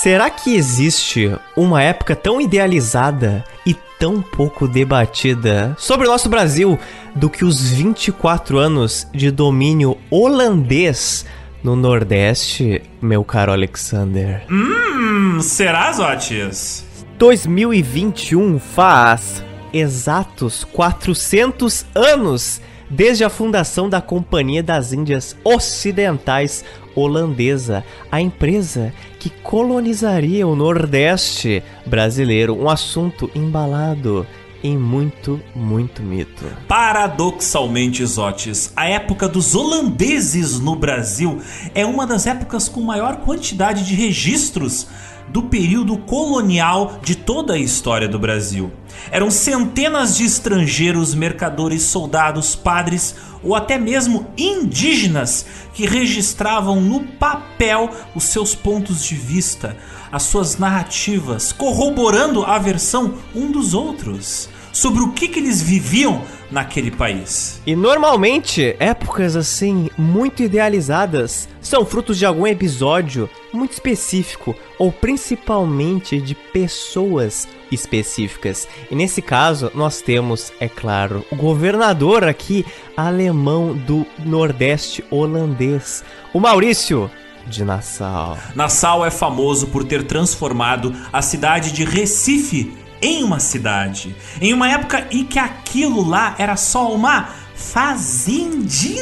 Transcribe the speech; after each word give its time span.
Será 0.00 0.30
que 0.30 0.54
existe 0.54 1.36
uma 1.56 1.82
época 1.82 2.14
tão 2.14 2.40
idealizada 2.40 3.44
e 3.66 3.74
tão 3.98 4.22
pouco 4.22 4.68
debatida 4.68 5.74
sobre 5.76 6.06
o 6.06 6.10
nosso 6.10 6.28
Brasil 6.28 6.78
do 7.16 7.28
que 7.28 7.44
os 7.44 7.68
24 7.70 8.58
anos 8.58 9.08
de 9.12 9.32
domínio 9.32 9.98
holandês 10.08 11.26
no 11.64 11.74
Nordeste, 11.74 12.80
meu 13.02 13.24
caro 13.24 13.50
Alexander? 13.50 14.46
Hum, 14.48 15.40
será, 15.40 15.90
Zotis? 15.90 16.86
2021 17.18 18.60
faz 18.60 19.42
exatos 19.72 20.62
400 20.62 21.84
anos 21.92 22.60
desde 22.90 23.24
a 23.24 23.30
fundação 23.30 23.88
da 23.88 24.00
Companhia 24.00 24.62
das 24.62 24.92
Índias 24.92 25.36
Ocidentais 25.44 26.64
holandesa, 26.94 27.84
a 28.10 28.20
empresa 28.20 28.92
que 29.18 29.30
colonizaria 29.30 30.46
o 30.46 30.56
Nordeste 30.56 31.62
brasileiro, 31.86 32.56
um 32.56 32.68
assunto 32.68 33.30
embalado 33.34 34.26
em 34.62 34.76
muito, 34.76 35.40
muito 35.54 36.02
mito. 36.02 36.44
Paradoxalmente, 36.66 38.04
Zotes, 38.04 38.72
a 38.74 38.88
época 38.88 39.28
dos 39.28 39.54
holandeses 39.54 40.58
no 40.58 40.74
Brasil 40.74 41.40
é 41.74 41.86
uma 41.86 42.06
das 42.06 42.26
épocas 42.26 42.68
com 42.68 42.80
maior 42.80 43.18
quantidade 43.18 43.84
de 43.84 43.94
registros 43.94 44.88
do 45.30 45.42
período 45.42 45.96
colonial 45.98 46.98
de 47.02 47.14
toda 47.14 47.54
a 47.54 47.58
história 47.58 48.08
do 48.08 48.18
Brasil. 48.18 48.72
Eram 49.10 49.30
centenas 49.30 50.16
de 50.16 50.24
estrangeiros, 50.24 51.14
mercadores, 51.14 51.82
soldados, 51.82 52.54
padres 52.54 53.14
ou 53.42 53.54
até 53.54 53.78
mesmo 53.78 54.26
indígenas 54.36 55.46
que 55.72 55.86
registravam 55.86 56.80
no 56.80 57.00
papel 57.04 57.90
os 58.14 58.24
seus 58.24 58.54
pontos 58.54 59.04
de 59.04 59.14
vista, 59.14 59.76
as 60.10 60.24
suas 60.24 60.58
narrativas, 60.58 61.52
corroborando 61.52 62.42
a 62.44 62.58
versão 62.58 63.14
um 63.34 63.50
dos 63.50 63.74
outros 63.74 64.48
sobre 64.72 65.02
o 65.02 65.12
que, 65.12 65.28
que 65.28 65.38
eles 65.38 65.62
viviam 65.62 66.22
naquele 66.50 66.90
país. 66.90 67.60
E 67.66 67.74
normalmente, 67.74 68.76
épocas 68.78 69.36
assim, 69.36 69.90
muito 69.96 70.42
idealizadas, 70.42 71.48
são 71.60 71.84
frutos 71.84 72.16
de 72.16 72.24
algum 72.24 72.46
episódio 72.46 73.28
muito 73.58 73.72
específico 73.72 74.54
ou 74.78 74.92
principalmente 74.92 76.20
de 76.20 76.34
pessoas 76.34 77.48
específicas. 77.70 78.68
E 78.90 78.94
nesse 78.94 79.20
caso, 79.20 79.70
nós 79.74 80.00
temos, 80.00 80.52
é 80.60 80.68
claro, 80.68 81.24
o 81.30 81.36
governador 81.36 82.24
aqui 82.24 82.64
alemão 82.96 83.74
do 83.74 84.06
Nordeste 84.24 85.04
holandês, 85.10 86.04
o 86.32 86.40
Maurício 86.40 87.10
de 87.46 87.64
Nassau. 87.64 88.38
Nassau 88.54 89.04
é 89.04 89.10
famoso 89.10 89.66
por 89.68 89.84
ter 89.84 90.04
transformado 90.04 90.94
a 91.12 91.20
cidade 91.20 91.72
de 91.72 91.84
Recife 91.84 92.76
em 93.00 93.22
uma 93.22 93.40
cidade, 93.40 94.14
em 94.40 94.52
uma 94.52 94.70
época 94.70 95.06
em 95.10 95.24
que 95.24 95.38
aquilo 95.38 96.06
lá 96.06 96.34
era 96.38 96.56
só 96.56 96.92
uma 96.92 97.28
fazendinha. 97.54 98.98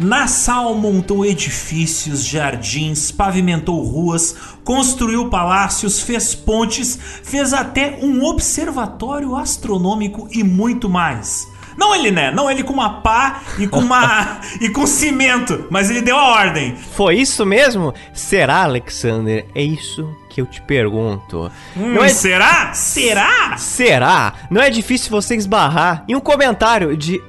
Nassau 0.00 0.74
montou 0.74 1.24
edifícios, 1.24 2.24
jardins, 2.24 3.10
pavimentou 3.10 3.82
ruas, 3.82 4.34
construiu 4.64 5.28
palácios, 5.28 6.00
fez 6.00 6.34
pontes, 6.34 6.98
fez 7.22 7.52
até 7.52 7.98
um 8.02 8.24
observatório 8.24 9.36
astronômico 9.36 10.28
e 10.30 10.42
muito 10.42 10.88
mais. 10.88 11.46
Não 11.76 11.94
ele, 11.94 12.10
né? 12.10 12.30
Não 12.30 12.50
ele 12.50 12.62
com 12.62 12.72
uma 12.72 13.00
pá 13.00 13.42
e 13.58 13.66
com 13.66 13.80
uma 13.80 14.40
e 14.60 14.68
com 14.68 14.86
cimento, 14.86 15.66
mas 15.70 15.90
ele 15.90 16.02
deu 16.02 16.16
a 16.16 16.28
ordem. 16.28 16.76
Foi 16.76 17.16
isso 17.16 17.44
mesmo? 17.44 17.92
Será, 18.12 18.62
Alexander? 18.62 19.46
É 19.54 19.62
isso 19.62 20.08
que 20.28 20.40
eu 20.40 20.46
te 20.46 20.60
pergunto. 20.62 21.50
Hum, 21.76 22.02
é... 22.02 22.08
Será? 22.08 22.72
Será? 22.74 23.56
Será? 23.56 24.34
Não 24.50 24.60
é 24.60 24.70
difícil 24.70 25.10
você 25.10 25.34
esbarrar 25.34 26.04
em 26.08 26.14
um 26.14 26.20
comentário 26.20 26.96
de 26.96 27.20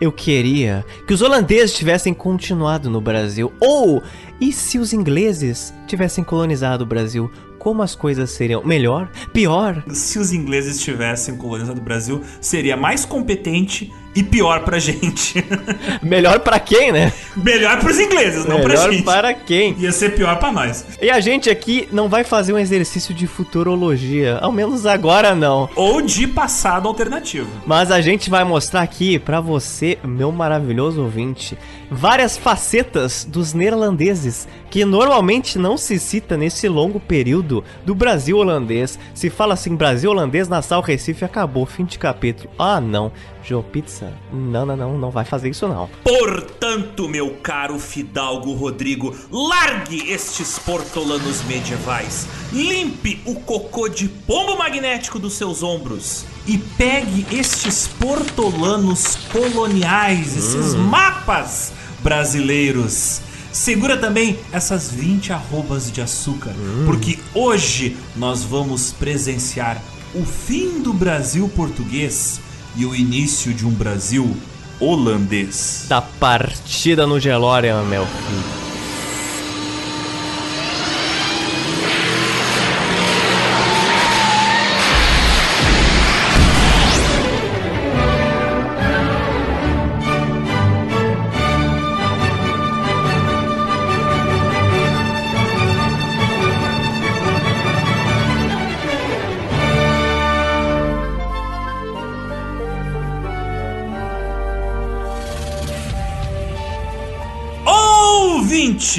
eu 0.00 0.10
queria 0.10 0.84
que 1.06 1.12
os 1.12 1.22
holandeses 1.22 1.76
tivessem 1.76 2.14
continuado 2.14 2.88
no 2.88 3.00
Brasil. 3.00 3.52
Ou, 3.60 4.02
e 4.40 4.52
se 4.52 4.78
os 4.78 4.92
ingleses 4.92 5.72
tivessem 5.86 6.24
colonizado 6.24 6.82
o 6.82 6.86
Brasil? 6.86 7.30
como 7.60 7.82
as 7.82 7.94
coisas 7.94 8.30
seriam 8.30 8.64
melhor, 8.64 9.10
pior. 9.34 9.84
Se 9.90 10.18
os 10.18 10.32
ingleses 10.32 10.80
tivessem 10.80 11.36
colonizado 11.36 11.78
o 11.78 11.84
Brasil, 11.84 12.22
seria 12.40 12.74
mais 12.74 13.04
competente 13.04 13.92
e 14.14 14.22
pior 14.22 14.64
pra 14.64 14.78
gente. 14.78 15.44
melhor 16.02 16.40
para 16.40 16.58
quem, 16.58 16.92
né? 16.92 17.12
Melhor 17.36 17.78
pros 17.78 17.98
ingleses, 17.98 18.44
não 18.44 18.58
melhor 18.58 18.62
pra 18.62 18.76
gente. 18.76 19.04
Melhor 19.04 19.04
para 19.04 19.34
quem? 19.34 19.76
Ia 19.78 19.92
ser 19.92 20.14
pior 20.14 20.36
para 20.38 20.52
nós. 20.52 20.84
E 21.00 21.10
a 21.10 21.20
gente 21.20 21.48
aqui 21.48 21.88
não 21.92 22.08
vai 22.08 22.24
fazer 22.24 22.52
um 22.52 22.58
exercício 22.58 23.14
de 23.14 23.26
futurologia, 23.26 24.38
ao 24.40 24.52
menos 24.52 24.86
agora 24.86 25.34
não. 25.34 25.68
Ou 25.76 26.02
de 26.02 26.26
passado 26.26 26.88
alternativo. 26.88 27.48
Mas 27.66 27.90
a 27.90 28.00
gente 28.00 28.28
vai 28.28 28.44
mostrar 28.44 28.82
aqui 28.82 29.18
para 29.18 29.40
você, 29.40 29.98
meu 30.02 30.32
maravilhoso 30.32 31.02
ouvinte, 31.02 31.56
várias 31.90 32.36
facetas 32.36 33.24
dos 33.24 33.52
neerlandeses 33.54 34.46
que 34.70 34.84
normalmente 34.84 35.58
não 35.58 35.76
se 35.76 35.98
cita 35.98 36.36
nesse 36.36 36.68
longo 36.68 37.00
período 37.00 37.64
do 37.84 37.94
Brasil 37.94 38.38
holandês. 38.38 38.98
Se 39.12 39.28
fala 39.28 39.54
assim 39.54 39.74
Brasil 39.74 40.10
holandês, 40.10 40.48
Nassau, 40.48 40.80
Recife, 40.80 41.24
acabou, 41.24 41.66
fim 41.66 41.84
de 41.84 41.98
capítulo. 41.98 42.50
Ah, 42.58 42.80
não. 42.80 43.12
Joe 43.42 43.62
Pizza, 43.62 44.12
não, 44.32 44.64
não, 44.66 44.76
não, 44.76 44.98
não 44.98 45.10
vai 45.10 45.24
fazer 45.24 45.48
isso 45.48 45.66
não. 45.66 45.88
Portanto, 46.04 47.08
meu 47.08 47.36
caro 47.42 47.78
Fidalgo 47.78 48.52
Rodrigo, 48.52 49.14
largue 49.30 50.10
estes 50.10 50.58
portolanos 50.58 51.42
medievais, 51.44 52.26
limpe 52.52 53.20
o 53.24 53.34
cocô 53.36 53.88
de 53.88 54.08
pombo 54.08 54.56
magnético 54.56 55.18
dos 55.18 55.34
seus 55.34 55.62
ombros 55.62 56.24
e 56.46 56.58
pegue 56.58 57.26
estes 57.34 57.86
portolanos 57.86 59.16
coloniais, 59.32 60.36
esses 60.36 60.74
hum. 60.74 60.84
mapas 60.84 61.72
brasileiros. 62.00 63.20
Segura 63.52 63.96
também 63.96 64.38
essas 64.52 64.90
20 64.90 65.32
arrobas 65.32 65.90
de 65.90 66.00
açúcar, 66.00 66.50
hum. 66.50 66.84
porque 66.86 67.18
hoje 67.34 67.96
nós 68.14 68.44
vamos 68.44 68.92
presenciar 68.92 69.82
o 70.14 70.24
fim 70.24 70.80
do 70.80 70.92
Brasil 70.92 71.48
português 71.48 72.40
e 72.76 72.84
o 72.84 72.94
início 72.94 73.52
de 73.52 73.66
um 73.66 73.70
Brasil 73.70 74.36
holandês. 74.78 75.86
Da 75.88 76.00
partida 76.00 77.06
no 77.06 77.20
Gelória, 77.20 77.82
meu 77.82 78.06
filho. 78.06 78.69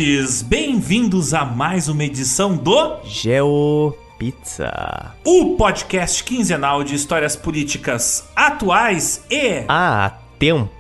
Ouvintes, 0.01 0.41
bem-vindos 0.41 1.31
a 1.31 1.45
mais 1.45 1.88
uma 1.88 2.03
edição 2.03 2.57
do 2.57 2.97
Geo 3.03 3.95
Pizza, 4.17 5.13
o 5.23 5.56
podcast 5.56 6.23
quinzenal 6.23 6.84
de 6.84 6.95
histórias 6.95 7.35
políticas 7.35 8.28
atuais 8.35 9.23
e 9.29 9.63
atemporais. 9.67 10.72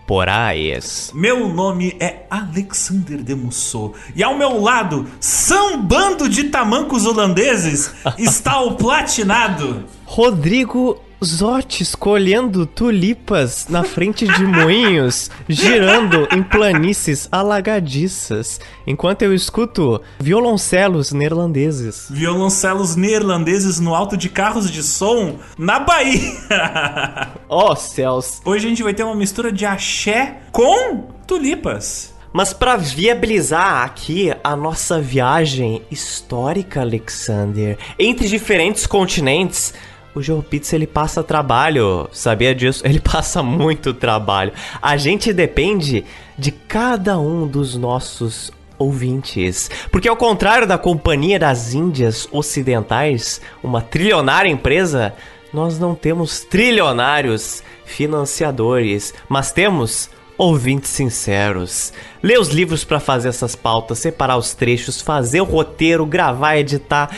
Meu 1.13 1.47
nome 1.47 1.95
é 1.99 2.25
Alexander 2.31 3.21
Demusso 3.21 3.93
e 4.15 4.23
ao 4.23 4.35
meu 4.35 4.59
lado, 4.59 5.05
sambando 5.19 6.27
de 6.27 6.45
tamancos 6.45 7.05
holandeses, 7.05 7.93
está 8.17 8.59
o 8.59 8.73
platinado 8.75 9.85
Rodrigo 10.03 10.99
Zotes 11.23 11.93
colhendo 11.93 12.65
tulipas 12.65 13.67
na 13.69 13.83
frente 13.83 14.25
de 14.25 14.43
moinhos, 14.43 15.29
girando 15.47 16.27
em 16.31 16.41
planícies 16.41 17.29
alagadiças, 17.31 18.59
enquanto 18.87 19.21
eu 19.21 19.31
escuto 19.31 20.01
violoncelos 20.19 21.11
neerlandeses. 21.11 22.07
Violoncelos 22.09 22.95
neerlandeses 22.95 23.79
no 23.79 23.93
alto 23.93 24.17
de 24.17 24.29
carros 24.29 24.71
de 24.71 24.81
som 24.81 25.37
na 25.59 25.79
Bahia. 25.79 26.33
oh, 27.47 27.75
céus. 27.75 28.41
Hoje 28.43 28.65
a 28.65 28.69
gente 28.69 28.81
vai 28.81 28.93
ter 28.95 29.03
uma 29.03 29.15
mistura 29.15 29.51
de 29.51 29.63
axé 29.63 30.39
com 30.51 31.07
tulipas. 31.27 32.15
Mas 32.33 32.53
para 32.53 32.77
viabilizar 32.77 33.83
aqui 33.83 34.33
a 34.41 34.55
nossa 34.55 35.01
viagem 35.01 35.81
histórica, 35.91 36.79
Alexander, 36.79 37.77
entre 37.99 38.27
diferentes 38.29 38.87
continentes, 38.87 39.73
o 40.13 40.21
Joe 40.21 40.41
Pizza 40.41 40.75
ele 40.75 40.87
passa 40.87 41.23
trabalho, 41.23 42.09
sabia 42.11 42.53
disso? 42.53 42.83
Ele 42.87 42.99
passa 42.99 43.41
muito 43.41 43.93
trabalho. 43.93 44.51
A 44.81 44.97
gente 44.97 45.31
depende 45.31 46.03
de 46.37 46.51
cada 46.51 47.17
um 47.17 47.47
dos 47.47 47.75
nossos 47.75 48.51
ouvintes. 48.77 49.69
Porque 49.91 50.09
ao 50.09 50.17
contrário 50.17 50.67
da 50.67 50.77
Companhia 50.77 51.39
das 51.39 51.73
Índias 51.73 52.27
Ocidentais, 52.31 53.39
uma 53.63 53.81
trilionária 53.81 54.49
empresa, 54.49 55.13
nós 55.53 55.79
não 55.79 55.95
temos 55.95 56.41
trilionários 56.41 57.63
financiadores, 57.85 59.13
mas 59.29 59.51
temos 59.51 60.09
ouvintes 60.37 60.89
sinceros. 60.89 61.93
Ler 62.23 62.39
os 62.39 62.49
livros 62.49 62.83
para 62.83 62.99
fazer 62.99 63.29
essas 63.29 63.55
pautas, 63.55 63.99
separar 63.99 64.37
os 64.37 64.53
trechos, 64.53 64.99
fazer 64.99 65.41
o 65.41 65.45
roteiro, 65.45 66.05
gravar, 66.05 66.57
editar. 66.57 67.15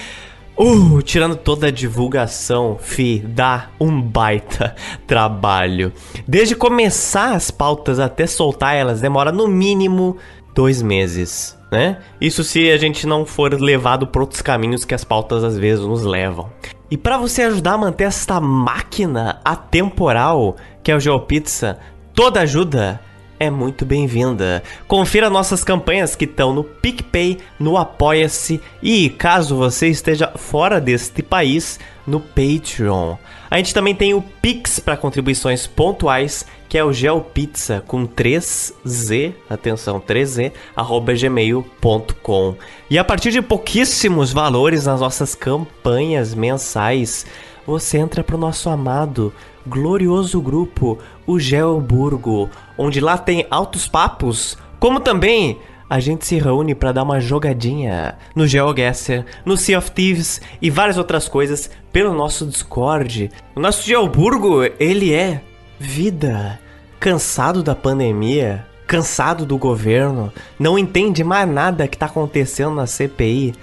Uh, 0.57 1.01
tirando 1.01 1.35
toda 1.35 1.67
a 1.67 1.71
divulgação, 1.71 2.77
fi, 2.79 3.19
dá 3.19 3.69
um 3.79 4.01
baita 4.01 4.75
trabalho. 5.07 5.91
Desde 6.27 6.55
começar 6.55 7.33
as 7.33 7.49
pautas 7.49 7.99
até 7.99 8.27
soltar 8.27 8.75
elas, 8.75 9.01
demora 9.01 9.31
no 9.31 9.47
mínimo 9.47 10.17
dois 10.53 10.81
meses, 10.81 11.57
né? 11.71 11.97
Isso 12.21 12.43
se 12.43 12.69
a 12.69 12.77
gente 12.77 13.07
não 13.07 13.25
for 13.25 13.59
levado 13.59 14.05
por 14.05 14.21
outros 14.21 14.43
caminhos 14.43 14.85
que 14.85 14.93
as 14.93 15.03
pautas 15.03 15.43
às 15.43 15.57
vezes 15.57 15.83
nos 15.83 16.03
levam. 16.03 16.49
E 16.89 16.97
para 16.97 17.17
você 17.17 17.41
ajudar 17.41 17.73
a 17.73 17.77
manter 17.77 18.03
essa 18.03 18.39
máquina 18.39 19.41
atemporal 19.43 20.55
que 20.83 20.91
é 20.91 20.95
o 20.95 20.99
GeoPizza, 20.99 21.79
toda 22.13 22.41
ajuda 22.41 23.01
é 23.43 23.49
muito 23.49 23.85
bem-vinda. 23.85 24.63
Confira 24.87 25.29
nossas 25.29 25.65
campanhas 25.65 26.15
que 26.15 26.23
estão 26.23 26.53
no 26.53 26.63
PicPay, 26.63 27.39
no 27.59 27.77
Apoia-se 27.77 28.61
e, 28.81 29.09
caso 29.09 29.57
você 29.57 29.89
esteja 29.89 30.31
fora 30.37 30.79
deste 30.79 31.21
país, 31.21 31.77
no 32.07 32.21
Patreon. 32.21 33.17
A 33.51 33.57
gente 33.57 33.73
também 33.73 33.93
tem 33.93 34.13
o 34.13 34.21
Pix 34.41 34.79
para 34.79 34.95
contribuições 34.95 35.67
pontuais, 35.67 36.45
que 36.69 36.77
é 36.77 36.83
o 36.85 36.93
GeoPizza 36.93 37.83
com 37.85 38.07
3Z, 38.07 39.33
atenção, 39.49 39.99
3Z, 39.99 40.53
arroba 40.73 41.13
gmail.com. 41.13 42.55
E 42.89 42.97
a 42.97 43.03
partir 43.03 43.31
de 43.31 43.41
pouquíssimos 43.41 44.31
valores 44.31 44.85
nas 44.85 45.01
nossas 45.01 45.35
campanhas 45.35 46.33
mensais, 46.33 47.25
você 47.67 47.97
entra 47.97 48.23
para 48.23 48.37
o 48.37 48.39
nosso 48.39 48.69
amado 48.69 49.33
glorioso 49.65 50.41
grupo, 50.41 50.97
o 51.25 51.39
Geoburgo, 51.39 52.49
onde 52.77 52.99
lá 52.99 53.17
tem 53.17 53.45
altos 53.49 53.87
papos, 53.87 54.57
como 54.79 54.99
também 54.99 55.59
a 55.89 55.99
gente 55.99 56.25
se 56.25 56.39
reúne 56.39 56.73
para 56.73 56.91
dar 56.91 57.03
uma 57.03 57.19
jogadinha 57.19 58.17
no 58.35 58.47
GeoGuessr, 58.47 59.25
no 59.45 59.55
Sea 59.55 59.77
of 59.77 59.91
Thieves 59.91 60.41
e 60.61 60.69
várias 60.69 60.97
outras 60.97 61.27
coisas 61.27 61.69
pelo 61.91 62.13
nosso 62.13 62.45
Discord. 62.45 63.31
O 63.55 63.59
nosso 63.59 63.85
Geoburgo, 63.85 64.63
ele 64.79 65.13
é 65.13 65.41
vida. 65.79 66.59
Cansado 66.99 67.61
da 67.61 67.75
pandemia, 67.75 68.65
cansado 68.87 69.45
do 69.45 69.57
governo, 69.57 70.31
não 70.57 70.79
entende 70.79 71.23
mais 71.23 71.47
nada 71.47 71.87
que 71.87 71.97
tá 71.97 72.05
acontecendo 72.05 72.75
na 72.75 72.87
CPI, 72.87 73.53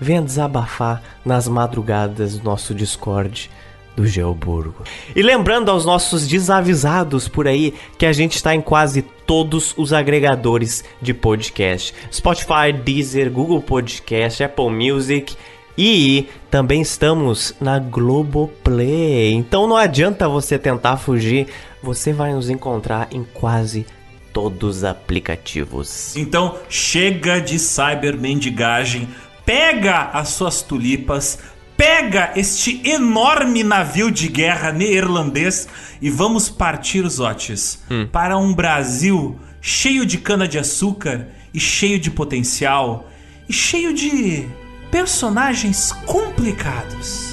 venha 0.00 0.20
desabafar 0.20 1.02
nas 1.24 1.48
madrugadas 1.48 2.36
do 2.36 2.44
nosso 2.44 2.74
Discord 2.74 3.50
do 3.98 4.06
Geoburgo. 4.06 4.84
E 5.14 5.20
lembrando 5.22 5.72
aos 5.72 5.84
nossos 5.84 6.28
desavisados 6.28 7.26
por 7.26 7.48
aí 7.48 7.74
que 7.98 8.06
a 8.06 8.12
gente 8.12 8.36
está 8.36 8.54
em 8.54 8.60
quase 8.60 9.02
todos 9.02 9.74
os 9.76 9.92
agregadores 9.92 10.84
de 11.02 11.12
podcast: 11.12 11.92
Spotify, 12.12 12.72
Deezer, 12.84 13.28
Google 13.30 13.60
Podcast, 13.60 14.42
Apple 14.44 14.70
Music. 14.70 15.36
E 15.76 16.28
também 16.50 16.80
estamos 16.80 17.54
na 17.60 17.78
Globoplay. 17.78 19.32
Então 19.32 19.66
não 19.68 19.76
adianta 19.76 20.28
você 20.28 20.58
tentar 20.58 20.96
fugir, 20.96 21.46
você 21.80 22.12
vai 22.12 22.32
nos 22.32 22.50
encontrar 22.50 23.08
em 23.12 23.22
quase 23.22 23.86
todos 24.32 24.78
os 24.78 24.84
aplicativos. 24.84 26.16
Então 26.16 26.56
chega 26.68 27.40
de 27.40 27.60
cybermendigagem, 27.60 29.08
pega 29.44 30.10
as 30.12 30.30
suas 30.30 30.62
tulipas, 30.62 31.38
pega 31.78 32.32
este 32.34 32.82
enorme 32.84 33.62
navio 33.62 34.10
de 34.10 34.26
guerra 34.26 34.72
neerlandês 34.72 35.68
e 36.02 36.10
vamos 36.10 36.50
partir 36.50 37.04
os 37.04 37.20
otes 37.20 37.80
hum. 37.88 38.08
para 38.10 38.36
um 38.36 38.52
Brasil 38.52 39.38
cheio 39.60 40.04
de 40.04 40.18
cana-de-açúcar 40.18 41.28
e 41.54 41.60
cheio 41.60 42.00
de 42.00 42.10
potencial 42.10 43.08
e 43.48 43.52
cheio 43.52 43.94
de 43.94 44.48
personagens 44.90 45.92
complicados. 46.04 47.28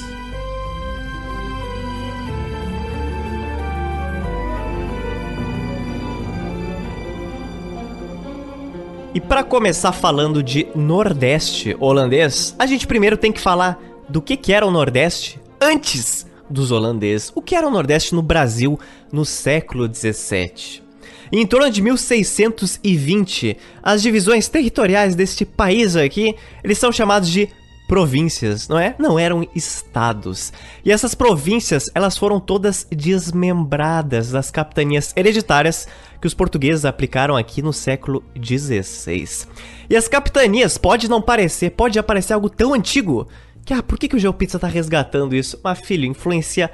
E 9.12 9.20
para 9.20 9.44
começar 9.44 9.92
falando 9.92 10.44
de 10.44 10.68
Nordeste 10.76 11.76
holandês, 11.80 12.56
a 12.60 12.68
gente 12.68 12.86
primeiro 12.86 13.18
tem 13.18 13.32
que 13.32 13.40
falar 13.40 13.80
do 14.10 14.22
que, 14.22 14.38
que 14.38 14.54
era 14.54 14.66
o 14.66 14.72
Nordeste 14.72 15.40
antes 15.60 16.26
dos 16.50 16.72
holandeses. 16.72 17.32
O 17.36 17.42
que 17.42 17.56
era 17.56 17.68
o 17.68 17.72
Nordeste 17.72 18.14
no 18.14 18.22
Brasil 18.22 18.80
no 19.12 19.26
século 19.26 19.88
17? 19.88 20.84
Em 21.32 21.46
torno 21.46 21.70
de 21.70 21.82
1620, 21.82 23.58
as 23.82 24.02
divisões 24.02 24.48
territoriais 24.48 25.16
deste 25.16 25.44
país 25.44 25.96
aqui, 25.96 26.36
eles 26.64 26.78
são 26.78 26.92
chamados 26.92 27.30
de 27.30 27.50
províncias, 27.88 28.68
não 28.68 28.80
é? 28.80 28.96
Não 28.98 29.18
eram 29.18 29.48
estados. 29.56 30.52
E 30.84 30.92
essas 30.92 31.14
províncias, 31.14 31.90
elas 31.94 32.18
foram 32.18 32.40
todas 32.40 32.88
desmembradas 32.92 34.32
das 34.32 34.50
capitanias 34.52 35.14
hereditárias 35.16 35.88
que 36.20 36.28
os 36.28 36.34
portugueses 36.34 36.86
aplicaram 36.86 37.36
aqui 37.36 37.62
no 37.62 37.74
século 37.74 38.24
XVI. 38.42 39.48
E 39.90 39.96
as 39.96 40.08
capitanias 40.08 40.78
pode 40.78 41.08
não 41.08 41.22
parecer, 41.22 41.72
pode 41.72 42.00
aparecer 42.00 42.34
algo 42.34 42.50
tão 42.50 42.74
antigo 42.74 43.28
que, 43.66 43.74
ah, 43.74 43.82
por 43.82 43.98
que, 43.98 44.08
que 44.08 44.16
o 44.16 44.20
GeoPizza 44.20 44.60
tá 44.60 44.68
resgatando 44.68 45.36
isso? 45.36 45.60
Mas, 45.64 45.80
filho, 45.80 46.06
influencia 46.06 46.70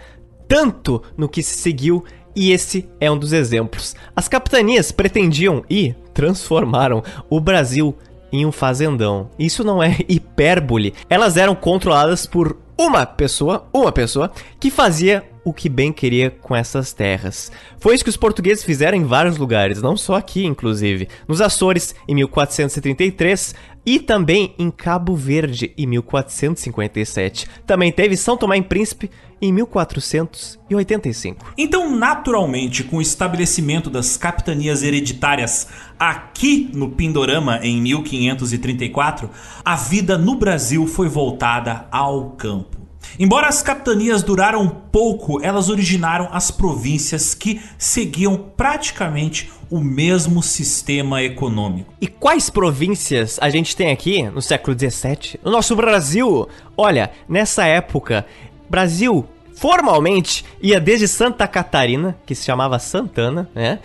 tanto 0.48 1.02
no 1.16 1.30
que 1.30 1.42
se 1.42 1.58
seguiu 1.58 2.04
e 2.36 2.52
esse 2.52 2.90
é 3.00 3.10
um 3.10 3.18
dos 3.18 3.32
exemplos. 3.32 3.96
As 4.14 4.28
capitanias 4.28 4.92
pretendiam 4.92 5.64
e 5.70 5.96
transformaram 6.14 7.02
o 7.30 7.40
Brasil 7.40 7.96
em 8.32 8.46
um 8.46 8.52
fazendão. 8.52 9.30
Isso 9.40 9.64
não 9.64 9.82
é 9.82 9.98
hipérbole. 10.08 10.94
Elas 11.10 11.38
eram 11.38 11.56
controladas 11.56 12.26
por 12.26 12.58
uma 12.78 13.06
pessoa, 13.06 13.68
uma 13.74 13.92
pessoa, 13.92 14.32
que 14.60 14.70
fazia 14.70 15.24
o 15.44 15.54
que 15.54 15.70
bem 15.70 15.92
queria 15.92 16.30
com 16.30 16.56
essas 16.56 16.94
terras. 16.94 17.52
Foi 17.80 17.96
isso 17.96 18.04
que 18.04 18.10
os 18.10 18.18
portugueses 18.18 18.64
fizeram 18.64 18.98
em 18.98 19.04
vários 19.04 19.38
lugares, 19.38 19.82
não 19.82 19.98
só 19.98 20.16
aqui, 20.16 20.46
inclusive. 20.46 21.08
Nos 21.28 21.42
Açores, 21.42 21.96
em 22.08 22.16
1433, 22.16 23.56
e 23.86 24.00
também 24.00 24.54
em 24.58 24.70
Cabo 24.70 25.16
Verde 25.16 25.74
em 25.78 25.88
1457. 25.88 27.48
Também 27.66 27.92
teve 27.92 28.16
São 28.16 28.38
Tomé 28.38 28.58
em 28.58 28.64
Príncipe 28.64 29.10
em 29.42 29.52
1485. 29.52 31.54
Então, 31.58 31.96
naturalmente, 31.96 32.84
com 32.84 32.98
o 32.98 33.02
estabelecimento 33.02 33.90
das 33.90 34.16
capitanias 34.16 34.84
hereditárias 34.84 35.68
aqui 35.98 36.70
no 36.74 36.92
Pindorama 36.92 37.60
em 37.64 37.82
1534, 37.82 39.30
a 39.66 39.76
vida 39.76 40.18
no 40.18 40.36
Brasil 40.36 40.86
foi 40.86 41.10
voltada 41.10 41.88
ao 41.92 42.32
campo. 42.32 42.81
Embora 43.20 43.48
as 43.48 43.62
capitanias 43.62 44.24
duraram 44.24 44.68
pouco, 44.68 45.44
elas 45.44 45.70
originaram 45.70 46.30
as 46.32 46.52
províncias 46.52 47.34
que 47.34 47.62
seguiam 47.78 48.38
praticamente 48.56 49.52
o 49.70 49.80
mesmo 49.80 50.44
sistema 50.44 51.24
econômico. 51.24 51.94
E 52.02 52.08
quais 52.08 52.50
províncias 52.50 53.38
a 53.42 53.50
gente 53.50 53.76
tem 53.76 53.92
aqui 53.92 54.24
no 54.24 54.42
século 54.42 54.78
XVII? 54.78 55.40
No 55.44 55.52
nosso 55.52 55.76
Brasil? 55.76 56.48
Olha, 56.76 57.12
nessa 57.28 57.66
época, 57.66 58.26
Brasil 58.70 59.26
formalmente 59.56 60.44
ia 60.62 60.80
desde 60.80 61.08
Santa 61.08 61.48
Catarina, 61.48 62.18
que 62.26 62.36
se 62.36 62.44
chamava 62.44 62.80
Santana, 62.80 63.50
né? 63.54 63.80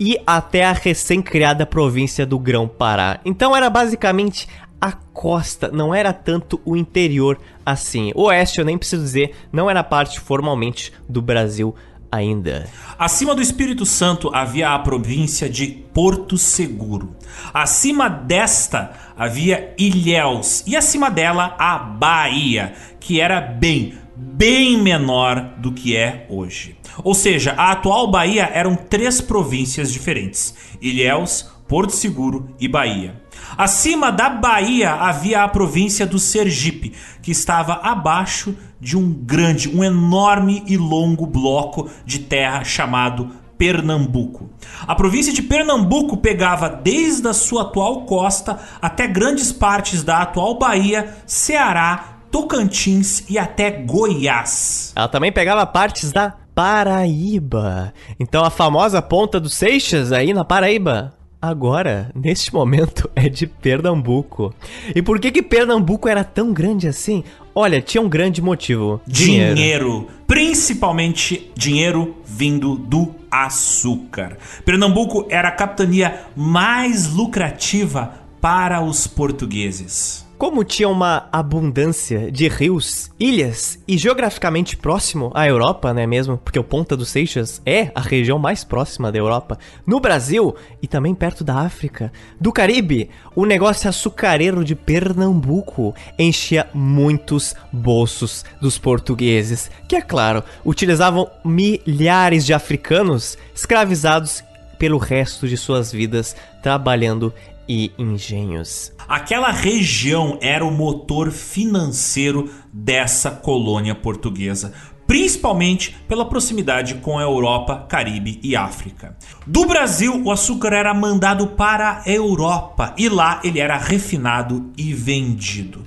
E 0.00 0.16
até 0.26 0.64
a 0.64 0.72
recém-criada 0.72 1.66
província 1.66 2.24
do 2.24 2.38
Grão-Pará. 2.38 3.20
Então 3.24 3.54
era 3.54 3.68
basicamente 3.68 4.48
a 4.80 4.92
costa, 4.92 5.68
não 5.68 5.94
era 5.94 6.12
tanto 6.12 6.60
o 6.64 6.76
interior 6.76 7.38
assim. 7.64 8.12
O 8.14 8.24
oeste, 8.24 8.58
eu 8.58 8.64
nem 8.64 8.78
preciso 8.78 9.02
dizer, 9.02 9.34
não 9.52 9.68
era 9.68 9.82
parte 9.82 10.20
formalmente 10.20 10.92
do 11.08 11.20
Brasil 11.20 11.74
ainda. 12.10 12.66
Acima 12.98 13.34
do 13.34 13.42
Espírito 13.42 13.84
Santo 13.84 14.30
havia 14.34 14.70
a 14.70 14.78
província 14.78 15.48
de 15.48 15.66
Porto 15.66 16.38
Seguro. 16.38 17.14
Acima 17.52 18.08
desta 18.08 18.92
havia 19.16 19.74
Ilhéus 19.78 20.64
e 20.66 20.76
acima 20.76 21.10
dela 21.10 21.54
a 21.58 21.78
Bahia, 21.78 22.72
que 22.98 23.20
era 23.20 23.40
bem, 23.40 23.94
bem 24.16 24.78
menor 24.78 25.54
do 25.58 25.72
que 25.72 25.96
é 25.96 26.26
hoje. 26.28 26.76
Ou 27.04 27.14
seja, 27.14 27.52
a 27.52 27.72
atual 27.72 28.10
Bahia 28.10 28.50
eram 28.52 28.74
três 28.74 29.20
províncias 29.20 29.92
diferentes: 29.92 30.54
Ilhéus, 30.80 31.50
Porto 31.68 31.92
Seguro 31.92 32.48
e 32.58 32.66
Bahia. 32.66 33.27
Acima 33.56 34.12
da 34.12 34.28
Bahia 34.28 34.92
havia 34.92 35.42
a 35.42 35.48
província 35.48 36.06
do 36.06 36.18
Sergipe, 36.18 36.92
que 37.22 37.30
estava 37.30 37.74
abaixo 37.82 38.56
de 38.80 38.96
um 38.96 39.12
grande, 39.12 39.68
um 39.68 39.82
enorme 39.82 40.62
e 40.66 40.76
longo 40.76 41.26
bloco 41.26 41.90
de 42.04 42.20
terra 42.20 42.62
chamado 42.64 43.30
Pernambuco. 43.58 44.48
A 44.86 44.94
província 44.94 45.32
de 45.32 45.42
Pernambuco 45.42 46.16
pegava 46.16 46.68
desde 46.68 47.26
a 47.26 47.32
sua 47.32 47.62
atual 47.62 48.02
costa 48.02 48.58
até 48.80 49.08
grandes 49.08 49.52
partes 49.52 50.04
da 50.04 50.22
atual 50.22 50.56
Bahia, 50.56 51.16
Ceará, 51.26 52.20
Tocantins 52.30 53.24
e 53.28 53.38
até 53.38 53.70
Goiás. 53.70 54.92
Ela 54.94 55.08
também 55.08 55.32
pegava 55.32 55.66
partes 55.66 56.12
da 56.12 56.34
Paraíba. 56.54 57.92
Então 58.18 58.44
a 58.44 58.50
famosa 58.50 59.02
ponta 59.02 59.40
dos 59.40 59.54
Seixas 59.54 60.12
aí 60.12 60.32
na 60.32 60.44
Paraíba 60.44 61.17
agora, 61.40 62.10
neste 62.14 62.52
momento, 62.52 63.10
é 63.16 63.28
de 63.28 63.46
Pernambuco. 63.46 64.54
E 64.94 65.02
por 65.02 65.18
que 65.18 65.30
que 65.30 65.42
Pernambuco 65.42 66.08
era 66.08 66.22
tão 66.24 66.52
grande 66.52 66.86
assim? 66.86 67.24
Olha, 67.54 67.80
tinha 67.80 68.02
um 68.02 68.08
grande 68.08 68.40
motivo. 68.42 69.00
Dinheiro. 69.06 69.54
dinheiro. 69.54 70.08
Principalmente 70.26 71.50
dinheiro 71.54 72.16
vindo 72.24 72.76
do 72.76 73.14
açúcar. 73.30 74.36
Pernambuco 74.64 75.26
era 75.28 75.48
a 75.48 75.52
capitania 75.52 76.26
mais 76.36 77.12
lucrativa 77.12 78.14
para 78.40 78.80
os 78.80 79.06
portugueses. 79.06 80.27
Como 80.38 80.62
tinha 80.62 80.88
uma 80.88 81.28
abundância 81.32 82.30
de 82.30 82.46
rios, 82.46 83.10
ilhas 83.18 83.82
e 83.88 83.98
geograficamente 83.98 84.76
próximo 84.76 85.32
à 85.34 85.48
Europa, 85.48 85.92
não 85.92 86.00
é 86.00 86.06
mesmo? 86.06 86.38
Porque 86.38 86.60
o 86.60 86.62
Ponta 86.62 86.96
dos 86.96 87.08
Seixas 87.08 87.60
é 87.66 87.90
a 87.92 88.00
região 88.00 88.38
mais 88.38 88.62
próxima 88.62 89.10
da 89.10 89.18
Europa, 89.18 89.58
no 89.84 89.98
Brasil 89.98 90.54
e 90.80 90.86
também 90.86 91.12
perto 91.12 91.42
da 91.42 91.56
África, 91.56 92.12
do 92.40 92.52
Caribe, 92.52 93.10
o 93.34 93.44
negócio 93.44 93.88
açucareiro 93.88 94.64
de 94.64 94.76
Pernambuco 94.76 95.92
enchia 96.16 96.68
muitos 96.72 97.56
bolsos 97.72 98.44
dos 98.60 98.78
portugueses, 98.78 99.68
que 99.88 99.96
é 99.96 100.00
claro, 100.00 100.44
utilizavam 100.64 101.28
milhares 101.44 102.46
de 102.46 102.54
africanos 102.54 103.36
escravizados 103.52 104.44
pelo 104.78 104.98
resto 104.98 105.48
de 105.48 105.56
suas 105.56 105.90
vidas 105.90 106.36
trabalhando 106.62 107.34
e 107.68 107.92
engenhos. 107.98 108.92
Aquela 109.06 109.50
região 109.50 110.38
era 110.40 110.64
o 110.64 110.70
motor 110.70 111.30
financeiro 111.30 112.50
dessa 112.72 113.30
colônia 113.30 113.94
portuguesa, 113.94 114.72
principalmente 115.06 115.96
pela 116.06 116.28
proximidade 116.28 116.96
com 116.96 117.18
a 117.18 117.22
Europa, 117.22 117.86
Caribe 117.88 118.38
e 118.42 118.54
África. 118.54 119.16
Do 119.46 119.64
Brasil, 119.66 120.22
o 120.24 120.30
açúcar 120.30 120.72
era 120.72 120.92
mandado 120.92 121.48
para 121.48 122.02
a 122.04 122.10
Europa 122.10 122.94
e 122.96 123.08
lá 123.08 123.40
ele 123.42 123.58
era 123.58 123.76
refinado 123.78 124.70
e 124.76 124.92
vendido. 124.92 125.84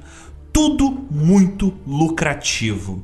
Tudo 0.52 1.08
muito 1.10 1.74
lucrativo. 1.88 3.04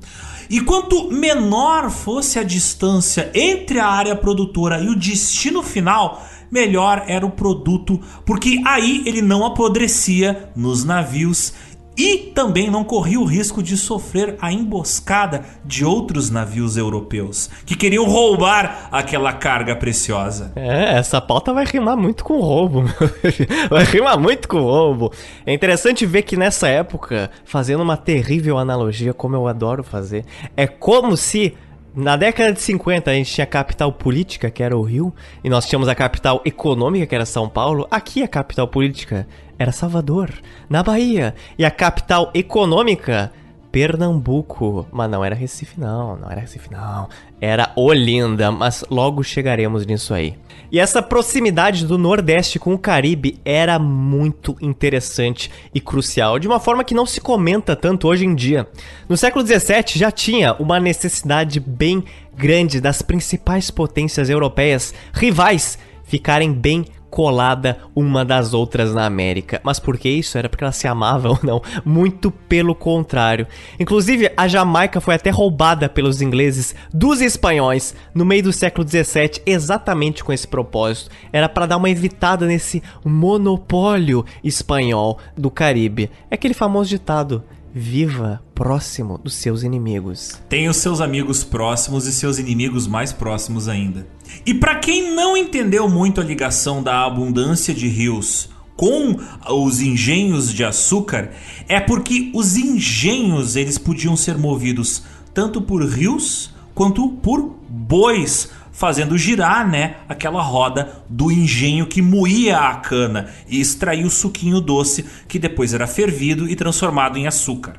E 0.49 0.61
quanto 0.61 1.11
menor 1.11 1.89
fosse 1.89 2.39
a 2.39 2.43
distância 2.43 3.29
entre 3.33 3.79
a 3.79 3.87
área 3.87 4.15
produtora 4.15 4.79
e 4.79 4.87
o 4.87 4.95
destino 4.95 5.61
final, 5.61 6.25
melhor 6.51 7.03
era 7.07 7.25
o 7.25 7.31
produto, 7.31 7.99
porque 8.25 8.61
aí 8.65 9.03
ele 9.05 9.21
não 9.21 9.45
apodrecia 9.45 10.49
nos 10.55 10.83
navios 10.83 11.53
e 11.97 12.17
também 12.35 12.69
não 12.69 12.83
corria 12.83 13.19
o 13.19 13.25
risco 13.25 13.63
de 13.63 13.75
sofrer 13.75 14.35
a 14.39 14.53
emboscada 14.53 15.43
de 15.65 15.83
outros 15.83 16.29
navios 16.29 16.77
europeus 16.77 17.49
que 17.65 17.75
queriam 17.75 18.05
roubar 18.05 18.87
aquela 18.91 19.33
carga 19.33 19.75
preciosa. 19.75 20.51
É, 20.55 20.97
essa 20.97 21.19
pauta 21.19 21.51
vai 21.51 21.65
rimar 21.65 21.97
muito 21.97 22.23
com 22.23 22.39
roubo, 22.39 22.83
vai 23.69 23.83
rimar 23.83 24.19
muito 24.19 24.47
com 24.47 24.61
roubo. 24.61 25.11
É 25.43 25.51
interessante 25.51 26.05
ver 26.05 26.21
que 26.21 26.37
nessa 26.37 26.67
época, 26.67 27.31
fazendo 27.43 27.81
uma 27.81 27.97
terrível 27.97 28.59
analogia, 28.59 29.13
como 29.13 29.35
eu 29.35 29.47
adoro 29.47 29.83
fazer, 29.83 30.23
é 30.55 30.67
como 30.67 31.17
se 31.17 31.57
na 31.97 32.15
década 32.15 32.53
de 32.53 32.61
50 32.61 33.09
a 33.09 33.13
gente 33.15 33.33
tinha 33.33 33.43
a 33.43 33.47
capital 33.47 33.91
política, 33.91 34.51
que 34.51 34.61
era 34.61 34.77
o 34.77 34.83
Rio, 34.83 35.11
e 35.43 35.49
nós 35.49 35.65
tínhamos 35.65 35.89
a 35.89 35.95
capital 35.95 36.43
econômica, 36.45 37.07
que 37.07 37.15
era 37.15 37.25
São 37.25 37.49
Paulo. 37.49 37.87
Aqui 37.89 38.21
a 38.21 38.27
capital 38.27 38.67
política 38.67 39.27
era 39.57 39.71
Salvador, 39.71 40.31
na 40.69 40.83
Bahia. 40.83 41.33
E 41.57 41.65
a 41.65 41.71
capital 41.71 42.29
econômica, 42.35 43.31
Pernambuco. 43.77 44.87
Mas 44.91 45.07
não 45.07 45.23
era 45.23 45.35
Recife, 45.35 45.79
não, 45.79 46.15
não 46.17 46.31
era 46.31 46.41
Recife, 46.41 46.71
não. 46.71 47.07
Era 47.39 47.71
Olinda, 47.75 48.51
mas 48.51 48.83
logo 48.89 49.21
chegaremos 49.23 49.85
nisso 49.85 50.15
aí. 50.15 50.35
E 50.71 50.79
essa 50.79 50.99
proximidade 50.99 51.85
do 51.85 51.95
Nordeste 51.95 52.57
com 52.57 52.73
o 52.73 52.79
Caribe 52.79 53.39
era 53.45 53.77
muito 53.77 54.57
interessante 54.59 55.51
e 55.75 55.79
crucial, 55.79 56.39
de 56.39 56.47
uma 56.47 56.59
forma 56.59 56.83
que 56.83 56.95
não 56.95 57.05
se 57.05 57.21
comenta 57.21 57.75
tanto 57.75 58.07
hoje 58.07 58.25
em 58.25 58.33
dia. 58.33 58.67
No 59.07 59.15
século 59.15 59.45
XVII 59.45 59.83
já 59.95 60.09
tinha 60.09 60.53
uma 60.53 60.79
necessidade 60.79 61.59
bem 61.59 62.03
grande 62.35 62.81
das 62.81 63.03
principais 63.03 63.69
potências 63.69 64.27
europeias 64.27 64.91
rivais 65.13 65.77
ficarem 66.03 66.51
bem 66.51 66.85
colada 67.17 67.79
uma 67.95 68.23
das 68.23 68.53
outras 68.53 68.93
na 68.93 69.03
América. 69.03 69.59
Mas 69.63 69.79
por 69.79 69.97
que 69.97 70.07
isso? 70.07 70.37
Era 70.37 70.47
porque 70.47 70.63
elas 70.63 70.75
se 70.75 70.87
amavam? 70.87 71.35
Não, 71.41 71.63
muito 71.83 72.29
pelo 72.29 72.75
contrário. 72.75 73.47
Inclusive, 73.79 74.31
a 74.37 74.47
Jamaica 74.47 75.01
foi 75.01 75.15
até 75.15 75.31
roubada 75.31 75.89
pelos 75.89 76.21
ingleses 76.21 76.75
dos 76.93 77.19
espanhóis 77.19 77.95
no 78.13 78.23
meio 78.23 78.43
do 78.43 78.53
século 78.53 78.85
17, 78.85 79.41
exatamente 79.47 80.23
com 80.23 80.31
esse 80.31 80.47
propósito. 80.47 81.09
Era 81.33 81.49
para 81.49 81.65
dar 81.65 81.77
uma 81.77 81.89
evitada 81.89 82.45
nesse 82.45 82.83
monopólio 83.03 84.23
espanhol 84.43 85.17
do 85.35 85.49
Caribe. 85.49 86.11
É 86.29 86.35
aquele 86.35 86.53
famoso 86.53 86.87
ditado: 86.87 87.43
viva 87.77 88.41
próximo 88.55 89.17
dos 89.17 89.35
seus 89.35 89.63
inimigos. 89.63 90.41
Tem 90.49 90.67
os 90.67 90.77
seus 90.77 90.99
amigos 90.99 91.43
próximos 91.43 92.07
e 92.07 92.11
seus 92.11 92.39
inimigos 92.39 92.87
mais 92.87 93.13
próximos 93.13 93.67
ainda. 93.67 94.07
E 94.45 94.53
para 94.53 94.75
quem 94.75 95.13
não 95.13 95.37
entendeu 95.37 95.87
muito 95.87 96.19
a 96.19 96.23
ligação 96.23 96.81
da 96.81 97.05
abundância 97.05 97.73
de 97.73 97.87
rios 97.87 98.49
com 98.75 99.15
os 99.49 99.81
engenhos 99.81 100.53
de 100.53 100.63
açúcar, 100.63 101.31
é 101.67 101.79
porque 101.79 102.31
os 102.33 102.57
engenhos 102.57 103.55
eles 103.55 103.77
podiam 103.77 104.15
ser 104.15 104.37
movidos 104.37 105.03
tanto 105.33 105.61
por 105.61 105.83
rios 105.83 106.53
quanto 106.73 107.09
por 107.09 107.55
bois 107.69 108.49
fazendo 108.77 109.17
girar, 109.17 109.67
né, 109.67 109.95
aquela 110.07 110.39
roda 110.39 111.01
do 111.09 111.31
engenho 111.31 111.87
que 111.87 111.99
moía 111.99 112.59
a 112.59 112.75
cana 112.75 113.27
e 113.49 113.59
extraía 113.59 114.05
o 114.05 114.09
suquinho 114.09 114.61
doce 114.61 115.03
que 115.27 115.39
depois 115.39 115.73
era 115.73 115.87
fervido 115.87 116.47
e 116.47 116.55
transformado 116.55 117.17
em 117.17 117.25
açúcar. 117.25 117.73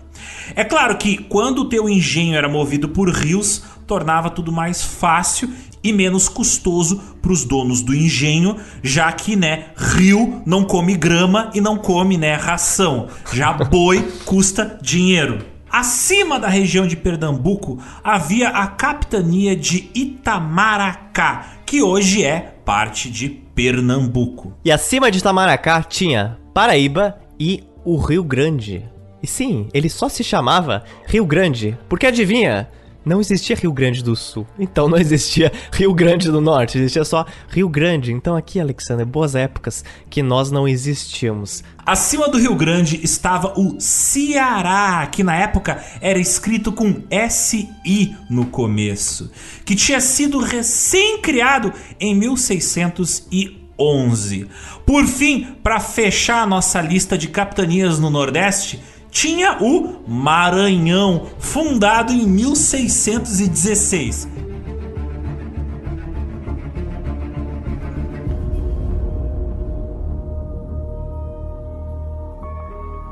É 0.56 0.64
claro 0.64 0.98
que 0.98 1.16
quando 1.16 1.60
o 1.60 1.68
teu 1.68 1.88
engenho 1.88 2.34
era 2.34 2.48
movido 2.48 2.88
por 2.88 3.08
rios, 3.10 3.62
tornava 3.86 4.28
tudo 4.28 4.50
mais 4.50 4.82
fácil 4.82 5.48
e 5.84 5.92
menos 5.92 6.28
custoso 6.28 7.00
para 7.22 7.30
os 7.30 7.44
donos 7.44 7.80
do 7.80 7.94
engenho, 7.94 8.56
já 8.82 9.12
que, 9.12 9.36
né, 9.36 9.66
rio 9.76 10.42
não 10.44 10.64
come 10.64 10.96
grama 10.96 11.52
e 11.54 11.60
não 11.60 11.76
come, 11.76 12.18
né, 12.18 12.34
ração. 12.34 13.06
Já 13.32 13.52
boi 13.52 14.02
custa 14.24 14.76
dinheiro. 14.82 15.57
Acima 15.70 16.38
da 16.38 16.48
região 16.48 16.86
de 16.86 16.96
Pernambuco 16.96 17.78
havia 18.02 18.48
a 18.48 18.66
capitania 18.66 19.54
de 19.54 19.90
Itamaracá, 19.94 21.58
que 21.66 21.82
hoje 21.82 22.24
é 22.24 22.54
parte 22.64 23.10
de 23.10 23.28
Pernambuco. 23.28 24.54
E 24.64 24.72
acima 24.72 25.10
de 25.10 25.18
Itamaracá 25.18 25.82
tinha 25.82 26.38
Paraíba 26.54 27.18
e 27.38 27.64
o 27.84 27.96
Rio 27.96 28.24
Grande. 28.24 28.84
E 29.22 29.26
sim, 29.26 29.68
ele 29.74 29.88
só 29.88 30.08
se 30.08 30.22
chamava 30.22 30.84
Rio 31.06 31.26
Grande, 31.26 31.76
porque 31.88 32.06
adivinha? 32.06 32.68
Não 33.08 33.20
existia 33.20 33.56
Rio 33.56 33.72
Grande 33.72 34.04
do 34.04 34.14
Sul. 34.14 34.46
Então 34.58 34.88
não 34.88 34.98
existia 34.98 35.50
Rio 35.72 35.94
Grande 35.94 36.30
do 36.30 36.40
Norte, 36.40 36.78
existia 36.78 37.04
só 37.04 37.24
Rio 37.48 37.68
Grande. 37.68 38.12
Então 38.12 38.36
aqui, 38.36 38.60
Alexander, 38.60 39.04
boas 39.06 39.34
épocas 39.34 39.84
que 40.10 40.22
nós 40.22 40.50
não 40.50 40.68
existíamos. 40.68 41.64
Acima 41.86 42.28
do 42.28 42.38
Rio 42.38 42.54
Grande 42.54 43.00
estava 43.02 43.58
o 43.58 43.80
Ceará, 43.80 45.06
que 45.06 45.24
na 45.24 45.34
época 45.34 45.82
era 46.02 46.18
escrito 46.18 46.70
com 46.70 47.02
SI 47.30 48.14
no 48.28 48.44
começo, 48.46 49.30
que 49.64 49.74
tinha 49.74 50.00
sido 50.00 50.38
recém-criado 50.38 51.72
em 51.98 52.14
1611. 52.14 54.48
Por 54.84 55.06
fim, 55.06 55.46
para 55.62 55.80
fechar 55.80 56.42
a 56.42 56.46
nossa 56.46 56.82
lista 56.82 57.16
de 57.16 57.28
capitanias 57.28 57.98
no 57.98 58.10
Nordeste, 58.10 58.82
tinha 59.18 59.58
o 59.60 60.04
Maranhão, 60.06 61.26
fundado 61.40 62.12
em 62.12 62.24
1616. 62.24 64.28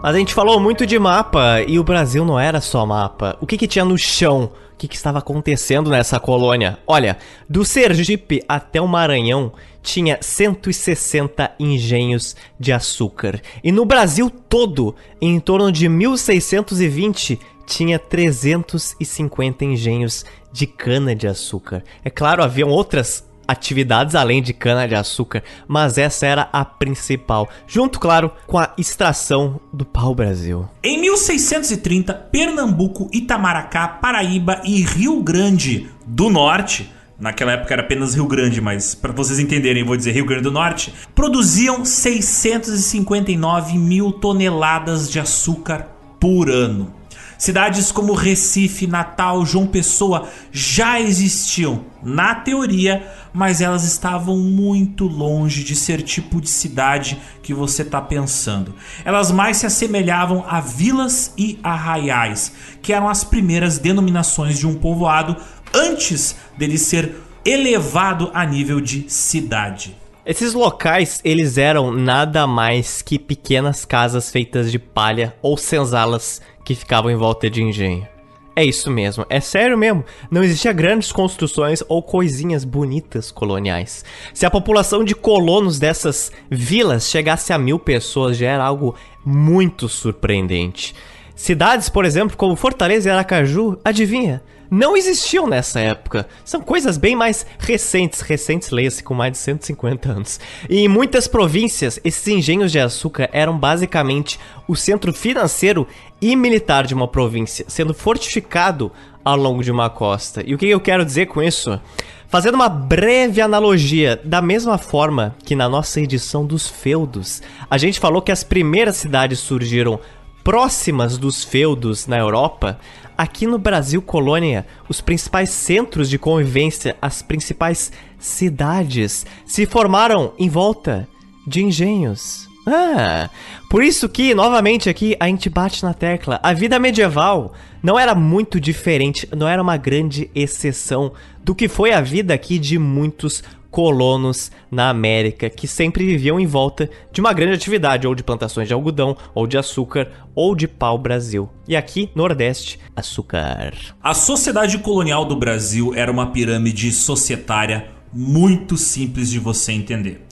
A 0.06 0.12
gente 0.12 0.34
falou 0.34 0.60
muito 0.60 0.86
de 0.86 1.00
mapa 1.00 1.62
e 1.66 1.80
o 1.80 1.82
Brasil 1.82 2.24
não 2.24 2.38
era 2.38 2.60
só 2.60 2.86
mapa. 2.86 3.36
O 3.40 3.44
que, 3.44 3.58
que 3.58 3.66
tinha 3.66 3.84
no 3.84 3.98
chão? 3.98 4.52
O 4.72 4.76
que, 4.78 4.86
que 4.86 4.94
estava 4.94 5.18
acontecendo 5.18 5.90
nessa 5.90 6.20
colônia? 6.20 6.78
Olha, 6.86 7.18
do 7.48 7.64
Sergipe 7.64 8.40
até 8.48 8.80
o 8.80 8.86
Maranhão 8.86 9.52
tinha 9.82 10.16
160 10.20 11.50
engenhos 11.58 12.36
de 12.56 12.72
açúcar. 12.72 13.42
E 13.64 13.72
no 13.72 13.84
Brasil 13.84 14.30
todo, 14.30 14.94
em 15.20 15.40
torno 15.40 15.72
de 15.72 15.88
1620, 15.88 17.40
tinha 17.66 17.98
350 17.98 19.64
engenhos 19.64 20.24
de 20.52 20.68
cana 20.68 21.16
de 21.16 21.26
açúcar. 21.26 21.82
É 22.04 22.10
claro, 22.10 22.44
haviam 22.44 22.68
outras 22.68 23.28
atividades 23.46 24.14
além 24.14 24.42
de 24.42 24.52
cana-de-açúcar, 24.52 25.42
mas 25.66 25.98
essa 25.98 26.26
era 26.26 26.48
a 26.52 26.64
principal, 26.64 27.48
junto, 27.66 28.00
claro, 28.00 28.30
com 28.46 28.58
a 28.58 28.72
extração 28.76 29.60
do 29.72 29.84
pau-brasil. 29.84 30.68
Em 30.82 31.00
1630, 31.00 32.14
Pernambuco, 32.14 33.08
Itamaracá, 33.12 33.88
Paraíba 33.88 34.60
e 34.64 34.82
Rio 34.82 35.22
Grande 35.22 35.88
do 36.06 36.30
Norte 36.30 36.90
naquela 37.18 37.52
época 37.52 37.72
era 37.74 37.82
apenas 37.82 38.14
Rio 38.14 38.26
Grande, 38.26 38.60
mas 38.60 38.94
para 38.94 39.12
vocês 39.12 39.38
entenderem, 39.38 39.82
vou 39.84 39.96
dizer 39.96 40.12
Rio 40.12 40.26
Grande 40.26 40.44
do 40.44 40.52
Norte, 40.52 40.92
produziam 41.14 41.84
659 41.84 43.78
mil 43.78 44.12
toneladas 44.12 45.10
de 45.10 45.18
açúcar 45.18 45.88
por 46.20 46.50
ano. 46.50 46.92
Cidades 47.38 47.92
como 47.92 48.14
Recife, 48.14 48.86
Natal, 48.86 49.44
João 49.44 49.66
Pessoa 49.66 50.28
já 50.50 51.00
existiam 51.00 51.84
na 52.02 52.34
teoria, 52.34 53.06
mas 53.32 53.60
elas 53.60 53.84
estavam 53.84 54.38
muito 54.38 55.06
longe 55.06 55.62
de 55.62 55.76
ser 55.76 56.02
tipo 56.02 56.40
de 56.40 56.48
cidade 56.48 57.18
que 57.42 57.52
você 57.52 57.82
está 57.82 58.00
pensando. 58.00 58.74
Elas 59.04 59.30
mais 59.30 59.58
se 59.58 59.66
assemelhavam 59.66 60.44
a 60.48 60.60
vilas 60.60 61.34
e 61.36 61.58
arraiais, 61.62 62.52
que 62.80 62.92
eram 62.92 63.08
as 63.08 63.22
primeiras 63.22 63.78
denominações 63.78 64.58
de 64.58 64.66
um 64.66 64.74
povoado 64.74 65.36
antes 65.74 66.36
dele 66.56 66.78
ser 66.78 67.16
elevado 67.44 68.30
a 68.32 68.44
nível 68.44 68.80
de 68.80 69.04
cidade. 69.08 69.96
Esses 70.26 70.54
locais, 70.54 71.20
eles 71.24 71.56
eram 71.56 71.92
nada 71.92 72.48
mais 72.48 73.00
que 73.00 73.16
pequenas 73.16 73.84
casas 73.84 74.28
feitas 74.28 74.72
de 74.72 74.76
palha 74.76 75.36
ou 75.40 75.56
senzalas 75.56 76.42
que 76.64 76.74
ficavam 76.74 77.12
em 77.12 77.14
volta 77.14 77.48
de 77.48 77.62
engenho. 77.62 78.08
É 78.56 78.64
isso 78.64 78.90
mesmo, 78.90 79.24
é 79.30 79.38
sério 79.38 79.78
mesmo. 79.78 80.04
Não 80.28 80.42
existia 80.42 80.72
grandes 80.72 81.12
construções 81.12 81.80
ou 81.88 82.02
coisinhas 82.02 82.64
bonitas 82.64 83.30
coloniais. 83.30 84.04
Se 84.34 84.44
a 84.44 84.50
população 84.50 85.04
de 85.04 85.14
colonos 85.14 85.78
dessas 85.78 86.32
vilas 86.50 87.08
chegasse 87.08 87.52
a 87.52 87.58
mil 87.58 87.78
pessoas, 87.78 88.36
já 88.36 88.48
era 88.48 88.64
algo 88.64 88.96
muito 89.24 89.88
surpreendente. 89.88 90.92
Cidades, 91.36 91.88
por 91.88 92.04
exemplo, 92.04 92.36
como 92.36 92.56
Fortaleza 92.56 93.08
e 93.08 93.12
Aracaju, 93.12 93.78
adivinha? 93.84 94.42
Não 94.70 94.96
existiam 94.96 95.46
nessa 95.46 95.80
época. 95.80 96.26
São 96.44 96.60
coisas 96.60 96.96
bem 96.96 97.14
mais 97.14 97.46
recentes, 97.58 98.20
recentes 98.20 98.70
leia-se 98.70 99.02
com 99.02 99.14
mais 99.14 99.32
de 99.32 99.38
150 99.38 100.10
anos. 100.10 100.40
E 100.68 100.78
em 100.78 100.88
muitas 100.88 101.28
províncias, 101.28 102.00
esses 102.04 102.26
engenhos 102.28 102.72
de 102.72 102.78
açúcar 102.78 103.28
eram 103.32 103.58
basicamente 103.58 104.38
o 104.66 104.74
centro 104.74 105.12
financeiro 105.12 105.86
e 106.20 106.34
militar 106.34 106.86
de 106.86 106.94
uma 106.94 107.08
província, 107.08 107.64
sendo 107.68 107.94
fortificado 107.94 108.90
ao 109.24 109.36
longo 109.36 109.62
de 109.62 109.70
uma 109.70 109.90
costa. 109.90 110.42
E 110.46 110.54
o 110.54 110.58
que 110.58 110.66
eu 110.66 110.80
quero 110.80 111.04
dizer 111.04 111.26
com 111.26 111.42
isso? 111.42 111.80
Fazendo 112.28 112.56
uma 112.56 112.68
breve 112.68 113.40
analogia, 113.40 114.20
da 114.24 114.42
mesma 114.42 114.78
forma 114.78 115.34
que 115.44 115.54
na 115.54 115.68
nossa 115.68 116.00
edição 116.00 116.44
dos 116.44 116.68
feudos, 116.68 117.40
a 117.70 117.78
gente 117.78 118.00
falou 118.00 118.20
que 118.20 118.32
as 118.32 118.42
primeiras 118.42 118.96
cidades 118.96 119.38
surgiram 119.38 120.00
próximas 120.46 121.18
dos 121.18 121.42
feudos 121.42 122.06
na 122.06 122.16
Europa, 122.16 122.78
aqui 123.18 123.48
no 123.48 123.58
Brasil 123.58 124.00
colônia, 124.00 124.64
os 124.88 125.00
principais 125.00 125.50
centros 125.50 126.08
de 126.08 126.20
convivência, 126.20 126.96
as 127.02 127.20
principais 127.20 127.90
cidades 128.16 129.26
se 129.44 129.66
formaram 129.66 130.32
em 130.38 130.48
volta 130.48 131.08
de 131.44 131.64
engenhos. 131.64 132.48
Ah, 132.64 133.28
por 133.68 133.82
isso 133.82 134.08
que, 134.08 134.36
novamente 134.36 134.88
aqui, 134.88 135.16
a 135.18 135.26
gente 135.26 135.50
bate 135.50 135.82
na 135.82 135.92
tecla. 135.92 136.38
A 136.40 136.52
vida 136.52 136.78
medieval 136.78 137.52
não 137.82 137.98
era 137.98 138.14
muito 138.14 138.60
diferente, 138.60 139.28
não 139.36 139.48
era 139.48 139.60
uma 139.60 139.76
grande 139.76 140.30
exceção 140.32 141.12
do 141.42 141.56
que 141.56 141.66
foi 141.66 141.92
a 141.92 142.00
vida 142.00 142.32
aqui 142.32 142.56
de 142.56 142.78
muitos 142.78 143.42
colonos 143.76 144.50
na 144.70 144.88
América 144.88 145.50
que 145.50 145.68
sempre 145.68 146.02
viviam 146.02 146.40
em 146.40 146.46
volta 146.46 146.88
de 147.12 147.20
uma 147.20 147.34
grande 147.34 147.56
atividade, 147.56 148.06
ou 148.06 148.14
de 148.14 148.22
plantações 148.22 148.66
de 148.66 148.72
algodão, 148.72 149.14
ou 149.34 149.46
de 149.46 149.58
açúcar, 149.58 150.10
ou 150.34 150.56
de 150.56 150.66
pau-brasil. 150.66 151.50
E 151.68 151.76
aqui, 151.76 152.08
Nordeste, 152.14 152.80
açúcar. 152.96 153.74
A 154.02 154.14
sociedade 154.14 154.78
colonial 154.78 155.26
do 155.26 155.36
Brasil 155.36 155.92
era 155.94 156.10
uma 156.10 156.28
pirâmide 156.28 156.90
societária 156.90 157.88
muito 158.10 158.78
simples 158.78 159.28
de 159.28 159.38
você 159.38 159.72
entender. 159.72 160.24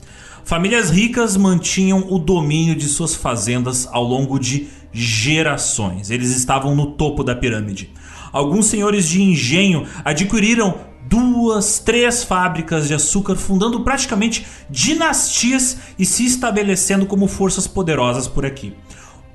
Famílias 0.43 0.89
ricas 0.89 1.37
mantinham 1.37 2.03
o 2.09 2.17
domínio 2.17 2.75
de 2.75 2.87
suas 2.87 3.13
fazendas 3.13 3.87
ao 3.91 4.03
longo 4.03 4.39
de 4.39 4.69
gerações. 4.91 6.09
Eles 6.09 6.35
estavam 6.35 6.75
no 6.75 6.93
topo 6.93 7.23
da 7.23 7.35
pirâmide. 7.35 7.91
Alguns 8.33 8.65
senhores 8.65 9.07
de 9.07 9.21
engenho 9.21 9.85
adquiriram 10.03 10.94
duas, 11.07 11.79
três 11.79 12.23
fábricas 12.23 12.87
de 12.87 12.93
açúcar, 12.93 13.35
fundando 13.35 13.81
praticamente 13.81 14.45
dinastias 14.69 15.77
e 15.97 16.05
se 16.05 16.25
estabelecendo 16.25 17.05
como 17.05 17.27
forças 17.27 17.67
poderosas 17.67 18.27
por 18.27 18.45
aqui. 18.45 18.73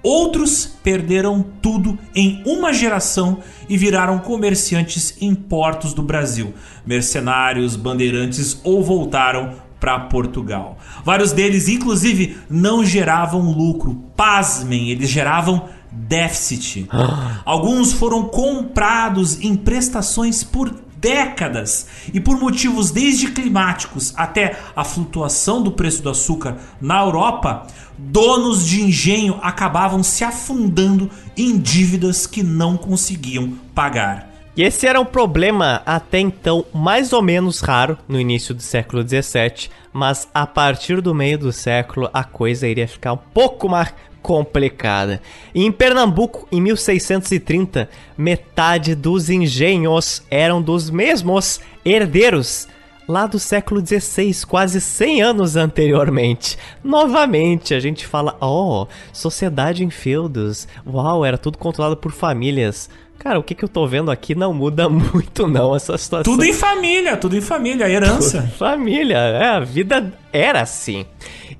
Outros 0.03 0.67
perderam 0.83 1.45
tudo 1.61 1.99
em 2.15 2.43
uma 2.47 2.73
geração 2.73 3.39
e 3.69 3.77
viraram 3.77 4.19
comerciantes 4.19 5.15
em 5.21 5.35
portos 5.35 5.93
do 5.93 6.03
Brasil, 6.03 6.55
mercenários, 6.87 7.77
bandeirantes 7.77 8.59
ou 8.65 8.83
voltaram 8.83 9.57
para 9.79 9.99
Portugal. 10.01 10.79
Vários 11.05 11.33
deles, 11.33 11.69
inclusive, 11.69 12.39
não 12.49 12.85
geravam 12.85 13.51
lucro. 13.51 14.05
Pasmem, 14.17 14.91
eles 14.91 15.09
geravam 15.09 15.69
déficit. 15.93 16.89
Alguns 17.45 17.93
foram 17.93 18.25
comprados 18.25 19.43
em 19.43 19.55
prestações 19.55 20.43
por 20.43 20.75
décadas 21.01 21.87
e 22.13 22.21
por 22.21 22.39
motivos 22.39 22.91
desde 22.91 23.31
climáticos 23.31 24.13
até 24.17 24.59
a 24.77 24.85
flutuação 24.85 25.63
do 25.63 25.73
preço 25.73 26.03
do 26.03 26.11
açúcar 26.11 26.59
na 26.81 27.01
Europa, 27.01 27.67
donos 27.97 28.67
de 28.67 28.83
engenho 28.83 29.39
acabavam 29.43 30.03
se 30.03 30.23
afundando 30.23 31.11
em 31.37 31.59
dívidas 31.59 32.27
que 32.27 32.43
não 32.43 32.77
conseguiam 32.77 33.55
pagar. 33.75 34.29
E 34.57 34.63
esse 34.63 34.87
era 34.87 35.01
um 35.01 35.05
problema 35.05 35.81
até 35.87 36.19
então 36.19 36.67
mais 36.75 37.13
ou 37.13 37.23
menos 37.23 37.61
raro 37.61 37.97
no 38.07 38.21
início 38.21 38.53
do 38.55 38.61
século 38.61 39.03
XVII, 39.03 39.71
mas 39.93 40.29
a 40.35 40.47
partir 40.47 41.01
do 41.01 41.15
meio 41.15 41.39
do 41.39 41.53
século 41.53 42.11
a 42.13 42.25
coisa 42.25 42.67
iria 42.67 42.87
ficar 42.87 43.13
um 43.13 43.19
pouco 43.33 43.69
mais 43.69 43.95
complicada. 44.23 45.21
Em 45.55 45.71
Pernambuco, 45.71 46.47
em 46.53 46.61
1630, 46.61 47.89
metade 48.17 48.95
dos 48.95 49.31
engenhos 49.31 50.23
eram 50.31 50.61
dos 50.61 50.91
mesmos 50.91 51.61
herdeiros 51.85 52.69
lá 53.11 53.27
do 53.27 53.41
século 53.41 53.85
XVI, 53.85 54.47
quase 54.47 54.81
100 54.81 55.23
anos 55.23 55.57
anteriormente. 55.57 56.57
Novamente, 56.83 57.75
a 57.75 57.81
gente 57.81 58.07
fala, 58.07 58.37
oh, 58.41 58.87
sociedade 59.13 59.85
em 59.85 59.91
feudos. 59.91 60.69
Uau, 60.87 61.25
era 61.25 61.37
tudo 61.37 61.59
controlado 61.59 61.97
por 61.97 62.13
famílias. 62.13 62.89
Cara, 63.21 63.39
o 63.39 63.43
que, 63.43 63.55
que 63.55 63.63
eu 63.63 63.69
tô 63.69 63.87
vendo 63.87 64.11
aqui 64.11 64.35
não 64.35 64.55
muda 64.55 64.89
muito, 64.91 65.47
não, 65.47 65.77
essa 65.77 65.97
situação. 65.99 66.33
Tudo 66.33 66.43
em 66.43 66.55
família, 66.55 67.19
tudo 67.19 67.37
em 67.37 67.41
família, 67.43 67.87
herança. 67.87 68.41
Tudo 68.41 68.53
família, 68.53 69.19
é, 69.19 69.49
a 69.51 69.61
vida 69.61 70.11
era 70.33 70.63
assim. 70.63 71.05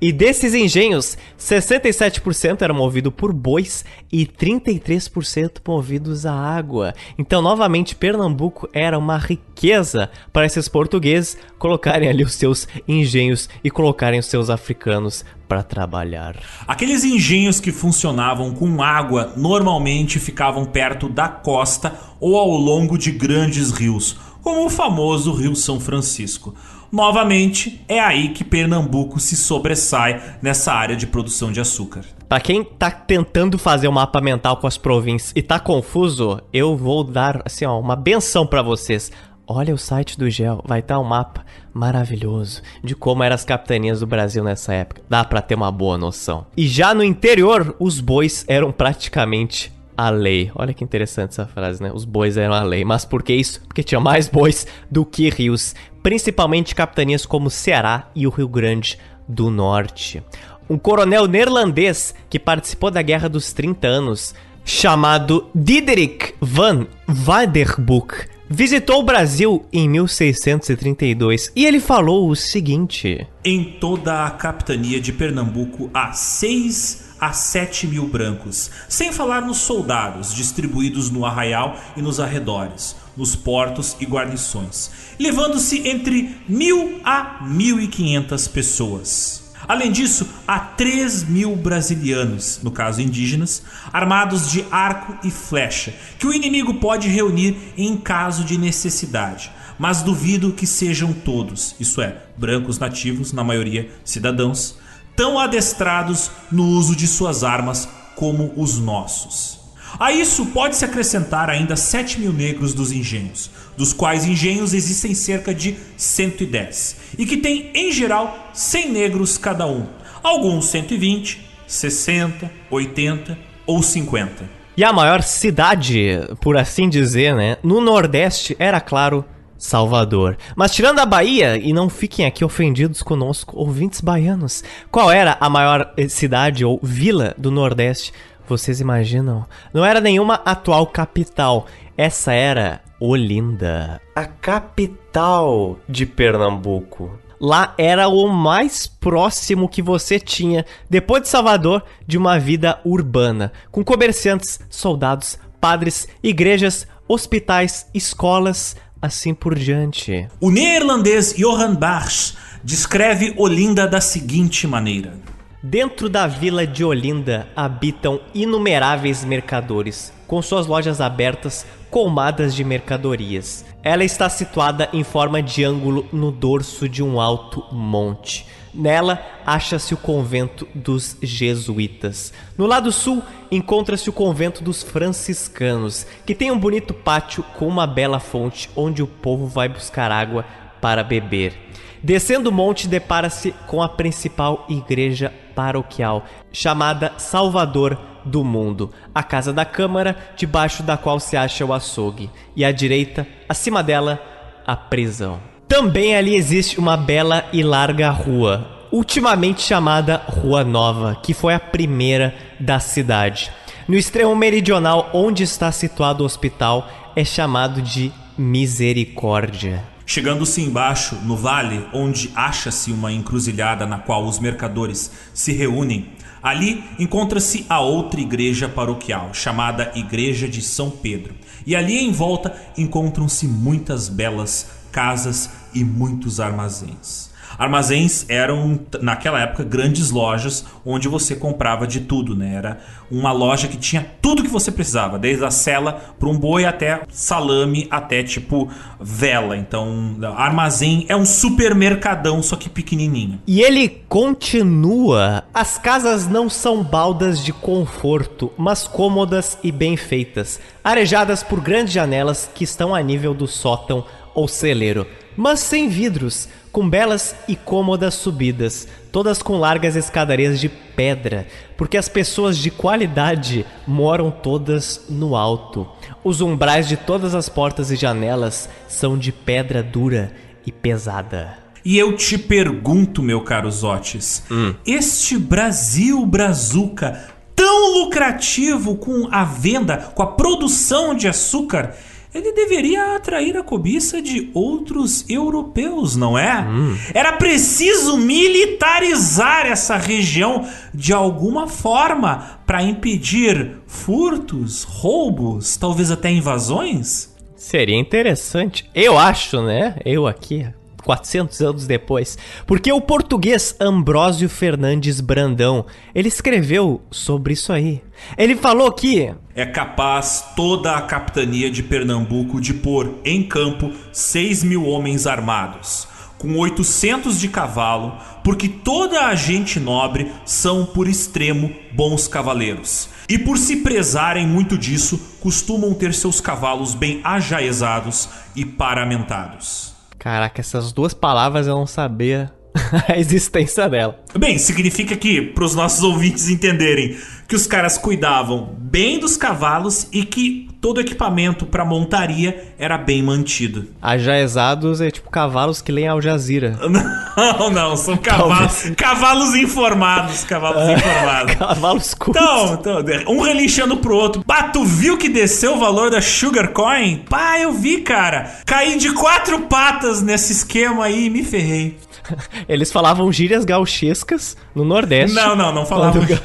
E 0.01 0.11
desses 0.11 0.55
engenhos, 0.55 1.15
67% 1.39 2.63
eram 2.63 2.73
movidos 2.73 3.13
por 3.15 3.31
bois 3.31 3.85
e 4.11 4.25
33% 4.25 5.59
movidos 5.67 6.25
a 6.25 6.33
água. 6.33 6.95
Então, 7.15 7.43
novamente, 7.43 7.95
Pernambuco 7.95 8.67
era 8.73 8.97
uma 8.97 9.19
riqueza 9.19 10.09
para 10.33 10.47
esses 10.47 10.67
portugueses 10.67 11.37
colocarem 11.59 12.09
ali 12.09 12.23
os 12.23 12.33
seus 12.33 12.67
engenhos 12.87 13.47
e 13.63 13.69
colocarem 13.69 14.19
os 14.19 14.25
seus 14.25 14.49
africanos 14.49 15.23
para 15.51 15.63
trabalhar. 15.63 16.37
Aqueles 16.65 17.03
engenhos 17.03 17.59
que 17.59 17.73
funcionavam 17.73 18.53
com 18.53 18.81
água 18.81 19.33
normalmente 19.35 20.17
ficavam 20.17 20.63
perto 20.63 21.09
da 21.09 21.27
costa 21.27 21.93
ou 22.21 22.37
ao 22.37 22.51
longo 22.51 22.97
de 22.97 23.11
grandes 23.11 23.69
rios, 23.69 24.15
como 24.41 24.65
o 24.65 24.69
famoso 24.69 25.33
Rio 25.33 25.53
São 25.53 25.77
Francisco. 25.77 26.55
Novamente, 26.89 27.83
é 27.85 27.99
aí 27.99 28.29
que 28.29 28.45
Pernambuco 28.45 29.19
se 29.19 29.35
sobressai 29.35 30.37
nessa 30.41 30.71
área 30.71 30.95
de 30.95 31.05
produção 31.05 31.51
de 31.51 31.59
açúcar. 31.59 32.05
Para 32.29 32.39
quem 32.39 32.63
tá 32.63 32.89
tentando 32.89 33.57
fazer 33.57 33.89
um 33.89 33.93
mapa 33.93 34.21
mental 34.21 34.55
com 34.55 34.67
as 34.67 34.77
províncias 34.77 35.33
e 35.35 35.41
tá 35.41 35.59
confuso, 35.59 36.39
eu 36.53 36.77
vou 36.77 37.03
dar 37.03 37.41
assim, 37.43 37.65
ó, 37.65 37.77
uma 37.77 37.97
benção 37.97 38.47
para 38.47 38.61
vocês. 38.61 39.11
Olha 39.53 39.73
o 39.73 39.77
site 39.77 40.17
do 40.17 40.29
GEL, 40.29 40.63
vai 40.65 40.79
estar 40.79 40.97
um 40.97 41.03
mapa 41.03 41.43
maravilhoso 41.73 42.61
de 42.81 42.95
como 42.95 43.21
eram 43.21 43.35
as 43.35 43.43
capitanias 43.43 43.99
do 43.99 44.07
Brasil 44.07 44.45
nessa 44.45 44.73
época. 44.73 45.01
Dá 45.09 45.25
para 45.25 45.41
ter 45.41 45.55
uma 45.55 45.69
boa 45.69 45.97
noção. 45.97 46.47
E 46.55 46.65
já 46.65 46.93
no 46.93 47.03
interior, 47.03 47.75
os 47.77 47.99
bois 47.99 48.45
eram 48.47 48.71
praticamente 48.71 49.69
a 49.97 50.09
lei. 50.09 50.49
Olha 50.55 50.73
que 50.73 50.85
interessante 50.85 51.31
essa 51.31 51.45
frase, 51.45 51.83
né? 51.83 51.91
Os 51.93 52.05
bois 52.05 52.37
eram 52.37 52.53
a 52.53 52.63
lei. 52.63 52.85
Mas 52.85 53.03
por 53.03 53.21
que 53.21 53.33
isso? 53.33 53.59
Porque 53.67 53.83
tinha 53.83 53.99
mais 53.99 54.29
bois 54.29 54.65
do 54.89 55.05
que 55.05 55.29
rios, 55.29 55.75
principalmente 56.01 56.73
capitanias 56.73 57.25
como 57.25 57.49
Ceará 57.49 58.09
e 58.15 58.25
o 58.25 58.29
Rio 58.29 58.47
Grande 58.47 58.97
do 59.27 59.49
Norte. 59.49 60.23
Um 60.69 60.77
coronel 60.77 61.27
neerlandês 61.27 62.15
que 62.29 62.39
participou 62.39 62.89
da 62.89 63.01
Guerra 63.01 63.27
dos 63.27 63.51
30 63.51 63.85
Anos, 63.85 64.33
chamado 64.63 65.49
Diederik 65.53 66.35
van 66.39 66.87
Waerdenburg, 67.05 68.31
visitou 68.51 68.99
o 68.99 69.03
Brasil 69.03 69.65
em 69.71 69.87
1632 69.87 71.51
e 71.55 71.65
ele 71.65 71.79
falou 71.79 72.29
o 72.29 72.35
seguinte: 72.35 73.25
Em 73.43 73.63
toda 73.79 74.25
a 74.25 74.31
capitania 74.31 74.99
de 74.99 75.13
Pernambuco 75.13 75.89
há 75.93 76.11
seis 76.11 77.11
a 77.19 77.31
7 77.31 77.87
mil 77.87 78.07
brancos, 78.07 78.69
sem 78.89 79.11
falar 79.11 79.41
nos 79.41 79.57
soldados 79.57 80.33
distribuídos 80.33 81.09
no 81.09 81.23
arraial 81.23 81.77
e 81.95 82.01
nos 82.01 82.19
arredores, 82.19 82.95
nos 83.15 83.35
portos 83.35 83.95
e 83.99 84.05
guarnições, 84.05 84.89
levando-se 85.19 85.87
entre 85.87 86.35
mil 86.49 86.99
a 87.03 87.45
mil 87.47 87.79
e 87.79 87.87
quinhentas 87.87 88.47
pessoas. 88.47 89.40
Além 89.71 89.89
disso, 89.89 90.27
há 90.45 90.59
3 90.59 91.23
mil 91.23 91.55
brasilianos, 91.55 92.59
no 92.61 92.71
caso 92.71 93.01
indígenas, 93.01 93.63
armados 93.93 94.51
de 94.51 94.65
arco 94.69 95.17
e 95.25 95.31
flecha, 95.31 95.93
que 96.19 96.27
o 96.27 96.33
inimigo 96.33 96.73
pode 96.73 97.07
reunir 97.07 97.55
em 97.77 97.95
caso 97.95 98.43
de 98.43 98.57
necessidade. 98.57 99.49
Mas 99.79 100.01
duvido 100.01 100.51
que 100.51 100.67
sejam 100.67 101.13
todos, 101.13 101.73
isso 101.79 102.01
é, 102.01 102.17
brancos 102.35 102.79
nativos, 102.79 103.31
na 103.31 103.45
maioria 103.45 103.89
cidadãos, 104.03 104.77
tão 105.15 105.39
adestrados 105.39 106.29
no 106.51 106.65
uso 106.65 106.93
de 106.93 107.07
suas 107.07 107.41
armas 107.41 107.87
como 108.17 108.51
os 108.57 108.77
nossos. 108.77 109.61
A 109.97 110.11
isso 110.11 110.47
pode-se 110.47 110.83
acrescentar 110.83 111.49
ainda 111.49 111.77
7 111.77 112.19
mil 112.19 112.33
negros 112.33 112.73
dos 112.73 112.91
engenhos, 112.91 113.49
dos 113.81 113.93
quais 113.93 114.25
engenhos 114.25 114.75
existem 114.75 115.15
cerca 115.15 115.55
de 115.55 115.75
110, 115.97 116.97
e 117.17 117.25
que 117.25 117.37
tem 117.37 117.71
em 117.73 117.91
geral 117.91 118.51
100 118.53 118.91
negros 118.91 119.39
cada 119.39 119.65
um, 119.65 119.87
alguns 120.21 120.65
120, 120.65 121.41
60, 121.65 122.51
80 122.69 123.39
ou 123.65 123.81
50. 123.81 124.47
E 124.77 124.83
a 124.83 124.93
maior 124.93 125.23
cidade, 125.23 126.19
por 126.39 126.57
assim 126.57 126.87
dizer, 126.87 127.33
né, 127.33 127.57
no 127.63 127.81
Nordeste 127.81 128.55
era, 128.59 128.79
claro, 128.79 129.25
Salvador. 129.57 130.37
Mas 130.55 130.75
tirando 130.75 130.99
a 130.99 131.05
Bahia, 131.07 131.57
e 131.57 131.73
não 131.73 131.89
fiquem 131.89 132.27
aqui 132.27 132.45
ofendidos 132.45 133.01
conosco, 133.01 133.57
ouvintes 133.57 133.99
baianos, 133.99 134.63
qual 134.91 135.09
era 135.09 135.37
a 135.39 135.49
maior 135.49 135.91
eh, 135.97 136.07
cidade 136.07 136.63
ou 136.63 136.79
vila 136.83 137.33
do 137.35 137.49
Nordeste? 137.49 138.13
Vocês 138.47 138.79
imaginam? 138.79 139.43
Não 139.73 139.83
era 139.83 139.99
nenhuma 139.99 140.35
atual 140.45 140.85
capital. 140.85 141.65
Essa 141.97 142.31
era 142.31 142.81
Olinda, 143.03 143.99
a 144.13 144.25
capital 144.25 145.79
de 145.89 146.05
Pernambuco. 146.05 147.17
Lá 147.39 147.73
era 147.75 148.07
o 148.07 148.27
mais 148.27 148.85
próximo 148.85 149.67
que 149.67 149.81
você 149.81 150.19
tinha, 150.19 150.63
depois 150.87 151.23
de 151.23 151.27
Salvador, 151.29 151.83
de 152.05 152.15
uma 152.15 152.37
vida 152.37 152.79
urbana, 152.85 153.51
com 153.71 153.83
comerciantes, 153.83 154.59
soldados, 154.69 155.39
padres, 155.59 156.07
igrejas, 156.21 156.87
hospitais, 157.07 157.87
escolas, 157.91 158.75
assim 159.01 159.33
por 159.33 159.57
diante. 159.57 160.27
O 160.39 160.51
neerlandês 160.51 161.33
Johan 161.33 161.73
Bars 161.73 162.37
descreve 162.63 163.33
Olinda 163.35 163.87
da 163.87 163.99
seguinte 163.99 164.67
maneira: 164.67 165.15
Dentro 165.63 166.07
da 166.07 166.27
vila 166.27 166.67
de 166.67 166.83
Olinda 166.83 167.47
habitam 167.55 168.21
inumeráveis 168.31 169.23
mercadores, 169.25 170.13
com 170.27 170.39
suas 170.39 170.67
lojas 170.67 171.01
abertas 171.01 171.65
colmadas 171.91 172.55
de 172.55 172.63
mercadorias. 172.63 173.65
Ela 173.83 174.05
está 174.05 174.29
situada 174.29 174.89
em 174.93 175.03
forma 175.03 175.43
de 175.43 175.63
ângulo 175.63 176.07
no 176.11 176.31
dorso 176.31 176.87
de 176.87 177.03
um 177.03 177.19
alto 177.19 177.65
monte. 177.71 178.47
Nela 178.73 179.21
acha-se 179.45 179.93
o 179.93 179.97
convento 179.97 180.65
dos 180.73 181.17
jesuítas. 181.21 182.31
No 182.57 182.65
lado 182.65 182.89
sul 182.91 183.21
encontra-se 183.51 184.09
o 184.09 184.13
convento 184.13 184.63
dos 184.63 184.81
franciscanos, 184.81 186.07
que 186.25 186.33
tem 186.33 186.49
um 186.49 186.57
bonito 186.57 186.93
pátio 186.93 187.43
com 187.57 187.67
uma 187.67 187.85
bela 187.85 188.19
fonte 188.19 188.69
onde 188.73 189.03
o 189.03 189.07
povo 189.07 189.45
vai 189.45 189.67
buscar 189.67 190.09
água 190.09 190.45
para 190.79 191.03
beber. 191.03 191.53
Descendo 192.01 192.49
o 192.49 192.53
monte, 192.53 192.87
depara-se 192.87 193.53
com 193.67 193.83
a 193.83 193.89
principal 193.89 194.65
igreja 194.69 195.33
paroquial, 195.53 196.25
chamada 196.51 197.13
Salvador 197.17 198.10
do 198.25 198.43
Mundo, 198.43 198.91
a 199.13 199.23
Casa 199.23 199.51
da 199.51 199.65
Câmara, 199.65 200.15
debaixo 200.35 200.83
da 200.83 200.97
qual 200.97 201.19
se 201.19 201.37
acha 201.37 201.65
o 201.65 201.73
açougue, 201.73 202.29
e 202.55 202.63
à 202.65 202.71
direita, 202.71 203.27
acima 203.47 203.83
dela, 203.83 204.21
a 204.65 204.75
prisão. 204.75 205.39
Também 205.67 206.15
ali 206.15 206.35
existe 206.35 206.79
uma 206.79 206.97
bela 206.97 207.45
e 207.53 207.63
larga 207.63 208.09
rua, 208.09 208.87
ultimamente 208.91 209.61
chamada 209.61 210.21
Rua 210.27 210.63
Nova, 210.63 211.15
que 211.23 211.33
foi 211.33 211.53
a 211.53 211.59
primeira 211.59 212.35
da 212.59 212.79
cidade. 212.79 213.51
No 213.87 213.95
extremo 213.95 214.35
meridional, 214.35 215.09
onde 215.13 215.43
está 215.43 215.71
situado 215.71 216.23
o 216.23 216.25
hospital, 216.25 216.87
é 217.15 217.23
chamado 217.23 217.81
de 217.81 218.11
Misericórdia. 218.37 219.83
Chegando-se 220.05 220.61
embaixo, 220.61 221.15
no 221.23 221.37
vale, 221.37 221.85
onde 221.93 222.31
acha-se 222.35 222.91
uma 222.91 223.13
encruzilhada 223.13 223.85
na 223.85 223.97
qual 223.97 224.25
os 224.25 224.39
mercadores 224.39 225.11
se 225.33 225.53
reúnem, 225.53 226.09
ali 226.41 226.83
encontra-se 226.99 227.65
a 227.69 227.79
outra 227.79 228.19
igreja 228.19 228.67
paroquial, 228.67 229.33
chamada 229.33 229.91
Igreja 229.95 230.47
de 230.47 230.61
São 230.61 230.89
Pedro. 230.89 231.33
E 231.65 231.75
ali 231.75 231.97
em 231.97 232.11
volta 232.11 232.55
encontram-se 232.77 233.47
muitas 233.47 234.09
belas 234.09 234.69
casas 234.91 235.49
e 235.73 235.83
muitos 235.83 236.39
armazéns. 236.39 237.30
Armazéns 237.61 238.25
eram, 238.27 238.79
naquela 239.03 239.39
época, 239.39 239.63
grandes 239.63 240.09
lojas 240.09 240.65
onde 240.83 241.07
você 241.07 241.35
comprava 241.35 241.85
de 241.85 241.99
tudo, 241.99 242.35
né? 242.35 242.55
Era 242.55 242.79
uma 243.11 243.31
loja 243.31 243.67
que 243.67 243.77
tinha 243.77 244.03
tudo 244.19 244.41
que 244.41 244.49
você 244.49 244.71
precisava, 244.71 245.19
desde 245.19 245.45
a 245.45 245.51
cela 245.51 246.15
para 246.19 246.27
um 246.27 246.35
boi 246.35 246.65
até 246.65 247.01
salame, 247.11 247.87
até 247.91 248.23
tipo 248.23 248.67
vela. 248.99 249.55
Então, 249.55 250.17
armazém 250.35 251.05
é 251.07 251.15
um 251.15 251.23
supermercadão, 251.23 252.41
só 252.41 252.55
que 252.55 252.67
pequenininho. 252.67 253.39
E 253.45 253.61
ele 253.61 253.89
continua: 254.09 255.43
as 255.53 255.77
casas 255.77 256.27
não 256.27 256.49
são 256.49 256.83
baldas 256.83 257.45
de 257.45 257.53
conforto, 257.53 258.51
mas 258.57 258.87
cômodas 258.87 259.59
e 259.63 259.71
bem 259.71 259.95
feitas, 259.95 260.59
arejadas 260.83 261.43
por 261.43 261.61
grandes 261.61 261.93
janelas 261.93 262.49
que 262.55 262.63
estão 262.63 262.95
a 262.95 263.01
nível 263.03 263.35
do 263.35 263.45
sótão 263.45 264.03
ou 264.33 264.47
celeiro, 264.47 265.05
mas 265.35 265.59
sem 265.59 265.87
vidros 265.89 266.47
com 266.71 266.89
belas 266.89 267.35
e 267.47 267.55
cômodas 267.55 268.13
subidas, 268.13 268.87
todas 269.11 269.41
com 269.41 269.57
largas 269.57 269.95
escadarias 269.95 270.59
de 270.59 270.69
pedra, 270.69 271.45
porque 271.75 271.97
as 271.97 272.07
pessoas 272.07 272.57
de 272.57 272.71
qualidade 272.71 273.65
moram 273.85 274.31
todas 274.31 275.05
no 275.09 275.35
alto. 275.35 275.87
Os 276.23 276.39
umbrais 276.39 276.87
de 276.87 276.95
todas 276.95 277.35
as 277.35 277.49
portas 277.49 277.91
e 277.91 277.95
janelas 277.95 278.69
são 278.87 279.17
de 279.17 279.31
pedra 279.31 279.83
dura 279.83 280.31
e 280.65 280.71
pesada. 280.71 281.57
E 281.83 281.97
eu 281.97 282.15
te 282.15 282.37
pergunto, 282.37 283.23
meu 283.23 283.41
caro 283.41 283.69
Zotes, 283.69 284.43
hum. 284.51 284.75
este 284.85 285.37
Brasil 285.37 286.23
Brazuca 286.25 287.31
tão 287.55 288.03
lucrativo 288.03 288.95
com 288.95 289.27
a 289.31 289.43
venda, 289.43 289.97
com 289.97 290.23
a 290.23 290.27
produção 290.27 291.15
de 291.15 291.27
açúcar, 291.27 291.95
ele 292.33 292.53
deveria 292.53 293.15
atrair 293.15 293.57
a 293.57 293.63
cobiça 293.63 294.21
de 294.21 294.49
outros 294.53 295.29
europeus, 295.29 296.15
não 296.15 296.37
é? 296.37 296.61
Hum. 296.61 296.97
Era 297.13 297.33
preciso 297.33 298.17
militarizar 298.17 299.65
essa 299.65 299.97
região 299.97 300.67
de 300.93 301.13
alguma 301.13 301.67
forma 301.67 302.61
para 302.65 302.81
impedir 302.81 303.77
furtos, 303.85 304.83
roubos, 304.83 305.75
talvez 305.75 306.09
até 306.09 306.31
invasões? 306.31 307.35
Seria 307.55 307.97
interessante. 307.97 308.89
Eu 308.95 309.19
acho, 309.19 309.61
né? 309.61 309.97
Eu 310.03 310.25
aqui, 310.25 310.65
400 311.03 311.61
anos 311.61 311.87
depois. 311.87 312.37
Porque 312.65 312.91
o 312.91 313.01
português 313.01 313.75
Ambrósio 313.79 314.49
Fernandes 314.49 315.21
Brandão, 315.21 315.85
ele 316.13 316.27
escreveu 316.27 317.01
sobre 317.11 317.53
isso 317.53 317.73
aí. 317.73 318.01
Ele 318.37 318.55
falou 318.55 318.91
que 318.91 319.33
é 319.55 319.65
capaz 319.65 320.45
toda 320.55 320.95
a 320.95 321.01
capitania 321.01 321.69
de 321.69 321.83
Pernambuco 321.83 322.61
de 322.61 322.73
pôr 322.73 323.15
em 323.25 323.43
campo 323.43 323.91
6 324.13 324.63
mil 324.63 324.85
homens 324.85 325.27
armados, 325.27 326.07
com 326.37 326.57
800 326.57 327.39
de 327.39 327.49
cavalo, 327.49 328.17
porque 328.43 328.69
toda 328.69 329.25
a 329.25 329.35
gente 329.35 329.79
nobre 329.79 330.31
são 330.45 330.85
por 330.85 331.07
extremo 331.07 331.71
bons 331.93 332.27
cavaleiros. 332.27 333.09
E 333.27 333.37
por 333.37 333.57
se 333.57 333.77
prezarem 333.77 334.47
muito 334.47 334.77
disso, 334.77 335.19
costumam 335.39 335.93
ter 335.93 336.13
seus 336.13 336.41
cavalos 336.41 336.93
bem 336.93 337.21
ajaezados 337.23 338.29
e 338.55 338.65
paramentados. 338.65 339.90
Caraca, 340.21 340.61
essas 340.61 340.91
duas 340.93 341.15
palavras 341.15 341.65
eu 341.65 341.73
não 341.73 341.87
sabia 341.87 342.53
a 343.09 343.17
existência 343.17 343.89
dela. 343.89 344.19
Bem, 344.37 344.55
significa 344.59 345.17
que, 345.17 345.41
para 345.41 345.63
os 345.63 345.73
nossos 345.73 346.03
ouvintes 346.03 346.47
entenderem, 346.47 347.17
que 347.47 347.55
os 347.55 347.65
caras 347.65 347.97
cuidavam 347.97 348.71
bem 348.77 349.17
dos 349.17 349.35
cavalos 349.35 350.07
e 350.11 350.23
que 350.23 350.69
todo 350.81 350.97
o 350.97 351.01
equipamento 351.01 351.65
para 351.67 351.85
montaria 351.85 352.73
era 352.77 352.97
bem 352.97 353.21
mantido. 353.21 353.87
Ajaezados 354.01 354.99
é 354.99 355.11
tipo 355.11 355.29
cavalos 355.29 355.79
que 355.79 355.91
leem 355.91 356.07
Al 356.07 356.19
Jazeera. 356.19 356.77
Não, 357.37 357.69
não, 357.69 357.95
são 357.95 358.17
cavalos, 358.17 358.91
cavalos 358.97 359.55
informados, 359.55 360.43
cavalos 360.43 360.83
informados. 360.89 361.55
Cavalos 361.55 362.13
cultos. 362.13 362.41
Então, 362.73 362.99
então, 362.99 363.33
um 363.33 363.39
relinchando 363.39 363.95
pro 363.97 364.15
outro. 364.15 364.43
Tu 364.73 364.83
viu 364.83 365.17
que 365.17 365.29
desceu 365.29 365.75
o 365.75 365.79
valor 365.79 366.09
da 366.09 366.21
Sugar 366.21 366.69
Coin? 366.69 367.23
Pá, 367.29 367.57
eu 367.57 367.71
vi, 367.71 368.01
cara. 368.01 368.51
Caí 368.65 368.97
de 368.97 369.13
quatro 369.13 369.61
patas 369.61 370.21
nesse 370.21 370.51
esquema 370.51 371.05
aí 371.05 371.27
e 371.27 371.29
me 371.29 371.43
ferrei. 371.43 371.97
Eles 372.67 372.91
falavam 372.91 373.31
gírias 373.31 373.65
gauchescas 373.65 374.57
no 374.73 374.83
Nordeste. 374.83 375.35
Não, 375.35 375.55
não, 375.55 375.73
não 375.73 375.85
falavam. 375.85 376.25
Quando, 376.25 376.41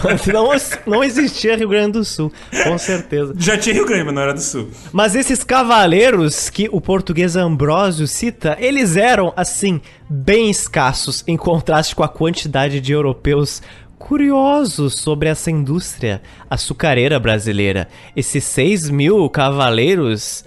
quando 0.00 0.32
não, 0.32 0.50
não 0.86 1.04
existia 1.04 1.56
Rio 1.56 1.68
Grande 1.68 1.92
do 1.92 2.04
Sul, 2.04 2.32
com 2.64 2.78
certeza. 2.78 3.34
Já 3.36 3.56
tinha 3.56 3.74
Rio 3.74 3.86
Grande, 3.86 4.04
mas 4.04 4.14
não 4.14 4.22
era 4.22 4.34
do 4.34 4.40
Sul. 4.40 4.70
Mas 4.92 5.14
esses 5.14 5.44
cavaleiros 5.44 6.50
que 6.50 6.68
o 6.70 6.80
português 6.80 7.36
Ambrósio 7.36 8.06
cita, 8.06 8.56
eles 8.60 8.96
eram, 8.96 9.32
assim, 9.36 9.80
bem 10.08 10.50
escassos 10.50 11.24
em 11.26 11.36
contraste 11.36 11.94
com 11.94 12.02
a 12.02 12.08
quantidade 12.08 12.80
de 12.80 12.92
europeus 12.92 13.62
curiosos 13.98 14.94
sobre 14.94 15.30
essa 15.30 15.50
indústria 15.50 16.20
açucareira 16.48 17.18
brasileira. 17.18 17.88
Esses 18.14 18.44
6 18.44 18.90
mil 18.90 19.28
cavaleiros 19.30 20.44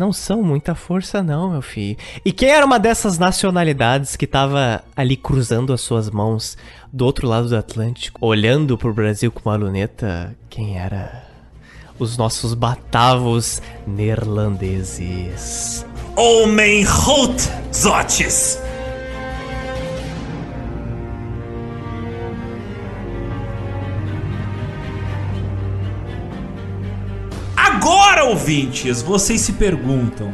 não 0.00 0.14
são 0.14 0.42
muita 0.42 0.74
força, 0.74 1.22
não, 1.22 1.50
meu 1.50 1.60
filho. 1.60 1.98
E 2.24 2.32
quem 2.32 2.48
era 2.48 2.64
uma 2.64 2.78
dessas 2.78 3.18
nacionalidades 3.18 4.16
que 4.16 4.26
tava 4.26 4.82
ali 4.96 5.14
cruzando 5.14 5.74
as 5.74 5.82
suas 5.82 6.08
mãos 6.08 6.56
do 6.90 7.04
outro 7.04 7.28
lado 7.28 7.50
do 7.50 7.56
Atlântico, 7.56 8.26
olhando 8.26 8.78
pro 8.78 8.94
Brasil 8.94 9.30
com 9.30 9.48
uma 9.48 9.56
luneta? 9.56 10.34
Quem 10.48 10.78
era? 10.78 11.28
Os 11.98 12.16
nossos 12.16 12.54
batavos 12.54 13.60
neerlandeses. 13.86 15.84
Homem 16.16 16.86
Hout 16.86 17.42
Zotes! 17.74 18.58
Ouvintes, 28.30 29.02
vocês 29.02 29.40
se 29.40 29.54
perguntam. 29.54 30.32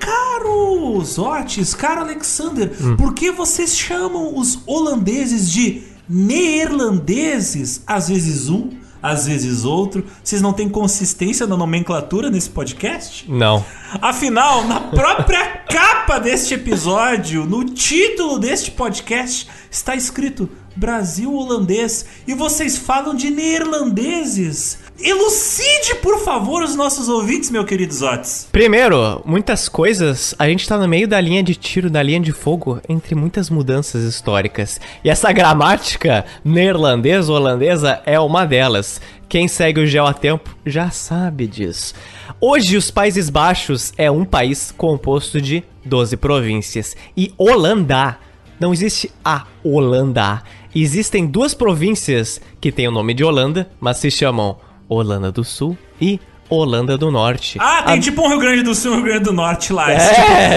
Caro 0.00 0.98
Zotes, 1.04 1.74
caro 1.74 2.00
Alexander, 2.00 2.70
por 2.96 3.12
que 3.12 3.30
vocês 3.30 3.76
chamam 3.76 4.38
os 4.38 4.60
holandeses 4.66 5.50
de 5.50 5.82
neerlandeses? 6.08 7.82
Às 7.86 8.08
vezes 8.08 8.48
um, 8.48 8.70
às 9.02 9.26
vezes 9.26 9.66
outro. 9.66 10.06
Vocês 10.22 10.40
não 10.40 10.54
têm 10.54 10.70
consistência 10.70 11.46
na 11.46 11.54
nomenclatura 11.54 12.30
nesse 12.30 12.48
podcast? 12.48 13.30
Não. 13.30 13.62
Afinal, 14.00 14.64
na 14.64 14.80
própria 14.88 15.58
capa 15.70 16.18
deste 16.18 16.54
episódio, 16.54 17.44
no 17.44 17.64
título 17.64 18.38
deste 18.38 18.70
podcast, 18.70 19.48
está 19.70 19.94
escrito 19.94 20.48
Brasil 20.74 21.32
holandês 21.32 22.06
e 22.26 22.32
vocês 22.32 22.78
falam 22.78 23.14
de 23.14 23.30
neerlandeses. 23.30 24.78
Elucide, 25.00 25.96
por 26.00 26.20
favor, 26.20 26.62
os 26.62 26.76
nossos 26.76 27.08
ouvintes, 27.08 27.50
meu 27.50 27.64
querido 27.64 27.92
Zotes. 27.92 28.48
Primeiro, 28.52 29.20
muitas 29.24 29.68
coisas, 29.68 30.36
a 30.38 30.48
gente 30.48 30.68
tá 30.68 30.78
no 30.78 30.86
meio 30.86 31.08
da 31.08 31.20
linha 31.20 31.42
de 31.42 31.56
tiro, 31.56 31.90
da 31.90 32.00
linha 32.00 32.20
de 32.20 32.30
fogo, 32.32 32.80
entre 32.88 33.14
muitas 33.16 33.50
mudanças 33.50 34.04
históricas. 34.04 34.80
E 35.02 35.10
essa 35.10 35.32
gramática 35.32 36.24
neerlandesa 36.44 37.32
holandesa 37.32 38.02
é 38.06 38.20
uma 38.20 38.44
delas. 38.44 39.00
Quem 39.28 39.48
segue 39.48 39.80
o 39.80 39.86
Geo 39.86 40.06
a 40.06 40.14
tempo 40.14 40.56
já 40.64 40.90
sabe 40.90 41.48
disso. 41.48 41.92
Hoje, 42.40 42.76
os 42.76 42.88
Países 42.88 43.28
Baixos 43.28 43.92
é 43.98 44.08
um 44.08 44.24
país 44.24 44.70
composto 44.70 45.40
de 45.40 45.64
12 45.84 46.16
províncias. 46.18 46.96
E 47.16 47.34
Holanda, 47.36 48.16
não 48.60 48.72
existe 48.72 49.10
a 49.24 49.44
Holanda. 49.64 50.42
Existem 50.72 51.26
duas 51.26 51.52
províncias 51.52 52.40
que 52.60 52.70
têm 52.70 52.86
o 52.86 52.92
nome 52.92 53.12
de 53.12 53.24
Holanda, 53.24 53.68
mas 53.80 53.98
se 53.98 54.10
chamam 54.10 54.56
Holanda 54.88 55.30
do 55.32 55.42
Sul 55.44 55.76
e 56.00 56.18
Holanda 56.48 56.98
do 56.98 57.10
Norte. 57.10 57.56
Ah, 57.60 57.82
tem 57.84 57.94
A- 57.98 58.00
tipo 58.00 58.20
um 58.22 58.28
Rio 58.28 58.38
Grande 58.38 58.62
do 58.62 58.74
Sul 58.74 58.90
e 58.90 58.94
um 58.94 58.96
Rio 58.98 59.04
Grande 59.06 59.24
do 59.24 59.32
Norte 59.32 59.72
lá. 59.72 59.90
É, 59.90 59.98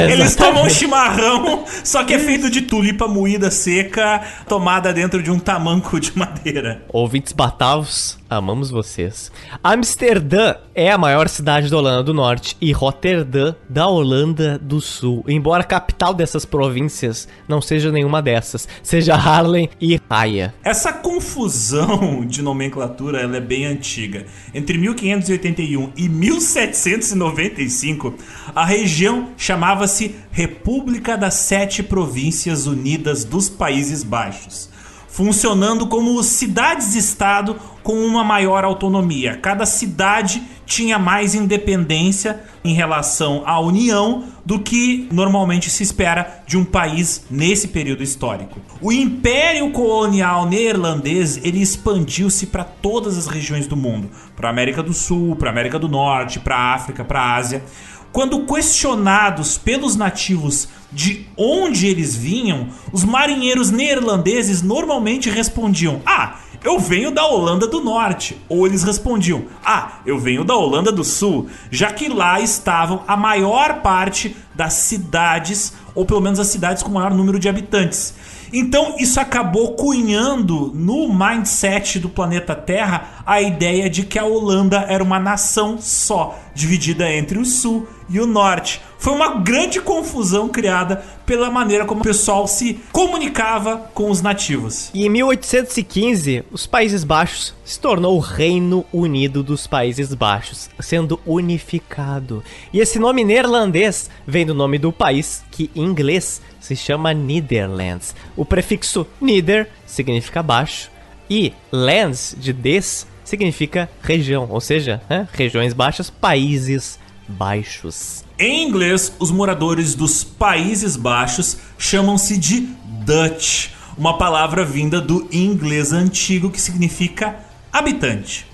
Tipo, 0.08 0.12
eles 0.14 0.36
tomam 0.36 0.66
um 0.66 0.70
chimarrão, 0.70 1.64
só 1.84 2.04
que 2.04 2.14
é 2.14 2.20
feito 2.20 2.50
de 2.50 2.62
tulipa 2.62 3.08
moída 3.08 3.50
seca, 3.50 4.22
tomada 4.50 4.92
dentro 4.94 5.24
de 5.24 5.32
um 5.32 5.40
tamanco 5.40 5.98
de 6.00 6.12
madeira. 6.18 6.84
Ouvintes 6.90 7.32
batavos, 7.32 8.18
amamos 8.30 8.70
vocês. 8.70 9.32
Amsterdã 9.64 10.56
é 10.76 10.92
a 10.92 10.98
maior 10.98 11.28
cidade 11.28 11.70
da 11.70 11.78
Holanda 11.78 12.04
do 12.04 12.14
Norte 12.14 12.56
e 12.60 12.72
Roterdã 12.72 13.56
da 13.70 13.88
Holanda 13.88 14.60
do 14.60 14.80
Sul. 14.80 15.24
Embora 15.28 15.64
a 15.64 15.66
capital 15.66 16.14
dessas 16.14 16.46
províncias 16.46 17.28
não 17.48 17.62
seja 17.62 17.92
nenhuma 17.92 18.22
dessas, 18.22 18.68
seja 18.84 19.16
Haarlem 19.16 19.70
e 19.82 20.00
Haia. 20.10 20.54
Essa 20.64 20.94
confusão 20.94 22.26
de 22.26 22.42
nomenclatura 22.42 23.22
ela 23.22 23.38
é 23.38 23.42
bem 23.42 23.66
antiga. 23.66 24.26
Entre 24.54 24.78
1581 24.78 25.92
e 25.96 26.10
1795, 26.10 28.14
a 28.54 28.66
região 28.66 29.30
chamava-se 29.38 30.16
República 30.32 31.18
das 31.18 31.36
Sete 31.36 31.82
Províncias 31.82 32.68
Unidas 32.68 33.24
dos 33.24 33.50
Países 33.50 34.04
Baixos, 34.04 34.70
funcionando 35.08 35.88
como 35.88 36.22
cidades-estado 36.22 37.56
com 37.82 38.06
uma 38.06 38.24
maior 38.24 38.66
autonomia. 38.66 39.38
Cada 39.38 39.66
cidade 39.66 40.44
tinha 40.66 41.00
mais 41.00 41.34
independência 41.34 42.44
em 42.64 42.74
relação 42.74 43.44
à 43.46 43.58
União 43.60 44.26
do 44.46 44.60
que 44.60 45.08
normalmente 45.12 45.70
se 45.70 45.84
espera 45.84 46.44
de 46.46 46.58
um 46.58 46.66
país 46.66 47.26
nesse 47.32 47.70
período 47.70 48.04
histórico. 48.04 48.60
O 48.82 48.92
Império 48.92 49.72
Colonial 49.72 50.46
Neerlandês 50.46 51.38
ele 51.38 51.62
expandiu-se 51.62 52.48
para 52.48 52.66
todas 52.66 53.18
as 53.18 53.28
regiões 53.28 53.66
do 53.68 53.78
mundo, 53.78 54.10
para 54.36 54.50
a 54.50 54.52
América 54.52 54.84
do 54.84 54.94
Sul, 54.94 55.38
para 55.38 55.50
a 55.50 55.52
América 55.52 55.80
do 55.80 55.88
Norte, 55.88 56.40
para 56.42 56.58
a 56.58 56.74
África, 56.74 57.06
para 57.06 57.22
a 57.22 57.36
Ásia. 57.36 57.64
Quando 58.12 58.46
questionados 58.46 59.58
pelos 59.58 59.96
nativos 59.96 60.68
de 60.92 61.26
onde 61.36 61.86
eles 61.88 62.16
vinham, 62.16 62.70
os 62.92 63.04
marinheiros 63.04 63.72
neerlandeses 63.72 64.62
normalmente 64.62 65.30
respondiam: 65.30 66.02
Ah, 66.06 66.38
eu 66.64 66.80
venho 66.80 67.12
da 67.12 67.26
Holanda 67.26 67.68
do 67.68 67.82
Norte. 67.84 68.38
Ou 68.50 68.66
eles 68.66 68.84
respondiam: 68.84 69.46
Ah, 69.64 70.00
eu 70.06 70.18
venho 70.18 70.44
da 70.44 70.56
Holanda 70.56 70.92
do 70.92 71.04
Sul, 71.04 71.48
já 71.70 71.92
que 71.92 72.08
lá 72.08 72.40
estavam 72.40 73.04
a 73.08 73.16
maior 73.16 73.82
parte 73.82 74.36
das 74.56 74.74
cidades, 74.74 75.74
ou 75.94 76.06
pelo 76.06 76.22
menos 76.22 76.40
as 76.40 76.48
cidades 76.48 76.82
com 76.82 76.92
maior 76.92 77.14
número 77.14 77.40
de 77.40 77.50
habitantes. 77.50 78.14
Então 78.52 78.96
isso 78.98 79.20
acabou 79.20 79.74
cunhando 79.74 80.72
no 80.74 81.14
mindset 81.14 82.00
do 82.00 82.08
planeta 82.08 82.56
Terra 82.56 83.24
a 83.26 83.42
ideia 83.42 83.90
de 83.90 84.04
que 84.04 84.18
a 84.18 84.24
Holanda 84.24 84.86
era 84.88 85.04
uma 85.04 85.20
nação 85.20 85.78
só, 85.80 86.40
dividida 86.56 87.12
entre 87.12 87.38
o 87.38 87.46
sul 87.46 87.88
e 88.10 88.20
o 88.20 88.26
norte. 88.26 88.82
Foi 88.98 89.14
uma 89.14 89.36
grande 89.36 89.80
confusão 89.80 90.50
criada 90.50 91.04
pela 91.26 91.52
maneira 91.52 91.86
como 91.86 92.02
o 92.02 92.04
pessoal 92.04 92.48
se 92.48 92.80
comunicava 92.92 93.90
com 93.94 94.10
os 94.10 94.22
nativos. 94.22 94.90
E 94.94 95.06
em 95.06 95.10
1815, 95.10 96.44
os 96.52 96.66
Países 96.66 97.04
Baixos 97.04 97.54
se 97.64 97.80
tornou 97.80 98.16
o 98.16 98.22
Reino 98.22 98.86
Unido 98.92 99.44
dos 99.44 99.68
Países 99.68 100.14
Baixos, 100.14 100.70
sendo 100.80 101.20
unificado. 101.26 102.44
E 102.74 102.80
esse 102.80 102.98
nome 102.98 103.24
neerlandês 103.24 104.10
vem 104.26 104.46
do 104.46 104.54
nome 104.54 104.78
do 104.78 104.92
país, 104.92 105.44
que 105.52 105.70
em 105.76 105.84
inglês 105.84 106.42
se 106.60 106.76
chama 106.76 107.14
Netherlands. 107.14 108.16
O 108.36 108.44
prefixo 108.44 109.06
Nieder 109.22 109.70
significa 109.86 110.42
baixo 110.42 110.90
e 111.30 111.54
lands 111.72 112.36
de 112.38 112.52
des 112.54 113.06
significa 113.24 113.90
região, 114.02 114.48
ou 114.50 114.62
seja, 114.62 115.02
né, 115.10 115.28
regiões 115.34 115.74
baixas, 115.74 116.10
países 116.10 116.98
baixos. 117.28 118.24
Em 118.40 118.68
inglês, 118.68 119.12
os 119.18 119.32
moradores 119.32 119.96
dos 119.96 120.24
Países 120.24 120.96
Baixos 120.96 121.58
chamam-se 121.76 122.38
de 122.38 122.70
Dutch, 123.04 123.70
uma 123.98 124.16
palavra 124.16 124.64
vinda 124.64 125.02
do 125.02 125.28
inglês 125.32 125.92
antigo 125.92 126.52
que 126.52 126.62
significa 126.62 127.40
habitante. 127.74 128.46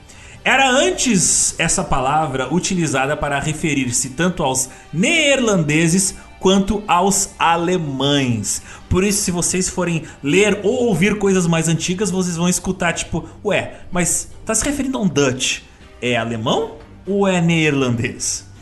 Era 0.41 0.69
antes 0.69 1.53
essa 1.59 1.83
palavra 1.83 2.53
utilizada 2.53 3.17
para 3.17 3.41
referir-se 3.41 4.11
tanto 4.11 4.41
aos 4.41 4.69
neerlandeses 4.93 6.15
quanto 6.39 6.81
aos 6.87 7.31
alemães. 7.37 8.61
Por 8.87 9.03
isso, 9.03 9.21
se 9.21 9.31
vocês 9.31 9.67
forem 9.67 10.03
ler 10.23 10.61
ou 10.63 10.85
ouvir 10.85 11.17
coisas 11.17 11.45
mais 11.45 11.67
antigas, 11.67 12.09
vocês 12.09 12.37
vão 12.37 12.47
escutar 12.47 12.93
tipo, 12.93 13.27
ué, 13.43 13.81
mas 13.91 14.29
tá 14.45 14.55
se 14.55 14.63
referindo 14.63 14.97
a 14.97 15.01
um 15.01 15.09
Dutch? 15.09 15.59
É 16.01 16.15
alemão 16.15 16.77
ou 17.05 17.27
é 17.27 17.41
neerlandês? 17.41 18.52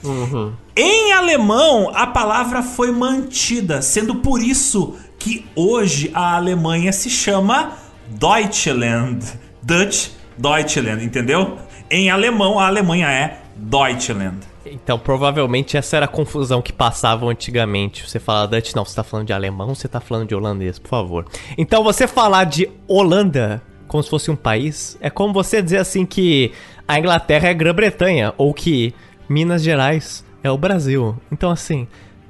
Em 0.75 1.13
alemão, 1.13 1.91
a 1.93 2.07
palavra 2.07 2.63
foi 2.63 2.91
mantida, 2.91 3.81
sendo 3.81 4.15
por 4.15 4.41
isso 4.41 4.95
que 5.19 5.45
hoje 5.55 6.11
a 6.13 6.35
Alemanha 6.35 6.91
se 6.91 7.09
chama 7.09 7.73
Deutschland. 8.07 9.25
Dutch, 9.61 10.09
Deutschland, 10.37 11.03
entendeu? 11.03 11.57
Em 11.89 12.09
alemão, 12.09 12.59
a 12.59 12.67
Alemanha 12.67 13.11
é 13.11 13.41
Deutschland. 13.55 14.37
Então, 14.65 14.97
provavelmente 14.97 15.77
essa 15.77 15.97
era 15.97 16.05
a 16.05 16.09
confusão 16.09 16.61
que 16.61 16.71
passavam 16.71 17.29
antigamente. 17.29 18.07
Você 18.07 18.19
fala 18.19 18.47
Dutch, 18.47 18.73
não, 18.73 18.85
você 18.85 18.95
tá 18.95 19.03
falando 19.03 19.27
de 19.27 19.33
alemão, 19.33 19.75
você 19.75 19.87
tá 19.87 19.99
falando 19.99 20.27
de 20.27 20.35
holandês, 20.35 20.79
por 20.79 20.89
favor. 20.89 21.25
Então, 21.57 21.83
você 21.83 22.07
falar 22.07 22.45
de 22.45 22.69
Holanda 22.87 23.61
como 23.91 24.01
se 24.01 24.09
fosse 24.09 24.31
um 24.31 24.37
país, 24.37 24.97
é 25.01 25.09
como 25.09 25.33
você 25.33 25.61
dizer 25.61 25.79
assim 25.79 26.05
que 26.05 26.53
a 26.87 26.97
Inglaterra 26.97 27.49
é 27.49 27.53
Grã-Bretanha, 27.53 28.33
ou 28.37 28.53
que 28.53 28.95
Minas 29.31 29.63
Gerais 29.63 30.25
é 30.43 30.51
o 30.51 30.57
Brasil. 30.57 31.15
Então, 31.31 31.49
assim, 31.49 31.87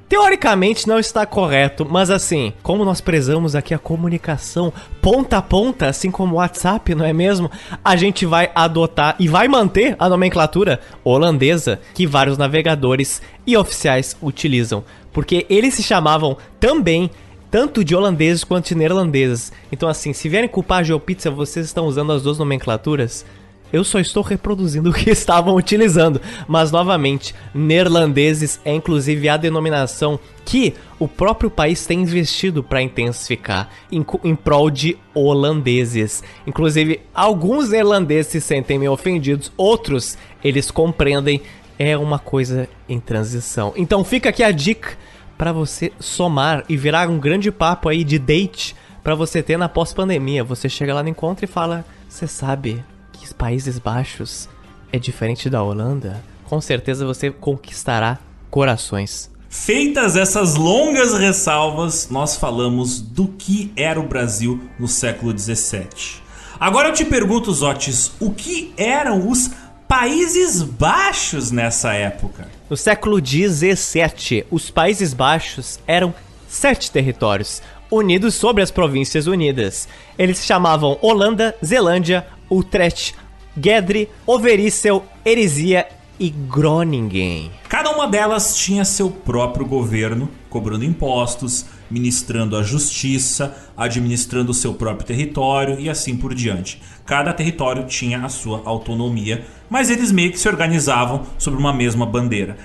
Teoricamente 0.08 0.86
não 0.86 0.98
está 0.98 1.24
correto, 1.24 1.86
mas 1.88 2.10
assim, 2.10 2.52
como 2.62 2.84
nós 2.84 3.00
prezamos 3.00 3.56
aqui 3.56 3.72
a 3.72 3.78
comunicação 3.78 4.70
ponta 5.00 5.38
a 5.38 5.42
ponta, 5.42 5.86
assim 5.86 6.10
como 6.10 6.34
o 6.34 6.36
WhatsApp, 6.36 6.94
não 6.94 7.06
é 7.06 7.14
mesmo? 7.14 7.50
A 7.82 7.96
gente 7.96 8.26
vai 8.26 8.50
adotar 8.54 9.16
e 9.18 9.26
vai 9.26 9.48
manter 9.48 9.96
a 9.98 10.10
nomenclatura 10.10 10.80
holandesa 11.02 11.80
que 11.94 12.06
vários 12.06 12.36
navegadores 12.36 13.22
e 13.46 13.56
oficiais 13.56 14.14
utilizam, 14.20 14.84
porque 15.14 15.46
eles 15.48 15.72
se 15.72 15.82
chamavam 15.82 16.36
também 16.60 17.10
tanto 17.50 17.82
de 17.82 17.96
holandeses 17.96 18.44
quanto 18.44 18.68
de 18.68 18.74
neerlandeses. 18.74 19.50
Então 19.72 19.88
assim, 19.88 20.12
se 20.12 20.28
vierem 20.28 20.46
culpar 20.46 20.80
a 20.80 20.82
GeoPizza, 20.82 21.30
vocês 21.30 21.64
estão 21.64 21.86
usando 21.86 22.12
as 22.12 22.22
duas 22.22 22.36
nomenclaturas? 22.36 23.24
Eu 23.72 23.82
só 23.84 23.98
estou 23.98 24.22
reproduzindo 24.22 24.90
o 24.90 24.92
que 24.92 25.10
estavam 25.10 25.56
utilizando. 25.56 26.20
Mas, 26.46 26.70
novamente, 26.70 27.34
neerlandeses 27.54 28.60
é 28.64 28.72
inclusive 28.72 29.28
a 29.28 29.36
denominação 29.36 30.20
que 30.44 30.74
o 30.98 31.08
próprio 31.08 31.50
país 31.50 31.86
tem 31.86 32.02
investido 32.02 32.62
para 32.62 32.82
intensificar 32.82 33.70
em, 33.90 34.04
em 34.24 34.34
prol 34.34 34.70
de 34.70 34.98
holandeses. 35.14 36.22
Inclusive, 36.46 37.00
alguns 37.14 37.70
neerlandeses 37.70 38.32
se 38.32 38.40
sentem 38.40 38.78
meio 38.78 38.92
ofendidos, 38.92 39.52
outros 39.56 40.18
eles 40.42 40.70
compreendem. 40.70 41.40
É 41.78 41.96
uma 41.96 42.18
coisa 42.18 42.68
em 42.88 43.00
transição. 43.00 43.72
Então, 43.74 44.04
fica 44.04 44.28
aqui 44.28 44.42
a 44.44 44.52
dica 44.52 44.90
para 45.36 45.52
você 45.52 45.90
somar 45.98 46.64
e 46.68 46.76
virar 46.76 47.08
um 47.08 47.18
grande 47.18 47.50
papo 47.50 47.88
aí 47.88 48.04
de 48.04 48.18
date 48.18 48.76
para 49.02 49.14
você 49.14 49.42
ter 49.42 49.56
na 49.56 49.68
pós-pandemia. 49.68 50.44
Você 50.44 50.68
chega 50.68 50.94
lá 50.94 51.02
no 51.02 51.08
encontro 51.08 51.44
e 51.44 51.48
fala: 51.48 51.84
Você 52.08 52.28
sabe, 52.28 52.84
Países 53.32 53.78
Baixos 53.78 54.48
é 54.92 54.98
diferente 54.98 55.48
da 55.48 55.62
Holanda, 55.62 56.22
com 56.44 56.60
certeza 56.60 57.06
você 57.06 57.30
conquistará 57.30 58.18
corações. 58.50 59.30
Feitas 59.48 60.16
essas 60.16 60.54
longas 60.54 61.14
ressalvas, 61.14 62.08
nós 62.10 62.36
falamos 62.36 63.00
do 63.00 63.28
que 63.28 63.72
era 63.76 64.00
o 64.00 64.06
Brasil 64.06 64.60
no 64.78 64.88
século 64.88 65.32
17. 65.32 66.22
Agora 66.58 66.88
eu 66.88 66.94
te 66.94 67.04
pergunto, 67.04 67.52
Zotes, 67.52 68.12
o 68.20 68.30
que 68.30 68.72
eram 68.76 69.28
os 69.28 69.50
Países 69.88 70.62
Baixos 70.62 71.50
nessa 71.50 71.92
época? 71.92 72.48
No 72.70 72.76
século 72.78 73.20
17, 73.20 74.46
os 74.50 74.70
Países 74.70 75.12
Baixos 75.12 75.80
eram 75.86 76.14
sete 76.48 76.90
territórios, 76.90 77.60
unidos 77.90 78.34
sobre 78.34 78.62
as 78.62 78.70
Províncias 78.70 79.26
Unidas. 79.26 79.86
Eles 80.18 80.38
se 80.38 80.46
chamavam 80.46 80.98
Holanda, 81.02 81.54
Zelândia, 81.62 82.26
Utrecht, 82.50 83.14
Gedre, 83.56 84.08
Overijssel, 84.26 85.04
Erisia 85.24 85.86
e 86.18 86.30
Groningen. 86.30 87.50
Cada 87.68 87.90
uma 87.90 88.06
delas 88.06 88.56
tinha 88.56 88.84
seu 88.84 89.10
próprio 89.10 89.66
governo, 89.66 90.28
cobrando 90.48 90.84
impostos, 90.84 91.64
ministrando 91.90 92.56
a 92.56 92.62
justiça, 92.62 93.56
administrando 93.76 94.52
o 94.52 94.54
seu 94.54 94.74
próprio 94.74 95.06
território 95.06 95.78
e 95.80 95.90
assim 95.90 96.16
por 96.16 96.34
diante. 96.34 96.80
Cada 97.04 97.32
território 97.32 97.86
tinha 97.86 98.24
a 98.24 98.28
sua 98.28 98.62
autonomia, 98.64 99.44
mas 99.68 99.90
eles 99.90 100.12
meio 100.12 100.30
que 100.30 100.38
se 100.38 100.48
organizavam 100.48 101.26
sobre 101.38 101.58
uma 101.58 101.72
mesma 101.72 102.06
bandeira. 102.06 102.56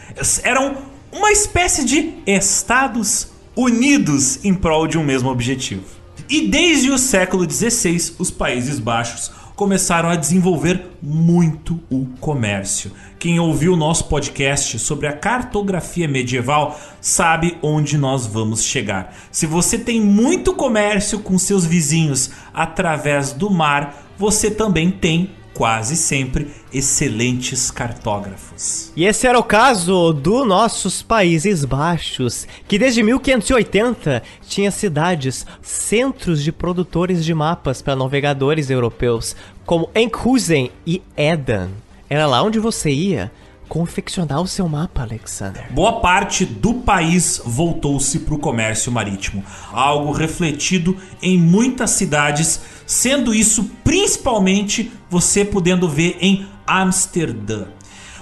Eram 0.43 0.77
uma 1.11 1.31
espécie 1.31 1.83
de 1.83 2.13
estados 2.25 3.31
unidos 3.55 4.45
em 4.45 4.53
prol 4.53 4.87
de 4.87 4.97
um 4.97 5.03
mesmo 5.03 5.29
objetivo. 5.29 5.83
E 6.29 6.47
desde 6.47 6.91
o 6.91 6.97
século 6.97 7.49
XVI, 7.49 8.13
os 8.19 8.29
Países 8.29 8.79
Baixos 8.79 9.31
começaram 9.57 10.07
a 10.07 10.15
desenvolver 10.15 10.85
muito 11.01 11.79
o 11.89 12.05
comércio. 12.19 12.91
Quem 13.17 13.39
ouviu 13.39 13.73
o 13.73 13.75
nosso 13.75 14.05
podcast 14.05 14.77
sobre 14.77 15.07
a 15.07 15.13
cartografia 15.13 16.07
medieval 16.07 16.79
sabe 17.01 17.57
onde 17.63 17.97
nós 17.97 18.27
vamos 18.27 18.63
chegar. 18.63 19.17
Se 19.31 19.47
você 19.47 19.79
tem 19.79 19.99
muito 19.99 20.53
comércio 20.53 21.19
com 21.19 21.39
seus 21.39 21.65
vizinhos 21.65 22.29
através 22.53 23.33
do 23.33 23.49
mar, 23.49 24.07
você 24.15 24.51
também 24.51 24.91
tem 24.91 25.31
quase 25.57 25.95
sempre 25.95 26.49
excelentes 26.71 27.71
cartógrafos. 27.71 28.91
E 28.95 29.05
esse 29.05 29.25
era 29.25 29.39
o 29.39 29.43
caso 29.43 30.13
dos 30.13 30.45
nossos 30.45 31.01
Países 31.01 31.65
Baixos, 31.65 32.47
que 32.67 32.77
desde 32.77 33.01
1580 33.01 34.21
tinha 34.47 34.69
cidades, 34.69 35.47
centros 35.59 36.43
de 36.43 36.51
produtores 36.51 37.25
de 37.25 37.33
mapas 37.33 37.81
para 37.81 37.95
navegadores 37.95 38.69
europeus, 38.69 39.35
como 39.65 39.89
Enkhuizen 39.95 40.69
e 40.85 41.01
Eden. 41.17 41.69
Era 42.07 42.27
lá 42.27 42.43
onde 42.43 42.59
você 42.59 42.91
ia 42.91 43.31
confeccionar 43.67 44.41
o 44.41 44.47
seu 44.47 44.67
mapa, 44.67 45.01
Alexander. 45.01 45.71
Boa 45.71 45.99
parte 45.99 46.45
do 46.45 46.75
país 46.75 47.41
voltou-se 47.45 48.19
para 48.19 48.33
o 48.33 48.39
comércio 48.39 48.91
marítimo, 48.91 49.43
algo 49.71 50.11
refletido 50.11 50.97
em 51.21 51.37
muitas 51.37 51.91
cidades, 51.91 52.61
sendo 52.85 53.33
isso 53.33 53.69
principalmente 53.83 54.91
você 55.09 55.43
podendo 55.45 55.87
ver 55.87 56.17
em 56.21 56.47
Amsterdã. 56.65 57.65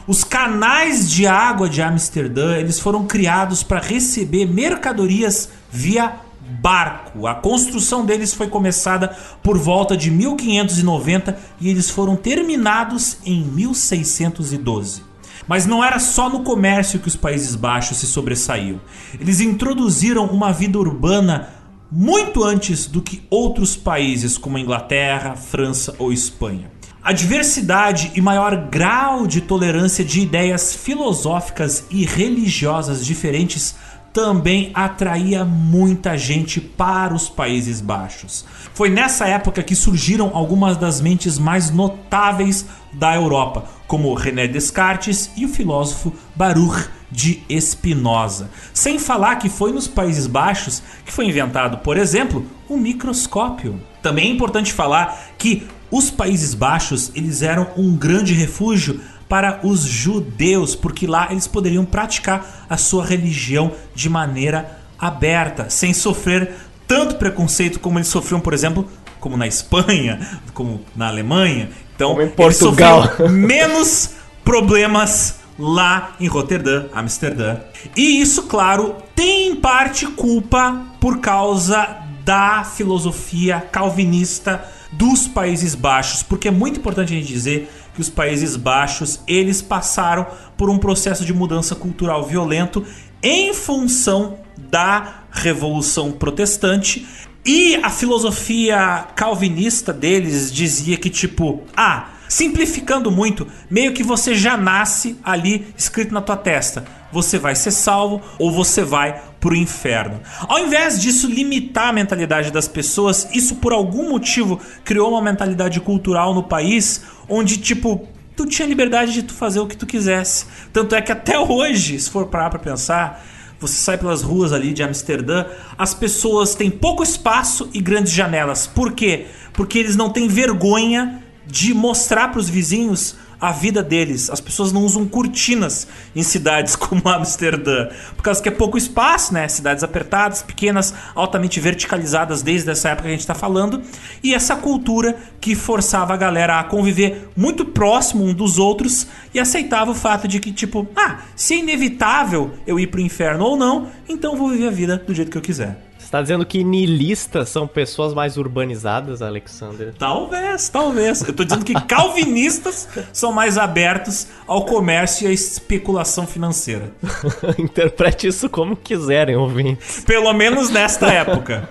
Os 0.07 0.23
canais 0.23 1.09
de 1.09 1.25
água 1.25 1.67
de 1.67 1.81
Amsterdã, 1.81 2.55
eles 2.57 2.79
foram 2.79 3.07
criados 3.07 3.63
para 3.63 3.79
receber 3.79 4.45
mercadorias 4.45 5.49
via 5.71 6.21
barco. 6.61 7.25
A 7.25 7.33
construção 7.33 8.05
deles 8.05 8.33
foi 8.33 8.47
começada 8.47 9.15
por 9.41 9.57
volta 9.57 9.97
de 9.97 10.11
1590 10.11 11.37
e 11.59 11.69
eles 11.69 11.89
foram 11.89 12.15
terminados 12.15 13.17
em 13.25 13.43
1612. 13.43 15.14
Mas 15.47 15.65
não 15.65 15.83
era 15.83 15.99
só 15.99 16.29
no 16.29 16.43
comércio 16.43 16.99
que 16.99 17.07
os 17.07 17.15
Países 17.15 17.55
Baixos 17.55 17.97
se 17.97 18.07
sobressaíam. 18.07 18.81
Eles 19.19 19.39
introduziram 19.39 20.25
uma 20.25 20.51
vida 20.51 20.77
urbana 20.77 21.49
muito 21.91 22.43
antes 22.43 22.87
do 22.87 23.01
que 23.01 23.23
outros 23.29 23.75
países 23.75 24.37
como 24.37 24.57
a 24.57 24.59
Inglaterra, 24.59 25.35
França 25.35 25.95
ou 25.99 26.11
Espanha. 26.11 26.71
A 27.03 27.13
diversidade 27.13 28.11
e 28.15 28.21
maior 28.21 28.55
grau 28.67 29.27
de 29.27 29.39
tolerância 29.39 30.03
de 30.03 30.21
ideias 30.21 30.73
filosóficas 30.73 31.85
e 31.91 32.03
religiosas 32.03 33.05
diferentes 33.05 33.75
também 34.11 34.71
atraía 34.73 35.43
muita 35.43 36.17
gente 36.17 36.61
para 36.61 37.13
os 37.13 37.27
Países 37.27 37.81
Baixos. 37.81 38.45
Foi 38.73 38.89
nessa 38.89 39.27
época 39.27 39.61
que 39.61 39.75
surgiram 39.75 40.31
algumas 40.33 40.77
das 40.77 41.01
mentes 41.01 41.37
mais 41.37 41.69
notáveis 41.69 42.65
da 42.95 43.15
Europa, 43.15 43.65
como 43.87 44.13
René 44.13 44.47
Descartes 44.47 45.29
e 45.35 45.45
o 45.45 45.49
filósofo 45.49 46.13
Baruch 46.35 46.89
de 47.11 47.41
Spinoza. 47.59 48.49
Sem 48.73 48.99
falar 48.99 49.35
que 49.37 49.49
foi 49.49 49.71
nos 49.71 49.87
Países 49.87 50.27
Baixos 50.27 50.81
que 51.05 51.11
foi 51.11 51.25
inventado, 51.25 51.77
por 51.79 51.97
exemplo, 51.97 52.45
o 52.67 52.77
microscópio. 52.77 53.79
Também 54.01 54.27
é 54.27 54.31
importante 54.31 54.73
falar 54.73 55.33
que 55.37 55.67
os 55.91 56.09
Países 56.09 56.53
Baixos 56.53 57.11
eles 57.15 57.41
eram 57.41 57.67
um 57.77 57.95
grande 57.95 58.33
refúgio 58.33 58.99
para 59.29 59.59
os 59.63 59.81
judeus, 59.81 60.75
porque 60.75 61.07
lá 61.07 61.27
eles 61.31 61.47
poderiam 61.47 61.85
praticar 61.85 62.65
a 62.69 62.77
sua 62.77 63.05
religião 63.05 63.71
de 63.93 64.09
maneira 64.09 64.79
aberta, 64.99 65.69
sem 65.69 65.93
sofrer 65.93 66.53
tanto 66.87 67.15
preconceito 67.15 67.79
como 67.79 67.97
eles 67.97 68.07
sofriam, 68.07 68.39
por 68.39 68.53
exemplo, 68.53 68.87
como 69.19 69.37
na 69.37 69.47
Espanha, 69.47 70.39
como 70.53 70.81
na 70.95 71.07
Alemanha. 71.07 71.69
Então, 71.95 72.09
como 72.09 72.21
em 72.21 72.29
Portugal. 72.29 73.09
menos 73.29 74.11
problemas 74.43 75.39
lá 75.57 76.15
em 76.19 76.27
Roterdã, 76.27 76.85
Amsterdã. 76.93 77.57
E 77.95 78.21
isso, 78.21 78.43
claro, 78.43 78.95
tem 79.15 79.49
em 79.49 79.55
parte 79.55 80.05
culpa 80.05 80.83
por 80.99 81.19
causa 81.19 81.97
da 82.23 82.63
filosofia 82.63 83.61
calvinista 83.71 84.63
dos 84.91 85.27
Países 85.27 85.75
Baixos, 85.75 86.23
porque 86.23 86.47
é 86.47 86.51
muito 86.51 86.79
importante 86.79 87.13
a 87.13 87.17
gente 87.17 87.27
dizer 87.27 87.69
que 87.93 88.01
os 88.01 88.09
Países 88.09 88.55
Baixos 88.55 89.19
eles 89.27 89.61
passaram 89.61 90.25
por 90.57 90.69
um 90.69 90.77
processo 90.77 91.23
de 91.23 91.33
mudança 91.33 91.75
cultural 91.75 92.25
violento 92.25 92.83
em 93.21 93.53
função 93.53 94.39
da 94.57 95.23
Revolução 95.31 96.11
Protestante 96.11 97.05
e 97.45 97.75
a 97.83 97.89
filosofia 97.89 99.05
calvinista 99.15 99.93
deles 99.93 100.51
dizia 100.51 100.97
que 100.97 101.09
tipo, 101.09 101.61
ah, 101.77 102.07
simplificando 102.27 103.11
muito, 103.11 103.47
meio 103.69 103.93
que 103.93 104.01
você 104.01 104.33
já 104.33 104.57
nasce 104.57 105.17
ali 105.23 105.67
escrito 105.77 106.13
na 106.13 106.21
tua 106.21 106.35
testa, 106.35 106.83
você 107.11 107.37
vai 107.37 107.55
ser 107.55 107.71
salvo 107.71 108.21
ou 108.39 108.51
você 108.51 108.83
vai 108.83 109.21
pro 109.39 109.55
inferno. 109.55 110.19
Ao 110.47 110.59
invés 110.59 110.99
disso 110.99 111.27
limitar 111.27 111.89
a 111.89 111.93
mentalidade 111.93 112.51
das 112.51 112.67
pessoas, 112.67 113.27
isso 113.31 113.57
por 113.57 113.73
algum 113.73 114.09
motivo 114.09 114.59
criou 114.83 115.11
uma 115.11 115.21
mentalidade 115.21 115.79
cultural 115.79 116.33
no 116.33 116.41
país 116.41 117.03
onde 117.29 117.57
tipo 117.57 118.07
tu 118.35 118.45
tinha 118.45 118.67
liberdade 118.67 119.13
de 119.13 119.23
tu 119.23 119.33
fazer 119.33 119.59
o 119.59 119.67
que 119.67 119.77
tu 119.77 119.85
quisesse. 119.85 120.45
Tanto 120.73 120.95
é 120.95 121.01
que 121.01 121.11
até 121.11 121.37
hoje, 121.39 121.99
se 121.99 122.09
for 122.09 122.25
parar 122.25 122.49
pra 122.49 122.59
pensar, 122.59 123.23
você 123.59 123.75
sai 123.75 123.97
pelas 123.97 124.21
ruas 124.21 124.51
ali 124.53 124.73
de 124.73 124.83
Amsterdã, 124.83 125.45
as 125.77 125.93
pessoas 125.93 126.55
têm 126.55 126.69
pouco 126.69 127.03
espaço 127.03 127.69
e 127.73 127.79
grandes 127.79 128.11
janelas. 128.13 128.67
Por 128.67 128.93
quê? 128.93 129.27
Porque 129.53 129.79
eles 129.79 129.95
não 129.95 130.09
têm 130.09 130.27
vergonha 130.27 131.23
de 131.47 131.73
mostrar 131.73 132.29
para 132.29 132.39
os 132.39 132.49
vizinhos 132.49 133.15
a 133.39 133.51
vida 133.51 133.81
deles. 133.81 134.29
As 134.29 134.39
pessoas 134.39 134.71
não 134.71 134.83
usam 134.83 135.05
cortinas 135.05 135.87
em 136.15 136.23
cidades 136.23 136.75
como 136.77 137.07
Amsterdã, 137.07 137.89
por 138.15 138.23
causa 138.23 138.41
que 138.41 138.49
é 138.49 138.51
pouco 138.51 138.77
espaço, 138.77 139.33
né? 139.33 139.47
Cidades 139.47 139.83
apertadas, 139.83 140.41
pequenas, 140.41 140.93
altamente 141.13 141.59
verticalizadas 141.59 142.41
desde 142.41 142.69
essa 142.69 142.89
época 142.89 143.03
que 143.03 143.09
a 143.09 143.11
gente 143.11 143.21
está 143.21 143.35
falando, 143.35 143.81
e 144.23 144.33
essa 144.33 144.55
cultura 144.55 145.17
que 145.39 145.55
forçava 145.55 146.13
a 146.13 146.17
galera 146.17 146.59
a 146.59 146.63
conviver 146.63 147.29
muito 147.35 147.65
próximo 147.65 148.23
um 148.23 148.33
dos 148.33 148.57
outros 148.57 149.07
e 149.33 149.39
aceitava 149.39 149.91
o 149.91 149.95
fato 149.95 150.27
de 150.27 150.39
que 150.39 150.51
tipo, 150.51 150.87
ah, 150.95 151.19
se 151.35 151.53
é 151.53 151.57
inevitável 151.57 152.51
eu 152.65 152.79
ir 152.79 152.87
pro 152.87 153.01
inferno 153.01 153.45
ou 153.45 153.57
não, 153.57 153.89
então 154.07 154.35
vou 154.35 154.49
viver 154.49 154.67
a 154.67 154.71
vida 154.71 154.97
do 154.97 155.13
jeito 155.13 155.31
que 155.31 155.37
eu 155.37 155.41
quiser. 155.41 155.77
Tá 156.15 156.21
dizendo 156.21 156.45
que 156.45 156.63
niilistas 156.63 157.49
são 157.49 157.67
pessoas 157.67 158.13
mais 158.13 158.37
urbanizadas, 158.37 159.21
Alexander? 159.21 159.93
Talvez, 159.99 160.69
talvez. 160.69 161.21
Eu 161.27 161.33
tô 161.33 161.43
dizendo 161.43 161.65
que 161.65 161.73
calvinistas 161.73 162.87
são 163.11 163.33
mais 163.33 163.57
abertos 163.57 164.27
ao 164.47 164.63
comércio 164.63 165.25
e 165.25 165.27
à 165.27 165.33
especulação 165.33 166.25
financeira. 166.25 166.93
Interprete 167.59 168.27
isso 168.27 168.49
como 168.49 168.77
quiserem, 168.77 169.35
ouvintes. 169.35 170.05
Pelo 170.05 170.31
menos 170.31 170.69
nesta 170.69 171.07
época. 171.11 171.67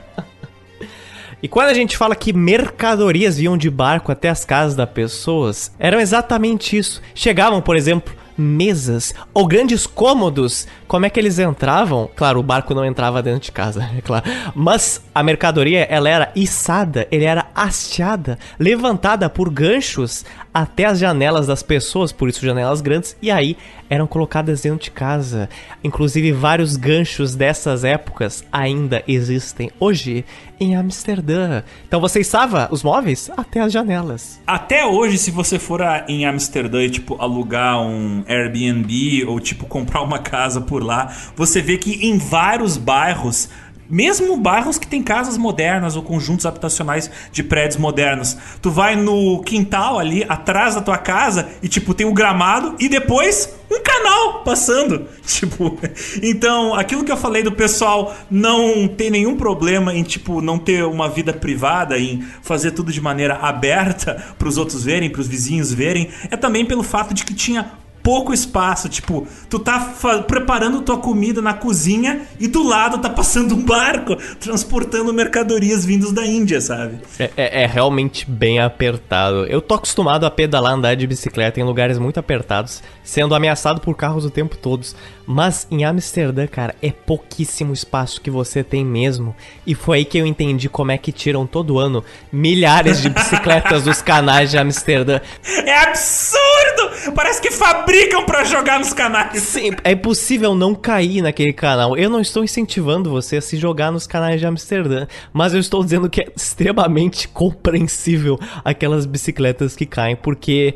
E 1.42 1.48
quando 1.48 1.68
a 1.68 1.74
gente 1.74 1.96
fala 1.96 2.14
que 2.14 2.30
mercadorias 2.30 3.38
iam 3.38 3.56
de 3.56 3.70
barco 3.70 4.12
até 4.12 4.28
as 4.28 4.44
casas 4.44 4.76
das 4.76 4.90
pessoas, 4.90 5.72
eram 5.78 5.98
exatamente 5.98 6.76
isso. 6.76 7.00
Chegavam, 7.14 7.62
por 7.62 7.76
exemplo, 7.76 8.14
mesas 8.36 9.14
ou 9.32 9.46
grandes 9.46 9.86
cômodos. 9.86 10.66
Como 10.86 11.06
é 11.06 11.10
que 11.10 11.18
eles 11.18 11.38
entravam? 11.38 12.10
Claro, 12.14 12.40
o 12.40 12.42
barco 12.42 12.74
não 12.74 12.84
entrava 12.84 13.22
dentro 13.22 13.40
de 13.40 13.52
casa, 13.52 13.88
é 13.96 14.00
claro. 14.00 14.24
Mas 14.54 15.02
a 15.14 15.22
mercadoria, 15.22 15.86
ela 15.90 16.08
era 16.08 16.32
içada, 16.34 17.06
ele 17.10 17.24
era 17.24 17.46
hasteada, 17.54 18.38
levantada 18.58 19.28
por 19.28 19.50
ganchos 19.50 20.24
até 20.54 20.84
as 20.84 21.00
janelas 21.00 21.48
das 21.48 21.64
pessoas, 21.64 22.12
por 22.12 22.28
isso 22.28 22.46
janelas 22.46 22.80
grandes, 22.80 23.16
e 23.20 23.28
aí 23.28 23.56
eram 23.90 24.06
colocadas 24.06 24.62
dentro 24.62 24.84
de 24.84 24.90
casa. 24.90 25.48
Inclusive, 25.82 26.30
vários 26.30 26.76
ganchos 26.76 27.34
dessas 27.34 27.82
épocas 27.82 28.44
ainda 28.52 29.02
existem 29.08 29.72
hoje 29.80 30.24
em 30.60 30.76
Amsterdã. 30.76 31.62
Então 31.86 32.00
você 32.00 32.20
estava 32.20 32.68
os 32.70 32.82
móveis 32.82 33.30
até 33.36 33.60
as 33.60 33.72
janelas. 33.72 34.40
Até 34.46 34.86
hoje, 34.86 35.18
se 35.18 35.30
você 35.30 35.58
for 35.58 35.82
a, 35.82 36.04
em 36.08 36.24
Amsterdã 36.24 36.82
e 36.82 36.90
tipo 36.90 37.20
alugar 37.20 37.80
um 37.80 38.24
Airbnb 38.28 39.24
ou 39.26 39.40
tipo 39.40 39.66
comprar 39.66 40.02
uma 40.02 40.20
casa 40.20 40.60
por 40.60 40.82
lá, 40.82 41.12
você 41.36 41.60
vê 41.60 41.76
que 41.76 42.06
em 42.06 42.16
vários 42.16 42.76
bairros 42.76 43.48
mesmo 43.88 44.36
bairros 44.36 44.78
que 44.78 44.86
tem 44.86 45.02
casas 45.02 45.36
modernas 45.36 45.96
ou 45.96 46.02
conjuntos 46.02 46.46
habitacionais 46.46 47.10
de 47.32 47.42
prédios 47.42 47.76
modernos. 47.76 48.36
Tu 48.60 48.70
vai 48.70 48.96
no 48.96 49.42
quintal 49.42 49.98
ali, 49.98 50.24
atrás 50.28 50.74
da 50.74 50.80
tua 50.80 50.98
casa, 50.98 51.48
e 51.62 51.68
tipo, 51.68 51.94
tem 51.94 52.06
um 52.06 52.14
gramado 52.14 52.74
e 52.78 52.88
depois 52.88 53.54
um 53.70 53.82
canal 53.82 54.42
passando. 54.44 55.06
Tipo, 55.24 55.78
então, 56.22 56.74
aquilo 56.74 57.02
que 57.02 57.10
eu 57.10 57.16
falei 57.16 57.42
do 57.42 57.50
pessoal 57.50 58.14
não 58.30 58.86
ter 58.86 59.10
nenhum 59.10 59.36
problema 59.36 59.94
em, 59.94 60.02
tipo, 60.02 60.40
não 60.40 60.58
ter 60.58 60.84
uma 60.84 61.08
vida 61.08 61.32
privada, 61.32 61.98
em 61.98 62.22
fazer 62.42 62.70
tudo 62.72 62.92
de 62.92 63.00
maneira 63.00 63.36
aberta 63.36 64.22
para 64.38 64.48
os 64.48 64.58
outros 64.58 64.84
verem, 64.84 65.10
para 65.10 65.20
os 65.20 65.26
vizinhos 65.26 65.72
verem, 65.72 66.08
é 66.30 66.36
também 66.36 66.64
pelo 66.64 66.82
fato 66.82 67.14
de 67.14 67.24
que 67.24 67.34
tinha 67.34 67.72
pouco 68.04 68.34
espaço. 68.34 68.88
Tipo, 68.88 69.26
tu 69.48 69.58
tá 69.58 69.94
preparando 70.28 70.82
tua 70.82 70.98
comida 70.98 71.40
na 71.40 71.54
cozinha 71.54 72.20
e 72.38 72.46
do 72.46 72.62
lado 72.62 72.98
tá 72.98 73.08
passando 73.08 73.54
um 73.54 73.64
barco 73.64 74.14
transportando 74.38 75.12
mercadorias 75.12 75.84
vindos 75.84 76.12
da 76.12 76.24
Índia, 76.24 76.60
sabe? 76.60 76.98
É, 77.18 77.30
é, 77.36 77.62
é, 77.62 77.66
realmente 77.66 78.30
bem 78.30 78.60
apertado. 78.60 79.46
Eu 79.46 79.62
tô 79.62 79.74
acostumado 79.74 80.26
a 80.26 80.30
pedalar, 80.30 80.74
andar 80.74 80.94
de 80.94 81.06
bicicleta 81.06 81.58
em 81.58 81.64
lugares 81.64 81.98
muito 81.98 82.20
apertados, 82.20 82.82
sendo 83.02 83.34
ameaçado 83.34 83.80
por 83.80 83.96
carros 83.96 84.26
o 84.26 84.30
tempo 84.30 84.56
todo. 84.56 84.84
Mas 85.26 85.66
em 85.70 85.84
Amsterdã, 85.84 86.46
cara, 86.46 86.74
é 86.82 86.90
pouquíssimo 86.90 87.72
espaço 87.72 88.20
que 88.20 88.30
você 88.30 88.62
tem 88.62 88.84
mesmo. 88.84 89.34
E 89.66 89.74
foi 89.74 89.98
aí 89.98 90.04
que 90.04 90.18
eu 90.18 90.26
entendi 90.26 90.68
como 90.68 90.92
é 90.92 90.98
que 90.98 91.12
tiram 91.12 91.46
todo 91.46 91.78
ano 91.78 92.04
milhares 92.32 93.00
de 93.00 93.08
bicicletas 93.08 93.84
dos 93.84 94.02
canais 94.02 94.50
de 94.50 94.58
Amsterdã. 94.58 95.20
É 95.64 95.78
absurdo! 95.78 97.12
Parece 97.14 97.40
que 97.40 97.50
fabricam 97.50 98.24
para 98.24 98.44
jogar 98.44 98.78
nos 98.78 98.92
canais. 98.92 99.42
Sim, 99.42 99.70
é 99.82 99.92
impossível 99.92 100.54
não 100.54 100.74
cair 100.74 101.22
naquele 101.22 101.52
canal. 101.52 101.96
Eu 101.96 102.10
não 102.10 102.20
estou 102.20 102.44
incentivando 102.44 103.10
você 103.10 103.36
a 103.36 103.40
se 103.42 103.56
jogar 103.56 103.90
nos 103.90 104.06
canais 104.06 104.40
de 104.40 104.46
Amsterdã, 104.46 105.06
mas 105.32 105.54
eu 105.54 105.60
estou 105.60 105.82
dizendo 105.82 106.08
que 106.08 106.20
é 106.20 106.26
extremamente 106.36 107.28
compreensível 107.28 108.38
aquelas 108.64 109.06
bicicletas 109.06 109.74
que 109.76 109.86
caem, 109.86 110.16
porque 110.16 110.74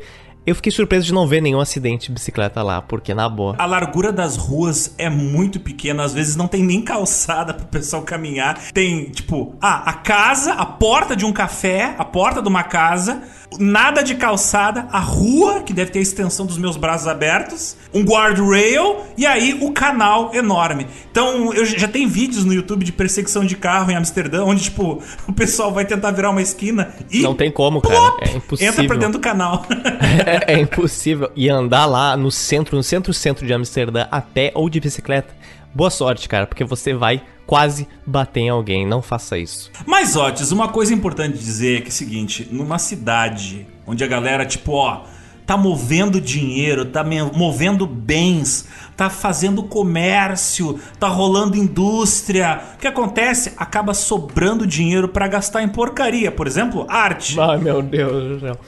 eu 0.49 0.55
fiquei 0.55 0.71
surpreso 0.71 1.05
de 1.05 1.13
não 1.13 1.27
ver 1.27 1.41
nenhum 1.41 1.59
acidente 1.59 2.07
de 2.07 2.13
bicicleta 2.13 2.61
lá, 2.61 2.81
porque 2.81 3.13
na 3.13 3.29
boa. 3.29 3.55
A 3.57 3.65
largura 3.65 4.11
das 4.11 4.35
ruas 4.35 4.93
é 4.97 5.09
muito 5.09 5.59
pequena, 5.59 6.03
às 6.03 6.13
vezes 6.13 6.35
não 6.35 6.47
tem 6.47 6.63
nem 6.63 6.81
calçada 6.81 7.53
pro 7.53 7.65
pessoal 7.67 8.01
caminhar. 8.01 8.59
Tem, 8.73 9.05
tipo, 9.09 9.55
ah, 9.61 9.89
a 9.89 9.93
casa, 9.93 10.53
a 10.53 10.65
porta 10.65 11.15
de 11.15 11.25
um 11.25 11.31
café, 11.31 11.95
a 11.97 12.05
porta 12.05 12.41
de 12.41 12.47
uma 12.47 12.63
casa, 12.63 13.21
nada 13.57 14.03
de 14.03 14.15
calçada, 14.15 14.87
a 14.91 14.99
rua, 14.99 15.61
que 15.61 15.73
deve 15.73 15.91
ter 15.91 15.99
a 15.99 16.01
extensão 16.01 16.45
dos 16.45 16.57
meus 16.57 16.77
braços 16.77 17.07
abertos, 17.07 17.75
um 17.93 18.03
guardrail 18.03 18.97
e 19.17 19.25
aí 19.25 19.57
o 19.61 19.71
canal 19.71 20.31
enorme. 20.33 20.87
Então, 21.09 21.53
eu 21.53 21.65
já 21.65 21.87
tem 21.87 22.07
vídeos 22.07 22.45
no 22.45 22.53
YouTube 22.53 22.85
de 22.85 22.91
perseguição 22.91 23.45
de 23.45 23.55
carro 23.55 23.91
em 23.91 23.95
Amsterdã, 23.95 24.43
onde, 24.43 24.63
tipo, 24.63 25.01
o 25.27 25.33
pessoal 25.33 25.73
vai 25.73 25.85
tentar 25.85 26.11
virar 26.11 26.29
uma 26.29 26.41
esquina 26.41 26.93
e. 27.09 27.21
Não 27.21 27.35
tem 27.35 27.51
como, 27.51 27.81
plop, 27.81 27.93
cara. 27.93 28.31
É 28.31 28.37
impossível. 28.37 28.71
Entra 28.71 28.87
pra 28.87 28.95
dentro 28.97 29.13
do 29.13 29.19
canal. 29.19 29.65
é, 30.25 30.38
é 30.47 30.59
impossível. 30.59 31.31
E 31.35 31.49
andar 31.49 31.85
lá 31.85 32.15
no 32.15 32.31
centro, 32.31 32.75
no 32.75 32.83
centro-centro 32.83 33.45
de 33.45 33.53
Amsterdã, 33.53 34.07
a 34.11 34.21
pé 34.21 34.51
ou 34.55 34.69
de 34.69 34.79
bicicleta. 34.79 35.33
Boa 35.73 35.89
sorte, 35.89 36.27
cara, 36.27 36.47
porque 36.47 36.63
você 36.63 36.93
vai 36.93 37.21
quase 37.45 37.87
bater 38.05 38.41
em 38.41 38.49
alguém. 38.49 38.85
Não 38.85 39.01
faça 39.01 39.37
isso. 39.37 39.71
Mas, 39.85 40.15
Otis, 40.15 40.51
uma 40.51 40.69
coisa 40.69 40.93
importante 40.93 41.37
dizer 41.37 41.77
é 41.77 41.81
que 41.81 41.87
é 41.87 41.89
o 41.89 41.93
seguinte: 41.93 42.47
numa 42.51 42.79
cidade 42.79 43.67
onde 43.85 44.03
a 44.03 44.07
galera, 44.07 44.45
tipo, 44.45 44.73
ó, 44.73 45.03
tá 45.49 45.57
movendo 45.57 46.21
dinheiro, 46.21 46.85
tá 46.85 47.03
movendo 47.03 47.87
bens, 47.87 48.67
tá 48.95 49.09
fazendo 49.09 49.63
comércio, 49.63 50.79
tá 50.99 51.07
rolando 51.07 51.57
indústria. 51.57 52.61
O 52.75 52.77
que 52.77 52.87
acontece? 52.87 53.53
Acaba 53.57 53.95
sobrando 53.95 54.67
dinheiro 54.67 55.07
para 55.07 55.27
gastar 55.27 55.63
em 55.63 55.67
porcaria, 55.67 56.31
por 56.31 56.45
exemplo, 56.45 56.85
arte. 56.87 57.39
Ai, 57.39 57.57
meu 57.57 57.81
Deus 57.81 58.35
do 58.35 58.39
céu. 58.41 58.59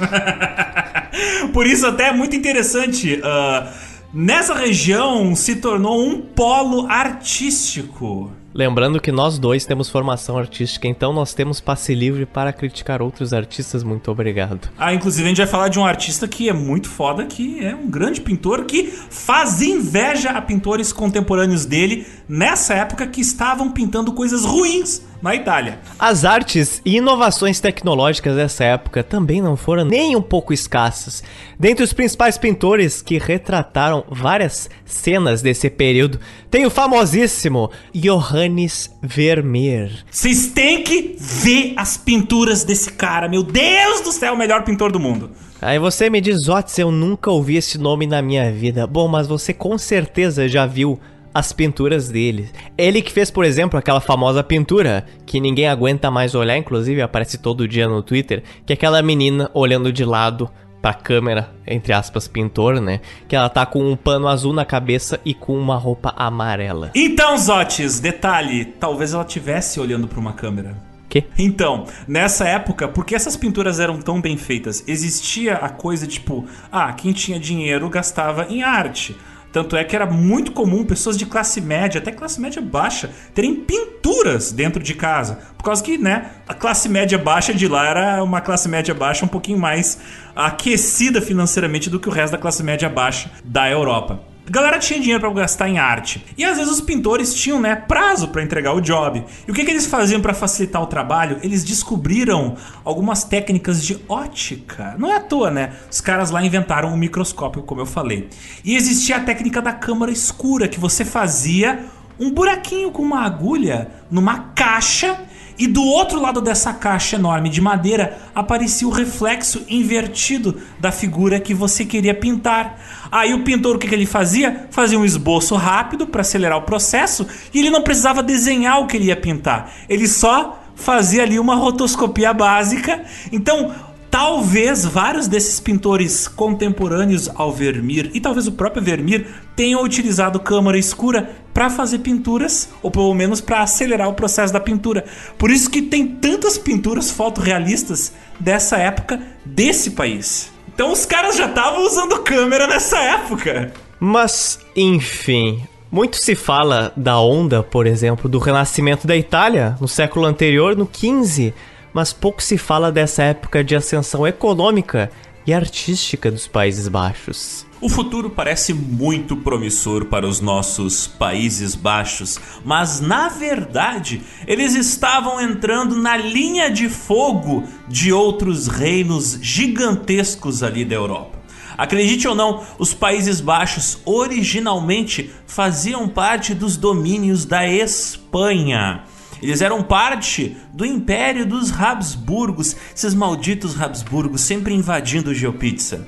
por 1.53 1.67
isso, 1.67 1.85
até 1.85 2.07
é 2.07 2.11
muito 2.11 2.35
interessante. 2.35 3.21
Uh, 3.21 3.91
Nessa 4.13 4.53
região 4.53 5.33
se 5.35 5.55
tornou 5.55 6.05
um 6.05 6.19
polo 6.19 6.85
artístico. 6.89 8.29
Lembrando 8.53 8.99
que 8.99 9.11
nós 9.11 9.39
dois 9.39 9.65
temos 9.65 9.89
formação 9.89 10.37
artística, 10.37 10.87
então 10.87 11.13
nós 11.13 11.33
temos 11.33 11.61
passe 11.61 11.95
livre 11.95 12.25
para 12.25 12.51
criticar 12.51 13.01
outros 13.01 13.33
artistas. 13.33 13.83
Muito 13.83 14.11
obrigado. 14.11 14.69
Ah, 14.77 14.93
inclusive 14.93 15.25
a 15.25 15.27
gente 15.29 15.37
vai 15.37 15.47
falar 15.47 15.69
de 15.69 15.79
um 15.79 15.85
artista 15.85 16.27
que 16.27 16.49
é 16.49 16.53
muito 16.53 16.89
foda, 16.89 17.25
que 17.25 17.63
é 17.63 17.73
um 17.73 17.89
grande 17.89 18.19
pintor 18.19 18.65
que 18.65 18.87
faz 19.09 19.61
inveja 19.61 20.31
a 20.31 20.41
pintores 20.41 20.91
contemporâneos 20.91 21.65
dele 21.65 22.05
nessa 22.27 22.73
época 22.73 23.07
que 23.07 23.21
estavam 23.21 23.71
pintando 23.71 24.11
coisas 24.11 24.43
ruins 24.43 25.01
na 25.21 25.35
Itália. 25.35 25.79
As 25.99 26.25
artes 26.25 26.81
e 26.83 26.97
inovações 26.97 27.59
tecnológicas 27.59 28.35
dessa 28.35 28.63
época 28.63 29.03
também 29.03 29.41
não 29.41 29.55
foram 29.55 29.85
nem 29.85 30.15
um 30.15 30.21
pouco 30.21 30.53
escassas. 30.53 31.23
Dentre 31.59 31.83
os 31.83 31.93
principais 31.93 32.37
pintores 32.37 33.01
que 33.01 33.17
retrataram 33.17 34.03
várias 34.09 34.69
cenas 34.85 35.41
desse 35.41 35.69
período, 35.69 36.19
tem 36.49 36.65
o 36.65 36.71
famosíssimo 36.71 37.69
Johannes 37.93 38.89
Vermeer. 39.01 39.91
Vocês 40.09 40.47
têm 40.47 40.83
que 40.83 41.15
ver 41.19 41.73
as 41.77 41.97
pinturas 41.97 42.63
desse 42.63 42.91
cara, 42.91 43.27
meu 43.27 43.43
Deus 43.43 44.01
do 44.01 44.11
céu, 44.11 44.33
o 44.33 44.37
melhor 44.37 44.63
pintor 44.63 44.91
do 44.91 44.99
mundo. 44.99 45.29
Aí 45.61 45.77
você 45.77 46.09
me 46.09 46.19
diz, 46.19 46.49
Otis, 46.49 46.79
eu 46.79 46.91
nunca 46.91 47.29
ouvi 47.29 47.55
esse 47.55 47.77
nome 47.77 48.07
na 48.07 48.19
minha 48.19 48.51
vida. 48.51 48.87
Bom, 48.87 49.07
mas 49.07 49.27
você 49.27 49.53
com 49.53 49.77
certeza 49.77 50.47
já 50.47 50.65
viu 50.65 50.99
as 51.33 51.53
pinturas 51.53 52.09
dele. 52.09 52.49
Ele 52.77 53.01
que 53.01 53.11
fez, 53.11 53.31
por 53.31 53.45
exemplo, 53.45 53.77
aquela 53.79 54.01
famosa 54.01 54.43
pintura 54.43 55.05
que 55.25 55.39
ninguém 55.39 55.67
aguenta 55.67 56.11
mais 56.11 56.35
olhar, 56.35 56.57
inclusive 56.57 57.01
aparece 57.01 57.37
todo 57.37 57.67
dia 57.67 57.87
no 57.87 58.03
Twitter, 58.03 58.43
que 58.65 58.73
é 58.73 58.75
aquela 58.75 59.01
menina 59.01 59.49
olhando 59.53 59.91
de 59.91 60.05
lado 60.05 60.49
pra 60.81 60.93
câmera, 60.93 61.51
entre 61.65 61.93
aspas, 61.93 62.27
pintor, 62.27 62.81
né? 62.81 63.01
Que 63.27 63.35
ela 63.35 63.49
tá 63.49 63.65
com 63.65 63.83
um 63.83 63.95
pano 63.95 64.27
azul 64.27 64.51
na 64.51 64.65
cabeça 64.65 65.19
e 65.23 65.33
com 65.33 65.57
uma 65.57 65.77
roupa 65.77 66.13
amarela. 66.17 66.91
Então, 66.95 67.37
Zotes, 67.37 67.99
detalhe, 67.99 68.65
talvez 68.65 69.13
ela 69.13 69.23
tivesse 69.23 69.79
olhando 69.79 70.07
para 70.07 70.19
uma 70.19 70.33
câmera. 70.33 70.75
Quê? 71.07 71.25
Então, 71.37 71.85
nessa 72.07 72.47
época, 72.47 72.87
porque 72.87 73.13
essas 73.13 73.35
pinturas 73.35 73.79
eram 73.81 73.99
tão 74.01 74.21
bem 74.21 74.37
feitas, 74.37 74.83
existia 74.87 75.55
a 75.55 75.67
coisa 75.67 76.07
tipo, 76.07 76.45
ah, 76.71 76.91
quem 76.93 77.11
tinha 77.11 77.37
dinheiro 77.37 77.89
gastava 77.89 78.47
em 78.49 78.63
arte. 78.63 79.15
Tanto 79.51 79.75
é 79.75 79.83
que 79.83 79.95
era 79.95 80.05
muito 80.05 80.51
comum 80.51 80.85
pessoas 80.85 81.17
de 81.17 81.25
classe 81.25 81.59
média, 81.59 81.99
até 81.99 82.11
classe 82.11 82.39
média 82.39 82.61
baixa, 82.61 83.09
terem 83.33 83.55
pinturas 83.55 84.51
dentro 84.51 84.81
de 84.81 84.93
casa. 84.93 85.39
Por 85.57 85.63
causa 85.63 85.83
que, 85.83 85.97
né, 85.97 86.31
a 86.47 86.53
classe 86.53 86.87
média 86.87 87.17
baixa 87.17 87.53
de 87.53 87.67
lá 87.67 87.87
era 87.87 88.23
uma 88.23 88.41
classe 88.41 88.69
média 88.69 88.93
baixa 88.93 89.25
um 89.25 89.27
pouquinho 89.27 89.59
mais 89.59 89.99
aquecida 90.35 91.21
financeiramente 91.21 91.89
do 91.89 91.99
que 91.99 92.07
o 92.07 92.11
resto 92.11 92.31
da 92.31 92.37
classe 92.37 92.63
média 92.63 92.89
baixa 92.89 93.29
da 93.43 93.69
Europa. 93.69 94.30
A 94.47 94.51
galera 94.51 94.79
tinha 94.79 94.99
dinheiro 94.99 95.21
para 95.21 95.31
gastar 95.31 95.69
em 95.69 95.77
arte. 95.77 96.25
E 96.37 96.43
às 96.43 96.57
vezes 96.57 96.71
os 96.71 96.81
pintores 96.81 97.33
tinham, 97.33 97.59
né, 97.59 97.75
prazo 97.75 98.29
para 98.29 98.41
entregar 98.41 98.73
o 98.73 98.81
job. 98.81 99.23
E 99.47 99.51
o 99.51 99.53
que, 99.53 99.63
que 99.63 99.71
eles 99.71 99.85
faziam 99.85 100.19
para 100.19 100.33
facilitar 100.33 100.81
o 100.81 100.87
trabalho? 100.87 101.39
Eles 101.43 101.63
descobriram 101.63 102.55
algumas 102.83 103.23
técnicas 103.23 103.83
de 103.85 103.99
ótica. 104.09 104.95
Não 104.97 105.09
é 105.09 105.17
à 105.17 105.19
toa, 105.19 105.51
né? 105.51 105.73
Os 105.89 106.01
caras 106.01 106.31
lá 106.31 106.43
inventaram 106.43 106.89
um 106.89 106.97
microscópio, 106.97 107.61
como 107.61 107.81
eu 107.81 107.85
falei. 107.85 108.29
E 108.65 108.75
existia 108.75 109.17
a 109.17 109.19
técnica 109.19 109.61
da 109.61 109.73
câmara 109.73 110.11
escura, 110.11 110.67
que 110.67 110.79
você 110.79 111.05
fazia 111.05 111.85
um 112.19 112.31
buraquinho 112.31 112.91
com 112.91 113.01
uma 113.01 113.21
agulha 113.21 113.89
numa 114.09 114.39
caixa 114.55 115.19
e 115.61 115.67
do 115.67 115.83
outro 115.83 116.19
lado 116.19 116.41
dessa 116.41 116.73
caixa 116.73 117.17
enorme 117.17 117.47
de 117.47 117.61
madeira 117.61 118.17
aparecia 118.33 118.87
o 118.87 118.91
reflexo 118.91 119.63
invertido 119.69 120.59
da 120.79 120.91
figura 120.91 121.39
que 121.39 121.53
você 121.53 121.85
queria 121.85 122.15
pintar. 122.15 122.79
Aí 123.11 123.31
o 123.31 123.43
pintor 123.43 123.75
o 123.75 123.79
que, 123.79 123.87
que 123.87 123.93
ele 123.93 124.07
fazia? 124.07 124.67
Fazia 124.71 124.97
um 124.97 125.05
esboço 125.05 125.53
rápido 125.53 126.07
para 126.07 126.21
acelerar 126.21 126.57
o 126.57 126.63
processo 126.63 127.27
e 127.53 127.59
ele 127.59 127.69
não 127.69 127.83
precisava 127.83 128.23
desenhar 128.23 128.79
o 128.79 128.87
que 128.87 128.97
ele 128.97 129.05
ia 129.05 129.15
pintar. 129.15 129.71
Ele 129.87 130.07
só 130.07 130.59
fazia 130.73 131.21
ali 131.21 131.37
uma 131.37 131.53
rotoscopia 131.53 132.33
básica. 132.33 133.03
Então, 133.31 133.71
Talvez 134.11 134.83
vários 134.83 135.29
desses 135.29 135.61
pintores 135.61 136.27
contemporâneos 136.27 137.29
ao 137.33 137.49
Vermeer 137.49 138.11
e 138.13 138.19
talvez 138.19 138.45
o 138.45 138.51
próprio 138.51 138.83
Vermeer 138.83 139.25
tenham 139.55 139.81
utilizado 139.81 140.37
câmara 140.37 140.77
escura 140.77 141.29
para 141.53 141.69
fazer 141.69 141.99
pinturas, 141.99 142.69
ou 142.83 142.91
pelo 142.91 143.13
menos 143.13 143.39
para 143.39 143.61
acelerar 143.61 144.09
o 144.09 144.13
processo 144.13 144.51
da 144.51 144.59
pintura. 144.59 145.05
Por 145.37 145.49
isso 145.49 145.69
que 145.69 145.81
tem 145.81 146.05
tantas 146.05 146.57
pinturas 146.57 147.09
fotorrealistas 147.09 148.11
dessa 148.37 148.75
época 148.75 149.17
desse 149.45 149.91
país. 149.91 150.51
Então 150.73 150.91
os 150.91 151.05
caras 151.05 151.37
já 151.37 151.45
estavam 151.45 151.85
usando 151.85 152.19
câmera 152.19 152.67
nessa 152.67 152.99
época. 152.99 153.71
Mas, 153.97 154.59
enfim, 154.75 155.63
muito 155.89 156.17
se 156.17 156.35
fala 156.35 156.91
da 156.97 157.17
onda, 157.19 157.63
por 157.63 157.87
exemplo, 157.87 158.29
do 158.29 158.39
renascimento 158.39 159.07
da 159.07 159.15
Itália 159.15 159.77
no 159.79 159.87
século 159.87 160.25
anterior, 160.25 160.75
no 160.75 160.85
15 160.85 161.53
mas 161.93 162.13
pouco 162.13 162.41
se 162.41 162.57
fala 162.57 162.91
dessa 162.91 163.23
época 163.23 163.63
de 163.63 163.75
ascensão 163.75 164.25
econômica 164.27 165.11
e 165.45 165.53
artística 165.53 166.31
dos 166.31 166.47
Países 166.47 166.87
Baixos. 166.87 167.65
O 167.81 167.89
futuro 167.89 168.29
parece 168.29 168.75
muito 168.75 169.35
promissor 169.35 170.05
para 170.05 170.27
os 170.27 170.39
nossos 170.39 171.07
Países 171.07 171.73
Baixos, 171.73 172.39
mas 172.63 173.01
na 173.01 173.27
verdade 173.27 174.21
eles 174.45 174.75
estavam 174.75 175.41
entrando 175.41 175.95
na 175.95 176.15
linha 176.15 176.69
de 176.69 176.87
fogo 176.87 177.63
de 177.87 178.13
outros 178.13 178.67
reinos 178.67 179.39
gigantescos 179.41 180.61
ali 180.61 180.85
da 180.85 180.93
Europa. 180.93 181.41
Acredite 181.75 182.27
ou 182.27 182.35
não, 182.35 182.63
os 182.77 182.93
Países 182.93 183.41
Baixos 183.41 183.97
originalmente 184.05 185.31
faziam 185.47 186.07
parte 186.07 186.53
dos 186.53 186.77
domínios 186.77 187.45
da 187.45 187.67
Espanha. 187.67 189.05
Eles 189.41 189.61
eram 189.61 189.81
parte 189.81 190.55
do 190.73 190.85
império 190.85 191.45
dos 191.45 191.71
Habsburgos, 191.71 192.75
esses 192.95 193.13
malditos 193.13 193.79
Habsburgos 193.79 194.41
sempre 194.41 194.73
invadindo 194.73 195.31
o 195.31 195.33
Geopizza. 195.33 196.07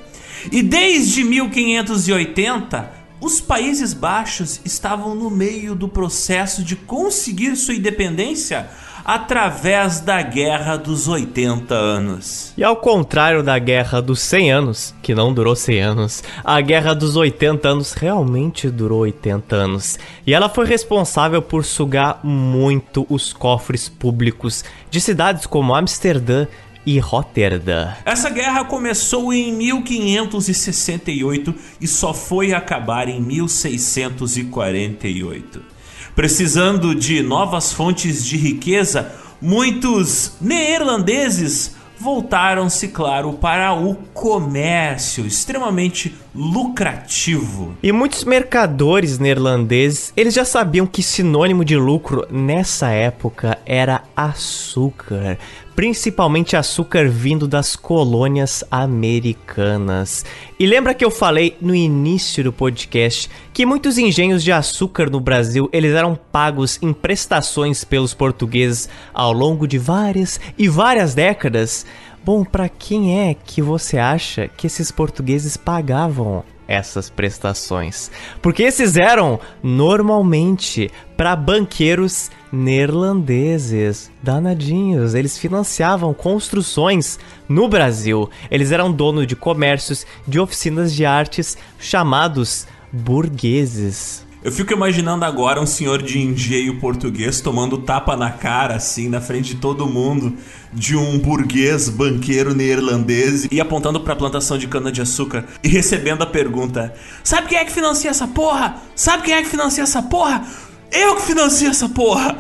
E 0.51 0.61
desde 0.61 1.23
1580, 1.23 2.91
os 3.19 3.39
Países 3.39 3.93
Baixos 3.93 4.59
estavam 4.65 5.15
no 5.15 5.29
meio 5.29 5.75
do 5.75 5.87
processo 5.87 6.63
de 6.63 6.75
conseguir 6.75 7.55
sua 7.55 7.73
independência 7.73 8.69
através 9.03 9.99
da 9.99 10.21
Guerra 10.21 10.77
dos 10.77 11.07
80 11.07 11.73
anos. 11.73 12.53
E 12.57 12.63
ao 12.63 12.75
contrário 12.75 13.41
da 13.43 13.57
Guerra 13.59 14.01
dos 14.01 14.19
100 14.21 14.51
anos, 14.51 14.93
que 15.01 15.15
não 15.15 15.33
durou 15.33 15.55
100 15.55 15.81
anos, 15.81 16.23
a 16.43 16.59
Guerra 16.61 16.93
dos 16.93 17.15
80 17.15 17.67
anos 17.67 17.93
realmente 17.93 18.69
durou 18.69 18.99
80 18.99 19.55
anos. 19.55 19.97
E 20.25 20.33
ela 20.33 20.49
foi 20.49 20.65
responsável 20.65 21.41
por 21.41 21.65
sugar 21.65 22.19
muito 22.23 23.05
os 23.09 23.33
cofres 23.33 23.89
públicos 23.89 24.63
de 24.89 25.01
cidades 25.01 25.45
como 25.45 25.75
Amsterdã 25.75 26.47
e 26.85 26.99
Rotterdam. 26.99 27.93
Essa 28.05 28.29
guerra 28.29 28.65
começou 28.65 29.33
em 29.33 29.53
1568 29.53 31.55
e 31.79 31.87
só 31.87 32.13
foi 32.13 32.53
acabar 32.53 33.07
em 33.07 33.21
1648. 33.21 35.72
Precisando 36.15 36.93
de 36.93 37.23
novas 37.23 37.73
fontes 37.73 38.23
de 38.23 38.37
riqueza, 38.37 39.11
muitos 39.41 40.33
neerlandeses 40.39 41.75
voltaram-se, 41.99 42.89
claro, 42.89 43.33
para 43.33 43.73
o 43.73 43.95
comércio, 44.13 45.25
extremamente 45.25 46.15
lucrativo. 46.35 47.75
E 47.83 47.91
muitos 47.91 48.23
mercadores 48.23 49.19
neerlandeses, 49.19 50.11
eles 50.17 50.33
já 50.33 50.43
sabiam 50.43 50.87
que 50.87 51.03
sinônimo 51.03 51.63
de 51.63 51.75
lucro 51.75 52.25
nessa 52.31 52.89
época 52.89 53.59
era 53.65 54.03
açúcar 54.15 55.37
principalmente 55.75 56.55
açúcar 56.55 57.07
vindo 57.09 57.47
das 57.47 57.75
colônias 57.75 58.63
americanas. 58.69 60.25
E 60.59 60.65
lembra 60.65 60.93
que 60.93 61.03
eu 61.03 61.11
falei 61.11 61.57
no 61.59 61.73
início 61.73 62.43
do 62.43 62.53
podcast 62.53 63.29
que 63.51 63.65
muitos 63.65 63.97
engenhos 63.97 64.43
de 64.43 64.51
açúcar 64.51 65.09
no 65.09 65.19
Brasil, 65.19 65.69
eles 65.71 65.93
eram 65.93 66.17
pagos 66.31 66.79
em 66.81 66.93
prestações 66.93 67.83
pelos 67.83 68.13
portugueses 68.13 68.87
ao 69.13 69.33
longo 69.33 69.67
de 69.67 69.77
várias 69.77 70.39
e 70.57 70.67
várias 70.67 71.13
décadas? 71.13 71.85
Bom, 72.25 72.45
para 72.45 72.69
quem 72.69 73.19
é 73.19 73.33
que 73.33 73.61
você 73.61 73.97
acha 73.97 74.47
que 74.47 74.65
esses 74.65 74.91
portugueses 74.91 75.57
pagavam 75.57 76.45
essas 76.65 77.09
prestações? 77.09 78.09
Porque 78.41 78.63
esses 78.63 78.95
eram 78.95 79.41
normalmente 79.61 80.89
para 81.17 81.35
banqueiros 81.35 82.31
neerlandeses, 82.49 84.09
danadinhos. 84.21 85.13
Eles 85.13 85.37
financiavam 85.37 86.13
construções 86.13 87.19
no 87.49 87.67
Brasil. 87.67 88.29
Eles 88.49 88.71
eram 88.71 88.89
dono 88.89 89.25
de 89.25 89.35
comércios, 89.35 90.05
de 90.25 90.39
oficinas 90.39 90.93
de 90.93 91.05
artes 91.05 91.57
chamados 91.77 92.65
burgueses. 92.89 94.22
Eu 94.43 94.51
fico 94.51 94.73
imaginando 94.73 95.23
agora 95.23 95.61
um 95.61 95.65
senhor 95.65 96.01
de 96.01 96.19
engenho 96.19 96.77
português 96.77 97.39
tomando 97.39 97.77
tapa 97.77 98.17
na 98.17 98.29
cara, 98.29 98.75
assim, 98.75 99.07
na 99.07 99.21
frente 99.21 99.55
de 99.55 99.61
todo 99.61 99.87
mundo, 99.87 100.35
de 100.73 100.97
um 100.97 101.17
burguês 101.17 101.87
banqueiro 101.87 102.53
neerlandês 102.53 103.47
e 103.49 103.61
apontando 103.61 104.01
para 104.01 104.11
a 104.11 104.17
plantação 104.17 104.57
de 104.57 104.67
cana-de-açúcar 104.67 105.45
e 105.63 105.69
recebendo 105.69 106.23
a 106.23 106.25
pergunta: 106.25 106.93
Sabe 107.23 107.47
quem 107.47 107.57
é 107.57 107.63
que 107.63 107.71
financia 107.71 108.09
essa 108.09 108.27
porra? 108.27 108.81
Sabe 108.93 109.23
quem 109.23 109.33
é 109.33 109.41
que 109.41 109.47
financia 109.47 109.83
essa 109.83 110.03
porra? 110.03 110.45
Eu 110.91 111.15
que 111.15 111.21
financio 111.21 111.69
essa 111.69 111.87
porra! 111.87 112.35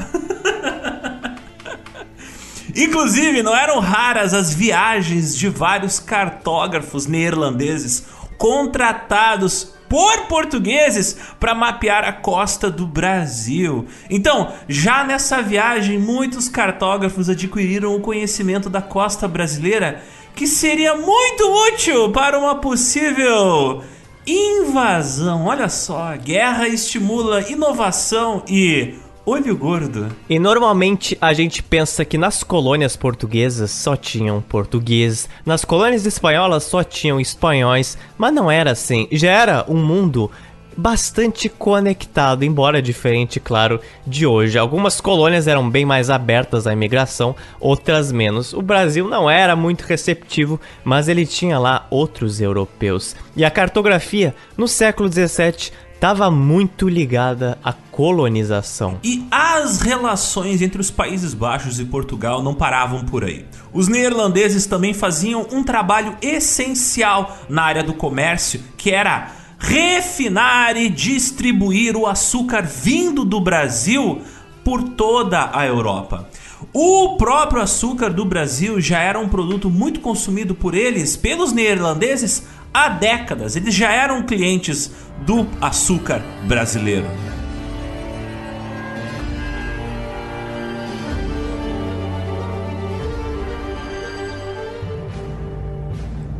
Inclusive, 2.75 3.41
não 3.41 3.55
eram 3.55 3.79
raras 3.79 4.33
as 4.33 4.53
viagens 4.53 5.37
de 5.37 5.47
vários 5.47 5.99
cartógrafos 5.99 7.07
neerlandeses 7.07 8.03
contratados 8.37 9.72
por 9.93 10.25
portugueses 10.25 11.15
para 11.39 11.53
mapear 11.53 12.03
a 12.03 12.11
costa 12.11 12.67
do 12.71 12.87
Brasil. 12.87 13.85
Então, 14.09 14.51
já 14.67 15.03
nessa 15.03 15.39
viagem, 15.39 15.99
muitos 15.99 16.49
cartógrafos 16.49 17.29
adquiriram 17.29 17.95
o 17.95 17.99
conhecimento 17.99 18.71
da 18.71 18.81
costa 18.81 19.27
brasileira 19.27 20.01
que 20.35 20.47
seria 20.47 20.95
muito 20.95 21.43
útil 21.67 22.11
para 22.11 22.39
uma 22.39 22.55
possível 22.55 23.83
invasão. 24.25 25.45
Olha 25.45 25.69
só, 25.69 26.17
guerra 26.17 26.67
estimula 26.67 27.47
inovação 27.47 28.41
e 28.47 28.95
olho 29.25 29.55
gordo. 29.57 30.07
E 30.29 30.37
normalmente 30.37 31.17
a 31.21 31.33
gente 31.33 31.63
pensa 31.63 32.03
que 32.03 32.17
nas 32.17 32.43
colônias 32.43 32.95
portuguesas 32.95 33.71
só 33.71 33.95
tinham 33.95 34.41
português, 34.41 35.29
nas 35.45 35.63
colônias 35.63 36.05
espanholas 36.05 36.63
só 36.63 36.83
tinham 36.83 37.19
espanhóis, 37.19 37.97
mas 38.17 38.33
não 38.33 38.49
era 38.51 38.71
assim. 38.71 39.07
Já 39.11 39.31
era 39.31 39.65
um 39.67 39.83
mundo 39.83 40.29
bastante 40.75 41.49
conectado, 41.49 42.43
embora 42.43 42.81
diferente, 42.81 43.39
claro, 43.39 43.79
de 44.05 44.25
hoje. 44.25 44.57
Algumas 44.57 44.99
colônias 44.99 45.47
eram 45.47 45.69
bem 45.69 45.85
mais 45.85 46.09
abertas 46.09 46.67
à 46.67 46.73
imigração, 46.73 47.35
outras 47.59 48.11
menos. 48.11 48.53
O 48.53 48.61
Brasil 48.61 49.07
não 49.07 49.29
era 49.29 49.55
muito 49.55 49.83
receptivo, 49.83 50.59
mas 50.83 51.07
ele 51.07 51.25
tinha 51.25 51.59
lá 51.59 51.85
outros 51.89 52.41
europeus. 52.41 53.15
E 53.35 53.45
a 53.45 53.51
cartografia, 53.51 54.35
no 54.57 54.67
século 54.67 55.09
XVII, 55.11 55.71
estava 56.03 56.29
muito 56.29 56.89
ligada 56.89 57.57
à 57.63 57.71
colonização. 57.71 58.99
E 59.05 59.25
as 59.31 59.79
relações 59.79 60.61
entre 60.61 60.81
os 60.81 60.91
Países 60.91 61.33
Baixos 61.33 61.79
e 61.79 61.85
Portugal 61.85 62.43
não 62.43 62.53
paravam 62.53 63.05
por 63.05 63.23
aí. 63.23 63.45
Os 63.71 63.87
neerlandeses 63.87 64.65
também 64.65 64.93
faziam 64.93 65.47
um 65.49 65.63
trabalho 65.63 66.17
essencial 66.21 67.37
na 67.47 67.63
área 67.63 67.81
do 67.81 67.93
comércio, 67.93 68.59
que 68.75 68.91
era 68.91 69.31
refinar 69.57 70.75
e 70.75 70.89
distribuir 70.89 71.95
o 71.95 72.05
açúcar 72.05 72.63
vindo 72.63 73.23
do 73.23 73.39
Brasil 73.39 74.21
por 74.61 74.83
toda 74.83 75.51
a 75.53 75.65
Europa. 75.65 76.27
O 76.73 77.15
próprio 77.15 77.61
açúcar 77.61 78.09
do 78.09 78.25
Brasil 78.25 78.81
já 78.81 78.99
era 78.99 79.17
um 79.17 79.29
produto 79.29 79.69
muito 79.69 80.01
consumido 80.01 80.53
por 80.53 80.75
eles, 80.75 81.15
pelos 81.15 81.53
neerlandeses, 81.53 82.43
há 82.73 82.89
décadas. 82.89 83.55
Eles 83.55 83.73
já 83.73 83.91
eram 83.91 84.23
clientes 84.23 84.91
do 85.19 85.47
açúcar 85.61 86.21
brasileiro. 86.47 87.07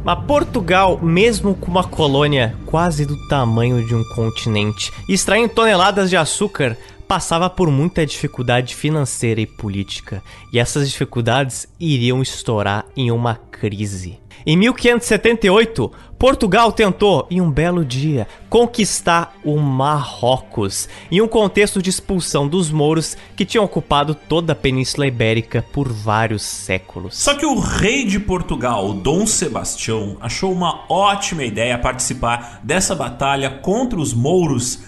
Mas 0.04 0.26
Portugal, 0.26 1.00
mesmo 1.02 1.56
com 1.56 1.72
uma 1.72 1.84
colônia 1.86 2.58
quase 2.66 3.06
do 3.06 3.16
tamanho 3.30 3.86
de 3.88 3.96
um 3.96 4.04
continente, 4.16 4.92
extraindo 5.08 5.54
toneladas 5.54 6.10
de 6.10 6.18
açúcar, 6.18 6.78
passava 7.08 7.50
por 7.50 7.72
muita 7.72 8.06
dificuldade 8.06 8.76
financeira 8.76 9.40
e 9.40 9.48
política, 9.48 10.22
e 10.52 10.60
essas 10.60 10.90
dificuldades 10.90 11.68
iriam 11.80 12.22
estourar 12.22 12.86
em 12.98 13.12
uma 13.12 13.36
crise. 13.36 14.23
Em 14.46 14.58
1578, 14.58 15.90
Portugal 16.20 16.72
tentou, 16.72 17.26
em 17.32 17.40
um 17.40 17.50
belo 17.50 17.86
dia, 17.86 18.28
conquistar 18.50 19.36
o 19.44 19.58
Marrocos, 19.58 20.90
em 21.10 21.22
um 21.22 21.28
contexto 21.28 21.82
de 21.82 21.90
expulsão 21.90 22.48
dos 22.48 22.70
mouros 22.70 23.18
que 23.36 23.46
tinham 23.46 23.64
ocupado 23.64 24.14
toda 24.14 24.52
a 24.54 24.56
Península 24.56 25.08
Ibérica 25.08 25.66
por 25.72 25.92
vários 25.92 26.44
séculos. 26.44 27.18
Só 27.18 27.36
que 27.36 27.46
o 27.46 27.60
rei 27.60 28.06
de 28.06 28.20
Portugal, 28.20 28.94
Dom 28.94 29.26
Sebastião, 29.26 30.18
achou 30.20 30.52
uma 30.52 30.86
ótima 30.90 31.44
ideia 31.44 31.78
participar 31.78 32.60
dessa 32.64 32.94
batalha 32.94 33.50
contra 33.50 34.00
os 34.00 34.14
mouros 34.14 34.80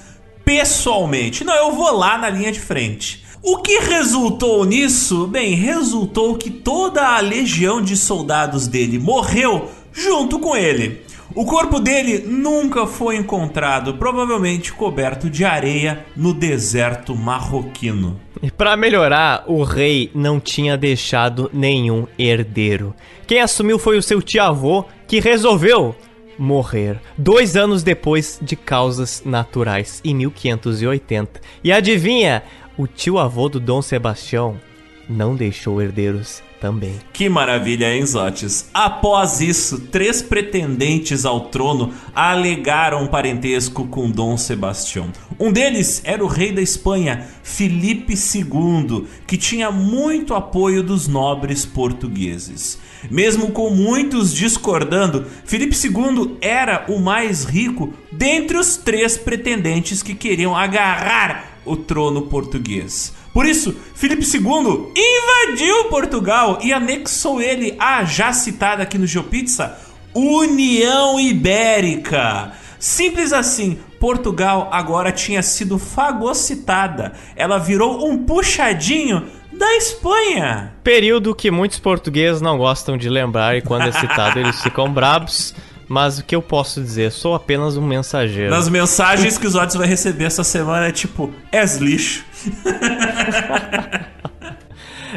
pessoalmente. 0.45 1.43
Não, 1.43 1.55
eu 1.55 1.71
vou 1.73 1.91
lá 1.97 2.17
na 2.17 2.29
linha 2.29 2.51
de 2.51 2.59
frente. 2.59 3.24
O 3.47 3.57
que 3.57 3.77
resultou 3.77 4.65
nisso? 4.65 5.27
Bem, 5.27 5.53
resultou 5.53 6.35
que 6.35 6.49
toda 6.49 7.15
a 7.15 7.19
legião 7.19 7.79
de 7.79 7.95
soldados 7.95 8.67
dele 8.67 8.97
morreu 8.97 9.69
junto 9.93 10.39
com 10.39 10.55
ele. 10.55 11.01
O 11.35 11.45
corpo 11.45 11.79
dele 11.79 12.23
nunca 12.25 12.87
foi 12.87 13.17
encontrado, 13.17 13.93
provavelmente 13.93 14.73
coberto 14.73 15.29
de 15.29 15.45
areia 15.45 16.03
no 16.15 16.33
deserto 16.33 17.15
marroquino. 17.15 18.19
E 18.41 18.49
para 18.49 18.75
melhorar, 18.75 19.43
o 19.45 19.61
rei 19.61 20.09
não 20.15 20.39
tinha 20.39 20.75
deixado 20.75 21.47
nenhum 21.53 22.07
herdeiro. 22.17 22.95
Quem 23.27 23.41
assumiu 23.41 23.77
foi 23.77 23.99
o 23.99 24.01
seu 24.01 24.23
tio-avô, 24.23 24.85
que 25.07 25.19
resolveu 25.19 25.95
morrer 26.37 26.99
dois 27.17 27.55
anos 27.55 27.83
depois 27.83 28.39
de 28.41 28.55
causas 28.55 29.21
naturais, 29.25 30.01
em 30.03 30.13
1580. 30.15 31.41
E 31.63 31.71
adivinha? 31.71 32.43
O 32.77 32.87
tio-avô 32.87 33.47
do 33.49 33.59
Dom 33.59 33.81
Sebastião 33.81 34.59
não 35.07 35.35
deixou 35.35 35.81
herdeiros 35.81 36.41
também. 36.59 36.95
Que 37.13 37.29
maravilha, 37.29 37.93
hein, 37.93 38.05
Zotes? 38.05 38.69
Após 38.73 39.39
isso, 39.39 39.81
três 39.81 40.21
pretendentes 40.21 41.25
ao 41.25 41.41
trono 41.41 41.93
alegaram 42.13 43.07
parentesco 43.07 43.87
com 43.87 44.09
Dom 44.09 44.35
Sebastião. 44.35 45.11
Um 45.39 45.51
deles 45.51 46.01
era 46.03 46.23
o 46.23 46.27
rei 46.27 46.51
da 46.51 46.61
Espanha, 46.61 47.27
Felipe 47.43 48.13
II, 48.13 49.05
que 49.27 49.37
tinha 49.37 49.69
muito 49.71 50.33
apoio 50.33 50.81
dos 50.81 51.07
nobres 51.07 51.65
portugueses. 51.65 52.79
Mesmo 53.11 53.51
com 53.51 53.69
muitos 53.69 54.33
discordando, 54.33 55.25
Felipe 55.45 55.75
II 55.75 56.37
era 56.41 56.85
o 56.87 56.99
mais 56.99 57.43
rico 57.43 57.93
dentre 58.11 58.57
os 58.57 58.77
três 58.77 59.17
pretendentes 59.17 60.01
que 60.01 60.15
queriam 60.15 60.55
agarrar 60.55 61.54
o 61.65 61.75
trono 61.75 62.23
português. 62.23 63.13
Por 63.33 63.45
isso, 63.45 63.75
Filipe 63.93 64.23
II 64.23 64.91
invadiu 64.95 65.85
Portugal 65.89 66.59
e 66.61 66.71
anexou 66.71 67.41
ele 67.41 67.75
à 67.79 68.03
já 68.03 68.31
citada 68.31 68.83
aqui 68.83 68.97
no 68.97 69.07
GeoPizza 69.07 69.77
União 70.13 71.19
Ibérica. 71.19 72.53
Simples 72.79 73.33
assim, 73.33 73.79
Portugal 73.99 74.69
agora 74.71 75.11
tinha 75.11 75.41
sido 75.41 75.77
fagocitada. 75.77 77.13
Ela 77.35 77.57
virou 77.57 78.07
um 78.07 78.23
puxadinho 78.23 79.25
da 79.51 79.75
Espanha. 79.75 80.73
Período 80.83 81.33
que 81.33 81.49
muitos 81.49 81.79
portugueses 81.79 82.41
não 82.41 82.57
gostam 82.57 82.97
de 82.97 83.09
lembrar 83.09 83.57
e 83.57 83.61
quando 83.61 83.87
é 83.87 83.91
citado 83.91 84.39
eles 84.39 84.61
ficam 84.61 84.91
brabos. 84.91 85.55
Mas 85.87 86.19
o 86.19 86.23
que 86.23 86.35
eu 86.35 86.41
posso 86.41 86.81
dizer? 86.81 87.11
Sou 87.11 87.35
apenas 87.35 87.77
um 87.77 87.85
mensageiro. 87.85 88.49
Nas 88.49 88.67
mensagens 88.67 89.37
que 89.37 89.45
os 89.45 89.55
Otis 89.55 89.75
vai 89.75 89.87
receber 89.87 90.25
essa 90.25 90.43
semana 90.43 90.87
é 90.87 90.91
tipo, 90.91 91.31
és 91.51 91.77
lixo. 91.77 92.25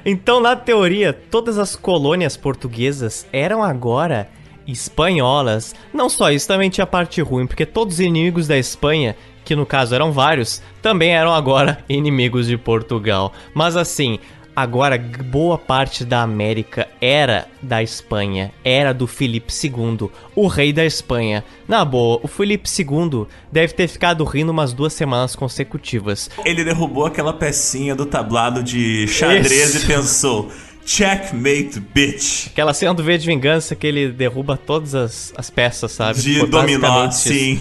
então, 0.05 0.41
na 0.41 0.55
teoria, 0.55 1.13
todas 1.13 1.59
as 1.59 1.75
colônias 1.75 2.37
portuguesas 2.37 3.27
eram 3.33 3.63
agora 3.63 4.29
espanholas. 4.67 5.75
Não 5.93 6.09
só 6.09 6.31
isso, 6.31 6.47
também 6.47 6.69
tinha 6.69 6.87
parte 6.87 7.23
ruim, 7.23 7.47
porque 7.47 7.65
todos 7.65 7.95
os 7.95 8.01
inimigos 8.01 8.47
da 8.47 8.59
Espanha, 8.59 9.17
que 9.45 9.57
no 9.57 9.65
caso 9.65 9.95
eram 9.95 10.13
vários, 10.13 10.63
também 10.83 11.17
eram 11.17 11.33
agora 11.33 11.79
inimigos 11.89 12.47
de 12.47 12.59
Portugal. 12.59 13.33
Mas 13.55 13.77
assim, 13.77 14.19
Agora, 14.59 14.99
boa 14.99 15.57
parte 15.57 16.05
da 16.05 16.21
América 16.21 16.89
era 17.01 17.47
da 17.63 17.81
Espanha, 17.81 18.51
era 18.65 18.93
do 18.93 19.07
Felipe 19.07 19.53
II, 19.53 20.11
o 20.35 20.49
rei 20.49 20.73
da 20.73 20.85
Espanha. 20.85 21.45
Na 21.69 21.85
boa, 21.85 22.19
o 22.25 22.27
Felipe 22.27 22.69
II 22.69 23.29
deve 23.53 23.73
ter 23.73 23.87
ficado 23.87 24.25
rindo 24.25 24.51
umas 24.51 24.73
duas 24.73 24.93
semanas 24.93 25.37
consecutivas. 25.37 26.29
Ele 26.45 26.65
derrubou 26.65 27.07
aquela 27.07 27.33
pecinha 27.33 27.95
do 27.95 28.05
tablado 28.05 28.61
de 28.61 29.07
xadrez 29.07 29.77
Isso. 29.77 29.85
e 29.85 29.87
pensou. 29.87 30.51
Checkmate, 30.85 31.79
bitch. 31.79 32.49
Aquela 32.49 32.75
cena 32.75 32.95
do 32.95 33.05
V 33.05 33.17
de 33.17 33.27
Vingança 33.29 33.77
que 33.77 33.87
ele 33.87 34.11
derruba 34.11 34.57
todas 34.57 34.93
as, 34.93 35.33
as 35.37 35.51
peças, 35.51 35.93
sabe? 35.93 36.21
De 36.21 36.45
dominó, 36.47 37.09
sim. 37.13 37.61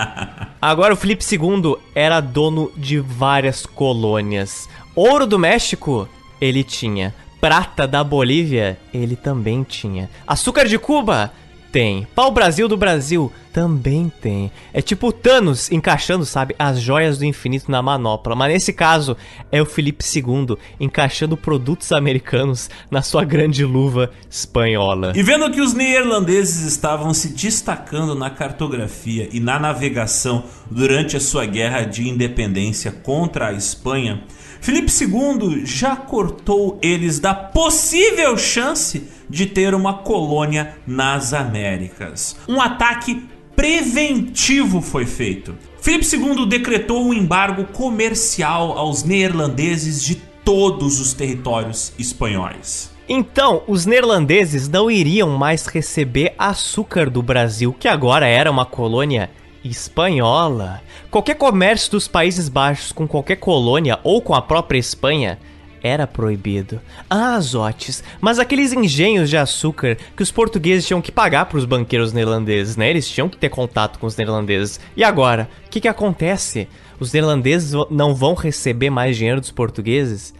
Agora, 0.62 0.94
o 0.94 0.96
Felipe 0.96 1.22
II 1.30 1.76
era 1.94 2.20
dono 2.20 2.72
de 2.74 3.00
várias 3.00 3.66
colônias. 3.66 4.66
Ouro 4.94 5.26
do 5.26 5.38
México 5.38 6.08
ele 6.42 6.64
tinha. 6.64 7.14
Prata 7.40 7.86
da 7.86 8.02
Bolívia, 8.02 8.76
ele 8.92 9.14
também 9.14 9.62
tinha. 9.62 10.10
Açúcar 10.26 10.66
de 10.66 10.78
Cuba, 10.78 11.32
tem. 11.72 12.06
Pau 12.14 12.30
Brasil 12.30 12.68
do 12.68 12.76
Brasil 12.76 13.32
também 13.52 14.12
tem. 14.20 14.52
É 14.72 14.82
tipo 14.82 15.12
Thanos 15.12 15.70
encaixando, 15.72 16.24
sabe, 16.26 16.54
as 16.58 16.80
joias 16.80 17.18
do 17.18 17.24
infinito 17.24 17.70
na 17.70 17.80
manopla. 17.80 18.34
Mas 18.36 18.52
nesse 18.52 18.72
caso 18.72 19.16
é 19.50 19.60
o 19.60 19.66
Felipe 19.66 20.04
II 20.04 20.56
encaixando 20.78 21.36
produtos 21.36 21.90
americanos 21.90 22.68
na 22.90 23.02
sua 23.02 23.24
grande 23.24 23.64
luva 23.64 24.10
espanhola. 24.30 25.12
E 25.14 25.22
vendo 25.22 25.50
que 25.50 25.60
os 25.60 25.72
neerlandeses 25.72 26.60
estavam 26.66 27.14
se 27.14 27.28
destacando 27.28 28.14
na 28.14 28.30
cartografia 28.30 29.28
e 29.32 29.40
na 29.40 29.58
navegação 29.58 30.44
durante 30.70 31.16
a 31.16 31.20
sua 31.20 31.46
guerra 31.46 31.84
de 31.84 32.08
independência 32.08 32.92
contra 32.92 33.48
a 33.48 33.52
Espanha, 33.52 34.22
Felipe 34.62 34.92
II 34.92 35.66
já 35.66 35.96
cortou 35.96 36.78
eles 36.80 37.18
da 37.18 37.34
possível 37.34 38.38
chance 38.38 39.02
de 39.28 39.44
ter 39.44 39.74
uma 39.74 39.92
colônia 39.92 40.76
nas 40.86 41.34
Américas. 41.34 42.36
Um 42.48 42.60
ataque 42.60 43.24
preventivo 43.56 44.80
foi 44.80 45.04
feito. 45.04 45.58
Felipe 45.80 46.06
II 46.14 46.46
decretou 46.46 47.04
um 47.04 47.12
embargo 47.12 47.64
comercial 47.72 48.78
aos 48.78 49.02
neerlandeses 49.02 50.00
de 50.00 50.14
todos 50.44 51.00
os 51.00 51.12
territórios 51.12 51.92
espanhóis. 51.98 52.92
Então, 53.08 53.64
os 53.66 53.84
neerlandeses 53.84 54.68
não 54.68 54.88
iriam 54.88 55.30
mais 55.36 55.66
receber 55.66 56.34
açúcar 56.38 57.10
do 57.10 57.20
Brasil, 57.20 57.74
que 57.76 57.88
agora 57.88 58.28
era 58.28 58.48
uma 58.48 58.64
colônia 58.64 59.28
espanhola. 59.64 60.82
Qualquer 61.10 61.34
comércio 61.34 61.92
dos 61.92 62.08
Países 62.08 62.48
Baixos 62.48 62.92
com 62.92 63.06
qualquer 63.06 63.36
colônia 63.36 63.98
ou 64.02 64.20
com 64.20 64.34
a 64.34 64.42
própria 64.42 64.78
Espanha 64.78 65.38
era 65.82 66.06
proibido. 66.06 66.80
Ah, 67.10 67.34
azotes, 67.34 68.04
mas 68.20 68.38
aqueles 68.38 68.72
engenhos 68.72 69.28
de 69.28 69.36
açúcar 69.36 69.96
que 70.16 70.22
os 70.22 70.30
portugueses 70.30 70.86
tinham 70.86 71.02
que 71.02 71.10
pagar 71.10 71.46
para 71.46 71.58
os 71.58 71.64
banqueiros 71.64 72.12
neerlandeses, 72.12 72.76
né? 72.76 72.88
Eles 72.88 73.08
tinham 73.08 73.28
que 73.28 73.36
ter 73.36 73.48
contato 73.48 73.98
com 73.98 74.06
os 74.06 74.16
neerlandeses. 74.16 74.78
E 74.96 75.02
agora, 75.02 75.48
o 75.66 75.70
que, 75.70 75.80
que 75.80 75.88
acontece? 75.88 76.68
Os 77.00 77.12
neerlandeses 77.12 77.72
não 77.90 78.14
vão 78.14 78.34
receber 78.34 78.90
mais 78.90 79.16
dinheiro 79.16 79.40
dos 79.40 79.50
portugueses? 79.50 80.32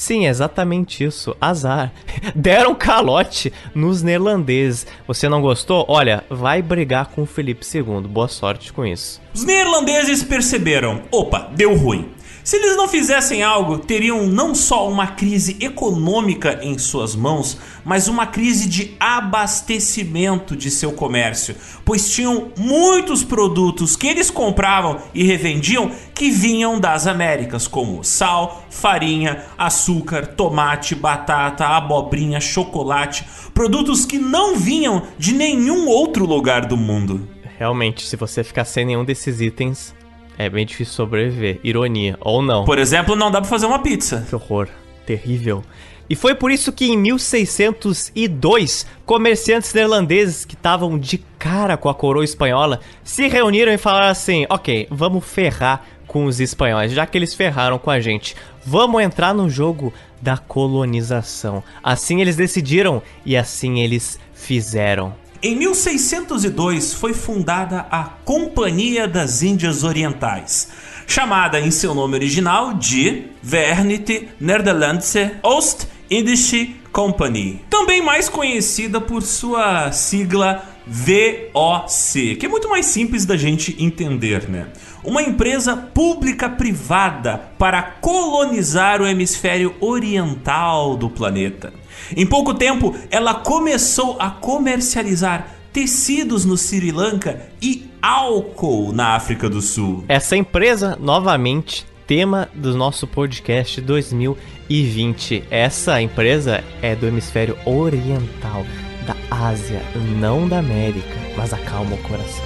Sim, 0.00 0.26
exatamente 0.26 1.04
isso. 1.04 1.36
Azar. 1.38 1.92
Deram 2.34 2.74
calote 2.74 3.52
nos 3.74 4.02
neerlandeses. 4.02 4.86
Você 5.06 5.28
não 5.28 5.42
gostou? 5.42 5.84
Olha, 5.86 6.24
vai 6.30 6.62
brigar 6.62 7.08
com 7.08 7.24
o 7.24 7.26
Felipe 7.26 7.66
II. 7.70 8.08
Boa 8.08 8.26
sorte 8.26 8.72
com 8.72 8.86
isso. 8.86 9.20
Os 9.34 9.44
neerlandeses 9.44 10.22
perceberam: 10.22 11.02
opa, 11.12 11.50
deu 11.54 11.76
ruim. 11.76 12.08
Se 12.42 12.56
eles 12.56 12.76
não 12.76 12.88
fizessem 12.88 13.42
algo, 13.42 13.78
teriam 13.78 14.26
não 14.26 14.54
só 14.54 14.88
uma 14.88 15.08
crise 15.08 15.58
econômica 15.60 16.58
em 16.62 16.78
suas 16.78 17.14
mãos, 17.14 17.58
mas 17.84 18.08
uma 18.08 18.26
crise 18.26 18.66
de 18.66 18.96
abastecimento 18.98 20.56
de 20.56 20.70
seu 20.70 20.92
comércio, 20.92 21.54
pois 21.84 22.10
tinham 22.10 22.48
muitos 22.56 23.22
produtos 23.22 23.94
que 23.94 24.06
eles 24.06 24.30
compravam 24.30 24.98
e 25.14 25.22
revendiam 25.22 25.90
que 26.14 26.30
vinham 26.30 26.80
das 26.80 27.06
Américas, 27.06 27.68
como 27.68 28.02
sal, 28.02 28.64
farinha, 28.70 29.44
açúcar, 29.58 30.26
tomate, 30.26 30.94
batata, 30.94 31.66
abobrinha, 31.66 32.40
chocolate, 32.40 33.24
produtos 33.52 34.06
que 34.06 34.18
não 34.18 34.56
vinham 34.56 35.02
de 35.18 35.34
nenhum 35.34 35.88
outro 35.88 36.24
lugar 36.24 36.64
do 36.64 36.76
mundo. 36.76 37.28
Realmente, 37.58 38.06
se 38.06 38.16
você 38.16 38.42
ficar 38.42 38.64
sem 38.64 38.86
nenhum 38.86 39.04
desses 39.04 39.42
itens, 39.42 39.94
é 40.40 40.48
bem 40.48 40.64
difícil 40.64 40.94
sobreviver. 40.94 41.60
Ironia, 41.62 42.16
ou 42.20 42.40
não. 42.40 42.64
Por 42.64 42.78
exemplo, 42.78 43.14
não 43.14 43.30
dá 43.30 43.40
pra 43.40 43.50
fazer 43.50 43.66
uma 43.66 43.80
pizza. 43.80 44.24
Que 44.28 44.34
horror. 44.34 44.68
Terrível. 45.04 45.62
E 46.08 46.16
foi 46.16 46.34
por 46.34 46.50
isso 46.50 46.72
que 46.72 46.86
em 46.86 46.96
1602, 46.96 48.86
comerciantes 49.04 49.72
neerlandeses 49.74 50.44
que 50.44 50.54
estavam 50.54 50.98
de 50.98 51.18
cara 51.38 51.76
com 51.76 51.88
a 51.88 51.94
coroa 51.94 52.24
espanhola 52.24 52.80
se 53.04 53.28
reuniram 53.28 53.72
e 53.72 53.78
falaram 53.78 54.08
assim: 54.08 54.46
ok, 54.48 54.88
vamos 54.90 55.24
ferrar 55.24 55.84
com 56.06 56.24
os 56.24 56.40
espanhóis, 56.40 56.90
já 56.90 57.06
que 57.06 57.16
eles 57.16 57.34
ferraram 57.34 57.78
com 57.78 57.90
a 57.90 58.00
gente. 58.00 58.34
Vamos 58.64 59.02
entrar 59.02 59.32
no 59.34 59.48
jogo 59.48 59.92
da 60.20 60.36
colonização. 60.36 61.62
Assim 61.82 62.20
eles 62.20 62.34
decidiram 62.34 63.02
e 63.24 63.36
assim 63.36 63.80
eles 63.80 64.18
fizeram. 64.34 65.14
Em 65.42 65.56
1602 65.56 66.92
foi 66.92 67.14
fundada 67.14 67.86
a 67.90 68.04
Companhia 68.04 69.08
das 69.08 69.42
Índias 69.42 69.84
Orientais, 69.84 70.68
chamada 71.06 71.58
em 71.58 71.70
seu 71.70 71.94
nome 71.94 72.14
original 72.14 72.74
de 72.74 73.22
Verenigde 73.42 74.28
Nederlandse 74.38 75.30
Oost-Indische 75.42 76.76
Company, 76.92 77.64
também 77.70 78.02
mais 78.02 78.28
conhecida 78.28 79.00
por 79.00 79.22
sua 79.22 79.90
sigla 79.92 80.62
VOC, 80.86 82.36
que 82.36 82.44
é 82.44 82.48
muito 82.48 82.68
mais 82.68 82.84
simples 82.84 83.24
da 83.24 83.38
gente 83.38 83.74
entender, 83.82 84.46
né? 84.46 84.66
Uma 85.02 85.22
empresa 85.22 85.74
pública 85.74 86.50
privada 86.50 87.40
para 87.58 87.80
colonizar 87.80 89.00
o 89.00 89.06
hemisfério 89.06 89.74
oriental 89.80 90.98
do 90.98 91.08
planeta. 91.08 91.72
Em 92.16 92.26
pouco 92.26 92.54
tempo, 92.54 92.94
ela 93.10 93.34
começou 93.34 94.16
a 94.18 94.30
comercializar 94.30 95.56
tecidos 95.72 96.44
no 96.44 96.56
Sri 96.56 96.90
Lanka 96.90 97.40
e 97.62 97.88
álcool 98.02 98.92
na 98.92 99.14
África 99.14 99.48
do 99.48 99.60
Sul. 99.60 100.04
Essa 100.08 100.36
empresa, 100.36 100.96
novamente, 101.00 101.86
tema 102.06 102.48
do 102.54 102.76
nosso 102.76 103.06
podcast 103.06 103.80
2020. 103.80 105.44
Essa 105.50 106.02
empresa 106.02 106.64
é 106.82 106.96
do 106.96 107.06
hemisfério 107.06 107.56
oriental, 107.64 108.64
da 109.06 109.14
Ásia, 109.30 109.80
não 110.18 110.48
da 110.48 110.58
América. 110.58 111.16
Mas 111.36 111.52
acalma 111.52 111.94
o 111.94 111.98
coração, 111.98 112.44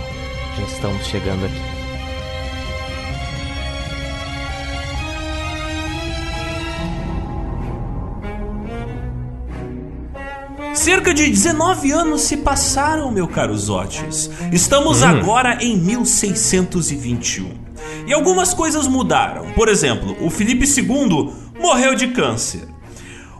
já 0.58 0.64
estamos 0.64 1.06
chegando 1.06 1.46
aqui. 1.46 1.73
Cerca 10.74 11.14
de 11.14 11.28
19 11.28 11.92
anos 11.92 12.22
se 12.22 12.38
passaram, 12.38 13.10
meu 13.10 13.28
caro 13.28 13.56
Zotes. 13.56 14.28
Estamos 14.52 15.02
hum. 15.02 15.06
agora 15.06 15.62
em 15.62 15.76
1621. 15.76 17.48
E 18.06 18.12
algumas 18.12 18.52
coisas 18.52 18.88
mudaram. 18.88 19.52
Por 19.52 19.68
exemplo, 19.68 20.16
o 20.20 20.28
Felipe 20.28 20.66
II 20.66 21.32
morreu 21.60 21.94
de 21.94 22.08
câncer. 22.08 22.68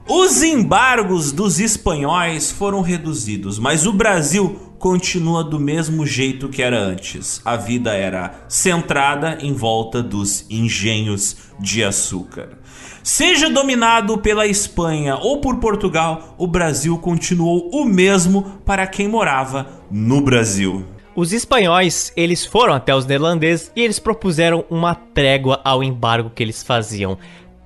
Os 0.08 0.42
embargos 0.42 1.32
dos 1.32 1.58
espanhóis 1.58 2.50
foram 2.50 2.82
reduzidos, 2.82 3.58
mas 3.58 3.84
o 3.84 3.92
Brasil 3.92 4.56
continua 4.78 5.42
do 5.42 5.58
mesmo 5.58 6.06
jeito 6.06 6.48
que 6.48 6.62
era 6.62 6.78
antes. 6.78 7.40
A 7.44 7.56
vida 7.56 7.94
era 7.94 8.44
centrada 8.48 9.38
em 9.40 9.52
volta 9.52 10.02
dos 10.02 10.44
engenhos 10.48 11.36
de 11.58 11.82
açúcar. 11.82 12.58
Seja 13.04 13.50
dominado 13.50 14.16
pela 14.16 14.46
Espanha 14.46 15.16
ou 15.16 15.38
por 15.38 15.58
Portugal, 15.58 16.34
o 16.38 16.46
Brasil 16.46 16.96
continuou 16.96 17.68
o 17.70 17.84
mesmo 17.84 18.58
para 18.64 18.86
quem 18.86 19.06
morava 19.06 19.66
no 19.90 20.22
Brasil. 20.22 20.86
Os 21.14 21.30
espanhóis, 21.30 22.14
eles 22.16 22.46
foram 22.46 22.72
até 22.72 22.94
os 22.94 23.04
neerlandeses 23.04 23.70
e 23.76 23.82
eles 23.82 23.98
propuseram 23.98 24.64
uma 24.70 24.94
trégua 24.94 25.60
ao 25.62 25.84
embargo 25.84 26.32
que 26.34 26.42
eles 26.42 26.62
faziam. 26.62 27.18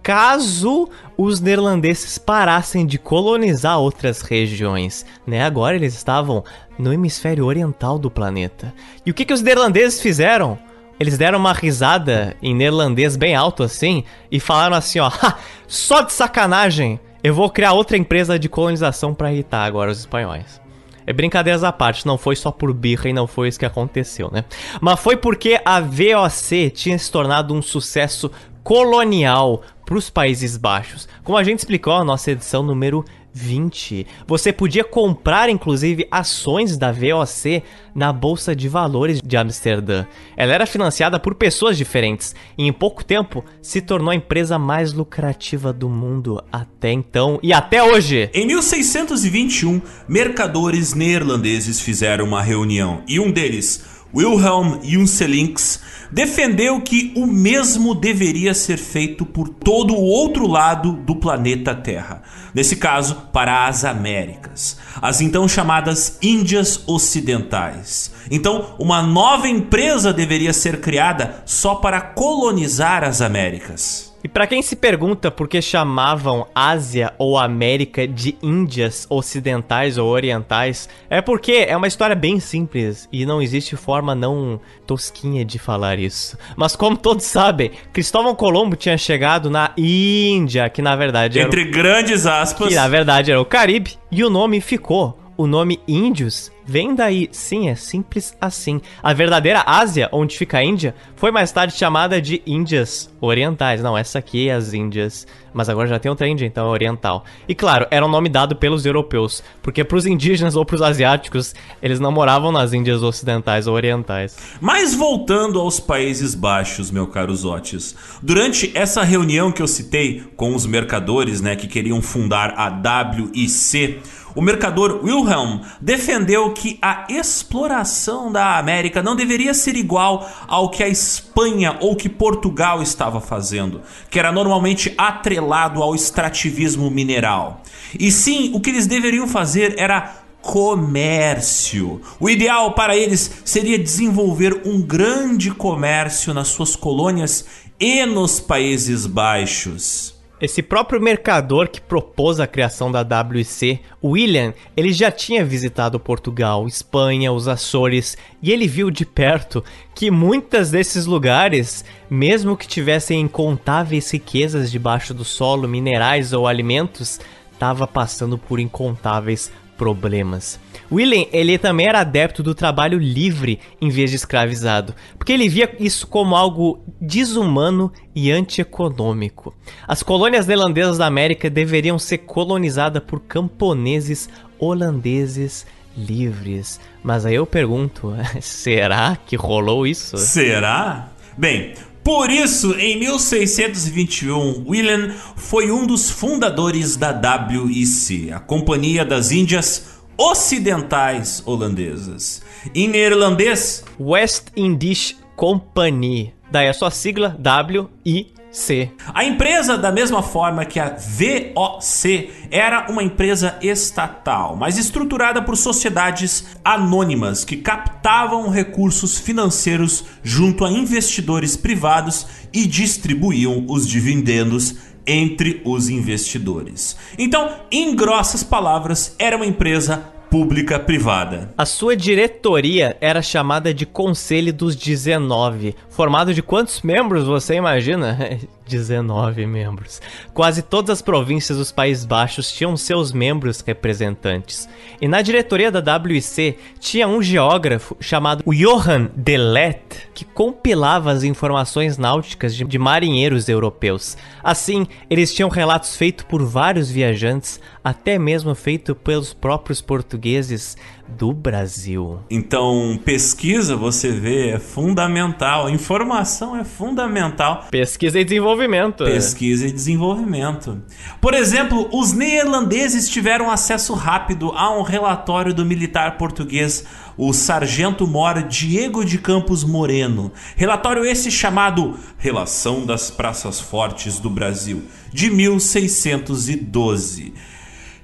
Caso 0.02 0.88
os 1.16 1.40
neerlandeses 1.40 2.18
parassem 2.18 2.84
de 2.84 2.98
colonizar 2.98 3.78
outras 3.78 4.22
regiões, 4.22 5.06
né? 5.24 5.44
Agora 5.44 5.76
eles 5.76 5.94
estavam 5.94 6.42
no 6.76 6.92
hemisfério 6.92 7.44
oriental 7.44 7.96
do 7.96 8.10
planeta. 8.10 8.74
E 9.06 9.12
o 9.12 9.14
que, 9.14 9.24
que 9.24 9.32
os 9.32 9.40
neerlandeses 9.42 10.00
fizeram? 10.00 10.58
Eles 10.98 11.16
deram 11.16 11.38
uma 11.38 11.52
risada 11.52 12.36
em 12.42 12.54
neerlandês 12.54 13.16
bem 13.16 13.34
alto 13.34 13.62
assim 13.62 14.04
e 14.30 14.40
falaram 14.40 14.76
assim, 14.76 14.98
ó, 14.98 15.10
só 15.66 16.02
de 16.02 16.12
sacanagem, 16.12 16.98
eu 17.22 17.34
vou 17.34 17.50
criar 17.50 17.72
outra 17.72 17.96
empresa 17.96 18.38
de 18.38 18.48
colonização 18.48 19.14
para 19.14 19.32
irritar 19.32 19.64
agora 19.64 19.90
os 19.90 20.00
espanhóis. 20.00 20.60
É 21.06 21.12
brincadeiras 21.12 21.64
à 21.64 21.72
parte, 21.72 22.06
não 22.06 22.18
foi 22.18 22.36
só 22.36 22.50
por 22.50 22.72
birra 22.74 23.08
e 23.08 23.14
não 23.14 23.26
foi 23.26 23.48
isso 23.48 23.58
que 23.58 23.64
aconteceu, 23.64 24.30
né? 24.30 24.44
Mas 24.78 25.00
foi 25.00 25.16
porque 25.16 25.58
a 25.64 25.80
VOC 25.80 26.70
tinha 26.74 26.98
se 26.98 27.10
tornado 27.10 27.54
um 27.54 27.62
sucesso 27.62 28.30
colonial 28.62 29.62
para 29.86 29.96
os 29.96 30.10
Países 30.10 30.58
Baixos. 30.58 31.08
Como 31.24 31.38
a 31.38 31.42
gente 31.42 31.60
explicou 31.60 31.96
na 31.96 32.04
nossa 32.04 32.30
edição 32.30 32.62
número 32.62 33.02
20. 33.38 34.06
Você 34.26 34.52
podia 34.52 34.82
comprar 34.82 35.48
inclusive 35.48 36.06
ações 36.10 36.76
da 36.76 36.90
VOC 36.90 37.62
na 37.94 38.12
bolsa 38.12 38.54
de 38.54 38.68
valores 38.68 39.20
de 39.24 39.36
Amsterdã. 39.36 40.06
Ela 40.36 40.54
era 40.54 40.66
financiada 40.66 41.20
por 41.20 41.34
pessoas 41.34 41.76
diferentes 41.76 42.34
e 42.56 42.66
em 42.66 42.72
pouco 42.72 43.04
tempo 43.04 43.44
se 43.62 43.80
tornou 43.80 44.10
a 44.10 44.14
empresa 44.14 44.58
mais 44.58 44.92
lucrativa 44.92 45.72
do 45.72 45.88
mundo 45.88 46.42
até 46.50 46.90
então 46.90 47.38
e 47.42 47.52
até 47.52 47.82
hoje. 47.82 48.28
Em 48.34 48.46
1621, 48.46 49.80
mercadores 50.08 50.94
neerlandeses 50.94 51.80
fizeram 51.80 52.24
uma 52.24 52.42
reunião 52.42 53.02
e 53.06 53.20
um 53.20 53.30
deles, 53.30 53.97
Wilhelm 54.14 54.80
Junselinks, 54.82 55.80
defendeu 56.10 56.80
que 56.80 57.12
o 57.14 57.26
mesmo 57.26 57.94
deveria 57.94 58.54
ser 58.54 58.78
feito 58.78 59.26
por 59.26 59.48
todo 59.48 59.94
o 59.94 60.02
outro 60.02 60.46
lado 60.46 60.92
do 60.92 61.16
planeta 61.16 61.74
Terra, 61.74 62.22
nesse 62.54 62.76
caso, 62.76 63.28
para 63.32 63.66
as 63.66 63.84
Américas, 63.84 64.78
as 65.00 65.20
então 65.20 65.46
chamadas 65.46 66.18
Índias 66.22 66.82
Ocidentais. 66.86 68.10
Então, 68.30 68.74
uma 68.78 69.02
nova 69.02 69.48
empresa 69.48 70.12
deveria 70.12 70.52
ser 70.52 70.80
criada 70.80 71.42
só 71.44 71.74
para 71.74 72.00
colonizar 72.00 73.04
as 73.04 73.20
Américas. 73.20 74.08
E 74.28 74.30
para 74.30 74.46
quem 74.46 74.60
se 74.60 74.76
pergunta 74.76 75.30
por 75.30 75.48
que 75.48 75.62
chamavam 75.62 76.46
Ásia 76.54 77.14
ou 77.16 77.38
América 77.38 78.06
de 78.06 78.36
Índias 78.42 79.06
ocidentais 79.08 79.96
ou 79.96 80.06
orientais, 80.06 80.86
é 81.08 81.22
porque 81.22 81.64
é 81.66 81.74
uma 81.74 81.86
história 81.86 82.14
bem 82.14 82.38
simples 82.38 83.08
e 83.10 83.24
não 83.24 83.40
existe 83.40 83.74
forma 83.74 84.14
não 84.14 84.60
tosquinha 84.86 85.46
de 85.46 85.58
falar 85.58 85.98
isso. 85.98 86.36
Mas 86.58 86.76
como 86.76 86.94
todos 86.94 87.24
sabem, 87.24 87.70
Cristóvão 87.90 88.34
Colombo 88.34 88.76
tinha 88.76 88.98
chegado 88.98 89.48
na 89.48 89.72
Índia, 89.78 90.68
que 90.68 90.82
na 90.82 90.94
verdade 90.94 91.40
entre 91.40 91.62
o... 91.62 91.70
grandes 91.70 92.26
aspas, 92.26 92.68
que 92.68 92.74
na 92.74 92.86
verdade 92.86 93.30
era 93.30 93.40
o 93.40 93.46
Caribe, 93.46 93.96
e 94.12 94.22
o 94.22 94.28
nome 94.28 94.60
ficou 94.60 95.18
o 95.38 95.46
nome 95.46 95.80
Índios 95.86 96.50
vem 96.66 96.94
daí. 96.94 97.28
Sim, 97.30 97.70
é 97.70 97.76
simples 97.76 98.36
assim. 98.40 98.80
A 99.00 99.14
verdadeira 99.14 99.62
Ásia, 99.64 100.08
onde 100.12 100.36
fica 100.36 100.58
a 100.58 100.64
Índia, 100.64 100.94
foi 101.14 101.30
mais 101.30 101.52
tarde 101.52 101.74
chamada 101.74 102.20
de 102.20 102.42
Índias 102.44 103.08
Orientais. 103.20 103.80
Não, 103.80 103.96
essa 103.96 104.18
aqui 104.18 104.48
é 104.48 104.54
as 104.54 104.74
Índias. 104.74 105.26
Mas 105.54 105.68
agora 105.68 105.88
já 105.88 105.98
tem 105.98 106.10
outra 106.10 106.28
Índia, 106.28 106.44
então 106.44 106.66
é 106.66 106.70
oriental. 106.70 107.24
E 107.48 107.54
claro, 107.54 107.86
era 107.90 108.04
um 108.04 108.08
nome 108.08 108.28
dado 108.28 108.54
pelos 108.56 108.84
europeus, 108.84 109.42
porque 109.62 109.82
para 109.82 109.96
os 109.96 110.06
indígenas 110.06 110.56
ou 110.56 110.64
para 110.64 110.76
os 110.76 110.82
asiáticos, 110.82 111.54
eles 111.80 111.98
não 111.98 112.12
moravam 112.12 112.52
nas 112.52 112.72
Índias 112.72 113.02
ocidentais 113.02 113.66
ou 113.66 113.74
orientais. 113.74 114.36
Mas 114.60 114.94
voltando 114.94 115.58
aos 115.58 115.80
Países 115.80 116.34
Baixos, 116.34 116.90
meu 116.90 117.06
caro 117.06 117.34
Zotes, 117.34 117.94
durante 118.22 118.70
essa 118.74 119.02
reunião 119.02 119.50
que 119.50 119.62
eu 119.62 119.68
citei 119.68 120.24
com 120.36 120.54
os 120.54 120.66
mercadores, 120.66 121.40
né, 121.40 121.56
que 121.56 121.66
queriam 121.66 122.02
fundar 122.02 122.54
a 122.56 122.68
WIC, 122.68 124.00
o 124.38 124.40
mercador 124.40 125.00
Wilhelm 125.02 125.62
defendeu 125.80 126.52
que 126.52 126.78
a 126.80 127.08
exploração 127.08 128.30
da 128.30 128.56
América 128.56 129.02
não 129.02 129.16
deveria 129.16 129.52
ser 129.52 129.74
igual 129.74 130.30
ao 130.46 130.70
que 130.70 130.80
a 130.80 130.88
Espanha 130.88 131.76
ou 131.80 131.96
que 131.96 132.08
Portugal 132.08 132.80
estava 132.80 133.20
fazendo, 133.20 133.80
que 134.08 134.16
era 134.16 134.30
normalmente 134.30 134.94
atrelado 134.96 135.82
ao 135.82 135.92
extrativismo 135.92 136.88
mineral. 136.88 137.64
E 137.98 138.12
sim, 138.12 138.52
o 138.54 138.60
que 138.60 138.70
eles 138.70 138.86
deveriam 138.86 139.26
fazer 139.26 139.74
era 139.76 140.22
comércio. 140.40 142.00
O 142.20 142.30
ideal 142.30 142.74
para 142.74 142.96
eles 142.96 143.42
seria 143.44 143.76
desenvolver 143.76 144.62
um 144.64 144.80
grande 144.80 145.50
comércio 145.50 146.32
nas 146.32 146.46
suas 146.46 146.76
colônias 146.76 147.44
e 147.80 148.06
nos 148.06 148.38
Países 148.38 149.04
Baixos. 149.04 150.17
Esse 150.40 150.62
próprio 150.62 151.00
mercador 151.00 151.68
que 151.68 151.80
propôs 151.80 152.38
a 152.38 152.46
criação 152.46 152.92
da 152.92 153.02
WC, 153.02 153.80
William, 154.02 154.54
ele 154.76 154.92
já 154.92 155.10
tinha 155.10 155.44
visitado 155.44 155.98
Portugal, 155.98 156.68
Espanha, 156.68 157.32
os 157.32 157.48
Açores 157.48 158.16
e 158.40 158.52
ele 158.52 158.68
viu 158.68 158.88
de 158.88 159.04
perto 159.04 159.64
que 159.96 160.12
muitas 160.12 160.70
desses 160.70 161.06
lugares, 161.06 161.84
mesmo 162.08 162.56
que 162.56 162.68
tivessem 162.68 163.20
incontáveis 163.20 164.12
riquezas 164.12 164.70
debaixo 164.70 165.12
do 165.12 165.24
solo, 165.24 165.66
minerais 165.66 166.32
ou 166.32 166.46
alimentos, 166.46 167.18
estava 167.52 167.84
passando 167.84 168.38
por 168.38 168.60
incontáveis 168.60 169.50
problemas. 169.76 170.60
William, 170.90 171.26
ele 171.32 171.58
também 171.58 171.86
era 171.86 172.00
adepto 172.00 172.42
do 172.42 172.54
trabalho 172.54 172.98
livre 172.98 173.60
em 173.80 173.90
vez 173.90 174.10
de 174.10 174.16
escravizado, 174.16 174.94
porque 175.18 175.32
ele 175.32 175.48
via 175.48 175.70
isso 175.78 176.06
como 176.06 176.34
algo 176.34 176.82
desumano 177.00 177.92
e 178.14 178.30
antieconômico. 178.30 179.54
As 179.86 180.02
colônias 180.02 180.46
neerlandesas 180.46 180.98
da 180.98 181.06
América 181.06 181.50
deveriam 181.50 181.98
ser 181.98 182.18
colonizadas 182.18 183.02
por 183.02 183.20
camponeses 183.20 184.28
holandeses 184.58 185.66
livres. 185.96 186.80
Mas 187.02 187.26
aí 187.26 187.34
eu 187.34 187.46
pergunto, 187.46 188.14
será 188.40 189.16
que 189.16 189.36
rolou 189.36 189.86
isso? 189.86 190.16
Será? 190.16 191.12
Bem, 191.36 191.74
por 192.02 192.30
isso, 192.30 192.72
em 192.78 192.98
1621, 192.98 194.64
William 194.66 195.14
foi 195.36 195.70
um 195.70 195.86
dos 195.86 196.10
fundadores 196.10 196.96
da 196.96 197.12
WIC, 197.12 198.32
a 198.32 198.40
Companhia 198.40 199.04
das 199.04 199.30
Índias 199.30 199.97
Ocidentais 200.20 201.40
Holandesas. 201.46 202.42
Em 202.74 202.88
neerlandês, 202.88 203.84
West 204.00 204.48
Indies 204.56 205.16
Company. 205.36 206.34
Daí 206.50 206.66
a 206.66 206.72
sua 206.72 206.90
sigla 206.90 207.38
WIC. 207.38 208.90
A 209.14 209.24
empresa, 209.24 209.78
da 209.78 209.92
mesma 209.92 210.20
forma 210.20 210.64
que 210.64 210.80
a 210.80 210.88
VOC, 210.88 212.30
era 212.50 212.90
uma 212.90 213.04
empresa 213.04 213.56
estatal, 213.62 214.56
mas 214.56 214.76
estruturada 214.76 215.40
por 215.40 215.56
sociedades 215.56 216.46
anônimas 216.64 217.44
que 217.44 217.58
captavam 217.58 218.50
recursos 218.50 219.18
financeiros 219.18 220.04
junto 220.24 220.64
a 220.64 220.70
investidores 220.70 221.56
privados 221.56 222.26
e 222.52 222.66
distribuíam 222.66 223.66
os 223.68 223.86
dividendos 223.86 224.74
entre 225.08 225.62
os 225.64 225.88
investidores. 225.88 226.96
Então, 227.18 227.50
em 227.72 227.96
grossas 227.96 228.44
palavras, 228.44 229.16
era 229.18 229.36
uma 229.36 229.46
empresa 229.46 230.12
pública 230.30 230.78
privada. 230.78 231.52
A 231.56 231.64
sua 231.64 231.96
diretoria 231.96 232.96
era 233.00 233.22
chamada 233.22 233.72
de 233.72 233.86
Conselho 233.86 234.52
dos 234.52 234.76
19, 234.76 235.74
formado 235.98 236.32
de 236.32 236.44
quantos 236.44 236.80
membros 236.80 237.24
você 237.24 237.56
imagina? 237.56 238.16
19 238.68 239.46
membros. 239.46 240.00
Quase 240.32 240.62
todas 240.62 240.90
as 240.90 241.02
províncias 241.02 241.58
dos 241.58 241.72
Países 241.72 242.04
Baixos 242.04 242.52
tinham 242.52 242.76
seus 242.76 243.10
membros 243.10 243.60
representantes. 243.66 244.68
E 245.00 245.08
na 245.08 245.22
diretoria 245.22 245.72
da 245.72 245.96
WIC 245.96 246.56
tinha 246.78 247.08
um 247.08 247.22
geógrafo 247.22 247.96
chamado 247.98 248.44
Johan 248.46 249.10
Delet, 249.16 249.80
que 250.14 250.24
compilava 250.24 251.10
as 251.10 251.24
informações 251.24 251.96
náuticas 251.96 252.54
de, 252.54 252.64
de 252.64 252.78
marinheiros 252.78 253.48
europeus. 253.48 254.16
Assim, 254.44 254.86
eles 255.08 255.34
tinham 255.34 255.48
relatos 255.48 255.96
feitos 255.96 256.24
por 256.24 256.44
vários 256.44 256.90
viajantes, 256.90 257.58
até 257.82 258.18
mesmo 258.18 258.54
feito 258.54 258.94
pelos 258.94 259.32
próprios 259.32 259.80
portugueses 259.80 260.76
do 261.16 261.32
Brasil. 261.32 262.18
Então, 262.30 262.98
pesquisa, 263.04 263.76
você 263.76 264.10
vê, 264.10 264.50
é 264.50 264.58
fundamental. 264.58 265.70
Informação 265.70 266.56
é 266.56 266.64
fundamental. 266.64 267.66
Pesquisa 267.70 268.18
e 268.20 268.24
desenvolvimento. 268.24 269.04
Pesquisa 269.04 269.66
e 269.66 269.72
desenvolvimento. 269.72 270.82
Por 271.20 271.34
exemplo, 271.34 271.88
os 271.92 272.12
neerlandeses 272.12 273.08
tiveram 273.08 273.50
acesso 273.50 273.94
rápido 273.94 274.52
a 274.52 274.76
um 274.76 274.82
relatório 274.82 275.54
do 275.54 275.64
militar 275.64 276.18
português, 276.18 276.84
o 277.16 277.32
sargento-mor 277.32 278.42
Diego 278.42 279.04
de 279.04 279.18
Campos 279.18 279.64
Moreno. 279.64 280.32
Relatório 280.56 281.04
esse 281.04 281.30
chamado 281.30 281.96
Relação 282.16 282.86
das 282.86 283.10
Praças 283.10 283.60
Fortes 283.60 284.20
do 284.20 284.30
Brasil, 284.30 284.84
de 285.12 285.30
1612. 285.30 287.34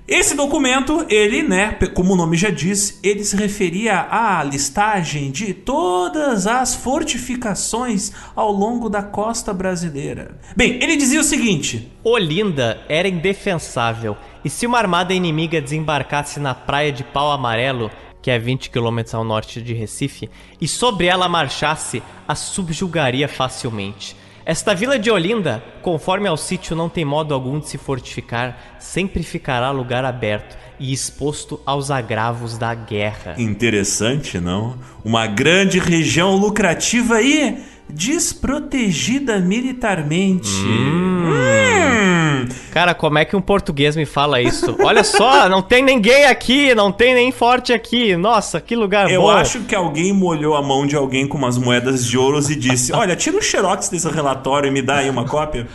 Esse 0.06 0.34
documento, 0.34 1.06
ele, 1.08 1.42
né, 1.42 1.78
como 1.94 2.12
o 2.12 2.16
nome 2.16 2.36
já 2.36 2.50
diz, 2.50 3.00
ele 3.02 3.24
se 3.24 3.34
referia 3.34 4.06
à 4.10 4.44
listagem 4.44 5.30
de 5.30 5.54
todas 5.54 6.46
as 6.46 6.74
fortificações 6.74 8.12
ao 8.36 8.52
longo 8.52 8.90
da 8.90 9.02
costa 9.02 9.54
brasileira. 9.54 10.38
Bem, 10.54 10.78
ele 10.82 10.96
dizia 10.96 11.18
o 11.18 11.24
seguinte: 11.24 11.90
Olinda 12.04 12.82
era 12.86 13.08
indefensável, 13.08 14.14
e 14.44 14.50
se 14.50 14.66
uma 14.66 14.76
armada 14.76 15.14
inimiga 15.14 15.58
desembarcasse 15.58 16.38
na 16.38 16.54
praia 16.54 16.92
de 16.92 17.02
Pau 17.02 17.32
Amarelo, 17.32 17.90
que 18.20 18.30
é 18.30 18.38
20 18.38 18.68
quilômetros 18.68 19.14
ao 19.14 19.24
norte 19.24 19.62
de 19.62 19.72
Recife, 19.72 20.28
e 20.60 20.68
sobre 20.68 21.06
ela 21.06 21.30
marchasse, 21.30 22.02
a 22.28 22.34
subjugaria 22.34 23.26
facilmente. 23.26 24.14
Esta 24.46 24.74
vila 24.74 24.98
de 24.98 25.10
Olinda, 25.10 25.64
conforme 25.80 26.28
ao 26.28 26.36
sítio 26.36 26.76
não 26.76 26.86
tem 26.88 27.02
modo 27.02 27.32
algum 27.32 27.58
de 27.58 27.66
se 27.66 27.78
fortificar, 27.78 28.76
sempre 28.78 29.22
ficará 29.22 29.70
lugar 29.70 30.04
aberto 30.04 30.54
e 30.78 30.92
exposto 30.92 31.58
aos 31.64 31.90
agravos 31.90 32.58
da 32.58 32.74
guerra. 32.74 33.36
Interessante, 33.38 34.38
não? 34.38 34.78
Uma 35.02 35.26
grande 35.26 35.78
região 35.78 36.36
lucrativa 36.36 37.22
e 37.22 37.58
desprotegida 37.88 39.38
militarmente. 39.38 40.50
Hum. 40.50 41.14
Hum. 41.26 42.48
Cara, 42.72 42.94
como 42.94 43.18
é 43.18 43.24
que 43.24 43.36
um 43.36 43.40
português 43.40 43.96
me 43.96 44.04
fala 44.04 44.40
isso? 44.40 44.76
Olha 44.82 45.04
só, 45.04 45.48
não 45.48 45.62
tem 45.62 45.82
ninguém 45.82 46.24
aqui, 46.24 46.74
não 46.74 46.90
tem 46.90 47.14
nem 47.14 47.30
forte 47.30 47.72
aqui. 47.72 48.16
Nossa, 48.16 48.60
que 48.60 48.74
lugar 48.74 49.10
Eu 49.10 49.22
bom. 49.22 49.30
Eu 49.30 49.36
acho 49.36 49.60
que 49.60 49.74
alguém 49.74 50.12
molhou 50.12 50.56
a 50.56 50.62
mão 50.62 50.86
de 50.86 50.96
alguém 50.96 51.26
com 51.26 51.38
umas 51.38 51.56
moedas 51.56 52.04
de 52.04 52.18
ouros 52.18 52.50
e 52.50 52.56
disse: 52.56 52.92
Olha, 52.94 53.14
tira 53.14 53.36
um 53.36 53.42
xerox 53.42 53.88
desse 53.88 54.08
relatório 54.08 54.68
e 54.68 54.70
me 54.70 54.82
dá 54.82 54.96
aí 54.96 55.10
uma 55.10 55.24
cópia. 55.24 55.66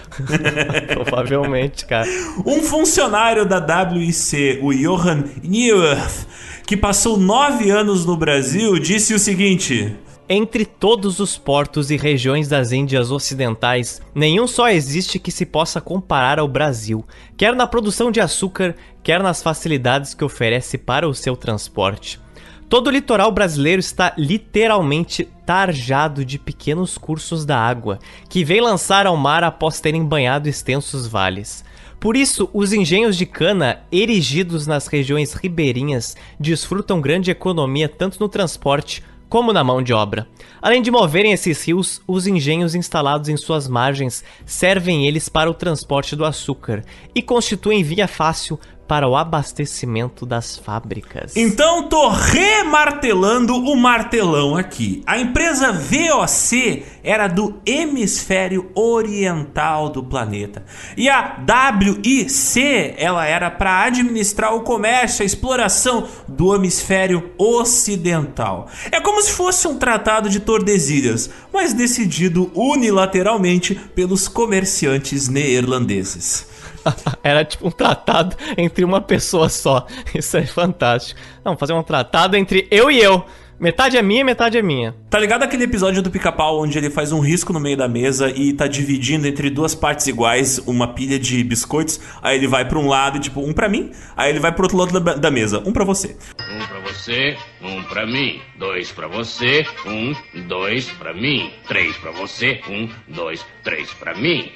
Provavelmente, 0.94 1.86
cara. 1.86 2.08
Um 2.46 2.62
funcionário 2.62 3.46
da 3.46 3.60
WIC, 3.60 4.60
o 4.62 4.74
Johan 4.74 5.24
Neuwirth, 5.44 6.28
que 6.66 6.76
passou 6.76 7.18
nove 7.18 7.70
anos 7.70 8.06
no 8.06 8.18
Brasil, 8.18 8.78
disse 8.78 9.14
o 9.14 9.20
seguinte. 9.20 9.96
Entre 10.32 10.64
todos 10.64 11.20
os 11.20 11.40
portos 11.40 11.90
e 11.90 11.98
regiões 11.98 12.48
das 12.48 12.72
Índias 12.72 13.10
Ocidentais, 13.10 14.00
nenhum 14.14 14.46
só 14.46 14.70
existe 14.70 15.18
que 15.18 15.32
se 15.32 15.44
possa 15.44 15.82
comparar 15.82 16.38
ao 16.38 16.48
Brasil, 16.48 17.04
quer 17.36 17.56
na 17.56 17.66
produção 17.66 18.12
de 18.12 18.22
açúcar, 18.22 18.76
quer 19.02 19.24
nas 19.24 19.42
facilidades 19.42 20.14
que 20.14 20.24
oferece 20.24 20.78
para 20.78 21.10
o 21.10 21.16
seu 21.16 21.36
transporte. 21.36 22.22
Todo 22.70 22.90
o 22.90 22.92
litoral 22.92 23.32
brasileiro 23.32 23.80
está 23.80 24.14
literalmente 24.16 25.28
tarjado 25.48 26.24
de 26.24 26.38
pequenos 26.38 26.96
cursos 26.96 27.44
da 27.44 27.58
água, 27.58 27.98
que 28.30 28.44
vem 28.44 28.62
lançar 28.62 29.08
ao 29.08 29.18
mar 29.18 29.44
após 29.44 29.80
terem 29.80 30.06
banhado 30.06 30.48
extensos 30.48 31.08
vales. 31.08 31.66
Por 32.00 32.16
isso, 32.16 32.48
os 32.54 32.72
engenhos 32.72 33.18
de 33.18 33.26
cana, 33.26 33.82
erigidos 33.92 34.68
nas 34.68 34.86
regiões 34.86 35.34
ribeirinhas, 35.34 36.16
desfrutam 36.40 37.02
grande 37.02 37.32
economia 37.32 37.90
tanto 37.90 38.20
no 38.20 38.30
transporte 38.30 39.04
como 39.30 39.54
na 39.54 39.64
mão 39.64 39.82
de 39.82 39.94
obra. 39.94 40.28
Além 40.62 40.82
de 40.82 40.90
moverem 40.90 41.32
esses 41.32 41.64
rios, 41.66 42.02
os 42.08 42.26
engenhos 42.26 42.74
instalados 42.74 43.30
em 43.30 43.38
suas 43.38 43.68
margens 43.68 44.24
servem 44.46 45.08
eles 45.08 45.30
para 45.30 45.50
o 45.50 45.54
transporte 45.54 46.16
do 46.16 46.26
açúcar 46.26 46.84
e 47.14 47.22
constituem 47.22 47.84
via 47.84 48.08
fácil 48.08 48.60
para 48.90 49.08
o 49.08 49.16
abastecimento 49.16 50.26
das 50.26 50.58
fábricas. 50.58 51.38
Então 51.38 51.88
tô 51.88 52.10
remartelando 52.10 53.56
o 53.56 53.76
martelão 53.78 54.58
aqui. 54.58 55.04
A 55.06 55.20
empresa 55.20 55.72
VOC 55.72 56.84
era 57.04 57.28
do 57.28 57.62
hemisfério 57.64 58.72
oriental 58.74 59.90
do 59.90 60.04
planeta. 60.04 60.66
E 60.98 61.08
a 61.08 61.38
WIC, 61.40 62.96
ela 62.98 63.28
era 63.28 63.52
para 63.52 63.84
administrar 63.84 64.56
o 64.56 64.62
comércio, 64.62 65.22
a 65.22 65.26
exploração 65.26 66.08
do 66.28 66.56
hemisfério 66.56 67.30
ocidental. 67.38 68.68
É 68.92 69.00
como 69.00 69.22
se 69.22 69.32
fosse 69.34 69.68
um 69.68 69.78
tratado 69.78 70.32
de 70.32 70.40
Tordesilhas, 70.40 71.30
mas 71.54 71.74
decidido 71.74 72.52
unilateralmente 72.56 73.76
pelos 73.94 74.28
comerciantes 74.28 75.28
neerlandeses. 75.28 76.49
Era 77.24 77.44
tipo 77.46 77.68
um 77.68 77.72
tratado 77.72 78.36
entre 78.58 78.84
uma 78.84 79.02
pessoa 79.02 79.50
só. 79.50 79.86
Isso 80.14 80.38
é 80.38 80.46
fantástico. 80.46 81.20
Não, 81.44 81.58
fazer 81.58 81.74
um 81.74 81.84
tratado 81.84 82.36
entre 82.36 82.68
eu 82.72 82.90
e 82.90 83.00
eu. 83.02 83.26
Metade 83.60 83.98
é 83.98 84.02
minha, 84.02 84.24
metade 84.24 84.58
é 84.58 84.62
minha. 84.62 84.96
Tá 85.10 85.20
ligado 85.20 85.44
aquele 85.44 85.66
episódio 85.66 86.02
do 86.02 86.10
pica-pau 86.10 86.62
onde 86.62 86.78
ele 86.78 86.90
faz 86.90 87.12
um 87.12 87.20
risco 87.20 87.52
no 87.52 87.60
meio 87.60 87.76
da 87.76 87.90
mesa 87.90 88.32
e 88.32 88.54
tá 88.54 88.68
dividindo 88.68 89.28
entre 89.28 89.50
duas 89.50 89.76
partes 89.76 90.08
iguais 90.08 90.60
uma 90.60 90.94
pilha 90.94 91.20
de 91.20 91.44
biscoitos? 91.44 92.00
Aí 92.22 92.38
ele 92.38 92.48
vai 92.48 92.66
pra 92.66 92.80
um 92.80 92.88
lado 92.88 93.18
e 93.18 93.20
tipo, 93.20 93.42
um 93.42 93.52
pra 93.52 93.68
mim. 93.68 93.92
Aí 94.16 94.30
ele 94.30 94.40
vai 94.40 94.54
pro 94.54 94.64
outro 94.64 94.78
lado 94.78 94.98
da, 94.98 95.14
da 95.16 95.30
mesa, 95.30 95.62
um 95.66 95.74
pra 95.74 95.84
você. 95.84 96.16
Um 96.40 96.66
pra 96.68 96.80
você, 96.80 97.36
um 97.62 97.84
pra 97.84 98.06
mim. 98.06 98.40
Dois 98.58 98.94
pra 98.94 99.10
você, 99.10 99.66
um, 99.86 100.16
dois 100.48 100.90
pra 100.92 101.14
mim. 101.14 101.52
Três 101.68 101.98
pra 101.98 102.12
você, 102.12 102.62
um, 102.70 102.88
dois, 103.14 103.46
três 103.62 103.92
pra 103.92 104.16
mim. 104.16 104.54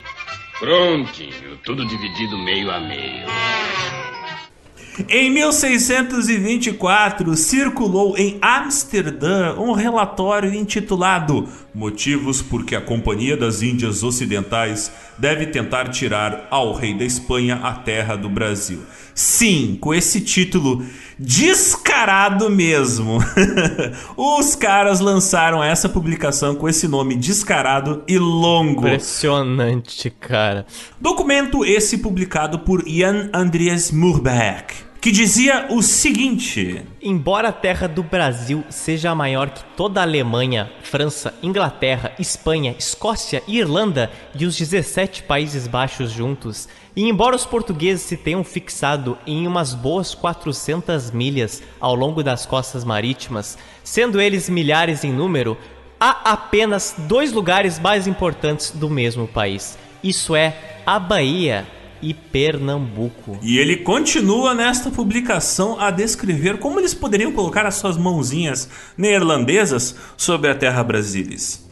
Prontinho, 0.59 1.57
tudo 1.63 1.85
dividido 1.85 2.37
meio 2.37 2.69
a 2.71 2.79
meio. 2.79 3.25
Em 5.09 5.31
1624, 5.31 7.35
circulou 7.35 8.15
em 8.15 8.37
Amsterdã 8.39 9.55
um 9.55 9.71
relatório 9.71 10.53
intitulado 10.53 11.49
Motivos 11.73 12.43
por 12.43 12.63
que 12.63 12.75
a 12.75 12.81
Companhia 12.81 13.35
das 13.35 13.63
Índias 13.63 14.03
Ocidentais 14.03 14.91
deve 15.17 15.47
tentar 15.47 15.89
tirar 15.89 16.47
ao 16.51 16.71
rei 16.71 16.93
da 16.93 17.03
Espanha 17.03 17.55
a 17.55 17.73
terra 17.73 18.15
do 18.15 18.29
Brasil. 18.29 18.83
Sim, 19.15 19.75
com 19.81 19.91
esse 19.91 20.21
título 20.21 20.85
descarado 21.23 22.49
mesmo. 22.49 23.19
Os 24.17 24.55
caras 24.55 24.99
lançaram 24.99 25.63
essa 25.63 25.87
publicação 25.87 26.53
com 26.53 26.67
esse 26.67 26.85
nome 26.85 27.15
descarado 27.15 28.03
e 28.07 28.19
longo. 28.19 28.81
Impressionante, 28.81 30.09
cara. 30.09 30.65
Documento 30.99 31.63
esse 31.63 31.99
publicado 31.99 32.59
por 32.59 32.83
Jan 32.85 33.29
Andreas 33.33 33.89
Murbeck, 33.89 34.75
que 34.99 35.11
dizia 35.11 35.67
o 35.69 35.81
seguinte: 35.81 36.81
Embora 37.01 37.49
a 37.49 37.53
terra 37.53 37.87
do 37.87 38.03
Brasil 38.03 38.63
seja 38.69 39.15
maior 39.15 39.49
que 39.49 39.63
toda 39.77 40.01
a 40.01 40.03
Alemanha, 40.03 40.69
França, 40.83 41.33
Inglaterra, 41.41 42.11
Espanha, 42.19 42.75
Escócia, 42.77 43.41
Irlanda 43.47 44.11
e 44.37 44.45
os 44.45 44.57
17 44.57 45.23
Países 45.23 45.67
Baixos 45.67 46.11
juntos, 46.11 46.67
e 46.95 47.03
embora 47.09 47.35
os 47.35 47.45
portugueses 47.45 48.05
se 48.05 48.15
tenham 48.15 48.43
fixado 48.43 49.17
em 49.25 49.47
umas 49.47 49.73
boas 49.73 50.13
400 50.13 51.11
milhas 51.11 51.63
ao 51.79 51.95
longo 51.95 52.23
das 52.23 52.45
costas 52.45 52.83
marítimas, 52.83 53.57
sendo 53.83 54.21
eles 54.21 54.47
milhares 54.49 55.03
em 55.03 55.11
número, 55.11 55.57
há 55.99 56.33
apenas 56.33 56.95
dois 56.97 57.31
lugares 57.31 57.79
mais 57.79 58.07
importantes 58.07 58.71
do 58.71 58.89
mesmo 58.89 59.27
país. 59.27 59.77
Isso 60.03 60.35
é 60.35 60.81
a 60.85 60.99
Bahia 60.99 61.65
e 62.01 62.13
Pernambuco. 62.13 63.39
E 63.41 63.57
ele 63.57 63.77
continua 63.77 64.53
nesta 64.53 64.91
publicação 64.91 65.79
a 65.79 65.89
descrever 65.89 66.59
como 66.59 66.79
eles 66.79 66.93
poderiam 66.93 67.31
colocar 67.31 67.65
as 67.65 67.75
suas 67.75 67.97
mãozinhas 67.97 68.69
neerlandesas 68.97 69.95
sobre 70.17 70.49
a 70.49 70.55
terra 70.55 70.83
brasilis. 70.83 71.62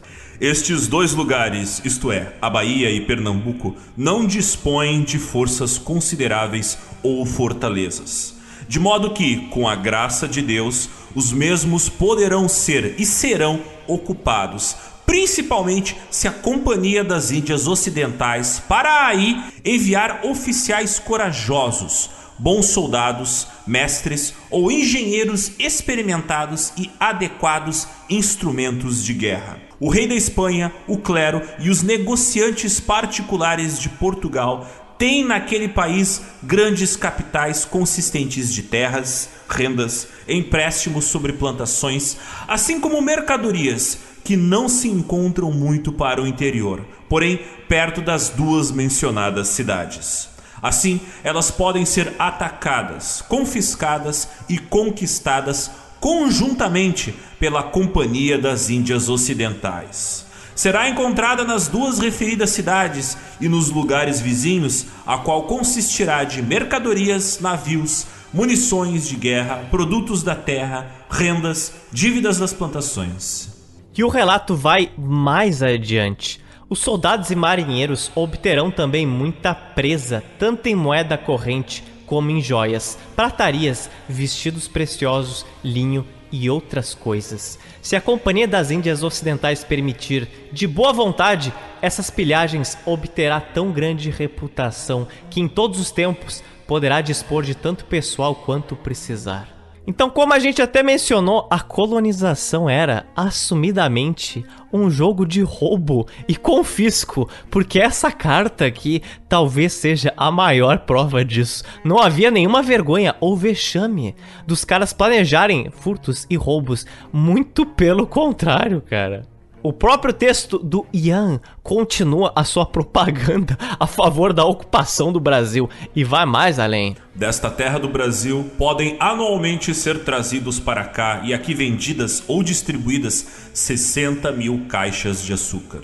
Estes 0.42 0.88
dois 0.88 1.12
lugares, 1.12 1.80
isto 1.84 2.10
é, 2.10 2.34
a 2.42 2.50
Bahia 2.50 2.90
e 2.90 3.00
Pernambuco, 3.00 3.76
não 3.96 4.26
dispõem 4.26 5.04
de 5.04 5.16
forças 5.16 5.78
consideráveis 5.78 6.76
ou 7.00 7.24
fortalezas. 7.24 8.34
De 8.66 8.80
modo 8.80 9.12
que, 9.12 9.46
com 9.50 9.68
a 9.68 9.76
graça 9.76 10.26
de 10.26 10.42
Deus, 10.42 10.88
os 11.14 11.30
mesmos 11.30 11.88
poderão 11.88 12.48
ser 12.48 12.96
e 12.98 13.06
serão 13.06 13.60
ocupados 13.86 14.74
principalmente 15.06 15.96
se 16.10 16.26
a 16.26 16.32
Companhia 16.32 17.04
das 17.04 17.30
Índias 17.30 17.68
Ocidentais 17.68 18.60
para 18.66 19.06
aí 19.06 19.44
enviar 19.64 20.24
oficiais 20.24 20.98
corajosos, 20.98 22.10
bons 22.36 22.66
soldados, 22.66 23.46
mestres 23.64 24.34
ou 24.50 24.72
engenheiros 24.72 25.52
experimentados 25.58 26.72
e 26.76 26.90
adequados 26.98 27.86
instrumentos 28.10 29.04
de 29.04 29.12
guerra. 29.14 29.61
O 29.84 29.88
rei 29.88 30.06
da 30.06 30.14
Espanha, 30.14 30.72
o 30.86 30.96
clero 30.96 31.42
e 31.58 31.68
os 31.68 31.82
negociantes 31.82 32.78
particulares 32.78 33.80
de 33.80 33.88
Portugal 33.88 34.64
têm 34.96 35.24
naquele 35.24 35.66
país 35.66 36.22
grandes 36.40 36.94
capitais 36.94 37.64
consistentes 37.64 38.54
de 38.54 38.62
terras, 38.62 39.28
rendas, 39.48 40.06
empréstimos 40.28 41.06
sobre 41.06 41.32
plantações, 41.32 42.16
assim 42.46 42.78
como 42.78 43.02
mercadorias 43.02 43.98
que 44.22 44.36
não 44.36 44.68
se 44.68 44.86
encontram 44.86 45.50
muito 45.50 45.90
para 45.92 46.22
o 46.22 46.28
interior, 46.28 46.86
porém 47.08 47.40
perto 47.68 48.00
das 48.00 48.28
duas 48.28 48.70
mencionadas 48.70 49.48
cidades. 49.48 50.28
Assim, 50.62 51.00
elas 51.24 51.50
podem 51.50 51.84
ser 51.84 52.12
atacadas, 52.20 53.20
confiscadas 53.20 54.28
e 54.48 54.58
conquistadas 54.58 55.72
conjuntamente 56.02 57.14
pela 57.38 57.62
Companhia 57.62 58.36
das 58.36 58.68
Índias 58.68 59.08
Ocidentais. 59.08 60.26
Será 60.52 60.88
encontrada 60.88 61.44
nas 61.44 61.68
duas 61.68 62.00
referidas 62.00 62.50
cidades 62.50 63.16
e 63.40 63.48
nos 63.48 63.70
lugares 63.70 64.20
vizinhos, 64.20 64.86
a 65.06 65.16
qual 65.18 65.44
consistirá 65.44 66.24
de 66.24 66.42
mercadorias, 66.42 67.38
navios, 67.40 68.04
munições 68.34 69.08
de 69.08 69.14
guerra, 69.14 69.64
produtos 69.70 70.24
da 70.24 70.34
terra, 70.34 70.90
rendas, 71.08 71.72
dívidas 71.92 72.36
das 72.36 72.52
plantações. 72.52 73.48
E 73.96 74.02
o 74.02 74.08
relato 74.08 74.56
vai 74.56 74.90
mais 74.98 75.62
adiante. 75.62 76.40
Os 76.68 76.80
soldados 76.80 77.30
e 77.30 77.36
marinheiros 77.36 78.10
obterão 78.16 78.72
também 78.72 79.06
muita 79.06 79.54
presa, 79.54 80.20
tanto 80.36 80.66
em 80.66 80.74
moeda 80.74 81.16
corrente 81.16 81.91
como 82.12 82.30
em 82.30 82.42
joias, 82.42 82.98
pratarias, 83.16 83.88
vestidos 84.06 84.68
preciosos, 84.68 85.46
linho 85.64 86.06
e 86.30 86.50
outras 86.50 86.92
coisas. 86.92 87.58
Se 87.80 87.96
a 87.96 88.02
Companhia 88.02 88.46
das 88.46 88.70
Índias 88.70 89.02
Ocidentais 89.02 89.64
permitir, 89.64 90.28
de 90.52 90.66
boa 90.66 90.92
vontade, 90.92 91.50
essas 91.80 92.10
pilhagens 92.10 92.76
obterá 92.84 93.40
tão 93.40 93.72
grande 93.72 94.10
reputação 94.10 95.08
que 95.30 95.40
em 95.40 95.48
todos 95.48 95.80
os 95.80 95.90
tempos 95.90 96.44
poderá 96.66 97.00
dispor 97.00 97.44
de 97.44 97.54
tanto 97.54 97.86
pessoal 97.86 98.34
quanto 98.34 98.76
precisar. 98.76 99.61
Então, 99.84 100.08
como 100.08 100.32
a 100.32 100.38
gente 100.38 100.62
até 100.62 100.82
mencionou, 100.82 101.48
a 101.50 101.58
colonização 101.58 102.70
era 102.70 103.04
assumidamente 103.16 104.44
um 104.72 104.88
jogo 104.88 105.26
de 105.26 105.42
roubo 105.42 106.06
e 106.28 106.36
confisco, 106.36 107.28
porque 107.50 107.80
essa 107.80 108.12
carta 108.12 108.64
aqui 108.64 109.02
talvez 109.28 109.72
seja 109.72 110.14
a 110.16 110.30
maior 110.30 110.78
prova 110.80 111.24
disso. 111.24 111.64
Não 111.84 111.98
havia 111.98 112.30
nenhuma 112.30 112.62
vergonha 112.62 113.16
ou 113.20 113.36
vexame 113.36 114.14
dos 114.46 114.64
caras 114.64 114.92
planejarem 114.92 115.68
furtos 115.70 116.26
e 116.30 116.36
roubos, 116.36 116.86
muito 117.12 117.66
pelo 117.66 118.06
contrário, 118.06 118.80
cara. 118.80 119.31
O 119.64 119.72
próprio 119.72 120.12
texto 120.12 120.58
do 120.58 120.84
Ian 120.92 121.40
continua 121.62 122.32
a 122.34 122.42
sua 122.42 122.66
propaganda 122.66 123.56
a 123.78 123.86
favor 123.86 124.32
da 124.32 124.44
ocupação 124.44 125.12
do 125.12 125.20
Brasil 125.20 125.70
e 125.94 126.02
vai 126.02 126.26
mais 126.26 126.58
além. 126.58 126.96
Desta 127.14 127.48
terra 127.48 127.78
do 127.78 127.88
Brasil 127.88 128.50
podem 128.58 128.96
anualmente 128.98 129.72
ser 129.72 130.02
trazidos 130.02 130.58
para 130.58 130.82
cá 130.82 131.22
e 131.24 131.32
aqui 131.32 131.54
vendidas 131.54 132.24
ou 132.26 132.42
distribuídas 132.42 133.24
60 133.54 134.32
mil 134.32 134.66
caixas 134.68 135.22
de 135.22 135.32
açúcar. 135.32 135.82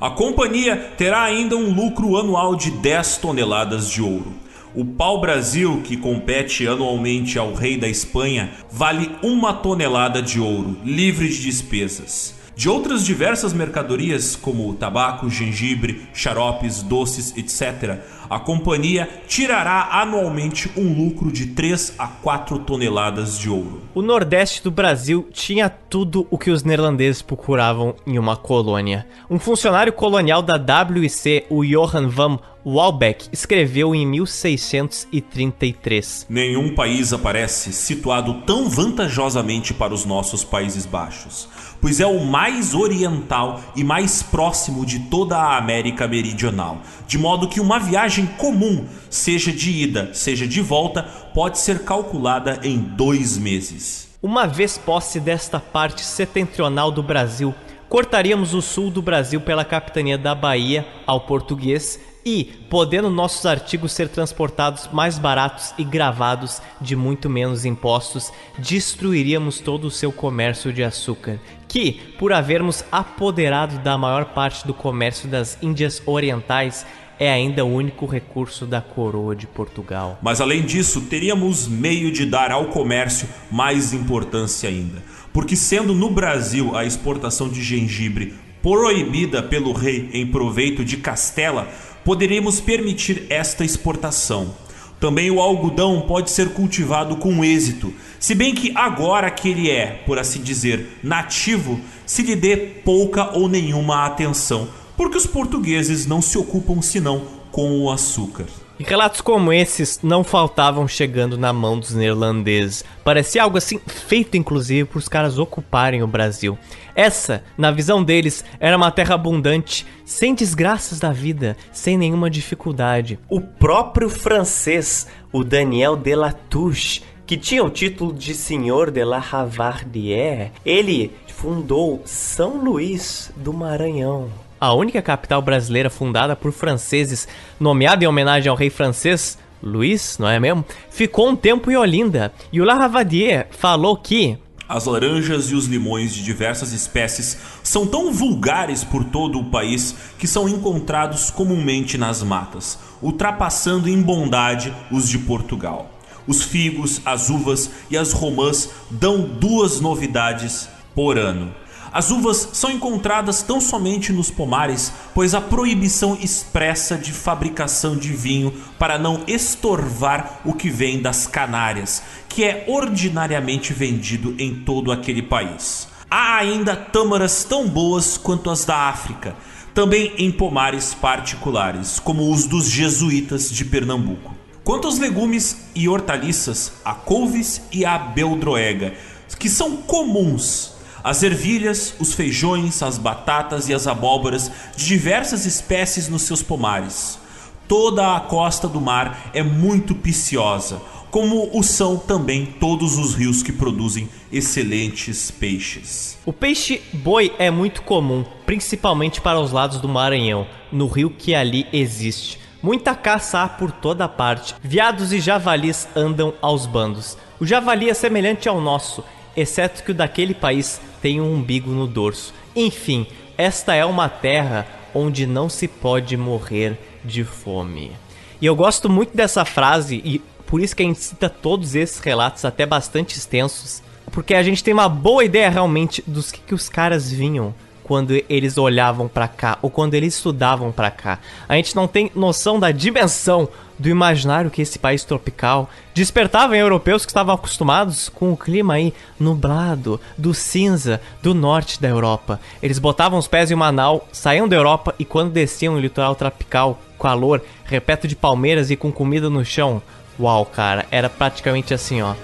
A 0.00 0.08
companhia 0.08 0.92
terá 0.96 1.22
ainda 1.22 1.54
um 1.54 1.70
lucro 1.70 2.16
anual 2.16 2.56
de 2.56 2.70
10 2.70 3.18
toneladas 3.18 3.90
de 3.90 4.00
ouro. 4.00 4.32
O 4.74 4.86
pau-brasil, 4.86 5.82
que 5.84 5.98
compete 5.98 6.66
anualmente 6.66 7.38
ao 7.38 7.52
rei 7.52 7.76
da 7.76 7.88
Espanha, 7.88 8.52
vale 8.70 9.10
uma 9.22 9.52
tonelada 9.52 10.22
de 10.22 10.40
ouro, 10.40 10.78
livre 10.82 11.28
de 11.28 11.42
despesas. 11.42 12.37
De 12.58 12.68
outras 12.68 13.04
diversas 13.04 13.52
mercadorias, 13.52 14.34
como 14.34 14.74
tabaco, 14.74 15.30
gengibre, 15.30 16.08
xaropes, 16.12 16.82
doces, 16.82 17.32
etc., 17.36 18.00
a 18.28 18.40
companhia 18.40 19.08
tirará 19.28 19.88
anualmente 19.92 20.68
um 20.76 20.92
lucro 20.92 21.30
de 21.30 21.46
3 21.46 21.94
a 21.96 22.08
4 22.08 22.58
toneladas 22.58 23.38
de 23.38 23.48
ouro. 23.48 23.82
O 23.94 24.02
Nordeste 24.02 24.60
do 24.60 24.72
Brasil 24.72 25.28
tinha 25.32 25.70
tudo 25.70 26.26
o 26.32 26.36
que 26.36 26.50
os 26.50 26.64
neerlandeses 26.64 27.22
procuravam 27.22 27.94
em 28.04 28.18
uma 28.18 28.36
colônia. 28.36 29.06
Um 29.30 29.38
funcionário 29.38 29.92
colonial 29.92 30.42
da 30.42 30.56
WIC, 30.56 31.46
o 31.48 31.64
Johan 31.64 32.08
van 32.08 32.40
Walbeck, 32.66 33.28
escreveu 33.32 33.94
em 33.94 34.04
1633: 34.06 36.26
Nenhum 36.28 36.74
país 36.74 37.12
aparece 37.12 37.72
situado 37.72 38.42
tão 38.42 38.68
vantajosamente 38.68 39.72
para 39.72 39.94
os 39.94 40.04
nossos 40.04 40.42
Países 40.42 40.84
Baixos, 40.84 41.48
pois 41.80 42.00
é 42.00 42.06
o 42.06 42.24
mais 42.24 42.74
oriental 42.74 43.60
e 43.76 43.84
mais 43.84 44.22
próximo 44.22 44.84
de 44.84 44.98
toda 44.98 45.36
a 45.36 45.56
América 45.56 46.08
Meridional, 46.08 46.82
de 47.06 47.16
modo 47.16 47.48
que 47.48 47.60
uma 47.60 47.78
viagem 47.78 48.26
comum, 48.26 48.84
seja 49.08 49.52
de 49.52 49.70
ida, 49.70 50.10
seja 50.12 50.46
de 50.46 50.60
volta, 50.60 51.04
pode 51.32 51.58
ser 51.58 51.84
calculada 51.84 52.58
em 52.64 52.78
dois 52.78 53.38
meses. 53.38 54.08
Uma 54.20 54.48
vez 54.48 54.76
posse 54.76 55.20
desta 55.20 55.60
parte 55.60 56.04
setentrional 56.04 56.90
do 56.90 57.04
Brasil, 57.04 57.54
cortaríamos 57.88 58.52
o 58.52 58.60
sul 58.60 58.90
do 58.90 59.00
Brasil 59.00 59.40
pela 59.40 59.64
capitania 59.64 60.18
da 60.18 60.34
Bahia 60.34 60.84
ao 61.06 61.20
português 61.20 62.00
E, 62.30 62.44
podendo 62.68 63.08
nossos 63.08 63.46
artigos 63.46 63.92
ser 63.92 64.06
transportados 64.06 64.90
mais 64.92 65.18
baratos 65.18 65.72
e 65.78 65.82
gravados 65.82 66.60
de 66.78 66.94
muito 66.94 67.30
menos 67.30 67.64
impostos, 67.64 68.30
destruiríamos 68.58 69.60
todo 69.60 69.86
o 69.86 69.90
seu 69.90 70.12
comércio 70.12 70.70
de 70.70 70.84
açúcar, 70.84 71.40
que, 71.66 71.92
por 72.18 72.34
havermos 72.34 72.84
apoderado 72.92 73.82
da 73.82 73.96
maior 73.96 74.26
parte 74.26 74.66
do 74.66 74.74
comércio 74.74 75.26
das 75.26 75.56
Índias 75.62 76.02
Orientais, 76.04 76.84
é 77.18 77.32
ainda 77.32 77.64
o 77.64 77.72
único 77.74 78.04
recurso 78.04 78.66
da 78.66 78.82
coroa 78.82 79.34
de 79.34 79.46
Portugal. 79.46 80.18
Mas 80.20 80.38
além 80.38 80.66
disso, 80.66 81.06
teríamos 81.08 81.66
meio 81.66 82.12
de 82.12 82.26
dar 82.26 82.52
ao 82.52 82.66
comércio 82.66 83.26
mais 83.50 83.94
importância 83.94 84.68
ainda. 84.68 85.02
Porque 85.32 85.56
sendo 85.56 85.94
no 85.94 86.10
Brasil 86.10 86.76
a 86.76 86.84
exportação 86.84 87.48
de 87.48 87.62
gengibre 87.62 88.34
proibida 88.62 89.42
pelo 89.42 89.72
rei 89.72 90.10
em 90.12 90.26
proveito 90.26 90.84
de 90.84 90.96
Castela, 90.96 91.68
poderíamos 92.08 92.58
permitir 92.58 93.26
esta 93.28 93.66
exportação. 93.66 94.54
Também 94.98 95.30
o 95.30 95.42
algodão 95.42 96.00
pode 96.00 96.30
ser 96.30 96.54
cultivado 96.54 97.16
com 97.16 97.44
êxito, 97.44 97.92
se 98.18 98.34
bem 98.34 98.54
que 98.54 98.72
agora 98.74 99.30
que 99.30 99.50
ele 99.50 99.70
é, 99.70 100.02
por 100.06 100.18
assim 100.18 100.40
dizer, 100.40 100.98
nativo, 101.02 101.78
se 102.06 102.22
lhe 102.22 102.34
dê 102.34 102.56
pouca 102.56 103.36
ou 103.36 103.46
nenhuma 103.46 104.06
atenção, 104.06 104.70
porque 104.96 105.18
os 105.18 105.26
portugueses 105.26 106.06
não 106.06 106.22
se 106.22 106.38
ocupam 106.38 106.80
senão 106.80 107.24
com 107.52 107.78
o 107.82 107.90
açúcar. 107.90 108.46
E 108.78 108.84
relatos 108.84 109.20
como 109.20 109.52
esses 109.52 109.98
não 110.04 110.22
faltavam 110.22 110.86
chegando 110.86 111.36
na 111.36 111.52
mão 111.52 111.80
dos 111.80 111.94
neerlandeses. 111.94 112.84
Parecia 113.02 113.42
algo 113.42 113.58
assim 113.58 113.80
feito 113.84 114.36
inclusive 114.36 114.84
para 114.84 114.98
os 114.98 115.08
caras 115.08 115.36
ocuparem 115.36 116.00
o 116.00 116.06
Brasil. 116.06 116.56
Essa, 116.94 117.42
na 117.56 117.72
visão 117.72 118.04
deles, 118.04 118.44
era 118.60 118.76
uma 118.76 118.92
terra 118.92 119.16
abundante, 119.16 119.84
sem 120.04 120.32
desgraças 120.32 121.00
da 121.00 121.12
vida, 121.12 121.56
sem 121.72 121.98
nenhuma 121.98 122.30
dificuldade. 122.30 123.18
O 123.28 123.40
próprio 123.40 124.08
francês, 124.08 125.08
o 125.32 125.42
Daniel 125.42 125.96
de 125.96 126.14
Latouche, 126.14 127.02
que 127.26 127.36
tinha 127.36 127.64
o 127.64 127.70
título 127.70 128.12
de 128.12 128.32
Senhor 128.32 128.92
de 128.92 129.04
la 129.04 129.18
Ravardière, 129.18 130.52
ele 130.64 131.12
fundou 131.26 132.00
São 132.04 132.62
Luís 132.62 133.32
do 133.36 133.52
Maranhão 133.52 134.30
a 134.60 134.72
única 134.72 135.00
capital 135.00 135.40
brasileira 135.42 135.90
fundada 135.90 136.34
por 136.34 136.52
franceses, 136.52 137.28
nomeada 137.58 138.04
em 138.04 138.06
homenagem 138.06 138.50
ao 138.50 138.56
rei 138.56 138.70
francês 138.70 139.38
Luís, 139.62 140.18
não 140.18 140.28
é 140.28 140.38
mesmo? 140.38 140.64
Ficou 140.90 141.28
um 141.28 141.36
tempo 141.36 141.70
em 141.70 141.76
Olinda. 141.76 142.32
E 142.52 142.60
o 142.60 142.64
Laravadier 142.64 143.48
falou 143.50 143.96
que 143.96 144.38
as 144.68 144.84
laranjas 144.84 145.50
e 145.50 145.54
os 145.54 145.64
limões 145.64 146.12
de 146.12 146.22
diversas 146.22 146.72
espécies 146.72 147.38
são 147.62 147.86
tão 147.86 148.12
vulgares 148.12 148.84
por 148.84 149.02
todo 149.02 149.38
o 149.38 149.50
país 149.50 149.94
que 150.18 150.26
são 150.26 150.46
encontrados 150.46 151.30
comumente 151.30 151.96
nas 151.96 152.22
matas, 152.22 152.78
ultrapassando 153.00 153.88
em 153.88 154.00
bondade 154.02 154.74
os 154.90 155.08
de 155.08 155.18
Portugal. 155.18 155.90
Os 156.26 156.42
figos, 156.42 157.00
as 157.06 157.30
uvas 157.30 157.70
e 157.90 157.96
as 157.96 158.12
romãs 158.12 158.68
dão 158.90 159.22
duas 159.22 159.80
novidades 159.80 160.68
por 160.94 161.16
ano. 161.16 161.54
As 161.92 162.10
uvas 162.10 162.50
são 162.52 162.70
encontradas 162.70 163.42
tão 163.42 163.60
somente 163.60 164.12
nos 164.12 164.30
pomares, 164.30 164.92
pois 165.14 165.34
a 165.34 165.40
proibição 165.40 166.16
expressa 166.20 166.96
de 166.96 167.12
fabricação 167.12 167.96
de 167.96 168.12
vinho 168.12 168.52
para 168.78 168.98
não 168.98 169.22
estorvar 169.26 170.40
o 170.44 170.52
que 170.52 170.68
vem 170.68 171.00
das 171.00 171.26
Canárias, 171.26 172.02
que 172.28 172.44
é 172.44 172.64
ordinariamente 172.68 173.72
vendido 173.72 174.34
em 174.38 174.54
todo 174.54 174.92
aquele 174.92 175.22
país. 175.22 175.88
Há 176.10 176.36
ainda 176.36 176.76
tâmaras 176.76 177.44
tão 177.44 177.66
boas 177.68 178.16
quanto 178.16 178.50
as 178.50 178.64
da 178.64 178.88
África, 178.88 179.34
também 179.74 180.12
em 180.18 180.30
pomares 180.30 180.94
particulares, 180.94 181.98
como 181.98 182.32
os 182.32 182.46
dos 182.46 182.68
jesuítas 182.68 183.50
de 183.50 183.64
Pernambuco. 183.64 184.34
Quanto 184.64 184.86
aos 184.86 184.98
legumes 184.98 185.56
e 185.74 185.88
hortaliças, 185.88 186.74
a 186.84 186.92
couves 186.94 187.62
e 187.72 187.84
a 187.86 187.96
beldroega, 187.98 188.94
que 189.38 189.48
são 189.48 189.78
comuns 189.78 190.77
as 191.02 191.22
ervilhas, 191.22 191.94
os 191.98 192.14
feijões, 192.14 192.82
as 192.82 192.98
batatas 192.98 193.68
e 193.68 193.74
as 193.74 193.86
abóboras 193.86 194.50
de 194.76 194.86
diversas 194.86 195.46
espécies 195.46 196.08
nos 196.08 196.22
seus 196.22 196.42
pomares. 196.42 197.18
Toda 197.66 198.16
a 198.16 198.20
costa 198.20 198.66
do 198.66 198.80
mar 198.80 199.30
é 199.34 199.42
muito 199.42 199.94
pisciosa, 199.94 200.80
como 201.10 201.50
o 201.52 201.62
são 201.62 201.96
também 201.96 202.46
todos 202.46 202.96
os 202.98 203.14
rios 203.14 203.42
que 203.42 203.52
produzem 203.52 204.08
excelentes 204.32 205.30
peixes. 205.30 206.18
O 206.24 206.32
peixe 206.32 206.82
boi 206.92 207.32
é 207.38 207.50
muito 207.50 207.82
comum, 207.82 208.24
principalmente 208.44 209.20
para 209.20 209.40
os 209.40 209.52
lados 209.52 209.80
do 209.80 209.88
Maranhão, 209.88 210.46
no 210.72 210.86
rio 210.86 211.10
que 211.10 211.34
ali 211.34 211.66
existe. 211.72 212.38
Muita 212.62 212.94
caça 212.94 213.42
há 213.42 213.48
por 213.48 213.70
toda 213.70 214.08
parte. 214.08 214.54
Viados 214.60 215.12
e 215.12 215.20
javalis 215.20 215.86
andam 215.94 216.34
aos 216.42 216.66
bandos. 216.66 217.16
O 217.38 217.46
javali 217.46 217.88
é 217.88 217.94
semelhante 217.94 218.48
ao 218.48 218.60
nosso, 218.60 219.04
exceto 219.40 219.82
que 219.82 219.92
o 219.92 219.94
daquele 219.94 220.34
país 220.34 220.80
tem 221.00 221.20
um 221.20 221.34
umbigo 221.34 221.70
no 221.70 221.86
dorso. 221.86 222.34
Enfim, 222.54 223.06
esta 223.36 223.74
é 223.74 223.84
uma 223.84 224.08
terra 224.08 224.66
onde 224.94 225.26
não 225.26 225.48
se 225.48 225.68
pode 225.68 226.16
morrer 226.16 226.78
de 227.04 227.24
fome. 227.24 227.92
E 228.40 228.46
eu 228.46 228.56
gosto 228.56 228.88
muito 228.88 229.16
dessa 229.16 229.44
frase 229.44 230.00
e 230.04 230.20
por 230.46 230.60
isso 230.60 230.74
que 230.74 230.82
a 230.82 230.86
gente 230.86 231.00
cita 231.00 231.28
todos 231.28 231.74
esses 231.74 231.98
relatos 231.98 232.44
até 232.44 232.64
bastante 232.64 233.16
extensos, 233.16 233.82
porque 234.10 234.34
a 234.34 234.42
gente 234.42 234.64
tem 234.64 234.72
uma 234.72 234.88
boa 234.88 235.24
ideia 235.24 235.50
realmente 235.50 236.02
dos 236.06 236.32
que, 236.32 236.40
que 236.40 236.54
os 236.54 236.68
caras 236.68 237.10
vinham 237.10 237.54
quando 237.88 238.22
eles 238.28 238.58
olhavam 238.58 239.08
para 239.08 239.26
cá 239.26 239.58
ou 239.62 239.70
quando 239.70 239.94
eles 239.94 240.14
estudavam 240.14 240.70
para 240.70 240.90
cá. 240.90 241.18
A 241.48 241.56
gente 241.56 241.74
não 241.74 241.88
tem 241.88 242.12
noção 242.14 242.60
da 242.60 242.70
dimensão 242.70 243.48
do 243.78 243.88
imaginário 243.88 244.50
que 244.50 244.60
esse 244.60 244.78
país 244.78 245.04
tropical 245.04 245.70
despertava 245.94 246.54
em 246.54 246.60
europeus 246.60 247.06
que 247.06 247.10
estavam 247.10 247.34
acostumados 247.34 248.10
com 248.10 248.30
o 248.30 248.36
clima 248.36 248.74
aí 248.74 248.92
nublado, 249.18 249.98
do 250.18 250.34
cinza, 250.34 251.00
do 251.22 251.32
norte 251.32 251.80
da 251.80 251.88
Europa. 251.88 252.38
Eles 252.62 252.78
botavam 252.78 253.18
os 253.18 253.26
pés 253.26 253.50
em 253.50 253.54
Manaus, 253.54 254.02
saíam 254.12 254.46
da 254.46 254.56
Europa 254.56 254.94
e 254.98 255.04
quando 255.04 255.32
desciam 255.32 255.72
no 255.72 255.80
litoral 255.80 256.14
tropical, 256.14 256.78
calor, 257.00 257.40
repleto 257.64 258.06
de 258.06 258.14
palmeiras 258.14 258.70
e 258.70 258.76
com 258.76 258.92
comida 258.92 259.30
no 259.30 259.42
chão, 259.44 259.80
uau, 260.20 260.44
cara, 260.44 260.84
era 260.90 261.08
praticamente 261.08 261.72
assim, 261.72 262.02
ó. 262.02 262.14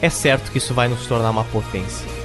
É 0.00 0.10
certo 0.10 0.50
que 0.50 0.58
isso 0.58 0.74
vai 0.74 0.88
nos 0.88 1.06
tornar 1.06 1.30
uma 1.30 1.44
potência. 1.44 2.21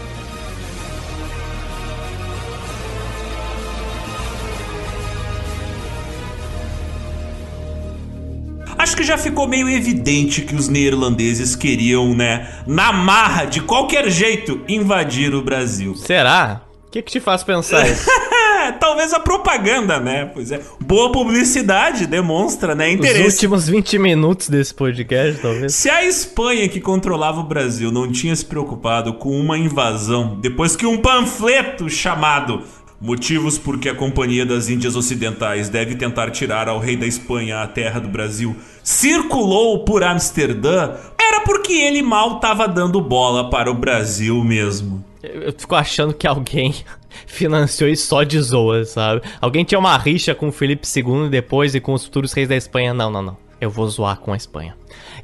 Acho 8.88 8.96
que 8.96 9.04
já 9.04 9.18
ficou 9.18 9.46
meio 9.46 9.68
evidente 9.68 10.44
que 10.44 10.56
os 10.56 10.70
neerlandeses 10.70 11.58
queriam, 11.58 12.16
né, 12.16 12.48
na 12.66 12.94
marra, 12.94 13.44
de 13.44 13.60
qualquer 13.60 14.10
jeito, 14.10 14.62
invadir 14.66 15.36
o 15.36 15.42
Brasil. 15.42 15.94
Será? 15.94 16.62
O 16.88 16.90
que, 16.90 17.02
que 17.02 17.12
te 17.12 17.20
faz 17.20 17.44
pensar 17.44 17.86
isso? 17.86 18.10
Talvez 18.80 19.14
a 19.14 19.20
propaganda, 19.20 20.00
né? 20.00 20.32
Pois 20.34 20.54
é. 20.54 20.62
Boa 20.80 21.12
publicidade 21.12 22.08
demonstra, 22.08 22.74
né? 22.74 22.92
Interesse. 22.92 23.28
Os 23.28 23.34
últimos 23.34 23.68
20 23.68 24.00
minutos 24.00 24.48
desse 24.48 24.74
podcast, 24.74 25.42
talvez. 25.42 25.76
Se 25.76 25.90
a 25.90 26.06
Espanha 26.06 26.68
que 26.70 26.80
controlava 26.80 27.42
o 27.42 27.44
Brasil 27.44 27.92
não 27.92 28.10
tinha 28.10 28.36
se 28.36 28.46
preocupado 28.46 29.16
com 29.16 29.38
uma 29.38 29.58
invasão 29.58 30.38
depois 30.40 30.78
que 30.78 30.86
um 30.86 30.98
panfleto 30.98 31.90
chamado 31.90 32.64
Motivos 33.00 33.60
por 33.60 33.80
que 33.80 33.90
a 33.90 33.96
Companhia 33.96 34.44
das 34.44 34.70
Índias 34.70 34.96
Ocidentais 34.96 35.70
deve 35.70 35.96
tentar 35.96 36.32
tirar 36.32 36.68
ao 36.68 36.80
rei 36.80 36.98
da 36.98 37.06
Espanha 37.06 37.62
a 37.62 37.68
terra 37.68 38.00
do 38.00 38.08
Brasil 38.08 38.56
circulou 38.82 39.84
por 39.84 40.04
Amsterdã 40.04 40.96
era 41.20 41.42
porque 41.42 41.74
ele 41.74 42.02
mal 42.02 42.38
estava 42.38 42.68
dando 42.68 43.00
bola 43.00 43.50
para 43.50 43.70
o 43.70 43.74
Brasil 43.76 44.44
mesmo. 44.44 45.06
Eu 45.22 45.54
fico 45.56 45.76
achando 45.76 46.14
que 46.14 46.26
alguém 46.26 46.74
financiou 47.28 47.90
isso 47.90 48.08
só 48.08 48.24
de 48.24 48.42
zoa, 48.42 48.84
sabe? 48.86 49.22
Alguém 49.40 49.64
tinha 49.64 49.78
uma 49.78 49.96
rixa 49.98 50.34
com 50.34 50.52
Felipe 50.52 50.88
II 50.88 51.30
depois 51.30 51.76
e 51.76 51.80
com 51.80 51.94
os 51.94 52.06
futuros 52.06 52.34
reis 52.34 52.48
da 52.48 52.56
Espanha. 52.56 52.94
Não, 52.94 53.12
não, 53.12 53.22
não. 53.22 53.38
Eu 53.60 53.70
vou 53.70 53.88
zoar 53.88 54.18
com 54.18 54.34
a 54.34 54.38
Espanha. 54.38 54.76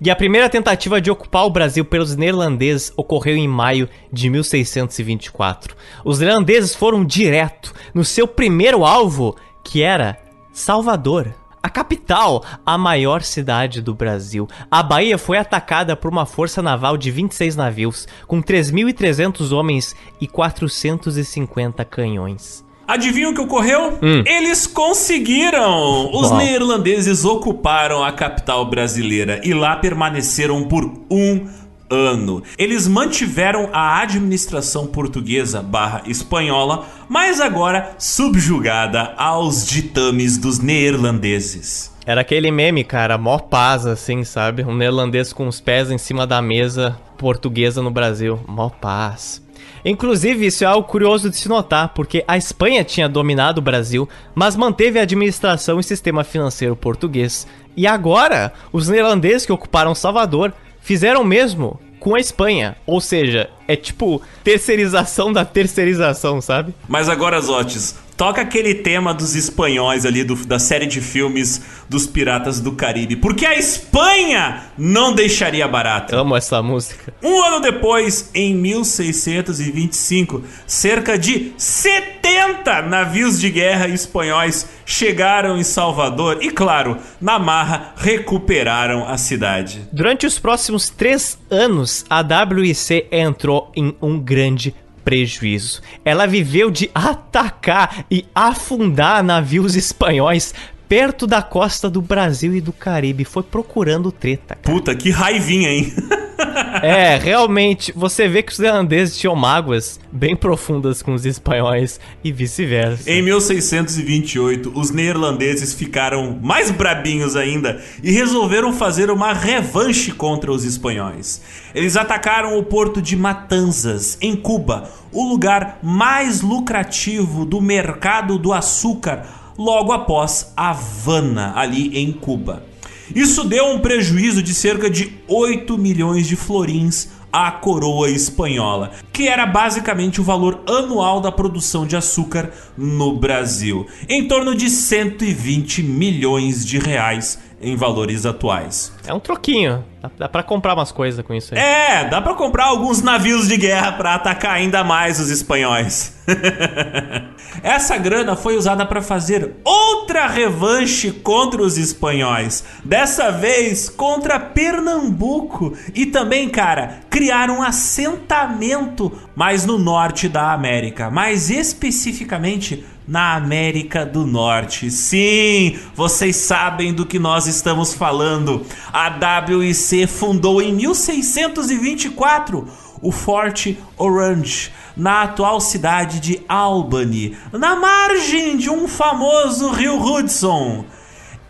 E 0.01 0.09
a 0.09 0.15
primeira 0.15 0.49
tentativa 0.49 0.99
de 0.99 1.11
ocupar 1.11 1.45
o 1.45 1.49
Brasil 1.49 1.85
pelos 1.85 2.15
neerlandeses 2.15 2.91
ocorreu 2.95 3.35
em 3.35 3.47
maio 3.47 3.87
de 4.11 4.29
1624. 4.29 5.75
Os 6.03 6.19
neerlandeses 6.19 6.75
foram 6.75 7.05
direto 7.05 7.73
no 7.93 8.03
seu 8.03 8.27
primeiro 8.27 8.85
alvo, 8.85 9.35
que 9.63 9.81
era 9.81 10.17
Salvador. 10.51 11.33
A 11.61 11.69
capital, 11.69 12.43
a 12.65 12.77
maior 12.77 13.21
cidade 13.21 13.81
do 13.81 13.93
Brasil. 13.93 14.49
A 14.69 14.83
Bahia 14.83 15.17
foi 15.17 15.37
atacada 15.37 15.95
por 15.95 16.11
uma 16.11 16.25
força 16.25 16.61
naval 16.61 16.97
de 16.97 17.09
26 17.09 17.55
navios, 17.55 18.05
com 18.27 18.41
3.300 18.43 19.51
homens 19.53 19.95
e 20.19 20.27
450 20.27 21.85
canhões. 21.85 22.65
Adivinha 22.87 23.29
o 23.29 23.33
que 23.33 23.41
ocorreu? 23.41 23.97
Hum. 24.01 24.23
Eles 24.25 24.67
conseguiram! 24.67 26.11
Os 26.13 26.29
Uau. 26.29 26.37
neerlandeses 26.37 27.23
ocuparam 27.23 28.03
a 28.03 28.11
capital 28.11 28.65
brasileira 28.65 29.39
e 29.43 29.53
lá 29.53 29.75
permaneceram 29.75 30.63
por 30.65 30.83
um 31.09 31.47
ano. 31.89 32.43
Eles 32.57 32.87
mantiveram 32.87 33.69
a 33.71 34.01
administração 34.01 34.87
portuguesa 34.87 35.61
barra 35.61 36.03
espanhola, 36.07 36.85
mas 37.07 37.39
agora 37.39 37.95
subjugada 37.97 39.13
aos 39.17 39.65
ditames 39.65 40.37
dos 40.37 40.59
neerlandeses. 40.59 41.93
Era 42.05 42.21
aquele 42.21 42.51
meme, 42.51 42.83
cara, 42.83 43.17
mó 43.17 43.39
paz, 43.39 43.85
assim, 43.85 44.25
sabe? 44.25 44.63
Um 44.63 44.75
neerlandês 44.75 45.31
com 45.31 45.47
os 45.47 45.61
pés 45.61 45.89
em 45.89 45.97
cima 45.97 46.27
da 46.27 46.41
mesa 46.41 46.97
portuguesa 47.17 47.81
no 47.81 47.89
Brasil. 47.89 48.39
Mó 48.45 48.69
paz. 48.69 49.41
Inclusive, 49.85 50.45
isso 50.45 50.63
é 50.63 50.67
algo 50.67 50.87
curioso 50.87 51.29
de 51.29 51.37
se 51.37 51.49
notar, 51.49 51.89
porque 51.89 52.23
a 52.27 52.37
Espanha 52.37 52.83
tinha 52.83 53.09
dominado 53.09 53.59
o 53.59 53.61
Brasil, 53.61 54.07
mas 54.33 54.55
manteve 54.55 54.99
a 54.99 55.03
administração 55.03 55.79
e 55.79 55.83
sistema 55.83 56.23
financeiro 56.23 56.75
português. 56.75 57.45
E 57.75 57.85
agora, 57.85 58.53
os 58.71 58.87
neerlandeses 58.87 59.45
que 59.45 59.51
ocuparam 59.51 59.95
Salvador 59.95 60.53
fizeram 60.81 61.21
o 61.21 61.25
mesmo 61.25 61.79
com 61.99 62.15
a 62.15 62.19
Espanha. 62.19 62.75
Ou 62.85 62.99
seja, 62.99 63.49
é 63.67 63.75
tipo 63.75 64.21
terceirização 64.43 65.31
da 65.31 65.45
terceirização, 65.45 66.41
sabe? 66.41 66.73
Mas 66.87 67.09
agora, 67.09 67.39
Zotes, 67.39 67.95
toca 68.23 68.41
aquele 68.41 68.73
tema 68.73 69.13
dos 69.13 69.35
espanhóis 69.35 70.05
ali, 70.05 70.23
do, 70.23 70.33
da 70.45 70.57
série 70.57 70.85
de 70.85 71.01
filmes 71.01 71.61
dos 71.89 72.07
Piratas 72.07 72.61
do 72.61 72.71
Caribe. 72.71 73.17
Porque 73.17 73.45
a 73.45 73.59
Espanha 73.59 74.63
não 74.77 75.13
deixaria 75.13 75.67
barato. 75.67 76.15
Amo 76.15 76.33
essa 76.33 76.63
música. 76.63 77.13
Um 77.21 77.43
ano 77.43 77.59
depois, 77.59 78.31
em 78.33 78.55
1625, 78.55 80.41
cerca 80.65 81.19
de 81.19 81.51
70 81.57 82.83
navios 82.83 83.41
de 83.41 83.49
guerra 83.49 83.89
espanhóis 83.89 84.69
chegaram 84.85 85.57
em 85.57 85.63
Salvador 85.63 86.37
e, 86.41 86.49
claro, 86.49 86.97
na 87.19 87.37
marra 87.37 87.93
recuperaram 87.97 89.05
a 89.05 89.17
cidade. 89.17 89.81
Durante 89.91 90.25
os 90.25 90.39
próximos 90.39 90.89
três 90.89 91.37
anos, 91.51 92.05
a 92.09 92.21
WIC 92.21 93.07
entrou 93.11 93.69
em 93.75 93.93
um 94.01 94.17
grande 94.17 94.73
prejuízo. 95.03 95.81
Ela 96.03 96.25
viveu 96.25 96.71
de 96.71 96.89
atacar 96.93 98.05
e 98.09 98.25
afundar 98.33 99.23
navios 99.23 99.75
espanhóis 99.75 100.53
perto 100.87 101.25
da 101.25 101.41
costa 101.41 101.89
do 101.89 102.01
Brasil 102.01 102.55
e 102.55 102.61
do 102.61 102.71
Caribe. 102.71 103.25
Foi 103.25 103.43
procurando 103.43 104.11
treta. 104.11 104.55
Cara. 104.55 104.75
Puta, 104.75 104.95
que 104.95 105.09
raivinha, 105.09 105.69
hein? 105.69 105.93
é, 106.81 107.17
realmente, 107.17 107.91
você 107.95 108.27
vê 108.27 108.43
que 108.43 108.51
os 108.51 108.59
irlandeses 108.59 109.17
tinham 109.17 109.35
mágoas 109.35 109.99
bem 110.11 110.35
profundas 110.35 111.01
com 111.01 111.13
os 111.13 111.25
espanhóis 111.25 111.99
e 112.23 112.31
vice-versa. 112.31 113.09
Em 113.09 113.21
1628, 113.21 114.71
os 114.75 114.91
neerlandeses 114.91 115.73
ficaram 115.73 116.39
mais 116.41 116.71
brabinhos 116.71 117.35
ainda 117.35 117.81
e 118.01 118.11
resolveram 118.11 118.73
fazer 118.73 119.09
uma 119.09 119.33
revanche 119.33 120.11
contra 120.11 120.51
os 120.51 120.63
espanhóis. 120.63 121.41
Eles 121.73 121.97
atacaram 121.97 122.57
o 122.57 122.63
porto 122.63 123.01
de 123.01 123.15
Matanzas, 123.15 124.17
em 124.21 124.35
Cuba, 124.35 124.89
o 125.11 125.27
lugar 125.27 125.79
mais 125.81 126.41
lucrativo 126.41 127.45
do 127.45 127.61
mercado 127.61 128.37
do 128.37 128.51
açúcar, 128.51 129.25
logo 129.57 129.91
após 129.91 130.51
Havana, 130.55 131.53
ali 131.55 131.97
em 131.97 132.11
Cuba. 132.11 132.72
Isso 133.15 133.43
deu 133.43 133.65
um 133.65 133.79
prejuízo 133.79 134.41
de 134.41 134.53
cerca 134.53 134.89
de 134.89 135.13
8 135.27 135.77
milhões 135.77 136.27
de 136.27 136.35
florins 136.35 137.09
à 137.31 137.51
coroa 137.51 138.09
espanhola, 138.09 138.91
que 139.11 139.27
era 139.27 139.45
basicamente 139.45 140.21
o 140.21 140.23
valor 140.23 140.61
anual 140.67 141.19
da 141.19 141.31
produção 141.31 141.85
de 141.85 141.95
açúcar 141.95 142.51
no 142.77 143.17
Brasil, 143.17 143.87
em 144.07 144.27
torno 144.27 144.53
de 144.53 144.69
120 144.69 145.81
milhões 145.81 146.63
de 146.63 146.77
reais 146.77 147.39
em 147.59 147.75
valores 147.75 148.25
atuais. 148.25 148.93
É 149.05 149.13
um 149.13 149.19
troquinho. 149.19 149.83
Dá, 150.03 150.11
dá 150.19 150.29
para 150.29 150.43
comprar 150.43 150.73
umas 150.73 150.91
coisas 150.91 151.25
com 151.25 151.33
isso 151.33 151.55
aí. 151.55 151.61
É, 151.61 152.03
dá 152.09 152.21
para 152.21 152.33
comprar 152.33 152.65
alguns 152.65 153.01
navios 153.01 153.47
de 153.47 153.55
guerra 153.55 153.93
para 153.93 154.15
atacar 154.15 154.53
ainda 154.53 154.83
mais 154.83 155.17
os 155.17 155.29
espanhóis. 155.29 156.13
Essa 157.63 157.97
grana 157.97 158.35
foi 158.35 158.57
usada 158.57 158.85
para 158.85 159.01
fazer 159.01 159.53
outra 159.63 160.27
revanche 160.27 161.09
contra 161.09 161.61
os 161.61 161.77
espanhóis, 161.77 162.65
dessa 162.83 163.31
vez 163.31 163.87
contra 163.87 164.39
Pernambuco 164.39 165.73
e 165.95 166.05
também, 166.05 166.49
cara, 166.49 166.99
criar 167.09 167.49
um 167.49 167.61
assentamento 167.61 169.09
mais 169.33 169.65
no 169.65 169.77
norte 169.77 170.27
da 170.27 170.51
América, 170.51 171.09
mais 171.09 171.49
especificamente 171.49 172.83
na 173.07 173.35
América 173.35 174.05
do 174.05 174.25
Norte. 174.25 174.89
Sim, 174.89 175.77
vocês 175.95 176.35
sabem 176.37 176.93
do 176.93 177.05
que 177.05 177.19
nós 177.19 177.47
estamos 177.47 177.93
falando. 177.93 178.65
A 178.91 179.09
WIC 179.49 179.92
fundou 180.07 180.61
em 180.61 180.73
1624 180.73 182.67
o 183.01 183.11
Forte 183.11 183.77
Orange, 183.97 184.71
na 184.95 185.23
atual 185.23 185.59
cidade 185.59 186.19
de 186.19 186.41
Albany, 186.47 187.37
na 187.51 187.75
margem 187.75 188.57
de 188.57 188.69
um 188.69 188.87
famoso 188.87 189.69
rio 189.71 190.01
Hudson, 190.01 190.85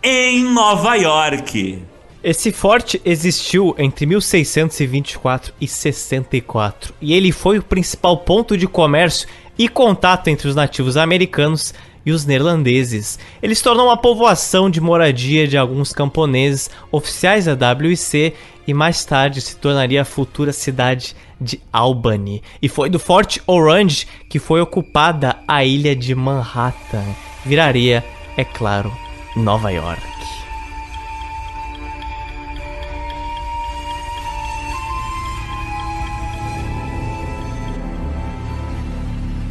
em 0.01 0.43
Nova 0.43 0.95
York. 0.95 1.83
Esse 2.23 2.51
forte 2.51 3.01
existiu 3.03 3.75
entre 3.77 4.05
1624 4.05 5.53
e 5.59 5.67
64 5.67 6.93
e 7.01 7.13
ele 7.13 7.31
foi 7.31 7.59
o 7.59 7.63
principal 7.63 8.17
ponto 8.17 8.57
de 8.57 8.65
comércio 8.65 9.27
e 9.57 9.67
contato 9.67 10.29
entre 10.29 10.47
os 10.47 10.55
nativos 10.55 10.95
americanos 10.97 11.73
e 12.05 12.11
os 12.11 12.25
neerlandeses. 12.25 13.17
Ele 13.41 13.55
se 13.55 13.63
tornou 13.63 13.87
uma 13.87 13.97
povoação 13.97 14.69
de 14.69 14.81
moradia 14.81 15.47
de 15.47 15.57
alguns 15.57 15.93
camponeses 15.93 16.69
oficiais 16.91 17.45
da 17.45 17.73
WIC 17.73 18.33
e 18.67 18.73
mais 18.73 19.03
tarde 19.03 19.41
se 19.41 19.57
tornaria 19.57 20.01
a 20.01 20.05
futura 20.05 20.53
cidade 20.53 21.15
de 21.39 21.59
Albany. 21.71 22.41
E 22.61 22.69
foi 22.69 22.89
do 22.89 22.99
Forte 22.99 23.41
Orange 23.45 24.07
que 24.29 24.39
foi 24.39 24.61
ocupada 24.61 25.37
a 25.47 25.63
ilha 25.63 25.95
de 25.95 26.15
Manhattan. 26.15 27.05
Viraria, 27.45 28.03
é 28.37 28.43
claro, 28.43 28.91
Nova 29.35 29.69
York. 29.71 30.12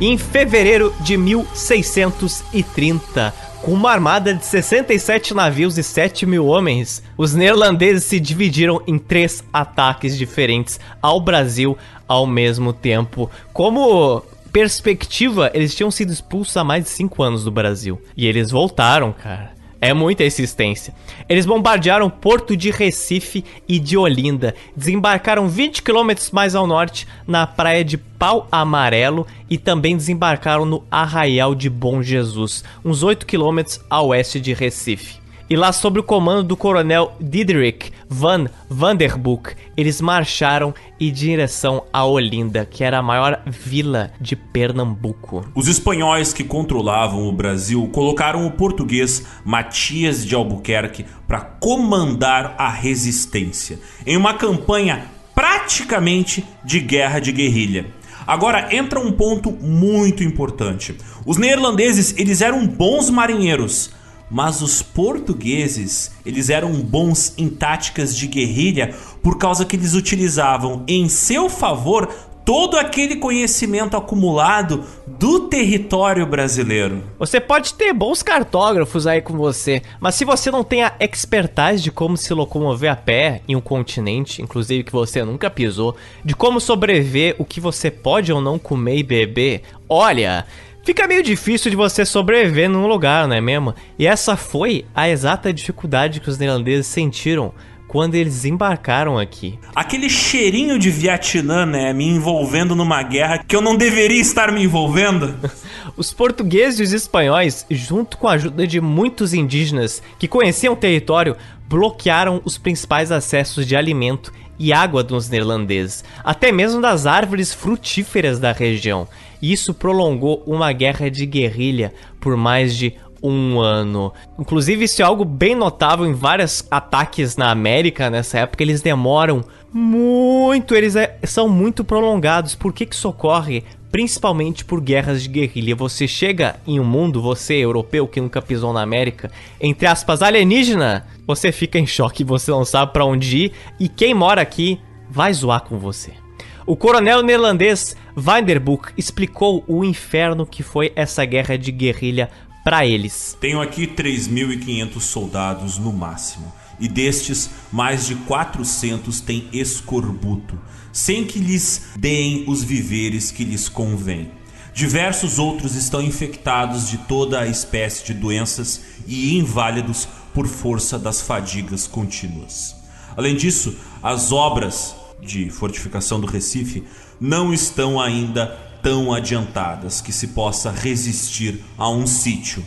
Em 0.06 0.18
fevereiro 0.18 0.94
de 1.00 1.16
1630. 1.16 3.32
Com 3.62 3.72
uma 3.72 3.92
armada 3.92 4.34
de 4.34 4.44
67 4.44 5.32
navios 5.32 5.78
e 5.78 5.84
7 5.84 6.26
mil 6.26 6.46
homens, 6.46 7.00
os 7.16 7.34
neerlandeses 7.34 8.02
se 8.02 8.18
dividiram 8.18 8.82
em 8.84 8.98
três 8.98 9.44
ataques 9.52 10.18
diferentes 10.18 10.80
ao 11.00 11.20
Brasil 11.20 11.78
ao 12.08 12.26
mesmo 12.26 12.72
tempo. 12.72 13.30
Como 13.52 14.24
perspectiva, 14.52 15.52
eles 15.54 15.72
tinham 15.72 15.92
sido 15.92 16.12
expulsos 16.12 16.56
há 16.56 16.64
mais 16.64 16.82
de 16.82 16.90
5 16.90 17.22
anos 17.22 17.44
do 17.44 17.52
Brasil. 17.52 18.02
E 18.16 18.26
eles 18.26 18.50
voltaram, 18.50 19.12
cara. 19.12 19.51
É 19.84 19.92
muita 19.92 20.22
existência. 20.22 20.94
Eles 21.28 21.44
bombardearam 21.44 22.08
Porto 22.08 22.56
de 22.56 22.70
Recife 22.70 23.44
e 23.68 23.80
de 23.80 23.98
Olinda, 23.98 24.54
desembarcaram 24.76 25.48
20 25.48 25.82
quilômetros 25.82 26.30
mais 26.30 26.54
ao 26.54 26.68
norte 26.68 27.04
na 27.26 27.48
praia 27.48 27.84
de 27.84 27.98
Pau 27.98 28.46
Amarelo 28.52 29.26
e 29.50 29.58
também 29.58 29.96
desembarcaram 29.96 30.64
no 30.64 30.84
Arraial 30.88 31.52
de 31.52 31.68
Bom 31.68 32.00
Jesus, 32.00 32.62
uns 32.84 33.02
8 33.02 33.26
quilômetros 33.26 33.80
a 33.90 34.00
oeste 34.00 34.40
de 34.40 34.54
Recife. 34.54 35.21
E 35.52 35.54
lá, 35.54 35.70
sob 35.70 36.00
o 36.00 36.02
comando 36.02 36.42
do 36.42 36.56
coronel 36.56 37.14
Diederik 37.20 37.90
van 38.08 38.46
Vanderboek, 38.70 39.50
eles 39.76 40.00
marcharam 40.00 40.74
em 40.98 41.12
direção 41.12 41.84
a 41.92 42.06
Olinda, 42.06 42.64
que 42.64 42.82
era 42.82 42.96
a 42.96 43.02
maior 43.02 43.42
vila 43.44 44.10
de 44.18 44.34
Pernambuco. 44.34 45.44
Os 45.54 45.68
espanhóis 45.68 46.32
que 46.32 46.42
controlavam 46.42 47.28
o 47.28 47.32
Brasil 47.32 47.86
colocaram 47.92 48.46
o 48.46 48.52
português 48.52 49.26
Matias 49.44 50.24
de 50.24 50.34
Albuquerque 50.34 51.04
para 51.28 51.42
comandar 51.42 52.54
a 52.56 52.70
resistência 52.70 53.78
em 54.06 54.16
uma 54.16 54.32
campanha 54.32 55.04
praticamente 55.34 56.42
de 56.64 56.80
guerra 56.80 57.20
de 57.20 57.30
guerrilha. 57.30 57.88
Agora 58.26 58.74
entra 58.74 58.98
um 58.98 59.12
ponto 59.12 59.50
muito 59.50 60.24
importante. 60.24 60.96
Os 61.26 61.36
neerlandeses, 61.36 62.14
eles 62.16 62.40
eram 62.40 62.66
bons 62.66 63.10
marinheiros, 63.10 63.90
mas 64.32 64.62
os 64.62 64.80
portugueses, 64.80 66.10
eles 66.24 66.48
eram 66.48 66.72
bons 66.72 67.34
em 67.36 67.50
táticas 67.50 68.16
de 68.16 68.26
guerrilha 68.26 68.94
por 69.22 69.36
causa 69.36 69.66
que 69.66 69.76
eles 69.76 69.92
utilizavam 69.92 70.82
em 70.88 71.06
seu 71.06 71.50
favor 71.50 72.08
todo 72.44 72.78
aquele 72.78 73.16
conhecimento 73.16 73.96
acumulado 73.96 74.84
do 75.06 75.48
território 75.48 76.26
brasileiro. 76.26 77.04
Você 77.18 77.38
pode 77.40 77.74
ter 77.74 77.92
bons 77.92 78.22
cartógrafos 78.22 79.06
aí 79.06 79.20
com 79.20 79.36
você, 79.36 79.82
mas 80.00 80.14
se 80.14 80.24
você 80.24 80.50
não 80.50 80.64
tem 80.64 80.82
a 80.82 80.94
expertise 80.98 81.82
de 81.82 81.92
como 81.92 82.16
se 82.16 82.32
locomover 82.32 82.90
a 82.90 82.96
pé 82.96 83.42
em 83.46 83.54
um 83.54 83.60
continente, 83.60 84.40
inclusive 84.40 84.82
que 84.82 84.90
você 84.92 85.22
nunca 85.22 85.50
pisou, 85.50 85.94
de 86.24 86.34
como 86.34 86.58
sobreviver, 86.58 87.36
o 87.38 87.44
que 87.44 87.60
você 87.60 87.90
pode 87.90 88.32
ou 88.32 88.40
não 88.40 88.58
comer 88.58 88.96
e 88.96 89.02
beber, 89.02 89.62
olha, 89.88 90.46
Fica 90.84 91.06
meio 91.06 91.22
difícil 91.22 91.70
de 91.70 91.76
você 91.76 92.04
sobreviver 92.04 92.68
num 92.68 92.88
lugar, 92.88 93.28
não 93.28 93.36
é 93.36 93.40
mesmo? 93.40 93.72
E 93.96 94.04
essa 94.04 94.36
foi 94.36 94.84
a 94.92 95.08
exata 95.08 95.52
dificuldade 95.52 96.18
que 96.18 96.28
os 96.28 96.38
neerlandeses 96.38 96.88
sentiram 96.88 97.52
quando 97.86 98.16
eles 98.16 98.44
embarcaram 98.44 99.16
aqui. 99.16 99.58
Aquele 99.76 100.10
cheirinho 100.10 100.78
de 100.80 100.90
Vietnã, 100.90 101.64
né, 101.64 101.92
me 101.92 102.08
envolvendo 102.08 102.74
numa 102.74 103.00
guerra 103.02 103.44
que 103.46 103.54
eu 103.54 103.60
não 103.60 103.76
deveria 103.76 104.20
estar 104.20 104.50
me 104.50 104.64
envolvendo. 104.64 105.32
Os 105.94 106.10
portugueses 106.12 106.80
e 106.80 106.82
os 106.84 106.92
espanhóis, 106.94 107.66
junto 107.70 108.16
com 108.16 108.26
a 108.26 108.32
ajuda 108.32 108.66
de 108.66 108.80
muitos 108.80 109.34
indígenas 109.34 110.02
que 110.18 110.26
conheciam 110.26 110.72
o 110.72 110.76
território, 110.76 111.36
bloquearam 111.68 112.40
os 112.46 112.56
principais 112.56 113.12
acessos 113.12 113.66
de 113.66 113.76
alimento 113.76 114.32
e 114.58 114.72
água 114.72 115.04
dos 115.04 115.28
neerlandeses, 115.28 116.02
até 116.24 116.50
mesmo 116.50 116.80
das 116.80 117.04
árvores 117.04 117.52
frutíferas 117.52 118.38
da 118.38 118.52
região. 118.52 119.06
Isso 119.42 119.74
prolongou 119.74 120.42
uma 120.46 120.72
guerra 120.72 121.10
de 121.10 121.26
guerrilha 121.26 121.92
por 122.20 122.36
mais 122.36 122.76
de 122.76 122.94
um 123.22 123.60
ano. 123.60 124.12
Inclusive, 124.38 124.84
isso 124.84 125.00
é 125.00 125.04
algo 125.04 125.24
bem 125.24 125.54
notável 125.54 126.06
em 126.06 126.12
vários 126.12 126.66
ataques 126.70 127.36
na 127.36 127.50
América 127.50 128.10
nessa 128.10 128.40
época. 128.40 128.62
Eles 128.62 128.82
demoram 128.82 129.44
muito, 129.72 130.74
eles 130.74 130.96
é, 130.96 131.18
são 131.24 131.48
muito 131.48 131.84
prolongados. 131.84 132.54
Por 132.54 132.72
que, 132.72 132.84
que 132.84 132.94
isso 132.94 133.08
ocorre? 133.08 133.64
Principalmente 133.90 134.64
por 134.64 134.80
guerras 134.80 135.22
de 135.22 135.28
guerrilha. 135.28 135.76
Você 135.76 136.08
chega 136.08 136.56
em 136.66 136.80
um 136.80 136.84
mundo, 136.84 137.22
você 137.22 137.54
europeu 137.54 138.08
que 138.08 138.20
nunca 138.20 138.40
pisou 138.40 138.72
na 138.72 138.82
América, 138.82 139.30
entre 139.60 139.86
aspas, 139.86 140.22
alienígena, 140.22 141.06
você 141.26 141.52
fica 141.52 141.78
em 141.78 141.86
choque, 141.86 142.24
você 142.24 142.50
não 142.50 142.64
sabe 142.64 142.92
para 142.92 143.04
onde 143.04 143.36
ir 143.36 143.52
e 143.78 143.88
quem 143.88 144.14
mora 144.14 144.40
aqui 144.40 144.80
vai 145.10 145.32
zoar 145.32 145.62
com 145.62 145.78
você. 145.78 146.21
O 146.64 146.76
coronel 146.76 147.22
neerlandês 147.24 147.96
Vanderboek 148.14 148.92
explicou 148.96 149.64
o 149.66 149.84
inferno 149.84 150.46
que 150.46 150.62
foi 150.62 150.92
essa 150.94 151.24
guerra 151.24 151.58
de 151.58 151.72
guerrilha 151.72 152.30
para 152.64 152.86
eles. 152.86 153.36
Tenho 153.40 153.60
aqui 153.60 153.84
3.500 153.88 155.00
soldados 155.00 155.76
no 155.76 155.92
máximo, 155.92 156.52
e 156.78 156.86
destes, 156.86 157.50
mais 157.72 158.06
de 158.06 158.14
400 158.14 159.20
têm 159.20 159.48
escorbuto, 159.52 160.56
sem 160.92 161.24
que 161.24 161.40
lhes 161.40 161.88
deem 161.96 162.44
os 162.46 162.62
viveres 162.62 163.32
que 163.32 163.44
lhes 163.44 163.68
convém. 163.68 164.30
Diversos 164.72 165.40
outros 165.40 165.74
estão 165.74 166.00
infectados 166.00 166.88
de 166.88 166.98
toda 166.98 167.40
a 167.40 167.46
espécie 167.46 168.04
de 168.04 168.14
doenças 168.14 168.80
e 169.06 169.36
inválidos 169.36 170.06
por 170.32 170.46
força 170.46 170.96
das 170.96 171.20
fadigas 171.20 171.88
contínuas. 171.88 172.76
Além 173.16 173.36
disso, 173.36 173.76
as 174.02 174.30
obras 174.30 174.94
de 175.22 175.48
fortificação 175.50 176.20
do 176.20 176.26
Recife 176.26 176.82
não 177.20 177.54
estão 177.54 178.00
ainda 178.00 178.46
tão 178.82 179.14
adiantadas 179.14 180.00
que 180.00 180.12
se 180.12 180.28
possa 180.28 180.70
resistir 180.70 181.60
a 181.78 181.88
um 181.88 182.06
sítio. 182.06 182.64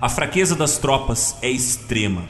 A 0.00 0.08
fraqueza 0.08 0.56
das 0.56 0.78
tropas 0.78 1.36
é 1.40 1.48
extrema. 1.48 2.28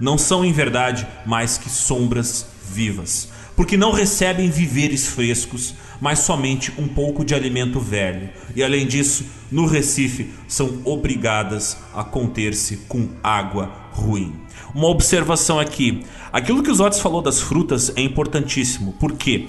Não 0.00 0.16
são, 0.16 0.42
em 0.42 0.52
verdade, 0.52 1.06
mais 1.26 1.58
que 1.58 1.68
sombras 1.68 2.46
vivas, 2.72 3.28
porque 3.54 3.76
não 3.76 3.92
recebem 3.92 4.48
viveres 4.48 5.06
frescos, 5.06 5.74
mas 6.00 6.20
somente 6.20 6.72
um 6.78 6.88
pouco 6.88 7.22
de 7.22 7.34
alimento 7.34 7.78
velho, 7.78 8.30
e 8.56 8.62
além 8.62 8.86
disso, 8.86 9.26
no 9.52 9.66
Recife 9.66 10.32
são 10.48 10.80
obrigadas 10.84 11.76
a 11.94 12.02
conter-se 12.02 12.78
com 12.88 13.10
água 13.22 13.70
ruim. 13.92 14.34
Uma 14.74 14.88
observação 14.88 15.58
aqui: 15.58 16.04
aquilo 16.32 16.62
que 16.62 16.70
os 16.70 16.80
Otis 16.80 17.00
falou 17.00 17.22
das 17.22 17.40
frutas 17.40 17.92
é 17.96 18.00
importantíssimo, 18.00 18.94
porque 18.98 19.48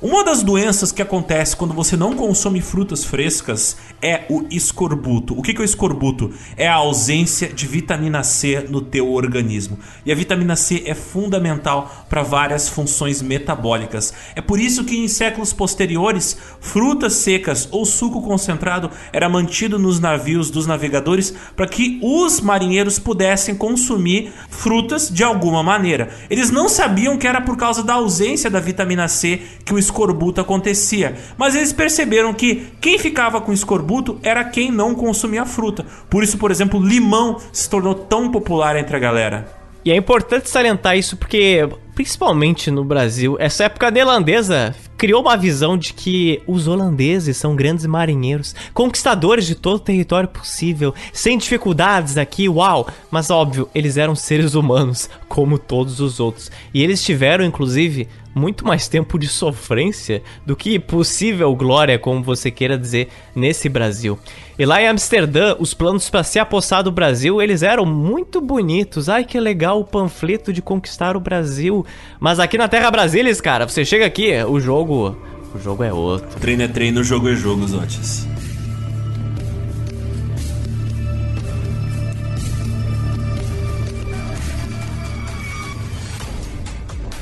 uma 0.00 0.22
das 0.22 0.44
doenças 0.44 0.92
que 0.92 1.02
acontece 1.02 1.56
quando 1.56 1.74
você 1.74 1.96
não 1.96 2.14
consome 2.14 2.60
frutas 2.60 3.04
frescas 3.04 3.76
é 4.00 4.26
o 4.30 4.46
escorbuto. 4.48 5.36
O 5.36 5.42
que 5.42 5.50
é 5.50 5.60
o 5.60 5.64
escorbuto? 5.64 6.32
É 6.56 6.68
a 6.68 6.76
ausência 6.76 7.48
de 7.48 7.66
vitamina 7.66 8.22
C 8.22 8.64
no 8.70 8.80
teu 8.80 9.12
organismo. 9.12 9.76
E 10.06 10.12
a 10.12 10.14
vitamina 10.14 10.54
C 10.54 10.84
é 10.86 10.94
fundamental 10.94 12.06
para 12.08 12.22
várias 12.22 12.68
funções 12.68 13.20
metabólicas. 13.20 14.14
É 14.36 14.40
por 14.40 14.60
isso 14.60 14.84
que 14.84 14.96
em 14.96 15.08
séculos 15.08 15.52
posteriores, 15.52 16.38
frutas 16.60 17.14
secas 17.14 17.66
ou 17.72 17.84
suco 17.84 18.22
concentrado 18.22 18.92
era 19.12 19.28
mantido 19.28 19.80
nos 19.80 19.98
navios 19.98 20.48
dos 20.48 20.64
navegadores 20.64 21.34
para 21.56 21.66
que 21.66 21.98
os 22.00 22.40
marinheiros 22.40 23.00
pudessem 23.00 23.56
consumir 23.56 24.32
frutas 24.48 25.10
de 25.10 25.24
alguma 25.24 25.60
maneira. 25.60 26.10
Eles 26.30 26.52
não 26.52 26.68
sabiam 26.68 27.18
que 27.18 27.26
era 27.26 27.40
por 27.40 27.56
causa 27.56 27.82
da 27.82 27.94
ausência 27.94 28.48
da 28.48 28.60
vitamina 28.60 29.08
C 29.08 29.42
que 29.64 29.74
o 29.74 29.87
escorbuto 29.88 30.40
acontecia. 30.40 31.16
Mas 31.36 31.54
eles 31.54 31.72
perceberam 31.72 32.32
que 32.32 32.68
quem 32.80 32.98
ficava 32.98 33.40
com 33.40 33.52
escorbuto 33.52 34.18
era 34.22 34.44
quem 34.44 34.70
não 34.70 34.94
consumia 34.94 35.44
fruta. 35.44 35.84
Por 36.08 36.22
isso, 36.22 36.38
por 36.38 36.50
exemplo, 36.50 36.80
limão 36.80 37.38
se 37.52 37.68
tornou 37.68 37.94
tão 37.94 38.30
popular 38.30 38.76
entre 38.76 38.96
a 38.96 39.00
galera. 39.00 39.58
E 39.88 39.90
é 39.90 39.96
importante 39.96 40.50
salientar 40.50 40.98
isso 40.98 41.16
porque, 41.16 41.66
principalmente 41.94 42.70
no 42.70 42.84
Brasil, 42.84 43.38
essa 43.40 43.64
época 43.64 43.90
neerlandesa 43.90 44.76
criou 44.98 45.22
uma 45.22 45.34
visão 45.34 45.78
de 45.78 45.94
que 45.94 46.42
os 46.46 46.68
holandeses 46.68 47.38
são 47.38 47.56
grandes 47.56 47.86
marinheiros, 47.86 48.54
conquistadores 48.74 49.46
de 49.46 49.54
todo 49.54 49.76
o 49.76 49.80
território 49.80 50.28
possível, 50.28 50.94
sem 51.10 51.38
dificuldades 51.38 52.18
aqui, 52.18 52.50
uau! 52.50 52.86
Mas 53.10 53.30
óbvio, 53.30 53.66
eles 53.74 53.96
eram 53.96 54.14
seres 54.14 54.54
humanos, 54.54 55.08
como 55.26 55.58
todos 55.58 56.00
os 56.00 56.20
outros. 56.20 56.50
E 56.74 56.82
eles 56.82 57.02
tiveram, 57.02 57.42
inclusive, 57.42 58.08
muito 58.34 58.66
mais 58.66 58.88
tempo 58.88 59.18
de 59.18 59.26
sofrência 59.26 60.22
do 60.44 60.54
que 60.54 60.78
possível 60.78 61.56
glória, 61.56 61.98
como 61.98 62.22
você 62.22 62.50
queira 62.50 62.76
dizer, 62.76 63.08
nesse 63.34 63.70
Brasil. 63.70 64.18
E 64.58 64.66
lá 64.66 64.82
em 64.82 64.88
Amsterdã, 64.88 65.54
os 65.60 65.72
planos 65.72 66.10
para 66.10 66.24
se 66.24 66.36
apossar 66.36 66.82
do 66.82 66.90
Brasil, 66.90 67.40
eles 67.40 67.62
eram 67.62 67.86
muito 67.86 68.40
bonitos. 68.40 69.08
Ai, 69.08 69.24
que 69.24 69.38
legal 69.38 69.78
o 69.78 69.84
panfleto 69.84 70.52
de 70.52 70.60
conquistar 70.60 71.16
o 71.16 71.20
Brasil. 71.20 71.86
Mas 72.18 72.40
aqui 72.40 72.58
na 72.58 72.66
Terra 72.66 72.90
Brasilis, 72.90 73.40
cara, 73.40 73.68
você 73.68 73.84
chega 73.84 74.04
aqui, 74.04 74.32
o 74.42 74.58
jogo, 74.58 75.16
o 75.54 75.60
jogo 75.60 75.84
é 75.84 75.92
outro. 75.92 76.40
Treino 76.40 76.64
é 76.64 76.68
treino, 76.68 77.04
jogo 77.04 77.28
é 77.28 77.36
jogo, 77.36 77.68
Zotis. 77.68 78.26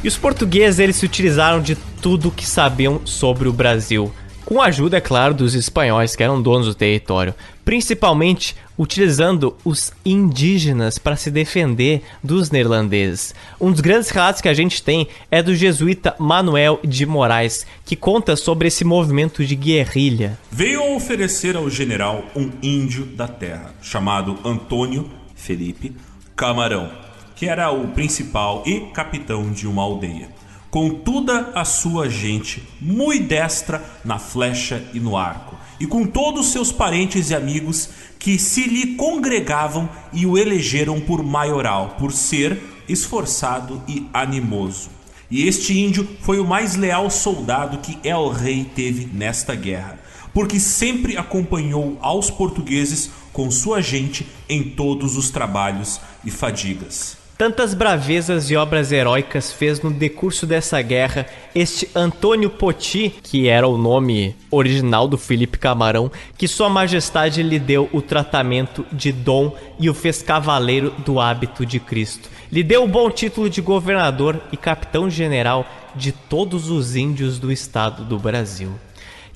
E 0.03 0.09
os 0.09 0.17
portugueses 0.17 0.79
eles 0.79 0.97
se 0.97 1.05
utilizaram 1.05 1.61
de 1.61 1.75
tudo 2.01 2.31
que 2.31 2.47
sabiam 2.47 3.03
sobre 3.05 3.47
o 3.47 3.53
Brasil, 3.53 4.11
com 4.47 4.63
a 4.63 4.67
ajuda, 4.67 4.97
é 4.97 5.01
claro, 5.01 5.35
dos 5.35 5.55
espanhóis 5.55 6.15
que 6.15 6.23
eram 6.23 6.41
donos 6.41 6.69
do 6.69 6.75
território, 6.75 7.35
principalmente 7.65 8.57
utilizando 8.79 9.57
os 9.65 9.93
indígenas 10.05 10.99
para 10.99 11.17
se 11.17 11.33
defender 11.33 12.03
dos 12.23 12.51
neerlandeses. 12.51 13.35
Um 13.61 13.73
dos 13.73 13.81
grandes 13.81 14.09
relatos 14.09 14.41
que 14.41 14.49
a 14.49 14.55
gente 14.55 14.83
tem 14.83 15.09
é 15.33 15.43
do 15.43 15.55
jesuíta 15.55 16.15
Manuel 16.19 16.79
de 16.85 17.05
Moraes, 17.05 17.67
que 17.85 17.97
conta 17.97 18.37
sobre 18.37 18.69
esse 18.69 18.85
movimento 18.85 19.45
de 19.45 19.57
guerrilha. 19.57 20.39
Veio 20.51 20.95
oferecer 20.95 21.57
ao 21.57 21.69
general 21.69 22.25
um 22.37 22.49
índio 22.63 23.05
da 23.05 23.27
terra, 23.27 23.75
chamado 23.83 24.39
Antônio 24.45 25.11
Felipe 25.35 25.93
Camarão 26.37 27.07
que 27.37 27.47
era 27.47 27.71
o 27.71 27.89
principal 27.89 28.63
e 28.67 28.81
capitão 28.93 29.53
de 29.53 29.69
uma 29.69 29.83
aldeia, 29.83 30.29
com 30.77 30.91
toda 30.91 31.53
a 31.55 31.65
sua 31.65 32.07
gente 32.07 32.63
muito 32.79 33.29
destra 33.29 33.83
na 34.05 34.19
flecha 34.19 34.85
e 34.93 35.01
no 35.01 35.17
arco, 35.17 35.57
e 35.81 35.87
com 35.87 36.05
todos 36.07 36.53
seus 36.53 36.71
parentes 36.71 37.31
e 37.31 37.35
amigos 37.35 37.89
que 38.19 38.39
se 38.39 38.65
lhe 38.65 38.95
congregavam 38.95 39.89
e 40.13 40.27
o 40.27 40.37
elegeram 40.37 41.01
por 41.01 41.23
maioral, 41.23 41.97
por 41.99 42.13
ser 42.13 42.63
esforçado 42.87 43.83
e 43.89 44.07
animoso. 44.13 44.91
E 45.31 45.49
este 45.49 45.79
índio 45.79 46.07
foi 46.21 46.39
o 46.39 46.47
mais 46.47 46.77
leal 46.77 47.09
soldado 47.09 47.79
que 47.79 47.99
El 48.07 48.29
Rei 48.29 48.63
teve 48.63 49.07
nesta 49.07 49.55
guerra, 49.55 49.99
porque 50.35 50.61
sempre 50.61 51.17
acompanhou 51.17 51.97
aos 52.03 52.31
portugueses 52.31 53.11
com 53.33 53.51
sua 53.51 53.81
gente 53.81 54.27
em 54.47 54.63
todos 54.63 55.17
os 55.17 55.31
trabalhos 55.31 55.99
e 56.23 56.31
fadigas. 56.31 57.17
Tantas 57.39 57.75
bravezas 57.75 58.51
e 58.51 58.57
obras 58.57 58.91
heróicas 58.91 59.53
fez 59.53 59.83
no 59.83 59.91
decurso 59.91 60.47
dessa 60.47 60.81
guerra 60.81 61.27
este 61.55 61.87
Antônio 61.95 62.49
Poti, 62.49 63.15
que 63.23 63.47
era 63.47 63.69
o 63.69 63.77
nome 63.77 64.35
original 64.51 65.07
do 65.07 65.19
Felipe 65.19 65.59
Camarão, 65.59 66.11
que 66.39 66.49
Sua 66.49 66.71
Majestade 66.71 67.43
lhe 67.43 67.59
deu 67.59 67.91
o 67.93 68.01
tratamento 68.01 68.87
de 68.91 69.13
dom 69.13 69.55
e 69.79 69.91
o 69.91 69.95
fez 69.95 70.23
cavaleiro 70.23 70.95
do 71.05 71.21
hábito 71.21 71.67
de 71.67 71.79
Cristo. 71.79 72.31
Lhe 72.51 72.63
deu 72.63 72.85
o 72.85 72.89
bom 72.89 73.11
título 73.11 73.51
de 73.51 73.61
governador 73.61 74.41
e 74.51 74.57
capitão-general 74.57 75.67
de 75.95 76.13
todos 76.13 76.71
os 76.71 76.97
índios 76.97 77.39
do 77.39 77.53
estado 77.53 78.03
do 78.03 78.19
Brasil. 78.19 78.73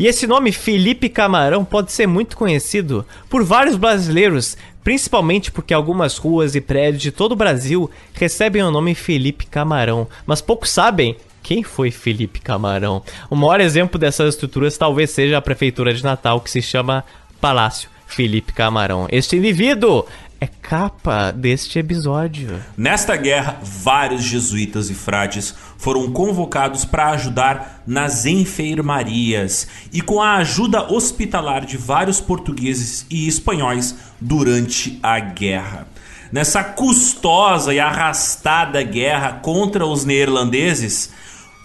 E 0.00 0.06
esse 0.06 0.26
nome 0.26 0.50
Felipe 0.50 1.10
Camarão 1.10 1.62
pode 1.62 1.92
ser 1.92 2.06
muito 2.06 2.34
conhecido 2.34 3.04
por 3.28 3.44
vários 3.44 3.76
brasileiros, 3.76 4.56
principalmente 4.82 5.50
porque 5.50 5.74
algumas 5.74 6.16
ruas 6.18 6.54
e 6.54 6.60
prédios 6.60 7.02
de 7.02 7.10
todo 7.10 7.32
o 7.32 7.36
Brasil 7.36 7.90
recebem 8.14 8.62
o 8.62 8.70
nome 8.70 8.94
Felipe 8.94 9.46
Camarão, 9.46 10.08
mas 10.26 10.40
poucos 10.40 10.70
sabem 10.70 11.16
quem 11.42 11.62
foi 11.62 11.90
Felipe 11.90 12.40
Camarão. 12.40 13.02
O 13.28 13.36
maior 13.36 13.60
exemplo 13.60 13.98
dessas 13.98 14.34
estruturas 14.34 14.76
talvez 14.76 15.10
seja 15.10 15.38
a 15.38 15.42
prefeitura 15.42 15.92
de 15.94 16.02
Natal, 16.02 16.40
que 16.40 16.50
se 16.50 16.62
chama 16.62 17.04
Palácio 17.40 17.88
Felipe 18.06 18.52
Camarão. 18.52 19.06
Este 19.10 19.36
indivíduo 19.36 20.04
é 20.40 20.46
capa 20.46 21.30
deste 21.30 21.78
episódio. 21.78 22.62
Nesta 22.74 23.14
guerra, 23.14 23.60
vários 23.62 24.22
jesuítas 24.22 24.88
e 24.88 24.94
frades 24.94 25.54
foram 25.76 26.10
convocados 26.10 26.84
para 26.86 27.10
ajudar 27.10 27.82
nas 27.86 28.24
enfermarias 28.24 29.68
e 29.92 30.00
com 30.00 30.20
a 30.20 30.36
ajuda 30.36 30.90
hospitalar 30.90 31.66
de 31.66 31.76
vários 31.76 32.22
portugueses 32.22 33.04
e 33.10 33.28
espanhóis 33.28 33.94
durante 34.18 34.98
a 35.02 35.20
guerra. 35.20 35.86
Nessa 36.32 36.64
custosa 36.64 37.74
e 37.74 37.80
arrastada 37.80 38.82
guerra 38.82 39.40
contra 39.42 39.84
os 39.84 40.06
neerlandeses, 40.06 41.10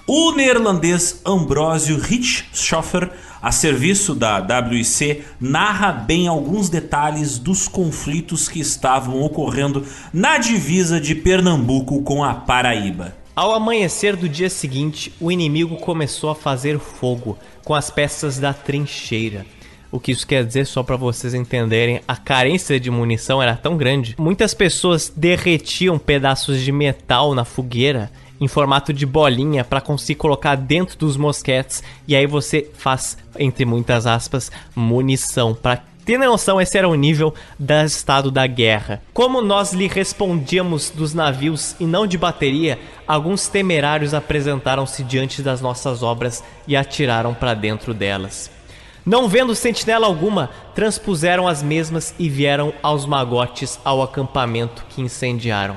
o 0.07 0.33
neerlandês 0.33 1.21
Ambrósio 1.25 1.97
Richthofen 1.97 3.09
a 3.45 3.51
serviço 3.51 4.15
da 4.15 4.43
WIC, 4.59 5.23
narra 5.39 5.91
bem 5.91 6.27
alguns 6.27 6.67
detalhes 6.67 7.37
dos 7.37 7.67
conflitos 7.67 8.49
que 8.49 8.59
estavam 8.59 9.21
ocorrendo 9.21 9.85
na 10.11 10.39
divisa 10.39 10.99
de 10.99 11.13
Pernambuco 11.13 12.01
com 12.01 12.23
a 12.23 12.33
Paraíba. 12.33 13.15
Ao 13.35 13.53
amanhecer 13.53 14.15
do 14.15 14.27
dia 14.27 14.49
seguinte, 14.49 15.13
o 15.21 15.31
inimigo 15.31 15.75
começou 15.75 16.31
a 16.31 16.35
fazer 16.35 16.79
fogo 16.79 17.37
com 17.63 17.75
as 17.75 17.91
peças 17.91 18.39
da 18.39 18.51
trincheira. 18.51 19.45
O 19.91 19.99
que 19.99 20.11
isso 20.11 20.25
quer 20.25 20.43
dizer, 20.43 20.65
só 20.65 20.81
para 20.81 20.95
vocês 20.95 21.35
entenderem, 21.35 22.01
a 22.07 22.17
carência 22.17 22.79
de 22.79 22.89
munição 22.89 23.43
era 23.43 23.55
tão 23.55 23.77
grande. 23.77 24.15
Muitas 24.17 24.55
pessoas 24.55 25.13
derretiam 25.15 25.99
pedaços 25.99 26.61
de 26.61 26.71
metal 26.71 27.35
na 27.35 27.45
fogueira 27.45 28.11
em 28.39 28.47
formato 28.47 28.91
de 28.91 29.05
bolinha 29.05 29.63
para 29.63 29.81
conseguir 29.81 30.15
colocar 30.15 30.55
dentro 30.55 30.97
dos 30.97 31.17
mosquetes 31.17 31.83
e 32.07 32.15
aí 32.15 32.27
você 32.27 32.69
faz 32.73 33.17
entre 33.37 33.65
muitas 33.65 34.05
aspas 34.05 34.51
munição 34.75 35.53
para 35.53 35.81
ter 36.05 36.19
noção, 36.19 36.61
esse 36.61 36.77
era 36.77 36.87
o 36.87 36.93
nível 36.93 37.33
do 37.57 37.73
estado 37.83 38.29
da 38.29 38.45
guerra. 38.45 39.01
Como 39.11 39.41
nós 39.41 39.73
lhe 39.73 39.87
respondíamos 39.87 40.91
dos 40.91 41.15
navios 41.15 41.75
e 41.79 41.85
não 41.85 42.05
de 42.05 42.15
bateria, 42.15 42.77
alguns 43.07 43.47
temerários 43.47 44.13
apresentaram-se 44.13 45.03
diante 45.03 45.41
das 45.41 45.61
nossas 45.61 46.03
obras 46.03 46.43
e 46.67 46.75
atiraram 46.75 47.33
para 47.33 47.55
dentro 47.55 47.91
delas. 47.91 48.51
Não 49.03 49.27
vendo 49.27 49.55
sentinela 49.55 50.05
alguma, 50.05 50.51
transpuseram 50.75 51.47
as 51.47 51.63
mesmas 51.63 52.13
e 52.19 52.29
vieram 52.29 52.71
aos 52.83 53.07
magotes 53.07 53.79
ao 53.83 54.03
acampamento 54.03 54.85
que 54.89 55.01
incendiaram. 55.01 55.75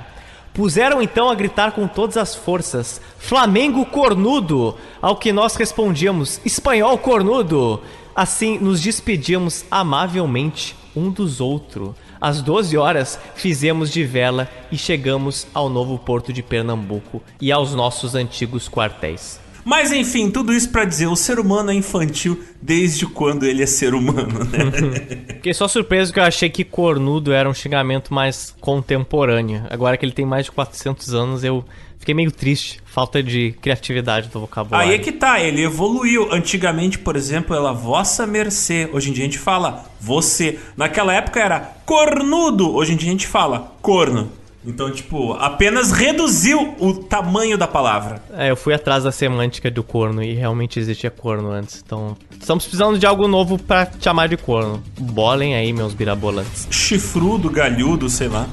Puseram 0.59 1.01
então 1.01 1.31
a 1.31 1.37
gritar 1.37 1.71
com 1.71 1.87
todas 1.87 2.17
as 2.17 2.35
forças: 2.35 3.01
Flamengo 3.17 3.87
cornudo! 3.87 4.75
Ao 5.01 5.15
que 5.15 5.33
nós 5.33 5.55
respondíamos: 5.55 6.41
Espanhol 6.45 6.99
cornudo! 6.99 7.81
Assim 8.13 8.59
nos 8.59 8.81
despedíamos 8.81 9.65
amavelmente 9.71 10.75
um 10.97 11.11
dos 11.11 11.41
outros. 11.41 11.91
Às 12.21 12.43
12 12.43 12.77
horas 12.77 13.21
fizemos 13.37 13.89
de 13.89 14.03
vela 14.03 14.51
e 14.73 14.77
chegamos 14.77 15.47
ao 15.55 15.69
novo 15.69 15.97
porto 15.97 16.33
de 16.33 16.43
Pernambuco 16.43 17.23
e 17.41 17.53
aos 17.53 17.73
nossos 17.73 18.17
antigos 18.17 18.69
quartéis. 18.69 19.39
Mas 19.69 19.93
enfim, 19.93 20.31
tudo 20.31 20.55
isso 20.55 20.71
para 20.71 20.87
dizer, 20.87 21.09
o 21.09 21.15
ser 21.15 21.39
humano 21.39 21.71
é 21.71 21.75
infantil 21.75 22.43
desde 22.61 23.05
quando 23.05 23.45
ele 23.45 23.63
é 23.63 23.67
ser 23.67 23.93
humano, 23.93 24.43
né? 24.47 25.27
Fiquei 25.35 25.53
só 25.53 25.69
surpreso 25.69 26.11
que 26.11 26.19
eu 26.19 26.25
achei 26.25 26.49
que 26.49 26.65
cornudo 26.65 27.33
era 27.35 27.47
um 27.47 27.53
xingamento 27.53 28.15
mais 28.15 28.57
contemporâneo. 28.63 29.65
Agora 29.69 29.99
que 29.99 30.07
ele 30.07 30.13
tem 30.13 30.25
mais 30.25 30.47
de 30.47 30.53
400 30.53 31.13
anos, 31.13 31.45
eu 31.45 31.63
fiquei 31.99 32.15
meio 32.15 32.33
triste. 32.33 32.81
Falta 32.87 33.23
de 33.23 33.55
criatividade 33.61 34.29
do 34.29 34.41
vocabulário. 34.41 34.89
Aí 34.89 34.95
é 34.95 34.99
que 34.99 35.13
tá, 35.13 35.39
ele 35.39 35.63
evoluiu. 35.63 36.33
Antigamente, 36.33 36.99
por 36.99 37.15
exemplo, 37.15 37.55
era 37.55 37.71
vossa 37.71 38.27
mercê. 38.27 38.89
Hoje 38.91 39.11
em 39.11 39.13
dia 39.13 39.25
a 39.25 39.27
gente 39.27 39.39
fala 39.39 39.85
você. 40.01 40.59
Naquela 40.79 41.13
época 41.13 41.41
era 41.41 41.61
cornudo. 41.85 42.75
Hoje 42.75 42.95
em 42.95 42.97
dia 42.97 43.11
a 43.11 43.13
gente 43.13 43.27
fala 43.27 43.77
corno. 43.83 44.33
Então, 44.69 44.91
tipo, 44.91 45.33
apenas 45.33 45.93
reduziu 45.93 46.75
o 46.79 46.93
tamanho 46.93 47.57
da 47.57 47.67
palavra. 47.67 48.23
É, 48.35 48.51
eu 48.51 48.57
fui 48.57 48.75
atrás 48.75 49.03
da 49.03 49.11
semântica 49.11 49.71
do 49.71 49.83
corno 49.83 50.23
e 50.23 50.35
realmente 50.35 50.79
existia 50.79 51.11
corno 51.11 51.51
antes. 51.51 51.83
Então, 51.85 52.15
estamos 52.39 52.65
precisando 52.65 52.99
de 52.99 53.07
algo 53.07 53.27
novo 53.27 53.57
para 53.59 53.91
chamar 53.99 54.29
de 54.29 54.37
corno. 54.37 54.83
Bolem 55.01 55.57
aí, 55.57 55.73
meus 55.73 55.95
birabolantes. 55.95 56.69
Chifrudo, 56.71 57.49
galhudo, 57.49 58.11
sei 58.11 58.29
lá. 58.29 58.47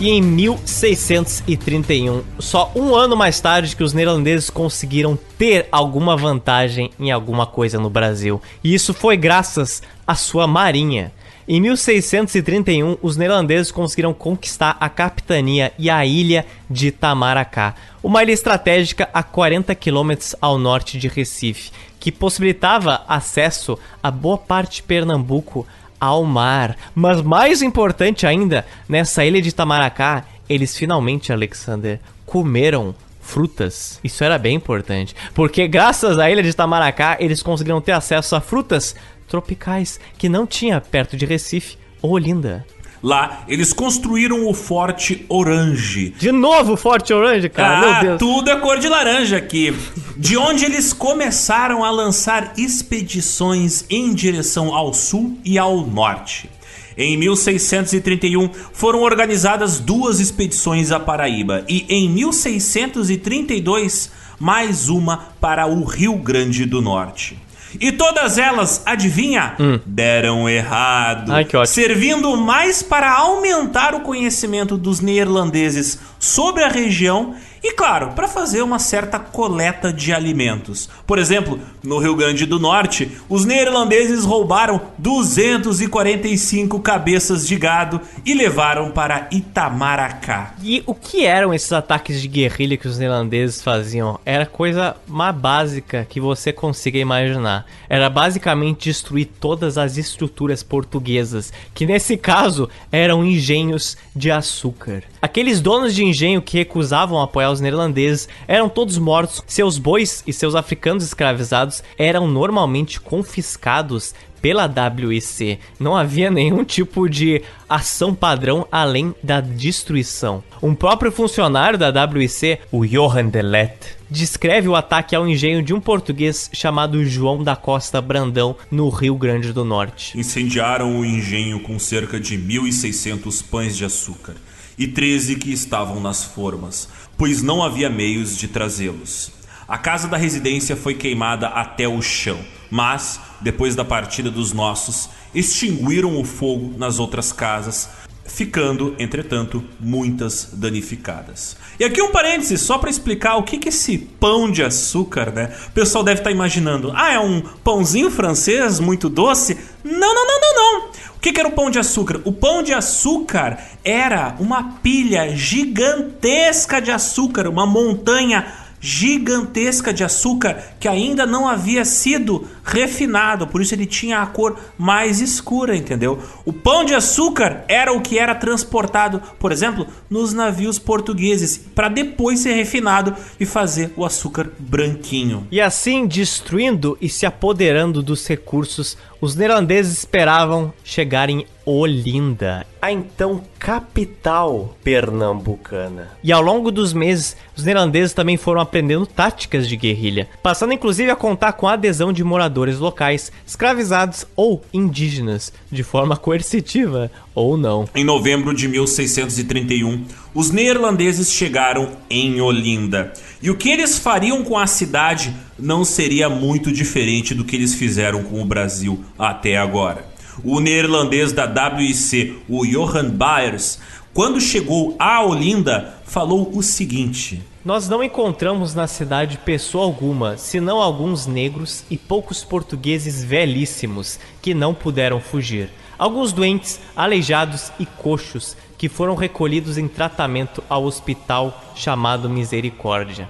E 0.00 0.10
em 0.10 0.22
1631, 0.22 2.22
só 2.38 2.70
um 2.76 2.94
ano 2.94 3.16
mais 3.16 3.40
tarde 3.40 3.74
que 3.74 3.82
os 3.82 3.92
neerlandeses 3.92 4.48
conseguiram 4.48 5.18
ter 5.36 5.66
alguma 5.72 6.16
vantagem 6.16 6.92
em 7.00 7.10
alguma 7.10 7.44
coisa 7.44 7.80
no 7.80 7.90
Brasil. 7.90 8.40
E 8.62 8.72
isso 8.72 8.94
foi 8.94 9.16
graças 9.16 9.82
à 10.06 10.14
sua 10.14 10.46
marinha. 10.46 11.10
Em 11.48 11.60
1631, 11.60 12.96
os 13.02 13.16
neerlandeses 13.16 13.72
conseguiram 13.72 14.14
conquistar 14.14 14.76
a 14.78 14.88
capitania 14.88 15.72
e 15.76 15.90
a 15.90 16.06
ilha 16.06 16.46
de 16.70 16.88
Itamaracá, 16.88 17.74
uma 18.00 18.22
ilha 18.22 18.30
estratégica 18.30 19.08
a 19.12 19.24
40 19.24 19.74
quilômetros 19.74 20.36
ao 20.40 20.58
norte 20.58 20.96
de 20.96 21.08
Recife, 21.08 21.72
que 21.98 22.12
possibilitava 22.12 23.02
acesso 23.08 23.76
a 24.00 24.12
boa 24.12 24.38
parte 24.38 24.76
de 24.76 24.84
Pernambuco 24.84 25.66
ao 26.00 26.24
mar. 26.24 26.76
Mas 26.94 27.20
mais 27.22 27.62
importante 27.62 28.26
ainda, 28.26 28.66
nessa 28.88 29.24
ilha 29.24 29.40
de 29.40 29.48
Itamaracá, 29.48 30.24
eles 30.48 30.76
finalmente, 30.76 31.32
Alexander, 31.32 32.00
comeram 32.24 32.94
frutas. 33.20 34.00
Isso 34.02 34.24
era 34.24 34.38
bem 34.38 34.56
importante, 34.56 35.14
porque 35.34 35.68
graças 35.68 36.18
à 36.18 36.30
ilha 36.30 36.42
de 36.42 36.48
Itamaracá, 36.48 37.18
eles 37.20 37.42
conseguiram 37.42 37.80
ter 37.80 37.92
acesso 37.92 38.34
a 38.34 38.40
frutas 38.40 38.96
tropicais 39.28 40.00
que 40.16 40.28
não 40.28 40.46
tinha 40.46 40.80
perto 40.80 41.16
de 41.16 41.26
Recife 41.26 41.76
ou 42.00 42.12
Olinda. 42.12 42.64
Lá, 43.02 43.44
eles 43.46 43.72
construíram 43.72 44.48
o 44.48 44.54
Forte 44.54 45.24
Orange. 45.28 46.14
De 46.18 46.32
novo 46.32 46.72
o 46.72 46.76
Forte 46.76 47.12
Orange, 47.12 47.48
cara? 47.48 47.78
Ah, 47.78 47.80
Meu 47.80 48.00
Deus. 48.02 48.18
tudo 48.18 48.50
é 48.50 48.56
cor 48.56 48.78
de 48.78 48.88
laranja 48.88 49.36
aqui. 49.36 49.72
De 50.16 50.36
onde 50.36 50.64
eles 50.64 50.92
começaram 50.92 51.84
a 51.84 51.90
lançar 51.90 52.54
expedições 52.56 53.84
em 53.88 54.12
direção 54.12 54.74
ao 54.74 54.92
sul 54.92 55.38
e 55.44 55.56
ao 55.58 55.86
norte. 55.86 56.50
Em 56.96 57.16
1631 57.16 58.50
foram 58.72 59.02
organizadas 59.02 59.78
duas 59.78 60.18
expedições 60.18 60.90
à 60.90 60.98
Paraíba 60.98 61.64
e 61.68 61.86
em 61.88 62.08
1632 62.08 64.10
mais 64.40 64.88
uma 64.88 65.28
para 65.40 65.66
o 65.66 65.84
Rio 65.84 66.16
Grande 66.16 66.64
do 66.64 66.82
Norte. 66.82 67.38
E 67.80 67.92
todas 67.92 68.38
elas, 68.38 68.82
adivinha? 68.86 69.54
Hum. 69.58 69.80
Deram 69.84 70.48
errado. 70.48 71.32
Ai, 71.32 71.44
que 71.44 71.56
ótimo. 71.56 71.74
Servindo 71.74 72.36
mais 72.36 72.82
para 72.82 73.12
aumentar 73.12 73.94
o 73.94 74.00
conhecimento 74.00 74.76
dos 74.76 75.00
neerlandeses 75.00 75.98
sobre 76.18 76.64
a 76.64 76.68
região 76.68 77.34
e, 77.62 77.72
claro, 77.72 78.12
para 78.12 78.28
fazer 78.28 78.62
uma 78.62 78.78
certa 78.78 79.18
coleta 79.18 79.92
de 79.92 80.12
alimentos. 80.12 80.88
Por 81.06 81.18
exemplo, 81.18 81.58
no 81.82 81.98
Rio 81.98 82.14
Grande 82.14 82.46
do 82.46 82.58
Norte, 82.58 83.10
os 83.28 83.44
neerlandeses 83.44 84.24
roubaram 84.24 84.80
245 84.98 86.80
cabeças 86.80 87.46
de 87.46 87.56
gado 87.56 88.00
e 88.24 88.34
levaram 88.34 88.90
para 88.90 89.28
Itamaracá. 89.30 90.54
E 90.62 90.82
o 90.86 90.94
que 90.94 91.24
eram 91.24 91.52
esses 91.52 91.72
ataques 91.72 92.20
de 92.20 92.28
guerrilha 92.28 92.76
que 92.76 92.88
os 92.88 92.98
neerlandeses 92.98 93.62
faziam? 93.62 94.18
Era 94.24 94.46
coisa 94.46 94.96
mais 95.06 95.34
básica 95.34 96.06
que 96.08 96.20
você 96.20 96.52
consiga 96.52 96.98
imaginar. 96.98 97.66
Era 97.88 98.08
basicamente 98.08 98.88
destruir 98.88 99.28
todas 99.40 99.78
as 99.78 99.96
estruturas 99.96 100.62
portuguesas, 100.62 101.52
que 101.74 101.86
nesse 101.86 102.16
caso 102.16 102.68
eram 102.90 103.24
engenhos 103.24 103.96
de 104.14 104.30
açúcar. 104.30 105.02
Aqueles 105.20 105.60
donos 105.60 105.94
de 105.94 106.04
engenho 106.04 106.40
que 106.40 106.58
recusavam 106.58 107.20
apoiar 107.20 107.50
os 107.50 107.60
neerlandeses 107.60 108.28
eram 108.46 108.68
todos 108.68 108.98
mortos, 108.98 109.42
seus 109.48 109.76
bois 109.76 110.22
e 110.26 110.32
seus 110.32 110.54
africanos 110.54 111.02
escravizados 111.02 111.82
eram 111.98 112.28
normalmente 112.28 113.00
confiscados 113.00 114.14
pela 114.40 114.66
WIC. 114.66 115.58
Não 115.80 115.96
havia 115.96 116.30
nenhum 116.30 116.62
tipo 116.64 117.08
de 117.08 117.42
ação 117.68 118.14
padrão 118.14 118.66
além 118.70 119.12
da 119.20 119.40
destruição. 119.40 120.42
Um 120.62 120.74
próprio 120.74 121.10
funcionário 121.10 121.76
da 121.76 121.88
WIC, 121.88 122.60
o 122.70 122.86
Johan 122.86 123.26
Delet, 123.26 123.76
descreve 124.08 124.68
o 124.68 124.76
ataque 124.76 125.16
ao 125.16 125.28
engenho 125.28 125.62
de 125.62 125.74
um 125.74 125.80
português 125.80 126.48
chamado 126.52 127.04
João 127.04 127.42
da 127.42 127.56
Costa 127.56 128.00
Brandão, 128.00 128.56
no 128.70 128.88
Rio 128.88 129.16
Grande 129.16 129.52
do 129.52 129.64
Norte. 129.64 130.16
Incendiaram 130.16 130.98
o 130.98 131.04
engenho 131.04 131.60
com 131.60 131.76
cerca 131.78 132.20
de 132.20 132.38
1.600 132.38 133.44
pães 133.50 133.76
de 133.76 133.84
açúcar 133.84 134.34
e 134.78 134.86
13 134.86 135.36
que 135.36 135.52
estavam 135.52 136.00
nas 136.00 136.22
formas, 136.22 136.88
pois 137.16 137.42
não 137.42 137.62
havia 137.62 137.90
meios 137.90 138.36
de 138.36 138.48
trazê-los. 138.48 139.32
A 139.66 139.76
casa 139.76 140.08
da 140.08 140.16
residência 140.16 140.76
foi 140.76 140.94
queimada 140.94 141.48
até 141.48 141.86
o 141.86 142.00
chão, 142.00 142.38
mas, 142.70 143.20
depois 143.40 143.74
da 143.74 143.84
partida 143.84 144.30
dos 144.30 144.52
nossos, 144.52 145.10
extinguiram 145.34 146.18
o 146.18 146.24
fogo 146.24 146.78
nas 146.78 146.98
outras 146.98 147.32
casas, 147.32 147.88
ficando, 148.28 148.94
entretanto, 148.98 149.64
muitas 149.80 150.50
danificadas. 150.52 151.56
E 151.80 151.84
aqui 151.84 152.00
um 152.00 152.12
parênteses, 152.12 152.60
só 152.60 152.78
para 152.78 152.90
explicar 152.90 153.36
o 153.36 153.42
que, 153.42 153.58
que 153.58 153.70
esse 153.70 153.98
pão 153.98 154.50
de 154.50 154.62
açúcar, 154.62 155.32
né? 155.32 155.52
O 155.68 155.72
pessoal 155.72 156.04
deve 156.04 156.20
estar 156.20 156.30
tá 156.30 156.34
imaginando, 156.34 156.92
ah, 156.94 157.12
é 157.12 157.18
um 157.18 157.40
pãozinho 157.40 158.10
francês 158.10 158.78
muito 158.78 159.08
doce? 159.08 159.56
Não, 159.82 160.14
não, 160.14 160.26
não, 160.26 160.40
não, 160.40 160.54
não. 160.54 160.88
O 161.16 161.20
que, 161.20 161.32
que 161.32 161.40
era 161.40 161.48
o 161.48 161.52
pão 161.52 161.68
de 161.68 161.78
açúcar? 161.80 162.20
O 162.24 162.32
pão 162.32 162.62
de 162.62 162.72
açúcar 162.72 163.58
era 163.82 164.36
uma 164.38 164.78
pilha 164.82 165.34
gigantesca 165.34 166.80
de 166.80 166.92
açúcar, 166.92 167.48
uma 167.48 167.66
montanha 167.66 168.46
gigantesca 168.80 169.92
de 169.92 170.04
açúcar 170.04 170.74
que 170.78 170.88
ainda 170.88 171.26
não 171.26 171.48
havia 171.48 171.84
sido 171.84 172.46
refinado, 172.64 173.46
por 173.46 173.60
isso 173.60 173.74
ele 173.74 173.86
tinha 173.86 174.20
a 174.20 174.26
cor 174.26 174.58
mais 174.76 175.20
escura, 175.20 175.76
entendeu? 175.76 176.18
O 176.44 176.52
pão 176.52 176.84
de 176.84 176.94
açúcar 176.94 177.64
era 177.68 177.92
o 177.92 178.00
que 178.00 178.18
era 178.18 178.34
transportado, 178.34 179.22
por 179.38 179.52
exemplo, 179.52 179.86
nos 180.08 180.32
navios 180.32 180.78
portugueses, 180.78 181.58
para 181.74 181.88
depois 181.88 182.40
ser 182.40 182.52
refinado 182.52 183.14
e 183.38 183.46
fazer 183.46 183.92
o 183.96 184.04
açúcar 184.04 184.50
branquinho. 184.58 185.46
E 185.50 185.60
assim, 185.60 186.06
destruindo 186.06 186.96
e 187.00 187.08
se 187.08 187.26
apoderando 187.26 188.02
dos 188.02 188.26
recursos, 188.26 188.96
os 189.20 189.34
neerlandeses 189.34 189.98
esperavam 189.98 190.72
chegar 190.84 191.28
em 191.28 191.44
Olinda, 191.70 192.66
a 192.80 192.90
então 192.90 193.42
capital 193.58 194.74
pernambucana. 194.82 196.08
E 196.24 196.32
ao 196.32 196.40
longo 196.40 196.72
dos 196.72 196.94
meses, 196.94 197.36
os 197.54 197.62
neerlandeses 197.62 198.14
também 198.14 198.38
foram 198.38 198.62
aprendendo 198.62 199.04
táticas 199.04 199.68
de 199.68 199.76
guerrilha, 199.76 200.30
passando 200.42 200.72
inclusive 200.72 201.10
a 201.10 201.16
contar 201.16 201.52
com 201.52 201.68
a 201.68 201.74
adesão 201.74 202.10
de 202.10 202.24
moradores 202.24 202.78
locais, 202.78 203.30
escravizados 203.46 204.24
ou 204.34 204.64
indígenas, 204.72 205.52
de 205.70 205.82
forma 205.82 206.16
coercitiva 206.18 207.10
ou 207.34 207.58
não. 207.58 207.86
Em 207.94 208.02
novembro 208.02 208.54
de 208.54 208.66
1631, 208.66 210.06
os 210.34 210.50
neerlandeses 210.50 211.30
chegaram 211.30 211.90
em 212.08 212.40
Olinda. 212.40 213.12
E 213.42 213.50
o 213.50 213.56
que 213.56 213.68
eles 213.68 213.98
fariam 213.98 214.42
com 214.42 214.56
a 214.56 214.66
cidade 214.66 215.34
não 215.58 215.84
seria 215.84 216.30
muito 216.30 216.72
diferente 216.72 217.34
do 217.34 217.44
que 217.44 217.56
eles 217.56 217.74
fizeram 217.74 218.22
com 218.22 218.40
o 218.40 218.46
Brasil 218.46 219.04
até 219.18 219.58
agora. 219.58 220.16
O 220.44 220.60
neerlandês 220.60 221.32
da 221.32 221.46
WIC, 221.46 222.42
o 222.48 222.64
Johan 222.64 223.10
Baers, 223.10 223.80
quando 224.14 224.40
chegou 224.40 224.94
a 224.98 225.22
Olinda, 225.24 225.94
falou 226.04 226.50
o 226.56 226.62
seguinte: 226.62 227.42
Nós 227.64 227.88
não 227.88 228.02
encontramos 228.02 228.74
na 228.74 228.86
cidade 228.86 229.38
pessoa 229.38 229.84
alguma, 229.84 230.36
senão 230.36 230.80
alguns 230.80 231.26
negros 231.26 231.84
e 231.90 231.96
poucos 231.96 232.44
portugueses 232.44 233.22
velhíssimos 233.22 234.18
que 234.40 234.54
não 234.54 234.72
puderam 234.72 235.20
fugir. 235.20 235.70
Alguns 235.98 236.32
doentes, 236.32 236.80
aleijados 236.94 237.72
e 237.78 237.84
coxos 237.84 238.56
que 238.76 238.88
foram 238.88 239.16
recolhidos 239.16 239.76
em 239.76 239.88
tratamento 239.88 240.62
ao 240.68 240.84
hospital 240.84 241.64
chamado 241.74 242.30
Misericórdia. 242.30 243.28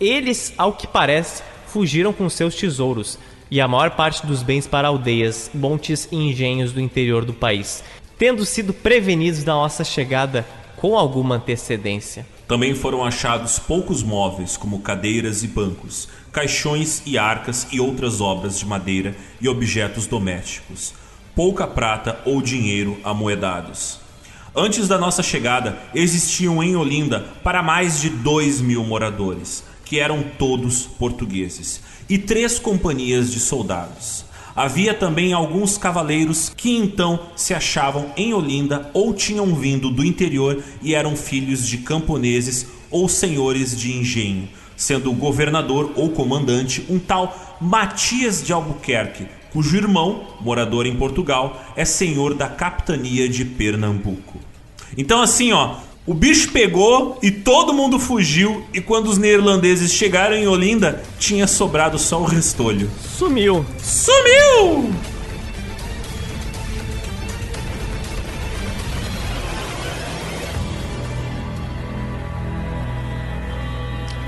Eles, 0.00 0.54
ao 0.56 0.72
que 0.72 0.86
parece, 0.86 1.42
fugiram 1.66 2.12
com 2.12 2.28
seus 2.30 2.54
tesouros, 2.54 3.18
e 3.50 3.60
a 3.60 3.68
maior 3.68 3.90
parte 3.90 4.26
dos 4.26 4.42
bens 4.42 4.66
para 4.66 4.88
aldeias, 4.88 5.50
montes 5.54 6.08
e 6.10 6.16
engenhos 6.16 6.72
do 6.72 6.80
interior 6.80 7.24
do 7.24 7.32
país, 7.32 7.82
tendo 8.18 8.44
sido 8.44 8.72
prevenidos 8.72 9.44
da 9.44 9.52
nossa 9.52 9.84
chegada 9.84 10.46
com 10.76 10.96
alguma 10.96 11.36
antecedência. 11.36 12.26
Também 12.46 12.74
foram 12.74 13.04
achados 13.04 13.58
poucos 13.58 14.02
móveis, 14.02 14.56
como 14.56 14.80
cadeiras 14.80 15.42
e 15.42 15.48
bancos, 15.48 16.08
caixões 16.32 17.02
e 17.04 17.18
arcas 17.18 17.66
e 17.72 17.80
outras 17.80 18.20
obras 18.20 18.58
de 18.58 18.66
madeira 18.66 19.16
e 19.40 19.48
objetos 19.48 20.06
domésticos, 20.06 20.94
pouca 21.34 21.66
prata 21.66 22.20
ou 22.24 22.40
dinheiro 22.40 22.98
amoedados. 23.02 23.98
Antes 24.54 24.86
da 24.88 24.96
nossa 24.96 25.22
chegada, 25.22 25.76
existiam 25.94 26.62
em 26.62 26.76
Olinda 26.76 27.20
para 27.42 27.62
mais 27.62 28.00
de 28.00 28.08
dois 28.08 28.60
mil 28.60 28.84
moradores, 28.84 29.64
que 29.84 29.98
eram 29.98 30.22
todos 30.38 30.86
portugueses, 30.86 31.82
e 32.08 32.18
três 32.18 32.58
companhias 32.58 33.30
de 33.30 33.40
soldados. 33.40 34.24
Havia 34.56 34.94
também 34.94 35.34
alguns 35.34 35.76
cavaleiros 35.76 36.48
que 36.48 36.74
então 36.74 37.20
se 37.36 37.52
achavam 37.52 38.10
em 38.16 38.32
Olinda 38.32 38.90
ou 38.94 39.12
tinham 39.12 39.54
vindo 39.54 39.90
do 39.90 40.02
interior 40.02 40.64
e 40.80 40.94
eram 40.94 41.14
filhos 41.14 41.66
de 41.66 41.78
camponeses 41.78 42.66
ou 42.90 43.06
senhores 43.06 43.78
de 43.78 43.92
engenho, 43.92 44.48
sendo 44.74 45.10
o 45.10 45.14
governador 45.14 45.92
ou 45.94 46.08
comandante 46.08 46.86
um 46.88 46.98
tal 46.98 47.58
Matias 47.60 48.42
de 48.42 48.52
Albuquerque, 48.52 49.26
cujo 49.52 49.76
irmão, 49.76 50.26
morador 50.40 50.86
em 50.86 50.96
Portugal, 50.96 51.62
é 51.76 51.84
senhor 51.84 52.32
da 52.32 52.48
capitania 52.48 53.28
de 53.28 53.44
Pernambuco. 53.44 54.38
Então 54.96 55.20
assim, 55.20 55.52
ó, 55.52 55.76
o 56.06 56.14
bicho 56.14 56.52
pegou 56.52 57.18
e 57.20 57.30
todo 57.30 57.74
mundo 57.74 57.98
fugiu. 57.98 58.64
E 58.72 58.80
quando 58.80 59.08
os 59.08 59.18
neerlandeses 59.18 59.92
chegaram 59.92 60.36
em 60.36 60.46
Olinda, 60.46 61.02
tinha 61.18 61.46
sobrado 61.46 61.98
só 61.98 62.20
o 62.20 62.24
restolho. 62.24 62.88
Sumiu. 63.18 63.66
Sumiu! 63.82 64.94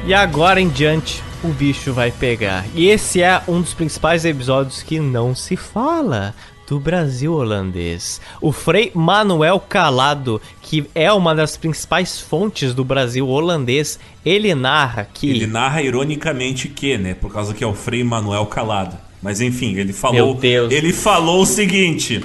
E 0.05 0.15
agora 0.15 0.59
em 0.59 0.69
diante, 0.69 1.23
o 1.45 1.49
bicho 1.49 1.93
vai 1.93 2.11
pegar. 2.11 2.65
E 2.75 2.89
esse 2.89 3.23
é 3.23 3.43
um 3.47 3.61
dos 3.61 3.75
principais 3.75 4.25
episódios 4.25 4.83
que 4.83 4.99
não 4.99 5.35
se 5.35 5.55
fala 5.55 6.35
do 6.69 6.79
Brasil 6.79 7.33
holandês. 7.33 8.21
O 8.43 8.53
Frei 8.53 8.93
Manuel 8.95 9.59
Calado, 9.59 10.41
que 10.61 10.85
é 10.95 11.11
uma 11.11 11.35
das 11.35 11.57
principais 11.57 12.21
fontes 12.21 12.75
do 12.75 12.85
Brasil 12.85 13.27
holandês, 13.27 13.99
ele 14.25 14.55
narra 14.55 15.09
que. 15.13 15.31
Ele 15.31 15.47
narra 15.47 15.81
ironicamente 15.81 16.69
que, 16.69 16.99
né? 16.99 17.15
Por 17.15 17.33
causa 17.33 17.55
que 17.55 17.65
é 17.65 17.67
o 17.67 17.75
Frei 17.75 18.05
Manuel 18.05 18.47
Calado. 18.47 18.97
Mas 19.23 19.41
enfim, 19.41 19.75
ele 19.77 19.93
falou. 19.93 20.15
Meu 20.15 20.35
Deus. 20.35 20.73
Ele 20.73 20.93
falou 20.93 21.43
o 21.43 21.47
seguinte. 21.47 22.23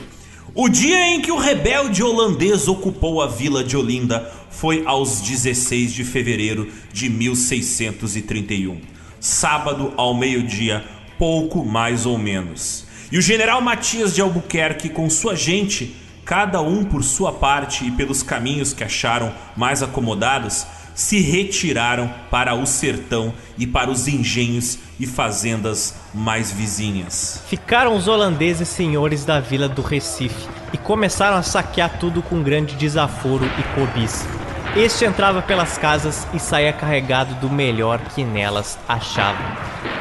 O 0.53 0.69
dia 0.69 1.07
em 1.07 1.21
que 1.21 1.31
o 1.31 1.37
rebelde 1.37 2.03
holandês 2.03 2.67
ocupou 2.67 3.21
a 3.21 3.27
vila 3.27 3.63
de 3.63 3.75
Olinda 3.75 4.29
foi 4.51 4.83
aos 4.85 5.21
16 5.21 5.93
de 5.93 6.03
fevereiro 6.03 6.69
de 6.91 7.09
1631. 7.09 8.79
Sábado 9.19 9.93
ao 9.97 10.13
meio-dia, 10.13 10.83
pouco 11.17 11.65
mais 11.65 12.05
ou 12.05 12.19
menos. 12.19 12.85
E 13.13 13.17
o 13.19 13.21
general 13.21 13.61
Matias 13.61 14.15
de 14.15 14.21
Albuquerque, 14.21 14.89
com 14.89 15.07
sua 15.07 15.35
gente, 15.35 15.95
cada 16.25 16.59
um 16.61 16.83
por 16.83 17.03
sua 17.03 17.31
parte 17.31 17.85
e 17.85 17.91
pelos 17.91 18.23
caminhos 18.23 18.73
que 18.73 18.83
acharam 18.83 19.31
mais 19.55 19.83
acomodados, 19.83 20.65
se 20.95 21.21
retiraram 21.21 22.11
para 22.31 22.55
o 22.55 22.65
sertão 22.65 23.31
e 23.55 23.67
para 23.67 23.91
os 23.91 24.07
engenhos 24.07 24.79
e 24.99 25.05
fazendas 25.05 25.93
mais 26.11 26.51
vizinhas. 26.51 27.43
Ficaram 27.47 27.95
os 27.95 28.07
holandeses 28.07 28.67
senhores 28.67 29.23
da 29.23 29.39
vila 29.39 29.69
do 29.69 29.83
Recife 29.83 30.49
e 30.73 30.77
começaram 30.79 31.37
a 31.37 31.43
saquear 31.43 31.99
tudo 31.99 32.19
com 32.23 32.41
grande 32.41 32.73
desaforo 32.73 33.45
e 33.45 33.75
cobiça. 33.75 34.25
Este 34.75 35.05
entrava 35.05 35.39
pelas 35.39 35.77
casas 35.77 36.27
e 36.33 36.39
saía 36.39 36.73
carregado 36.73 37.35
do 37.35 37.47
melhor 37.47 37.99
que 37.99 38.23
nelas 38.23 38.75
achavam. 38.89 39.45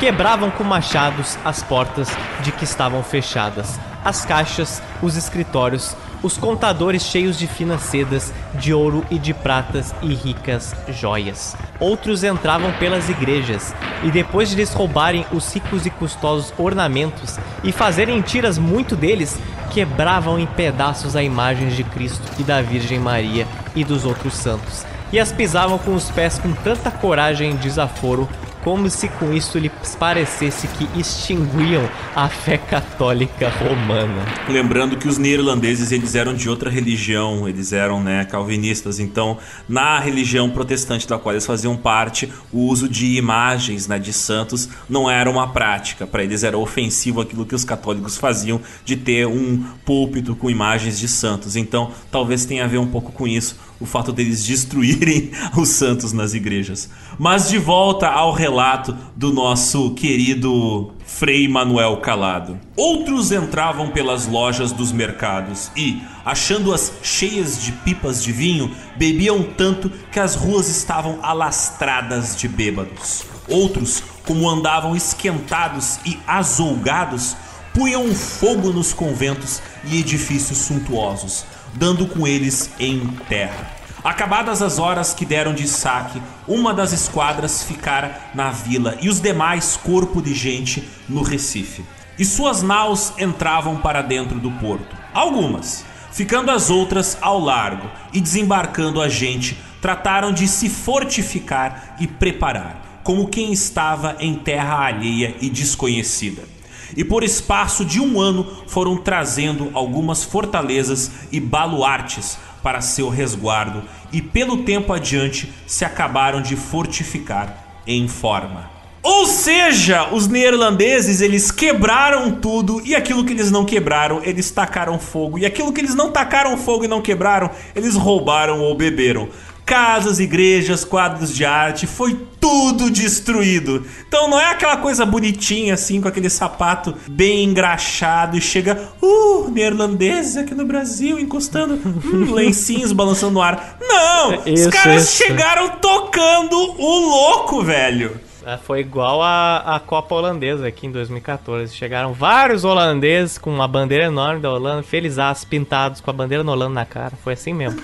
Quebravam 0.01 0.51
com 0.51 0.65
machados 0.65 1.36
as 1.44 1.62
portas 1.62 2.09
de 2.40 2.51
que 2.53 2.65
estavam 2.65 3.03
fechadas, 3.03 3.78
as 4.03 4.24
caixas, 4.24 4.82
os 5.03 5.15
escritórios, 5.15 5.94
os 6.23 6.39
contadores 6.39 7.03
cheios 7.03 7.39
de 7.39 7.47
finas 7.47 7.82
sedas, 7.82 8.32
de 8.55 8.73
ouro 8.73 9.05
e 9.11 9.19
de 9.19 9.35
pratas 9.35 9.94
e 10.01 10.15
ricas 10.15 10.74
joias. 10.89 11.55
Outros 11.78 12.24
entravam 12.24 12.73
pelas 12.73 13.11
igrejas, 13.11 13.74
e 14.03 14.11
depois 14.11 14.49
de 14.49 14.57
lhes 14.57 14.73
roubarem 14.73 15.27
os 15.32 15.53
ricos 15.53 15.85
e 15.85 15.90
custosos 15.90 16.51
ornamentos 16.57 17.39
e 17.62 17.73
fazerem 17.73 18.23
tiras 18.23 18.57
muito 18.57 18.97
deles, 18.97 19.39
quebravam 19.70 20.39
em 20.39 20.47
pedaços 20.47 21.15
a 21.15 21.23
imagens 21.23 21.77
de 21.77 21.85
Cristo 21.85 22.23
e 22.39 22.43
da 22.43 22.62
Virgem 22.62 22.99
Maria 22.99 23.47
e 23.74 23.85
dos 23.85 24.05
outros 24.05 24.35
santos, 24.35 24.85
e 25.12 25.19
as 25.19 25.32
pisavam 25.32 25.78
com 25.78 25.94
os 25.94 26.11
pés 26.11 26.39
com 26.39 26.53
tanta 26.53 26.90
coragem 26.90 27.53
e 27.53 27.57
desaforo 27.57 28.28
como 28.63 28.89
se 28.89 29.09
com 29.09 29.33
isso 29.33 29.59
lhes 29.59 29.73
parecesse 29.99 30.69
que 30.69 30.89
extinguiam 30.99 31.89
a 32.15 32.29
fé 32.29 32.57
católica 32.57 33.49
romana. 33.49 34.25
Lembrando 34.49 34.97
que 34.97 35.09
os 35.09 35.19
neerlandeses 35.19 35.93
eles 35.93 36.15
eram 36.15 36.35
de 36.35 36.49
outra 36.49 36.71
religião, 36.71 37.49
eles 37.49 37.73
eram 37.73 38.03
né, 38.03 38.25
calvinistas, 38.25 39.01
então 39.01 39.39
na 39.69 39.99
religião 39.99 40.49
protestante 40.51 41.07
da 41.07 41.19
qual 41.19 41.33
eles 41.33 41.47
faziam 41.47 41.77
parte, 41.77 42.33
o 42.53 42.67
uso 42.67 42.89
de 42.89 43.17
imagens 43.17 43.89
né, 43.89 43.99
de 43.99 44.13
santos 44.13 44.69
não 44.89 45.11
era 45.11 45.29
uma 45.29 45.53
prática, 45.53 46.07
para 46.07 46.23
eles 46.23 46.45
era 46.45 46.57
ofensivo 46.57 47.21
aquilo 47.21 47.45
que 47.45 47.55
os 47.55 47.65
católicos 47.65 48.17
faziam 48.17 48.61
de 48.85 48.97
ter 48.97 49.27
um 49.27 49.63
púlpito 49.85 50.37
com 50.37 50.49
imagens 50.49 50.99
de 50.99 51.09
santos, 51.09 51.57
então 51.57 51.91
talvez 52.11 52.45
tenha 52.45 52.65
a 52.65 52.69
ver 52.69 52.79
um 52.79 52.87
pouco 52.87 53.11
com 53.13 53.27
isso 53.27 53.57
o 53.83 53.87
fato 53.87 54.13
deles 54.13 54.45
destruírem 54.45 55.33
os 55.59 55.71
santos 55.71 56.13
nas 56.13 56.35
igrejas. 56.35 56.89
Mas 57.19 57.49
de 57.49 57.59
volta 57.59 58.09
ao 58.09 58.33
relato 58.33 58.97
do 59.17 59.33
nosso 59.33 59.91
querido 59.95 60.93
Frei 61.05 61.49
Manuel 61.49 61.97
Calado. 61.97 62.59
Outros 62.77 63.33
entravam 63.33 63.91
pelas 63.91 64.29
lojas 64.29 64.71
dos 64.71 64.93
mercados 64.93 65.73
e, 65.77 66.01
achando-as 66.25 66.93
cheias 67.03 67.61
de 67.61 67.73
pipas 67.73 68.23
de 68.23 68.31
vinho, 68.31 68.71
bebiam 68.97 69.43
tanto 69.43 69.91
que 70.13 70.21
as 70.21 70.37
ruas 70.37 70.69
estavam 70.69 71.19
alastradas 71.23 72.37
de 72.37 72.47
bêbados. 72.47 73.25
Outros, 73.49 74.03
como 74.25 74.49
andavam 74.49 74.95
esquentados 74.95 75.99
e 76.07 76.17
azougados, 76.27 77.37
punham 77.75 78.15
fogo 78.15 78.71
nos 78.71 78.93
conventos 78.93 79.61
e 79.85 79.99
edifícios 79.99 80.59
suntuosos, 80.59 81.45
dando 81.73 82.07
com 82.07 82.27
eles 82.27 82.70
em 82.78 83.07
terra. 83.28 83.70
Acabadas 84.05 84.61
as 84.61 84.78
horas 84.78 85.15
que 85.15 85.24
deram 85.24 85.55
de 85.55 85.69
saque, 85.69 86.20
uma 86.47 86.74
das 86.74 86.93
esquadras 86.93 87.62
ficara 87.62 88.20
na 88.35 88.51
vila 88.51 88.99
e 89.01 89.09
os 89.09 89.20
demais 89.20 89.77
corpo 89.77 90.20
de 90.20 90.35
gente 90.35 90.82
no 91.09 91.23
Recife. 91.23 91.85
E 92.19 92.24
suas 92.24 92.62
naus 92.62 93.12
entravam 93.16 93.77
para 93.77 94.03
dentro 94.03 94.40
do 94.40 94.51
porto. 94.53 94.97
Algumas, 95.15 95.85
ficando 96.11 96.51
as 96.51 96.69
outras 96.69 97.16
ao 97.20 97.39
largo 97.39 97.89
e 98.12 98.20
desembarcando 98.20 99.01
a 99.01 99.09
gente, 99.09 99.57
trataram 99.81 100.32
de 100.32 100.49
se 100.49 100.69
fortificar 100.69 101.97
e 102.01 102.07
preparar, 102.07 103.01
como 103.05 103.28
quem 103.28 103.53
estava 103.53 104.16
em 104.19 104.35
terra 104.35 104.85
alheia 104.85 105.36
e 105.40 105.49
desconhecida 105.49 106.52
e 106.97 107.05
por 107.05 107.23
espaço 107.23 107.85
de 107.85 108.01
um 108.01 108.20
ano 108.20 108.47
foram 108.66 108.97
trazendo 108.97 109.70
algumas 109.74 110.24
fortalezas 110.24 111.10
e 111.31 111.40
baluartes 111.40 112.39
para 112.62 112.81
seu 112.81 113.09
resguardo, 113.09 113.82
e 114.12 114.23
pelo 114.23 114.59
tempo 114.59 114.93
adiante 114.93 115.52
se 115.66 115.85
acabaram 115.85 116.40
de 116.40 116.55
fortificar 116.55 117.82
em 117.86 118.06
forma. 118.06 118.70
Ou 119.02 119.27
seja, 119.27 120.09
os 120.12 120.28
neerlandeses 120.28 121.20
eles 121.20 121.51
quebraram 121.51 122.31
tudo 122.31 122.81
e 122.85 122.94
aquilo 122.94 123.24
que 123.24 123.32
eles 123.32 123.51
não 123.51 123.64
quebraram, 123.64 124.20
eles 124.23 124.48
tacaram 124.52 124.97
fogo. 124.97 125.40
E 125.40 125.44
aquilo 125.44 125.73
que 125.73 125.81
eles 125.81 125.97
não 125.97 126.12
tacaram 126.12 126.56
fogo 126.56 126.85
e 126.85 126.89
não 126.89 127.02
quebraram, 127.02 127.51
eles 127.74 127.97
roubaram 127.97 128.60
ou 128.60 128.77
beberam 128.77 129.28
casas, 129.65 130.21
igrejas, 130.21 130.85
quadros 130.85 131.35
de 131.35 131.45
arte, 131.45 131.87
foi 131.87 132.19
tudo 132.41 132.91
destruído. 132.91 133.87
Então 134.07 134.29
não 134.29 134.39
é 134.39 134.51
aquela 134.51 134.77
coisa 134.77 135.07
bonitinha 135.07 135.75
assim, 135.75 136.01
com 136.01 136.09
aquele 136.09 136.29
sapato 136.29 136.95
bem 137.09 137.45
engraxado 137.45 138.37
e 138.37 138.41
chega, 138.41 138.91
uh, 139.01 139.51
neerlandeses 139.51 140.37
aqui 140.37 140.55
no 140.55 140.67
Brasil 140.67 141.19
encostando 141.19 141.75
hum, 141.75 142.33
lencinhos 142.35 142.93
balançando 142.93 143.35
no 143.35 143.43
ar. 143.43 143.79
Não! 143.81 144.43
Isso, 144.47 144.69
os 144.69 144.75
caras 144.75 145.05
isso. 145.05 145.25
chegaram 145.25 145.69
tocando 145.81 146.57
o 146.57 146.99
louco, 147.11 147.63
velho. 147.63 148.21
É, 148.44 148.56
foi 148.56 148.81
igual 148.81 149.23
a, 149.23 149.77
a 149.77 149.81
Copa 149.81 150.14
Holandesa 150.14 150.66
aqui 150.66 150.86
em 150.86 150.90
2014. 150.90 151.74
Chegaram 151.74 152.12
vários 152.12 152.64
holandeses 152.64 153.39
com 153.39 153.51
uma 153.51 153.69
bandeira 153.69 154.05
enorme 154.05 154.40
da 154.40 154.51
Holanda, 154.52 154.82
felizaços, 154.82 155.44
pintados 155.44 156.01
com 156.01 156.10
a 156.10 156.12
bandeira 156.12 156.43
da 156.43 156.52
Holanda 156.52 156.74
na 156.74 156.85
cara. 156.85 157.12
Foi 157.23 157.35
assim 157.35 157.52
mesmo. 157.52 157.81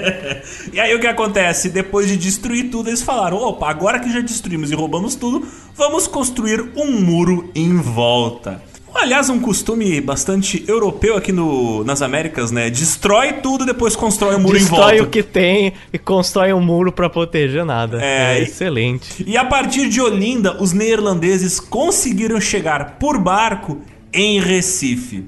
e 0.72 0.80
aí 0.80 0.94
o 0.94 1.00
que 1.00 1.06
acontece? 1.06 1.68
Depois 1.68 2.08
de 2.08 2.16
destruir 2.16 2.70
tudo, 2.70 2.88
eles 2.88 3.02
falaram: 3.02 3.36
opa, 3.36 3.68
agora 3.68 4.00
que 4.00 4.12
já 4.12 4.20
destruímos 4.20 4.70
e 4.70 4.74
roubamos 4.74 5.14
tudo, 5.14 5.46
vamos 5.74 6.06
construir 6.06 6.72
um 6.76 7.00
muro 7.00 7.50
em 7.54 7.76
volta. 7.76 8.71
Aliás, 8.94 9.28
um 9.30 9.40
costume 9.40 10.00
bastante 10.00 10.64
europeu 10.68 11.16
aqui 11.16 11.32
no, 11.32 11.82
nas 11.84 12.02
Américas, 12.02 12.50
né? 12.50 12.70
Destrói 12.70 13.34
tudo, 13.34 13.64
depois 13.64 13.96
constrói 13.96 14.36
um 14.36 14.40
muro 14.40 14.58
Destrói 14.58 14.76
em 14.76 14.80
volta. 14.80 14.92
Destrói 14.92 15.08
o 15.08 15.10
que 15.10 15.22
tem 15.22 15.72
e 15.92 15.98
constrói 15.98 16.52
um 16.52 16.60
muro 16.60 16.92
para 16.92 17.08
proteger 17.08 17.64
nada. 17.64 18.02
É, 18.02 18.38
é 18.38 18.42
excelente. 18.42 19.24
E 19.26 19.36
a 19.36 19.44
partir 19.44 19.88
de 19.88 20.00
Olinda, 20.00 20.62
os 20.62 20.72
neerlandeses 20.72 21.58
conseguiram 21.58 22.40
chegar 22.40 22.96
por 22.98 23.18
barco 23.18 23.80
em 24.12 24.40
Recife. 24.40 25.24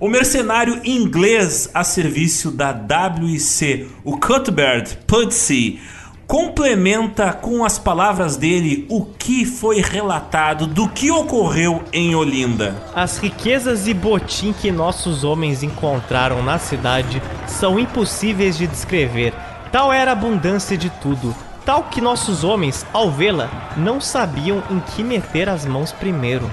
O 0.00 0.08
mercenário 0.08 0.80
inglês 0.84 1.68
a 1.74 1.82
serviço 1.82 2.52
da 2.52 2.70
WIC, 2.70 3.88
o 4.04 4.16
Cuthbert 4.16 4.96
Pudsey, 5.08 5.80
complementa 6.28 7.32
com 7.32 7.64
as 7.64 7.78
palavras 7.78 8.36
dele 8.36 8.86
o 8.90 9.02
que 9.02 9.46
foi 9.46 9.80
relatado 9.80 10.66
do 10.66 10.86
que 10.86 11.10
ocorreu 11.10 11.82
em 11.90 12.14
Olinda. 12.14 12.76
As 12.94 13.16
riquezas 13.16 13.88
e 13.88 13.94
botim 13.94 14.52
que 14.52 14.70
nossos 14.70 15.24
homens 15.24 15.62
encontraram 15.62 16.42
na 16.42 16.58
cidade 16.58 17.22
são 17.46 17.78
impossíveis 17.80 18.58
de 18.58 18.66
descrever. 18.66 19.32
Tal 19.72 19.90
era 19.90 20.10
a 20.10 20.12
abundância 20.12 20.76
de 20.76 20.90
tudo, 20.90 21.34
tal 21.64 21.84
que 21.84 21.98
nossos 21.98 22.44
homens, 22.44 22.84
ao 22.92 23.10
vê-la, 23.10 23.48
não 23.74 23.98
sabiam 23.98 24.62
em 24.70 24.80
que 24.80 25.02
meter 25.02 25.48
as 25.48 25.64
mãos 25.64 25.92
primeiro. 25.92 26.48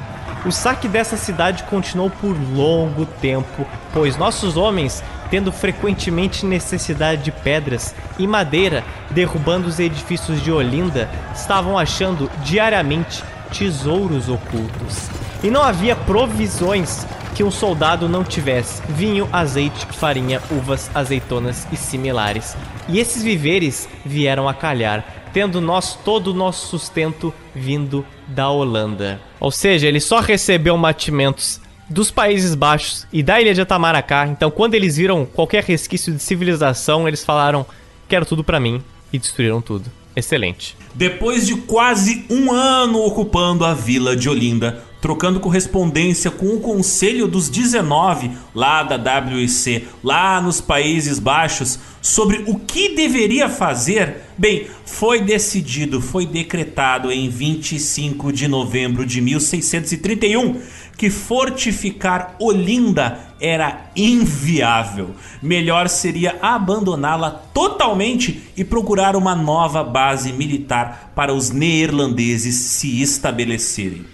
O 0.46 0.52
saque 0.52 0.88
dessa 0.88 1.18
cidade 1.18 1.64
continuou 1.64 2.10
por 2.10 2.34
longo 2.56 3.06
tempo, 3.06 3.66
pois 3.92 4.16
nossos 4.16 4.56
homens 4.56 5.04
tendo 5.30 5.52
frequentemente 5.52 6.46
necessidade 6.46 7.24
de 7.24 7.32
pedras 7.32 7.96
e 8.18 8.28
madeira, 8.28 8.84
derrubando 9.12 9.68
os 9.68 9.80
edifícios 9.80 10.42
de 10.42 10.52
Olinda, 10.52 11.10
estavam 11.34 11.78
achando 11.78 12.30
diariamente 12.44 13.24
tesouros 13.58 14.30
ocultos. 14.30 15.10
E 15.44 15.50
não 15.50 15.62
havia 15.62 15.96
provisões 15.96 17.06
que 17.36 17.44
um 17.44 17.52
soldado 17.52 18.08
não 18.08 18.24
tivesse: 18.24 18.82
vinho, 18.88 19.28
azeite, 19.32 19.86
farinha, 19.88 20.42
uvas, 20.50 20.90
azeitonas 20.96 21.68
e 21.72 21.76
similares. 21.76 22.56
E 22.88 23.00
esses 23.00 23.22
viveres 23.22 23.88
vieram 24.06 24.48
a 24.48 24.54
calhar, 24.54 25.06
tendo 25.34 25.60
nós 25.60 25.96
todo 25.96 26.28
o 26.28 26.34
nosso 26.34 26.68
sustento 26.68 27.34
vindo 27.54 28.06
da 28.28 28.50
Holanda. 28.50 29.20
Ou 29.40 29.52
seja, 29.52 29.88
ele 29.88 30.00
só 30.00 30.20
recebeu 30.20 30.78
mantimentos 30.78 31.60
dos 31.90 32.12
Países 32.12 32.56
Baixos 32.56 33.08
e 33.12 33.22
da 33.22 33.40
ilha 33.42 33.54
de 33.54 33.62
Atamaracá. 33.62 34.28
Então, 34.28 34.50
quando 34.50 34.74
eles 34.74 34.98
viram 34.98 35.26
qualquer 35.26 35.64
resquício 35.64 36.14
de 36.14 36.20
civilização, 36.20 37.08
eles 37.08 37.24
falaram: 37.24 37.66
quero 38.08 38.26
tudo 38.26 38.44
para 38.44 38.60
mim 38.60 38.84
e 39.12 39.20
destruíram 39.20 39.62
tudo. 39.62 39.92
Excelente. 40.16 40.78
Depois 40.94 41.46
de 41.46 41.56
quase 41.56 42.26
um 42.30 42.52
ano 42.52 43.00
ocupando 43.00 43.66
a 43.66 43.74
vila 43.74 44.16
de 44.16 44.30
Olinda, 44.30 44.82
trocando 45.02 45.42
correspondência 45.42 46.32
com 46.32 46.48
o 46.48 46.62
Conselho 46.62 47.28
dos 47.28 47.50
19 47.50 48.32
lá 48.56 48.82
da 48.82 48.96
WIC, 49.20 49.88
lá 50.02 50.40
nos 50.40 50.62
Países 50.62 51.20
Baixos, 51.20 51.78
sobre 52.06 52.44
o 52.46 52.60
que 52.60 52.90
deveria 52.90 53.50
fazer, 53.50 54.18
bem, 54.38 54.68
foi 54.86 55.22
decidido, 55.22 56.00
foi 56.00 56.24
decretado 56.28 57.12
em 57.12 57.28
25 57.28 58.32
de 58.32 58.48
novembro 58.48 59.04
de 59.08 59.20
1631 59.20 60.62
que 60.96 61.10
fortificar 61.10 62.36
Olinda 62.40 63.18
era 63.42 63.90
inviável. 63.96 65.16
Melhor 65.42 65.90
seria 65.90 66.38
abandoná-la 66.44 67.32
totalmente 67.32 68.40
e 68.56 68.64
procurar 68.64 69.16
uma 69.16 69.36
nova 69.36 69.84
base 69.84 70.32
militar 70.32 71.12
para 71.16 71.34
os 71.34 71.50
neerlandeses 71.50 72.54
se 72.54 73.02
estabelecerem. 73.02 74.06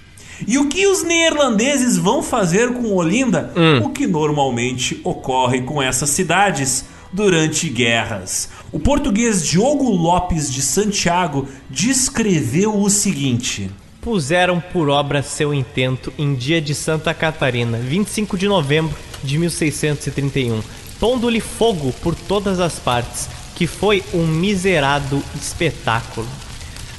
E 0.48 0.58
o 0.58 0.70
que 0.70 0.88
os 0.88 1.04
neerlandeses 1.04 1.98
vão 1.98 2.24
fazer 2.24 2.72
com 2.72 2.96
Olinda? 2.96 3.52
Hum. 3.54 3.84
O 3.84 3.90
que 3.90 4.08
normalmente 4.08 5.02
ocorre 5.04 5.64
com 5.64 5.84
essas 5.84 6.10
cidades 6.10 6.86
durante 7.12 7.70
guerras. 7.70 8.50
O 8.72 8.80
português 8.80 9.46
Diogo 9.46 9.90
Lopes 9.90 10.52
de 10.52 10.62
Santiago 10.62 11.48
descreveu 11.70 12.80
o 12.80 12.90
seguinte: 12.90 13.70
puseram 14.02 14.60
por 14.60 14.90
obra 14.90 15.22
seu 15.22 15.54
intento 15.54 16.12
em 16.18 16.34
dia 16.34 16.62
de 16.62 16.74
Santa 16.74 17.14
Catarina, 17.14 17.78
25 17.78 18.38
de 18.38 18.48
novembro 18.48 18.96
de 19.24 19.38
1631, 19.38 20.62
pondo-lhe 21.00 21.40
fogo 21.40 21.94
por 22.02 22.16
todas 22.16 22.60
as 22.60 22.80
partes, 22.80 23.30
que 23.56 23.68
foi 23.68 24.04
um 24.14 24.26
miserado 24.26 25.22
espetáculo. 25.36 26.28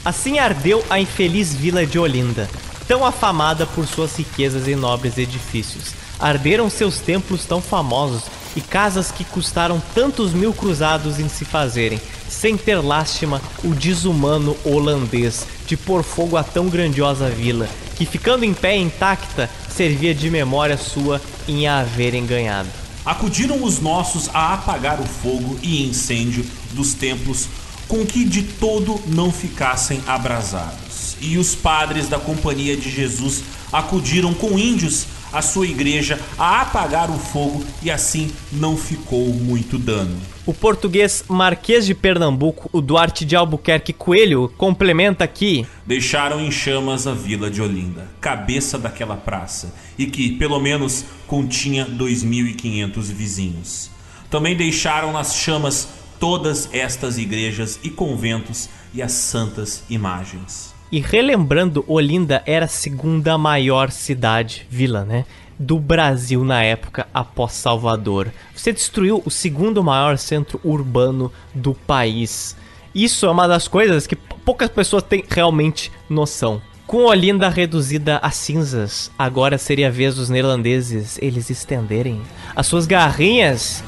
Assim 0.05 0.39
ardeu 0.39 0.85
a 0.91 1.01
infeliz 1.01 1.55
vila 1.55 1.87
de 1.87 1.99
Olinda, 1.99 2.49
tão 2.87 3.05
afamada 3.05 3.67
por 3.67 3.87
suas 3.87 4.17
riquezas 4.17 4.67
e 4.69 4.75
nobres 4.75 5.17
edifícios. 5.17 5.95
Arderam 6.19 6.69
seus 6.71 7.01
templos 7.01 7.45
tão 7.45 7.61
famosos 7.61 8.25
e 8.57 8.61
casas 8.61 9.11
que 9.11 9.25
custaram 9.25 9.83
tantos 9.95 10.33
mil 10.33 10.53
cruzados 10.53 11.19
em 11.19 11.29
se 11.29 11.45
fazerem, 11.45 12.01
sem 12.29 12.57
ter 12.57 12.81
lástima 12.81 13.41
o 13.63 13.75
desumano 13.75 14.57
holandês 14.65 15.47
de 15.67 15.77
pôr 15.77 16.03
fogo 16.03 16.37
a 16.37 16.43
tão 16.43 16.69
grandiosa 16.69 17.29
vila, 17.29 17.69
que 17.97 18.07
ficando 18.07 18.45
em 18.45 18.55
pé 18.55 18.77
intacta, 18.77 19.49
servia 19.69 20.15
de 20.15 20.31
memória 20.31 20.77
sua 20.77 21.21
em 21.49 21.67
a 21.67 21.81
haverem 21.81 22.27
ganhado. 22.27 22.69
Acudiram 23.05 23.63
os 23.65 23.81
nossos 23.81 24.29
a 24.33 24.55
apagar 24.55 25.01
o 25.01 25.05
fogo 25.05 25.59
e 25.63 25.85
incêndio 25.85 26.45
dos 26.73 26.95
templos, 26.95 27.49
com 27.89 28.07
que 28.07 28.25
de 28.25 28.43
todo 28.43 29.01
não 29.07 29.33
ficassem 29.33 30.01
abrasados. 30.07 31.17
E 31.21 31.37
os 31.37 31.55
padres 31.55 32.09
da 32.09 32.19
Companhia 32.19 32.77
de 32.77 32.91
Jesus 32.91 33.43
acudiram 33.73 34.33
com 34.35 34.59
índios 34.59 35.07
a 35.33 35.41
sua 35.41 35.67
igreja 35.67 36.21
a 36.39 36.61
apagar 36.61 37.11
o 37.11 37.19
fogo 37.19 37.65
e 37.83 37.91
assim 37.91 38.31
não 38.53 38.77
ficou 38.77 39.27
muito 39.29 39.79
dano. 39.79 40.17
O 40.45 40.53
português 40.53 41.25
Marquês 41.29 41.87
de 41.87 41.95
Pernambuco, 41.95 42.69
o 42.73 42.81
Duarte 42.81 43.25
de 43.25 43.37
Albuquerque 43.37 43.93
Coelho, 43.93 44.53
complementa 44.59 45.23
aqui. 45.23 45.65
Deixaram 45.87 46.41
em 46.41 46.51
chamas 46.51 47.07
a 47.07 47.15
vila 47.15 47.49
de 47.49 47.63
Olinda, 47.63 48.09
cabeça 48.21 48.77
daquela 48.77 49.17
praça, 49.17 49.73
e 49.97 50.07
que, 50.07 50.33
pelo 50.33 50.59
menos, 50.59 51.05
continha 51.29 51.87
2.500 51.87 53.03
vizinhos. 53.05 53.91
Também 54.29 54.57
deixaram 54.57 55.13
nas 55.13 55.37
chamas 55.37 55.89
todas 56.19 56.69
estas 56.73 57.19
igrejas 57.19 57.79
e 57.83 57.91
conventos 57.91 58.69
e 58.93 59.01
as 59.01 59.13
santas 59.13 59.85
imagens. 59.89 60.72
E 60.93 61.01
relembrando, 61.01 61.83
Olinda 61.89 62.43
era 62.45 62.67
a 62.67 62.69
segunda 62.69 63.39
maior 63.39 63.91
cidade, 63.91 64.67
vila, 64.69 65.07
né? 65.07 65.25
Do 65.59 65.79
Brasil 65.79 66.45
na 66.45 66.63
época 66.63 67.07
após 67.15 67.53
Salvador. 67.53 68.31
Você 68.55 68.75
destruiu 68.75 69.23
o 69.25 69.31
segundo 69.31 69.83
maior 69.83 70.19
centro 70.19 70.61
urbano 70.63 71.33
do 71.55 71.73
país. 71.73 72.55
Isso 72.95 73.25
é 73.25 73.31
uma 73.31 73.49
das 73.49 73.67
coisas 73.67 74.07
que 74.07 74.15
poucas 74.15 74.69
pessoas 74.69 75.03
têm 75.03 75.25
realmente 75.27 75.91
noção. 76.11 76.61
Com 76.87 77.07
Olinda 77.07 77.49
reduzida 77.49 78.19
a 78.19 78.31
cinzas, 78.31 79.11
agora 79.19 79.57
seria 79.57 79.89
a 79.89 79.91
vez 79.91 80.17
dos 80.17 80.29
neerlandeses 80.29 81.19
eles 81.23 81.49
estenderem 81.49 82.21
as 82.55 82.67
suas 82.67 82.85
garrinhas 82.85 83.83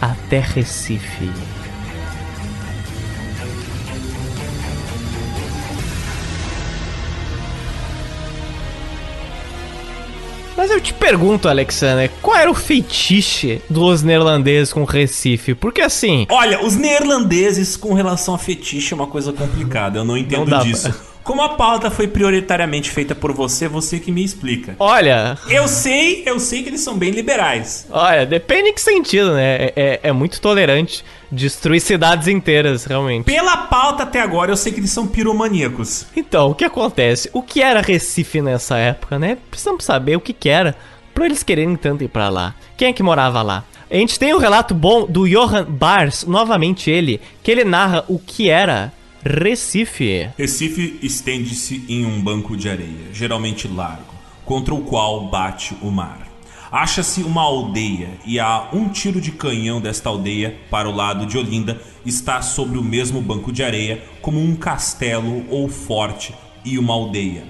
até 0.00 0.38
Recife. 0.38 1.32
Mas 10.56 10.70
eu 10.70 10.80
te 10.80 10.94
pergunto, 10.94 11.48
Alexander, 11.48 12.10
qual 12.22 12.36
era 12.36 12.50
o 12.50 12.54
feitiço 12.54 13.60
dos 13.68 14.02
neerlandeses 14.02 14.72
com 14.72 14.84
Recife? 14.84 15.54
Porque 15.54 15.80
assim. 15.80 16.26
Olha, 16.30 16.64
os 16.64 16.76
neerlandeses 16.76 17.76
com 17.76 17.92
relação 17.92 18.34
a 18.34 18.38
fetiche 18.38 18.92
é 18.92 18.96
uma 18.96 19.06
coisa 19.06 19.32
complicada, 19.32 19.98
eu 19.98 20.04
não 20.04 20.16
entendo 20.16 20.50
não 20.50 20.60
disso. 20.60 20.92
Pra... 20.92 21.13
Como 21.24 21.40
a 21.40 21.48
pauta 21.48 21.90
foi 21.90 22.06
prioritariamente 22.06 22.90
feita 22.90 23.14
por 23.14 23.32
você, 23.32 23.66
você 23.66 23.98
que 23.98 24.12
me 24.12 24.22
explica. 24.22 24.76
Olha. 24.78 25.38
Eu 25.48 25.66
sei, 25.66 26.22
eu 26.26 26.38
sei 26.38 26.62
que 26.62 26.68
eles 26.68 26.82
são 26.82 26.98
bem 26.98 27.10
liberais. 27.10 27.86
Olha, 27.90 28.26
depende 28.26 28.68
em 28.68 28.74
que 28.74 28.80
sentido, 28.80 29.32
né? 29.32 29.54
É, 29.54 29.72
é, 29.74 30.00
é 30.04 30.12
muito 30.12 30.38
tolerante 30.38 31.02
destruir 31.32 31.80
cidades 31.80 32.28
inteiras, 32.28 32.84
realmente. 32.84 33.24
Pela 33.24 33.56
pauta 33.56 34.02
até 34.02 34.20
agora, 34.20 34.52
eu 34.52 34.56
sei 34.56 34.70
que 34.70 34.80
eles 34.80 34.90
são 34.90 35.06
piromaníacos. 35.06 36.06
Então, 36.14 36.50
o 36.50 36.54
que 36.54 36.64
acontece? 36.64 37.30
O 37.32 37.42
que 37.42 37.62
era 37.62 37.80
Recife 37.80 38.42
nessa 38.42 38.76
época, 38.76 39.18
né? 39.18 39.38
Precisamos 39.50 39.82
saber 39.82 40.16
o 40.16 40.20
que, 40.20 40.34
que 40.34 40.50
era 40.50 40.76
pra 41.14 41.24
eles 41.24 41.42
quererem 41.42 41.74
tanto 41.74 42.04
ir 42.04 42.08
pra 42.08 42.28
lá. 42.28 42.54
Quem 42.76 42.88
é 42.88 42.92
que 42.92 43.02
morava 43.02 43.40
lá? 43.40 43.64
A 43.90 43.96
gente 43.96 44.18
tem 44.18 44.34
um 44.34 44.38
relato 44.38 44.74
bom 44.74 45.06
do 45.06 45.26
Johan 45.26 45.64
Bars, 45.64 46.24
novamente 46.24 46.90
ele, 46.90 47.20
que 47.42 47.50
ele 47.50 47.64
narra 47.64 48.04
o 48.08 48.18
que 48.18 48.50
era 48.50 48.92
Recife. 49.26 50.28
Recife 50.36 50.98
estende-se 51.00 51.82
em 51.88 52.04
um 52.04 52.20
banco 52.20 52.54
de 52.54 52.68
areia, 52.68 53.08
geralmente 53.10 53.66
largo, 53.66 54.12
contra 54.44 54.74
o 54.74 54.82
qual 54.82 55.30
bate 55.30 55.74
o 55.80 55.90
mar. 55.90 56.28
Acha-se 56.70 57.22
uma 57.22 57.40
aldeia 57.40 58.10
e 58.26 58.38
a 58.38 58.68
um 58.70 58.90
tiro 58.90 59.22
de 59.22 59.32
canhão 59.32 59.80
desta 59.80 60.10
aldeia 60.10 60.54
para 60.70 60.90
o 60.90 60.94
lado 60.94 61.24
de 61.24 61.38
Olinda 61.38 61.80
está 62.04 62.42
sobre 62.42 62.76
o 62.76 62.84
mesmo 62.84 63.22
banco 63.22 63.50
de 63.50 63.62
areia 63.62 64.04
como 64.20 64.38
um 64.38 64.54
castelo 64.54 65.46
ou 65.48 65.70
forte 65.70 66.34
e 66.62 66.78
uma 66.78 66.92
aldeia. 66.92 67.44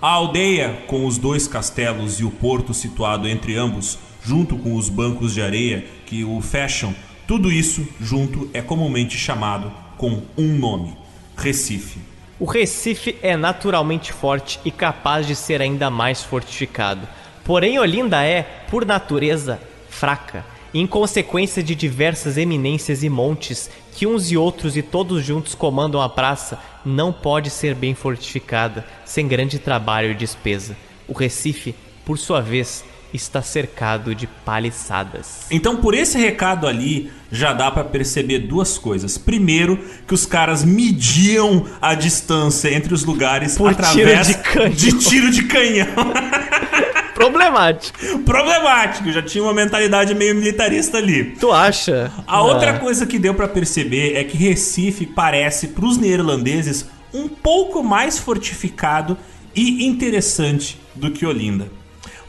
A 0.00 0.08
aldeia, 0.08 0.84
com 0.86 1.04
os 1.04 1.18
dois 1.18 1.46
castelos 1.46 2.18
e 2.18 2.24
o 2.24 2.30
porto 2.30 2.72
situado 2.72 3.28
entre 3.28 3.58
ambos, 3.58 3.98
junto 4.24 4.56
com 4.56 4.74
os 4.74 4.88
bancos 4.88 5.34
de 5.34 5.42
areia 5.42 5.84
que 6.06 6.24
o 6.24 6.40
fecham, 6.40 6.94
tudo 7.26 7.52
isso 7.52 7.86
junto 8.00 8.48
é 8.54 8.62
comumente 8.62 9.18
chamado 9.18 9.70
com 9.98 10.22
um 10.38 10.56
nome: 10.56 10.99
Recife. 11.40 11.98
O 12.38 12.44
Recife 12.44 13.16
é 13.22 13.34
naturalmente 13.34 14.12
forte 14.12 14.60
e 14.62 14.70
capaz 14.70 15.26
de 15.26 15.34
ser 15.34 15.62
ainda 15.62 15.88
mais 15.88 16.22
fortificado. 16.22 17.08
Porém, 17.42 17.78
Olinda 17.78 18.22
é, 18.22 18.42
por 18.70 18.84
natureza, 18.84 19.58
fraca, 19.88 20.44
em 20.74 20.86
consequência 20.86 21.62
de 21.62 21.74
diversas 21.74 22.36
eminências 22.36 23.02
e 23.02 23.08
montes 23.08 23.70
que 23.94 24.06
uns 24.06 24.30
e 24.30 24.36
outros 24.36 24.76
e 24.76 24.82
todos 24.82 25.24
juntos 25.24 25.54
comandam 25.54 26.02
a 26.02 26.10
praça, 26.10 26.58
não 26.84 27.10
pode 27.10 27.48
ser 27.48 27.74
bem 27.74 27.94
fortificada, 27.94 28.84
sem 29.06 29.26
grande 29.26 29.58
trabalho 29.58 30.10
e 30.10 30.14
despesa. 30.14 30.76
O 31.08 31.14
Recife, 31.14 31.74
por 32.04 32.18
sua 32.18 32.42
vez, 32.42 32.84
está 33.12 33.42
cercado 33.42 34.14
de 34.14 34.26
paliçadas. 34.26 35.46
Então, 35.50 35.76
por 35.76 35.94
esse 35.94 36.18
recado 36.18 36.66
ali, 36.66 37.10
já 37.30 37.52
dá 37.52 37.70
para 37.70 37.84
perceber 37.84 38.40
duas 38.40 38.78
coisas. 38.78 39.16
Primeiro, 39.18 39.78
que 40.06 40.14
os 40.14 40.26
caras 40.26 40.64
mediam 40.64 41.66
a 41.80 41.94
distância 41.94 42.72
entre 42.74 42.92
os 42.94 43.04
lugares 43.04 43.56
por 43.56 43.70
através 43.70 44.28
tiro 44.28 44.70
de, 44.70 44.76
de 44.76 44.98
tiro 44.98 45.30
de 45.30 45.44
canhão. 45.44 45.86
Problemático. 47.14 48.18
Problemático, 48.20 49.12
já 49.12 49.20
tinha 49.20 49.44
uma 49.44 49.52
mentalidade 49.52 50.14
meio 50.14 50.34
militarista 50.34 50.96
ali. 50.96 51.36
Tu 51.38 51.52
acha? 51.52 52.10
A 52.26 52.36
ah. 52.36 52.42
outra 52.42 52.78
coisa 52.78 53.04
que 53.04 53.18
deu 53.18 53.34
para 53.34 53.46
perceber 53.46 54.16
é 54.16 54.24
que 54.24 54.38
Recife 54.38 55.04
parece 55.04 55.68
para 55.68 55.84
os 55.84 55.98
neerlandeses 55.98 56.86
um 57.12 57.28
pouco 57.28 57.82
mais 57.82 58.18
fortificado 58.18 59.18
e 59.54 59.86
interessante 59.86 60.80
do 60.94 61.10
que 61.10 61.26
Olinda. 61.26 61.79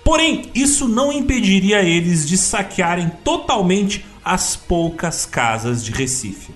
Porém, 0.04 0.50
isso 0.56 0.88
não 0.88 1.12
impediria 1.12 1.82
eles 1.84 2.28
de 2.28 2.38
saquearem 2.38 3.12
totalmente 3.24 4.06
as 4.24 4.56
poucas 4.56 5.26
casas 5.26 5.84
de 5.84 5.92
Recife. 5.92 6.54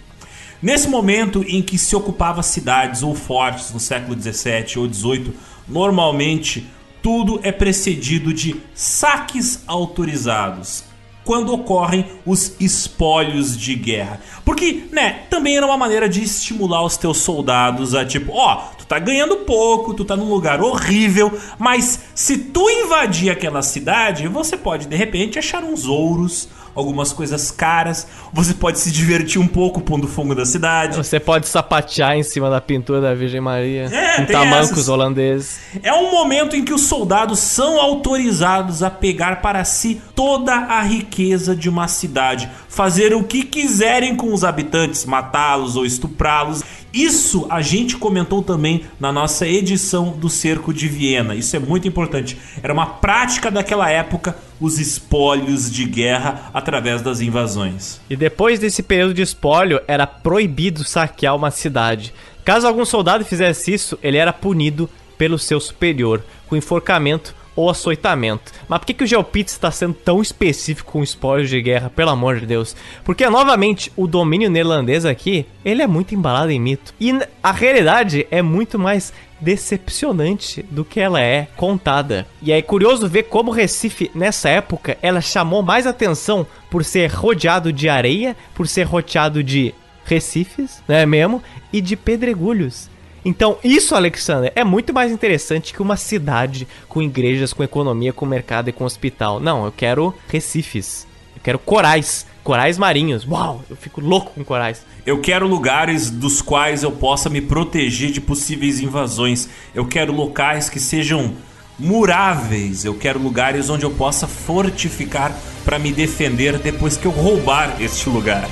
Nesse 0.62 0.88
momento 0.88 1.44
em 1.48 1.62
que 1.62 1.78
se 1.78 1.96
ocupava 1.96 2.42
cidades 2.42 3.04
ou 3.04 3.14
fortes 3.14 3.72
no 3.72 3.80
século 3.80 4.16
17 4.16 4.80
ou 4.80 4.88
18, 4.88 5.34
normalmente 5.68 6.66
tudo 7.04 7.40
é 7.44 7.52
precedido 7.52 8.34
de 8.34 8.56
saques 8.74 9.64
autorizados, 9.68 10.84
quando 11.26 11.52
ocorrem 11.52 12.06
os 12.26 12.56
espólios 12.60 13.58
de 13.58 13.76
guerra. 13.76 14.22
Porque, 14.46 14.86
né, 14.92 15.24
também 15.30 15.58
era 15.58 15.66
uma 15.66 15.78
maneira 15.78 16.08
de 16.08 16.24
estimular 16.24 16.84
os 16.86 16.96
teus 16.96 17.18
soldados 17.18 17.96
a 17.96 18.06
tipo, 18.06 18.32
ó, 18.32 18.54
oh, 18.54 18.76
tu 18.78 18.86
tá 18.86 19.00
ganhando 19.00 19.38
pouco, 19.38 19.94
tu 19.94 20.06
tá 20.06 20.16
num 20.16 20.30
lugar 20.30 20.62
horrível, 20.62 21.38
mas 21.58 22.00
se 22.14 22.38
tu 22.38 22.70
invadir 22.70 23.32
aquela 23.32 23.64
cidade, 23.64 24.28
você 24.28 24.56
pode 24.56 24.88
de 24.88 24.96
repente 24.96 25.40
achar 25.40 25.64
uns 25.64 25.88
ouros, 25.88 26.48
algumas 26.76 27.14
coisas 27.14 27.50
caras. 27.50 28.06
Você 28.34 28.54
pode 28.54 28.78
se 28.80 28.92
divertir 28.92 29.42
um 29.42 29.48
pouco 29.48 29.82
pondo 29.82 30.08
fogo 30.08 30.36
da 30.36 30.46
cidade. 30.46 30.98
Você 30.98 31.20
pode 31.20 31.48
sapatear 31.48 32.16
em 32.16 32.24
cima 32.24 32.50
da 32.50 32.60
pintura 32.60 33.00
da 33.00 33.14
Virgem 33.14 33.42
Maria. 33.42 33.86
É, 33.86 34.22
em 34.22 34.26
tamancos 34.26 34.72
essas. 34.72 34.90
holandeses. 34.90 35.60
É 35.82 35.94
um 35.94 36.12
momento 36.12 36.56
em 36.56 36.64
que 36.64 36.74
os 36.74 36.82
soldados 36.82 37.40
são 37.40 37.80
autorizados 37.80 38.84
a 38.84 38.92
pegar 38.92 39.42
para 39.42 39.64
si 39.64 40.02
toda 40.14 40.54
a 40.54 40.82
riqueza 40.82 41.56
de 41.56 41.70
uma 41.70 41.88
cidade, 41.88 42.50
fazer 42.68 43.14
o 43.14 43.24
que 43.24 43.44
quiserem 43.44 44.16
com 44.16 44.34
os 44.34 44.44
habitantes, 44.44 45.06
matá-los 45.06 45.76
ou 45.76 45.86
estuprá-los. 45.86 46.62
Isso 46.96 47.46
a 47.50 47.62
gente 47.62 47.98
comentou 47.98 48.42
também 48.42 48.86
na 48.98 49.12
nossa 49.12 49.46
edição 49.46 50.12
do 50.12 50.30
Cerco 50.30 50.74
de 50.74 50.88
Viena. 50.88 51.36
Isso 51.36 51.54
é 51.54 51.60
muito 51.60 51.90
importante. 51.90 52.38
Era 52.64 52.72
uma 52.72 52.86
prática 52.86 53.52
daquela 53.52 53.90
época 53.90 54.38
os 54.62 54.80
espólios 54.80 55.70
de 55.70 55.84
guerra 55.84 56.50
através 56.54 57.02
das 57.02 57.20
invasões. 57.20 58.00
E 58.10 58.16
depois 58.16 58.60
desse 58.60 58.82
período 58.82 59.14
de 59.14 59.22
espólio, 59.22 59.82
era 59.90 60.08
proibido 60.08 60.86
saquear 60.86 61.36
uma 61.36 61.52
cidade. 61.52 62.14
Caso 62.46 62.66
algum 62.66 62.86
soldado 62.86 63.26
fizesse 63.26 63.74
isso, 63.74 64.00
ele 64.02 64.16
era 64.16 64.32
punido 64.32 64.90
pelo 65.18 65.38
seu 65.38 65.60
superior, 65.60 66.24
com 66.48 66.56
enforcamento 66.56 67.36
ou 67.56 67.70
açoitamento. 67.70 68.52
Mas 68.68 68.80
por 68.80 68.86
que, 68.86 68.94
que 68.94 69.04
o 69.04 69.08
Geopitz 69.08 69.54
está 69.54 69.72
sendo 69.72 69.94
tão 69.94 70.22
específico 70.22 70.92
com 70.92 71.04
espólios 71.04 71.50
de 71.50 71.62
guerra, 71.62 71.90
pelo 71.90 72.12
amor 72.12 72.40
de 72.40 72.46
Deus? 72.46 72.76
Porque, 73.04 73.28
novamente, 73.30 73.92
o 73.96 74.08
domínio 74.08 74.50
neerlandês 74.50 75.06
aqui, 75.06 75.46
ele 75.64 75.82
é 75.82 75.88
muito 75.88 76.14
embalado 76.14 76.52
em 76.52 76.60
mito. 76.60 76.94
E 77.00 77.12
a 77.42 77.52
realidade 77.52 78.28
é 78.30 78.42
muito 78.42 78.78
mais 78.78 79.14
decepcionante 79.40 80.64
do 80.64 80.86
que 80.86 81.00
ela 81.00 81.22
é 81.22 81.48
contada. 81.56 82.26
E 82.42 82.52
é 82.52 82.62
curioso 82.62 83.08
ver 83.08 83.24
como 83.24 83.52
Recife, 83.52 84.10
nessa 84.16 84.50
época, 84.50 84.98
ela 85.02 85.22
chamou 85.22 85.62
mais 85.62 85.86
atenção 85.86 86.46
por 86.70 86.84
ser 86.84 87.12
rodeado 87.12 87.72
de 87.72 87.90
areia, 87.90 88.36
por 88.54 88.68
ser 88.68 88.84
rodeado 88.84 89.44
de 89.44 89.74
recifes, 90.06 90.84
né 90.88 91.06
mesmo, 91.06 91.42
e 91.74 91.82
de 91.82 91.96
pedregulhos. 91.96 92.90
Então, 93.26 93.58
isso, 93.64 93.96
Alexander, 93.96 94.52
é 94.56 94.64
muito 94.64 94.94
mais 94.94 95.12
interessante 95.12 95.74
que 95.74 95.82
uma 95.82 95.98
cidade 95.98 96.68
com 96.88 97.02
igrejas, 97.02 97.52
com 97.52 97.64
economia, 97.64 98.14
com 98.14 98.24
mercado 98.24 98.70
e 98.70 98.72
com 98.72 98.86
hospital. 98.86 99.40
Não, 99.40 99.66
eu 99.66 99.72
quero 99.72 100.14
recifes. 100.28 101.08
Eu 101.36 101.42
quero 101.44 101.58
corais. 101.58 102.28
Corais 102.44 102.78
marinhos. 102.78 103.28
Uau, 103.28 103.64
eu 103.68 103.76
fico 103.76 104.00
louco 104.00 104.32
com 104.36 104.46
corais. 104.46 104.86
Eu 105.04 105.20
quero 105.20 105.48
lugares 105.48 106.12
dos 106.12 106.40
quais 106.40 106.84
eu 106.84 106.92
possa 106.92 107.28
me 107.28 107.42
proteger 107.42 108.12
de 108.12 108.22
possíveis 108.22 108.80
invasões. 108.80 109.50
Eu 109.74 109.88
quero 109.88 110.14
locais 110.14 110.70
que 110.70 110.80
sejam 110.80 111.34
muráveis. 111.80 112.86
Eu 112.86 112.94
quero 112.94 113.20
lugares 113.20 113.72
onde 113.72 113.84
eu 113.84 113.92
possa 113.92 114.28
fortificar 114.28 115.36
para 115.64 115.80
me 115.80 115.92
defender 115.92 116.60
depois 116.60 116.96
que 116.96 117.08
eu 117.08 117.12
roubar 117.12 117.82
este 117.82 118.08
lugar. 118.08 118.48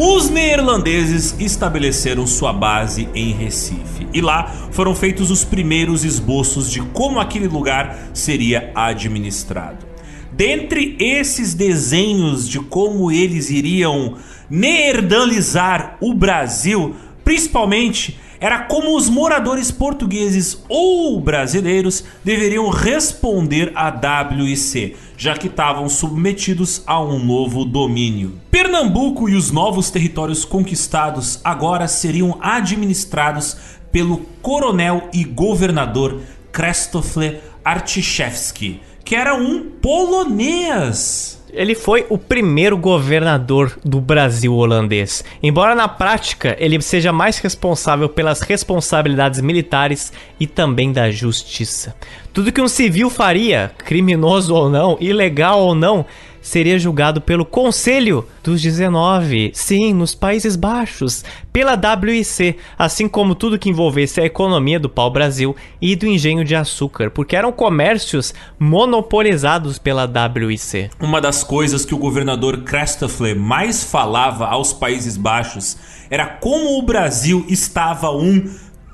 Os 0.00 0.30
neerlandeses 0.30 1.34
estabeleceram 1.40 2.24
sua 2.24 2.52
base 2.52 3.08
em 3.16 3.32
Recife 3.32 4.06
e 4.14 4.20
lá 4.20 4.44
foram 4.70 4.94
feitos 4.94 5.28
os 5.28 5.42
primeiros 5.42 6.04
esboços 6.04 6.70
de 6.70 6.80
como 6.80 7.18
aquele 7.18 7.48
lugar 7.48 7.98
seria 8.14 8.70
administrado. 8.76 9.84
Dentre 10.30 10.96
esses 11.00 11.52
desenhos 11.52 12.48
de 12.48 12.60
como 12.60 13.10
eles 13.10 13.50
iriam 13.50 14.14
neerlandizar 14.48 15.96
o 16.00 16.14
Brasil, 16.14 16.94
principalmente 17.24 18.20
era 18.40 18.60
como 18.60 18.96
os 18.96 19.08
moradores 19.08 19.72
portugueses 19.72 20.62
ou 20.68 21.20
brasileiros 21.20 22.04
deveriam 22.22 22.70
responder 22.70 23.72
à 23.74 23.88
WIC, 23.90 24.94
já 25.18 25.36
que 25.36 25.48
estavam 25.48 25.88
submetidos 25.88 26.80
a 26.86 27.02
um 27.02 27.18
novo 27.18 27.64
domínio. 27.64 28.38
Pernambuco 28.52 29.28
e 29.28 29.34
os 29.34 29.50
novos 29.50 29.90
territórios 29.90 30.44
conquistados 30.44 31.40
agora 31.42 31.88
seriam 31.88 32.38
administrados 32.40 33.56
pelo 33.90 34.18
coronel 34.40 35.08
e 35.12 35.24
governador 35.24 36.20
Krzysztof 36.52 37.16
Arciszewski, 37.64 38.80
que 39.04 39.16
era 39.16 39.34
um 39.34 39.64
polonês. 39.82 41.37
Ele 41.52 41.74
foi 41.74 42.06
o 42.08 42.18
primeiro 42.18 42.76
governador 42.76 43.78
do 43.84 44.00
Brasil 44.00 44.54
holandês. 44.54 45.24
Embora 45.42 45.74
na 45.74 45.88
prática 45.88 46.56
ele 46.58 46.80
seja 46.80 47.12
mais 47.12 47.38
responsável 47.38 48.08
pelas 48.08 48.40
responsabilidades 48.40 49.40
militares 49.40 50.12
e 50.38 50.46
também 50.46 50.92
da 50.92 51.10
justiça. 51.10 51.94
Tudo 52.32 52.52
que 52.52 52.60
um 52.60 52.68
civil 52.68 53.10
faria, 53.10 53.72
criminoso 53.78 54.54
ou 54.54 54.68
não, 54.68 54.96
ilegal 55.00 55.60
ou 55.60 55.74
não, 55.74 56.06
seria 56.48 56.78
julgado 56.78 57.20
pelo 57.20 57.44
Conselho 57.44 58.26
dos 58.42 58.62
19, 58.62 59.52
sim, 59.54 59.92
nos 59.92 60.14
Países 60.14 60.56
Baixos, 60.56 61.22
pela 61.52 61.74
WIC, 61.74 62.56
assim 62.78 63.06
como 63.06 63.34
tudo 63.34 63.58
que 63.58 63.68
envolvesse 63.68 64.20
a 64.20 64.24
economia 64.24 64.80
do 64.80 64.88
pau-brasil 64.88 65.54
e 65.80 65.94
do 65.94 66.06
engenho 66.06 66.44
de 66.44 66.54
açúcar, 66.54 67.10
porque 67.10 67.36
eram 67.36 67.52
comércios 67.52 68.32
monopolizados 68.58 69.78
pela 69.78 70.04
WIC. 70.06 70.90
Uma 70.98 71.20
das 71.20 71.44
coisas 71.44 71.84
que 71.84 71.94
o 71.94 71.98
governador 71.98 72.62
Christoffel 72.62 73.38
mais 73.38 73.84
falava 73.84 74.46
aos 74.46 74.72
Países 74.72 75.16
Baixos 75.16 75.76
era 76.10 76.26
como 76.26 76.78
o 76.78 76.82
Brasil 76.82 77.44
estava 77.48 78.10
um 78.10 78.48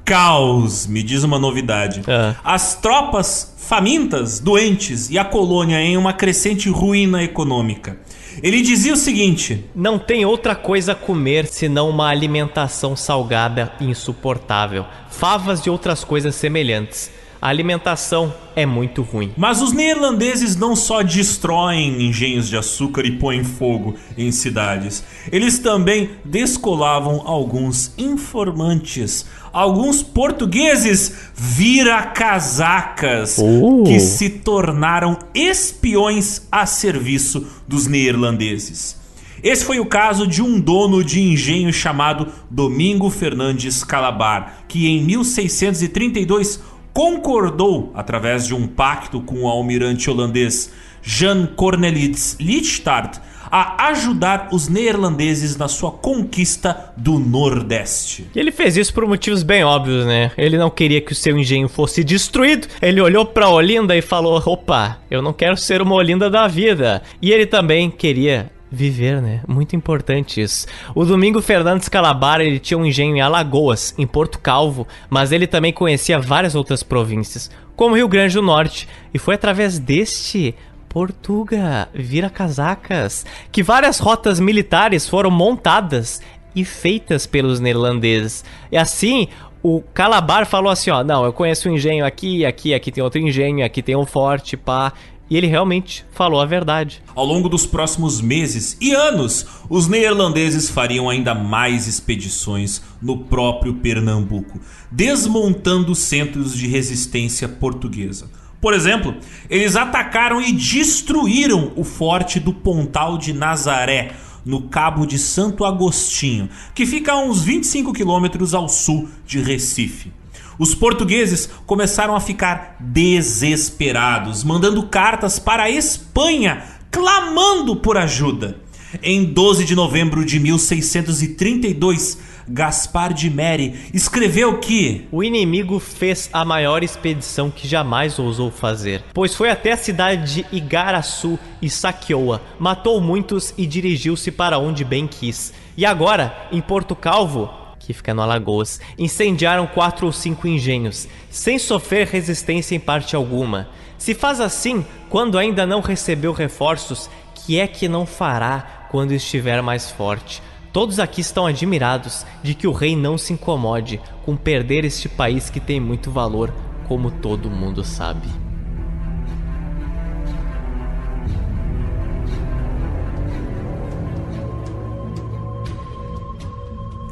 caos, 0.05 0.87
me 0.87 1.03
diz 1.03 1.25
uma 1.25 1.39
novidade. 1.39 2.03
Ah. 2.07 2.35
As 2.45 2.75
tropas 2.75 3.55
famintas, 3.57 4.39
doentes 4.39 5.09
e 5.11 5.19
a 5.19 5.25
colônia 5.25 5.81
em 5.81 5.97
uma 5.97 6.13
crescente 6.13 6.69
ruína 6.69 7.23
econômica. 7.23 7.99
Ele 8.43 8.61
dizia 8.61 8.93
o 8.93 8.97
seguinte: 8.97 9.65
Não 9.75 9.99
tem 9.99 10.25
outra 10.25 10.55
coisa 10.55 10.93
a 10.93 10.95
comer 10.95 11.47
senão 11.47 11.89
uma 11.89 12.09
alimentação 12.09 12.97
salgada 12.97 13.73
e 13.81 13.87
insuportável, 13.87 14.85
favas 15.09 15.61
e 15.61 15.71
outras 15.71 16.05
coisas 16.05 16.35
semelhantes. 16.35 17.11
A 17.45 17.51
alimentação 17.51 18.33
é 18.57 18.65
muito 18.65 19.03
ruim. 19.03 19.31
Mas 19.37 19.61
os 19.61 19.71
neerlandeses 19.71 20.57
não 20.57 20.75
só 20.75 21.03
destroem 21.03 22.03
engenhos 22.03 22.49
de 22.49 22.57
açúcar 22.57 23.05
e 23.05 23.19
põem 23.19 23.45
fogo 23.45 23.97
em 24.17 24.33
cidades, 24.33 25.05
eles 25.31 25.59
também 25.59 26.09
descolavam 26.25 27.21
alguns 27.27 27.93
informantes, 27.99 29.27
alguns 29.53 30.03
portugueses 30.03 31.13
vira-casacas 31.35 33.37
Oh. 33.39 33.85
que 33.85 34.01
se 34.01 34.31
tornaram 34.31 35.19
espiões 35.35 36.49
a 36.51 36.65
serviço 36.65 37.47
dos 37.69 37.87
neerlandeses. 37.87 39.05
Esse 39.43 39.63
foi 39.63 39.79
o 39.79 39.85
caso 39.85 40.27
de 40.27 40.41
um 40.41 40.59
dono 40.59 41.05
de 41.05 41.21
engenho 41.21 41.71
chamado 41.71 42.29
Domingo 42.51 43.11
Fernandes 43.11 43.85
Calabar, 43.85 44.61
que 44.67 44.89
em 44.89 45.05
1632 45.05 46.59
concordou, 46.95 47.91
através 47.93 48.47
de 48.47 48.55
um 48.55 48.69
pacto 48.69 49.21
com 49.21 49.43
o 49.43 49.49
almirante 49.49 50.09
holandês 50.09 50.73
Jan 51.03 51.45
Cornelits 51.47 52.37
Lichtart, 52.41 53.19
a 53.51 53.89
ajudar 53.89 54.49
os 54.53 54.69
neerlandeses 54.69 55.57
na 55.57 55.69
sua 55.69 55.91
conquista 55.91 56.93
do 56.97 57.19
Nordeste. 57.19 58.27
Ele 58.35 58.51
fez 58.51 58.77
isso 58.77 58.93
por 58.95 59.07
motivos 59.07 59.43
bem 59.43 59.63
óbvios, 59.63 60.07
né? 60.07 60.33
Ele 60.37 60.57
não 60.57 60.71
queria 60.71 61.01
que 61.01 61.13
o 61.13 61.15
seu 61.15 61.39
engenho 61.39 61.69
fosse 61.69 62.03
destruído. 62.03 62.67
Ele 62.81 63.01
olhou 63.01 63.25
pra 63.27 63.49
Olinda 63.49 63.97
e 63.97 64.03
falou: 64.03 64.43
opa, 64.45 64.99
eu 65.11 65.21
não 65.21 65.33
quero 65.33 65.57
ser 65.57 65.83
uma 65.83 65.95
Olinda 65.95 66.31
da 66.31 66.49
vida. 66.49 67.03
E 67.21 67.31
ele 67.31 67.47
também 67.47 67.91
queria 67.91 68.51
viver, 68.75 69.23
né? 69.23 69.41
Muito 69.47 69.77
importante 69.77 70.41
isso. 70.41 70.67
O 70.95 71.05
Domingo 71.05 71.41
Fernandes 71.41 71.89
Calabar, 71.89 72.41
ele 72.41 72.59
tinha 72.59 72.77
um 72.77 72.85
engenho 72.85 73.17
em 73.17 73.21
Alagoas, 73.21 73.95
em 73.97 74.07
Porto 74.07 74.39
Calvo, 74.39 74.87
mas 75.09 75.33
ele 75.33 75.47
também 75.47 75.73
conhecia 75.73 76.19
várias 76.19 76.55
outras 76.55 76.83
províncias, 76.83 77.51
como 77.77 77.97
Rio 77.97 78.09
Grande 78.09 78.35
do 78.35 78.43
Norte, 78.43 78.89
e 79.13 79.19
foi 79.19 79.35
através 79.35 79.79
deste 79.79 80.55
Portuga, 80.89 81.89
vira 81.93 82.31
casacas, 82.31 83.27
que 83.51 83.63
várias 83.63 83.99
rotas 83.99 84.39
militares 84.39 85.09
foram 85.09 85.31
montadas 85.31 86.21
e 86.55 86.65
feitas 86.65 87.27
pelos 87.27 87.59
neerlandeses. 87.59 88.45
E 88.71 88.77
assim, 88.77 89.27
o 89.61 89.81
Calabar 89.95 90.47
falou 90.47 90.71
assim, 90.71 90.91
ó, 90.91 91.03
não, 91.03 91.25
eu 91.25 91.33
conheço 91.33 91.69
um 91.69 91.73
engenho 91.73 92.05
aqui, 92.05 92.45
aqui, 92.45 92.75
aqui 92.75 92.93
tem 92.93 93.03
outro 93.03 93.19
engenho, 93.19 93.65
aqui 93.65 93.83
tem 93.83 93.97
um 93.97 94.05
forte, 94.05 94.57
pá. 94.57 94.93
E 95.35 95.37
ele 95.37 95.49
realmente 95.49 96.07
falou 96.13 96.41
a 96.41 96.47
verdade. 96.47 97.03
Ao 97.13 97.27
longo 97.27 97.49
dos 97.49 97.67
próximos 97.67 98.21
meses 98.21 98.77
e 98.81 98.95
anos, 98.95 99.45
os 99.69 99.89
neerlandeses 99.89 100.71
fariam 100.71 101.11
ainda 101.11 101.35
mais 101.35 101.89
expedições 101.89 102.81
no 103.03 103.25
próprio 103.25 103.75
Pernambuco, 103.75 104.61
desmontando 104.93 105.93
centros 105.93 106.57
de 106.57 106.69
resistência 106.69 107.49
portuguesa. 107.49 108.31
Por 108.61 108.75
exemplo, 108.75 109.13
eles 109.51 109.75
atacaram 109.75 110.41
e 110.41 110.53
destruíram 110.53 111.73
o 111.75 111.83
forte 111.83 112.39
do 112.39 112.53
Pontal 112.53 113.19
de 113.19 113.33
Nazaré, 113.33 114.13
no 114.45 114.69
Cabo 114.69 115.05
de 115.05 115.19
Santo 115.19 115.65
Agostinho, 115.65 116.49
que 116.73 116.87
fica 116.87 117.11
a 117.11 117.19
uns 117.19 117.43
25 117.43 117.93
quilômetros 117.93 118.55
ao 118.55 118.69
sul 118.69 119.09
de 119.27 119.41
Recife. 119.41 120.13
Os 120.59 120.75
portugueses 120.75 121.49
começaram 121.67 122.15
a 122.15 122.21
ficar 122.21 122.77
desesperados, 122.81 124.45
mandando 124.45 124.85
cartas 124.85 125.39
para 125.39 125.65
a 125.65 125.71
Espanha 125.71 126.63
clamando 126.91 127.75
por 127.75 127.97
ajuda. 127.97 128.59
Em 129.03 129.25
12 129.25 129.65
de 129.65 129.75
novembro 129.75 130.25
de 130.25 130.39
1632, 130.39 132.19
Gaspar 132.49 133.13
de 133.13 133.29
Meri 133.29 133.91
escreveu 133.93 134.59
que 134.59 135.09
O 135.11 135.25
inimigo 135.25 135.81
fez 135.81 136.31
a 136.33 136.45
maior 136.45 136.85
expedição 136.85 137.51
que 137.51 137.67
jamais 137.67 138.19
ousou 138.19 138.51
fazer, 138.51 139.03
pois 139.13 139.35
foi 139.35 139.51
até 139.51 139.73
a 139.73 139.77
cidade 139.77 140.45
de 140.45 140.57
Igaraçu 140.57 141.39
e 141.61 141.69
saqueou-a, 141.69 142.41
matou 142.59 143.01
muitos 143.01 143.53
e 143.59 143.67
dirigiu-se 143.67 144.31
para 144.31 144.59
onde 144.59 144.85
bem 144.85 145.09
quis. 145.09 145.53
E 145.77 145.85
agora, 145.85 146.47
em 146.53 146.61
Porto 146.61 146.95
Calvo, 146.95 147.64
que 147.85 147.93
fica 147.93 148.15
no 148.15 148.23
Alagoas, 148.23 148.81
incendiaram 148.99 149.67
quatro 149.67 150.07
ou 150.07 150.13
cinco 150.13 150.49
engenhos, 150.49 151.07
sem 151.31 151.59
sofrer 151.59 152.07
resistência 152.07 152.75
em 152.75 152.81
parte 152.81 153.15
alguma. 153.15 153.69
Se 153.99 154.15
faz 154.15 154.41
assim, 154.41 154.85
quando 155.09 155.39
ainda 155.39 155.67
não 155.67 155.81
recebeu 155.81 156.33
reforços, 156.33 157.09
que 157.35 157.61
é 157.61 157.67
que 157.67 157.89
não 157.89 158.07
fará 158.07 158.87
quando 158.91 159.13
estiver 159.13 159.63
mais 159.63 159.91
forte? 159.91 160.43
Todos 160.73 160.99
aqui 160.99 161.21
estão 161.21 161.47
admirados 161.47 162.27
de 162.43 162.55
que 162.55 162.67
o 162.67 162.73
rei 162.73 162.97
não 162.97 163.17
se 163.17 163.33
incomode 163.33 164.01
com 164.25 164.37
perder 164.37 164.85
este 164.85 165.09
país 165.09 165.51
que 165.51 165.61
tem 165.61 165.79
muito 165.79 166.11
valor, 166.11 166.53
como 166.89 167.11
todo 167.11 167.51
mundo 167.51 167.85
sabe. 167.85 168.44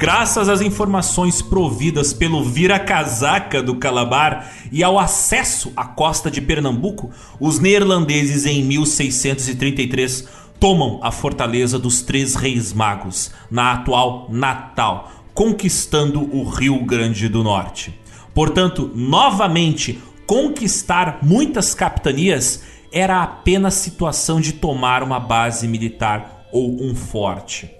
Graças 0.03 0.49
às 0.49 0.59
informações 0.59 1.41
providas 1.41 2.11
pelo 2.11 2.43
vira-casaca 2.43 3.63
do 3.63 3.77
Calabar 3.77 4.51
e 4.69 4.83
ao 4.83 4.99
acesso 4.99 5.71
à 5.77 5.85
costa 5.85 6.29
de 6.29 6.41
Pernambuco, 6.41 7.09
os 7.39 7.57
neerlandeses 7.57 8.45
em 8.45 8.61
1633 8.65 10.27
tomam 10.59 10.99
a 11.01 11.09
fortaleza 11.09 11.79
dos 11.79 12.01
Três 12.01 12.35
Reis 12.35 12.73
Magos, 12.73 13.31
na 13.49 13.71
atual 13.71 14.27
Natal, 14.29 15.09
conquistando 15.33 16.19
o 16.35 16.43
Rio 16.49 16.83
Grande 16.83 17.29
do 17.29 17.41
Norte. 17.41 17.97
Portanto, 18.33 18.91
novamente, 18.93 20.03
conquistar 20.27 21.19
muitas 21.21 21.73
capitanias 21.73 22.61
era 22.91 23.23
apenas 23.23 23.75
situação 23.75 24.41
de 24.41 24.51
tomar 24.51 25.01
uma 25.01 25.21
base 25.21 25.65
militar 25.65 26.49
ou 26.51 26.83
um 26.83 26.93
forte. 26.93 27.71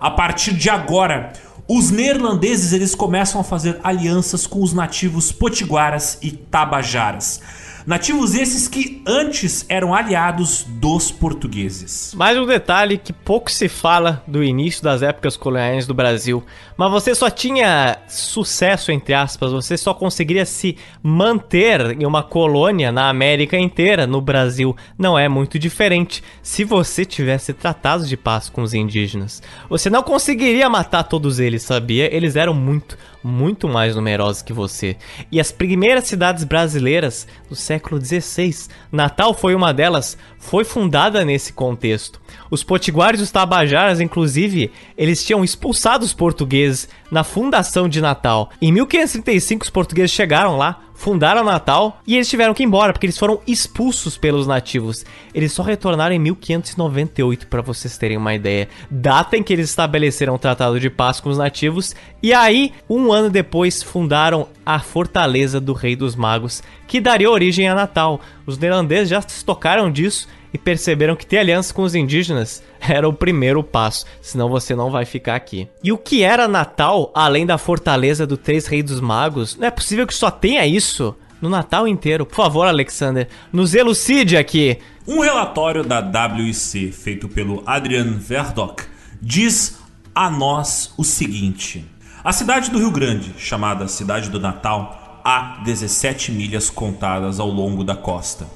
A 0.00 0.10
partir 0.10 0.54
de 0.54 0.70
agora, 0.70 1.32
os 1.68 1.90
neerlandeses 1.90 2.72
eles 2.72 2.94
começam 2.94 3.40
a 3.40 3.44
fazer 3.44 3.78
alianças 3.84 4.46
com 4.46 4.62
os 4.62 4.72
nativos 4.72 5.30
potiguaras 5.30 6.16
e 6.22 6.32
tabajaras 6.32 7.40
Nativos 7.88 8.34
esses 8.34 8.68
que 8.68 9.02
antes 9.06 9.64
eram 9.66 9.94
aliados 9.94 10.62
dos 10.62 11.10
portugueses. 11.10 12.12
Mais 12.14 12.36
um 12.36 12.44
detalhe 12.44 12.98
que 12.98 13.14
pouco 13.14 13.50
se 13.50 13.66
fala 13.66 14.22
do 14.26 14.44
início 14.44 14.82
das 14.84 15.00
épocas 15.00 15.38
coloniais 15.38 15.86
do 15.86 15.94
Brasil, 15.94 16.44
mas 16.76 16.90
você 16.90 17.14
só 17.14 17.30
tinha 17.30 17.96
sucesso, 18.06 18.92
entre 18.92 19.14
aspas, 19.14 19.52
você 19.52 19.74
só 19.74 19.94
conseguiria 19.94 20.44
se 20.44 20.76
manter 21.02 21.98
em 21.98 22.04
uma 22.04 22.22
colônia 22.22 22.92
na 22.92 23.08
América 23.08 23.56
inteira, 23.56 24.06
no 24.06 24.20
Brasil. 24.20 24.76
Não 24.98 25.18
é 25.18 25.26
muito 25.26 25.58
diferente 25.58 26.22
se 26.42 26.64
você 26.64 27.06
tivesse 27.06 27.54
tratado 27.54 28.06
de 28.06 28.18
paz 28.18 28.50
com 28.50 28.60
os 28.60 28.74
indígenas. 28.74 29.42
Você 29.70 29.88
não 29.88 30.02
conseguiria 30.02 30.68
matar 30.68 31.04
todos 31.04 31.40
eles, 31.40 31.62
sabia? 31.62 32.14
Eles 32.14 32.36
eram 32.36 32.52
muito, 32.52 32.98
muito 33.22 33.68
mais 33.68 33.94
numerosos 33.94 34.42
que 34.42 34.52
você. 34.52 34.96
E 35.30 35.40
as 35.40 35.50
primeiras 35.52 36.04
cidades 36.04 36.44
brasileiras 36.44 37.26
do 37.48 37.56
século 37.56 38.00
XVI, 38.00 38.68
Natal 38.90 39.34
foi 39.34 39.54
uma 39.54 39.72
delas, 39.72 40.16
foi 40.38 40.64
fundada 40.64 41.24
nesse 41.24 41.52
contexto. 41.52 42.20
Os 42.50 42.62
potiguares 42.62 43.20
e 43.20 43.22
os 43.24 43.30
tabajaras, 43.30 44.00
inclusive, 44.00 44.70
eles 44.96 45.24
tinham 45.24 45.44
expulsado 45.44 46.04
os 46.04 46.14
portugueses 46.14 46.88
na 47.10 47.24
fundação 47.24 47.88
de 47.88 48.00
Natal. 48.00 48.50
Em 48.60 48.72
1535 48.72 49.64
os 49.64 49.70
portugueses 49.70 50.10
chegaram 50.10 50.56
lá, 50.56 50.80
fundaram 50.94 51.44
Natal 51.44 52.00
e 52.06 52.16
eles 52.16 52.28
tiveram 52.28 52.52
que 52.52 52.62
ir 52.62 52.66
embora 52.66 52.92
porque 52.92 53.06
eles 53.06 53.18
foram 53.18 53.40
expulsos 53.46 54.18
pelos 54.18 54.46
nativos. 54.46 55.04
Eles 55.32 55.52
só 55.52 55.62
retornaram 55.62 56.14
em 56.14 56.18
1598 56.18 57.46
para 57.46 57.62
vocês 57.62 57.96
terem 57.96 58.16
uma 58.16 58.34
ideia. 58.34 58.68
Data 58.90 59.36
em 59.36 59.42
que 59.42 59.52
eles 59.52 59.68
estabeleceram 59.70 60.34
um 60.34 60.38
tratado 60.38 60.80
de 60.80 60.90
paz 60.90 61.20
com 61.20 61.30
os 61.30 61.38
nativos 61.38 61.94
e 62.20 62.32
aí, 62.32 62.72
um 62.90 63.12
ano 63.12 63.30
depois, 63.30 63.80
fundaram 63.80 64.48
a 64.66 64.80
Fortaleza 64.80 65.60
do 65.60 65.72
Rei 65.72 65.94
dos 65.94 66.16
Magos, 66.16 66.62
que 66.88 67.00
daria 67.00 67.30
origem 67.30 67.68
a 67.68 67.74
Natal. 67.74 68.20
Os 68.46 68.58
neerlandeses 68.58 69.10
já 69.10 69.20
se 69.20 69.44
tocaram 69.44 69.92
disso 69.92 70.26
e 70.52 70.58
perceberam 70.58 71.14
que 71.14 71.26
ter 71.26 71.38
aliança 71.38 71.72
com 71.72 71.82
os 71.82 71.94
indígenas 71.94 72.62
era 72.80 73.08
o 73.08 73.12
primeiro 73.12 73.62
passo, 73.62 74.06
senão 74.20 74.48
você 74.48 74.74
não 74.74 74.90
vai 74.90 75.04
ficar 75.04 75.36
aqui. 75.36 75.68
E 75.84 75.92
o 75.92 75.98
que 75.98 76.22
era 76.22 76.48
Natal, 76.48 77.12
além 77.14 77.44
da 77.44 77.58
fortaleza 77.58 78.26
do 78.26 78.36
Três 78.36 78.66
Reis 78.66 78.84
dos 78.84 79.00
Magos? 79.00 79.56
Não 79.56 79.68
é 79.68 79.70
possível 79.70 80.06
que 80.06 80.14
só 80.14 80.30
tenha 80.30 80.66
isso 80.66 81.14
no 81.40 81.48
Natal 81.48 81.86
inteiro. 81.86 82.26
Por 82.26 82.34
favor, 82.34 82.66
Alexander, 82.66 83.28
nos 83.52 83.74
elucide 83.74 84.36
aqui. 84.36 84.78
Um 85.06 85.20
relatório 85.20 85.84
da 85.84 86.00
WIC 86.00 86.90
feito 86.92 87.28
pelo 87.28 87.62
Adrian 87.66 88.16
Verdock 88.18 88.82
diz 89.20 89.78
a 90.14 90.30
nós 90.30 90.92
o 90.96 91.04
seguinte: 91.04 91.84
a 92.24 92.32
cidade 92.32 92.70
do 92.70 92.78
Rio 92.78 92.90
Grande, 92.90 93.34
chamada 93.38 93.86
Cidade 93.88 94.28
do 94.28 94.40
Natal, 94.40 94.97
há 95.28 95.60
17 95.62 96.32
milhas 96.32 96.70
contadas 96.70 97.38
ao 97.38 97.50
longo 97.50 97.84
da 97.84 97.94
costa. 97.94 98.46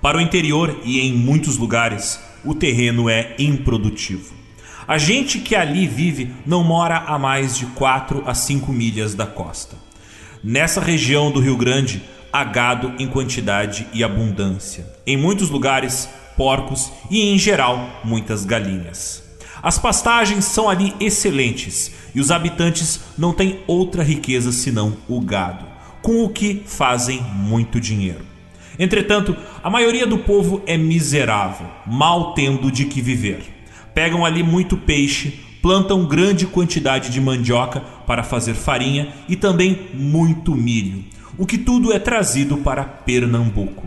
Para 0.00 0.16
o 0.16 0.20
interior 0.20 0.80
e 0.82 0.98
em 0.98 1.12
muitos 1.12 1.58
lugares, 1.58 2.18
o 2.42 2.54
terreno 2.54 3.10
é 3.10 3.34
improdutivo. 3.38 4.32
A 4.88 4.96
gente 4.96 5.40
que 5.40 5.54
ali 5.54 5.86
vive 5.86 6.32
não 6.46 6.64
mora 6.64 6.96
a 6.96 7.18
mais 7.18 7.54
de 7.54 7.66
4 7.66 8.22
a 8.26 8.32
5 8.32 8.72
milhas 8.72 9.14
da 9.14 9.26
costa. 9.26 9.76
Nessa 10.42 10.80
região 10.80 11.30
do 11.30 11.38
Rio 11.38 11.54
Grande, 11.54 12.02
há 12.32 12.42
gado 12.44 12.94
em 12.98 13.06
quantidade 13.06 13.86
e 13.92 14.02
abundância. 14.02 14.86
Em 15.06 15.18
muitos 15.18 15.50
lugares, 15.50 16.08
porcos 16.34 16.90
e, 17.10 17.28
em 17.28 17.38
geral, 17.38 18.00
muitas 18.02 18.46
galinhas. 18.46 19.22
As 19.62 19.78
pastagens 19.78 20.46
são 20.46 20.70
ali 20.70 20.94
excelentes 20.98 21.92
e 22.14 22.20
os 22.20 22.30
habitantes 22.30 23.00
não 23.18 23.34
têm 23.34 23.60
outra 23.66 24.02
riqueza 24.02 24.50
senão 24.50 24.96
o 25.06 25.20
gado, 25.20 25.71
com 26.02 26.24
o 26.24 26.28
que 26.28 26.62
fazem 26.66 27.22
muito 27.22 27.80
dinheiro. 27.80 28.32
Entretanto, 28.78 29.36
a 29.62 29.70
maioria 29.70 30.06
do 30.06 30.18
povo 30.18 30.62
é 30.66 30.76
miserável, 30.76 31.66
mal 31.86 32.34
tendo 32.34 32.70
de 32.70 32.86
que 32.86 33.00
viver. 33.00 33.42
Pegam 33.94 34.24
ali 34.24 34.42
muito 34.42 34.76
peixe, 34.76 35.40
plantam 35.62 36.04
grande 36.04 36.46
quantidade 36.46 37.10
de 37.10 37.20
mandioca 37.20 37.80
para 38.06 38.24
fazer 38.24 38.54
farinha 38.54 39.14
e 39.28 39.36
também 39.36 39.88
muito 39.94 40.54
milho, 40.54 41.04
o 41.38 41.46
que 41.46 41.56
tudo 41.56 41.92
é 41.92 41.98
trazido 41.98 42.56
para 42.56 42.84
Pernambuco. 42.84 43.86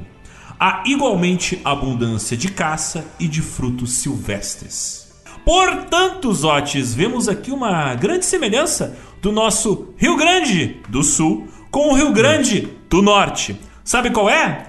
Há 0.58 0.84
igualmente 0.86 1.60
abundância 1.66 2.38
de 2.38 2.50
caça 2.50 3.06
e 3.20 3.28
de 3.28 3.42
frutos 3.42 3.94
silvestres. 3.94 5.14
Portanto, 5.44 6.34
Zotes, 6.34 6.94
vemos 6.96 7.28
aqui 7.28 7.52
uma 7.52 7.94
grande 7.94 8.26
semelhança 8.26 8.98
do 9.22 9.32
nosso 9.32 9.94
Rio 9.98 10.16
Grande 10.16 10.78
do 10.90 11.04
Sul 11.04 11.48
com 11.76 11.90
o 11.90 11.94
Rio 11.94 12.14
Grande 12.14 12.70
do 12.90 13.02
Norte. 13.02 13.60
Sabe 13.84 14.10
qual 14.10 14.30
é? 14.30 14.68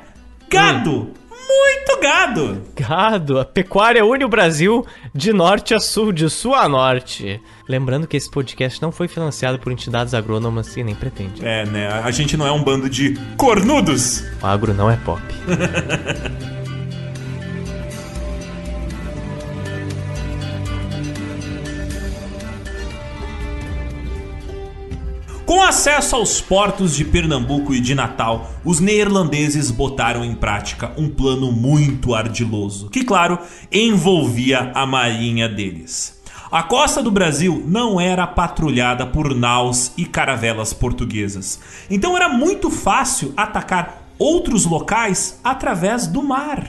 Gado! 0.51 1.12
Muito 1.31 2.01
gado! 2.03 2.62
Gado! 2.74 3.39
A 3.39 3.45
pecuária 3.45 4.05
une 4.05 4.24
o 4.24 4.28
Brasil 4.28 4.85
de 5.15 5.33
norte 5.33 5.73
a 5.73 5.78
sul, 5.78 6.11
de 6.11 6.28
sul 6.28 6.53
a 6.53 6.69
norte. 6.69 7.41
Lembrando 7.69 8.09
que 8.09 8.16
esse 8.16 8.28
podcast 8.28 8.83
não 8.83 8.91
foi 8.91 9.07
financiado 9.07 9.57
por 9.61 9.70
entidades 9.70 10.15
agrônomas 10.15 10.77
e 10.77 10.83
nem 10.83 10.97
pretende. 10.97 11.47
É, 11.47 11.65
né? 11.65 11.87
A 11.87 12.11
gente 12.11 12.37
não 12.37 12.45
é 12.45 12.51
um 12.51 12.65
bando 12.65 12.91
de 12.91 13.16
cornudos! 13.37 14.24
O 14.43 14.47
agro 14.47 14.74
não 14.74 14.91
é 14.91 14.97
pop. 14.97 15.23
acesso 25.67 26.15
aos 26.15 26.41
portos 26.41 26.95
de 26.95 27.05
Pernambuco 27.05 27.75
e 27.75 27.81
de 27.81 27.93
Natal, 27.93 28.53
os 28.65 28.79
neerlandeses 28.79 29.71
botaram 29.71 30.25
em 30.25 30.33
prática 30.33 30.93
um 30.97 31.09
plano 31.09 31.51
muito 31.51 32.15
ardiloso, 32.15 32.89
que, 32.89 33.03
claro, 33.03 33.39
envolvia 33.73 34.71
a 34.75 34.87
marinha 34.87 35.49
deles. 35.49 36.23
A 36.53 36.63
costa 36.63 37.03
do 37.03 37.11
Brasil 37.11 37.65
não 37.67 38.01
era 38.01 38.29
patrulhada 38.29 39.05
por 39.05 39.35
naus 39.35 39.91
e 39.97 40.05
caravelas 40.05 40.73
portuguesas, 40.73 41.59
então 41.91 42.17
era 42.17 42.29
muito 42.29 42.71
fácil 42.71 43.35
atacar 43.37 44.07
outros 44.17 44.65
locais 44.67 45.41
através 45.43 46.07
do 46.07 46.23
mar. 46.23 46.65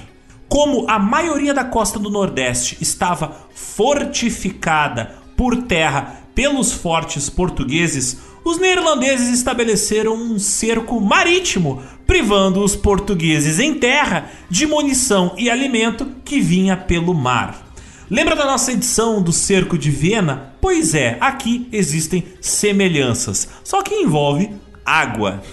Como 0.49 0.89
a 0.89 0.97
maioria 0.97 1.53
da 1.53 1.63
costa 1.63 1.99
do 1.99 2.09
Nordeste 2.09 2.77
estava 2.81 3.47
fortificada 3.53 5.17
por 5.35 5.55
terra 5.63 6.23
pelos 6.33 6.71
fortes 6.71 7.31
portugueses, 7.31 8.26
os 8.47 8.57
neerlandeses 8.57 9.27
estabeleceram 9.29 10.13
um 10.15 10.39
cerco 10.39 11.01
marítimo, 11.01 11.83
privando 12.05 12.63
os 12.63 12.75
portugueses 12.75 13.59
em 13.59 13.73
terra 13.73 14.31
de 14.49 14.65
munição 14.65 15.33
e 15.37 15.49
alimento 15.49 16.07
que 16.23 16.39
vinha 16.39 16.77
pelo 16.77 17.13
mar. 17.13 17.67
Lembra 18.09 18.37
da 18.37 18.45
nossa 18.45 18.71
edição 18.71 19.21
do 19.21 19.33
cerco 19.33 19.77
de 19.77 19.91
Viena? 19.91 20.53
Pois 20.61 20.95
é, 20.95 21.17
aqui 21.19 21.67
existem 21.73 22.23
semelhanças, 22.39 23.49
só 23.65 23.81
que 23.81 23.93
envolve 23.93 24.51
água. 24.85 25.43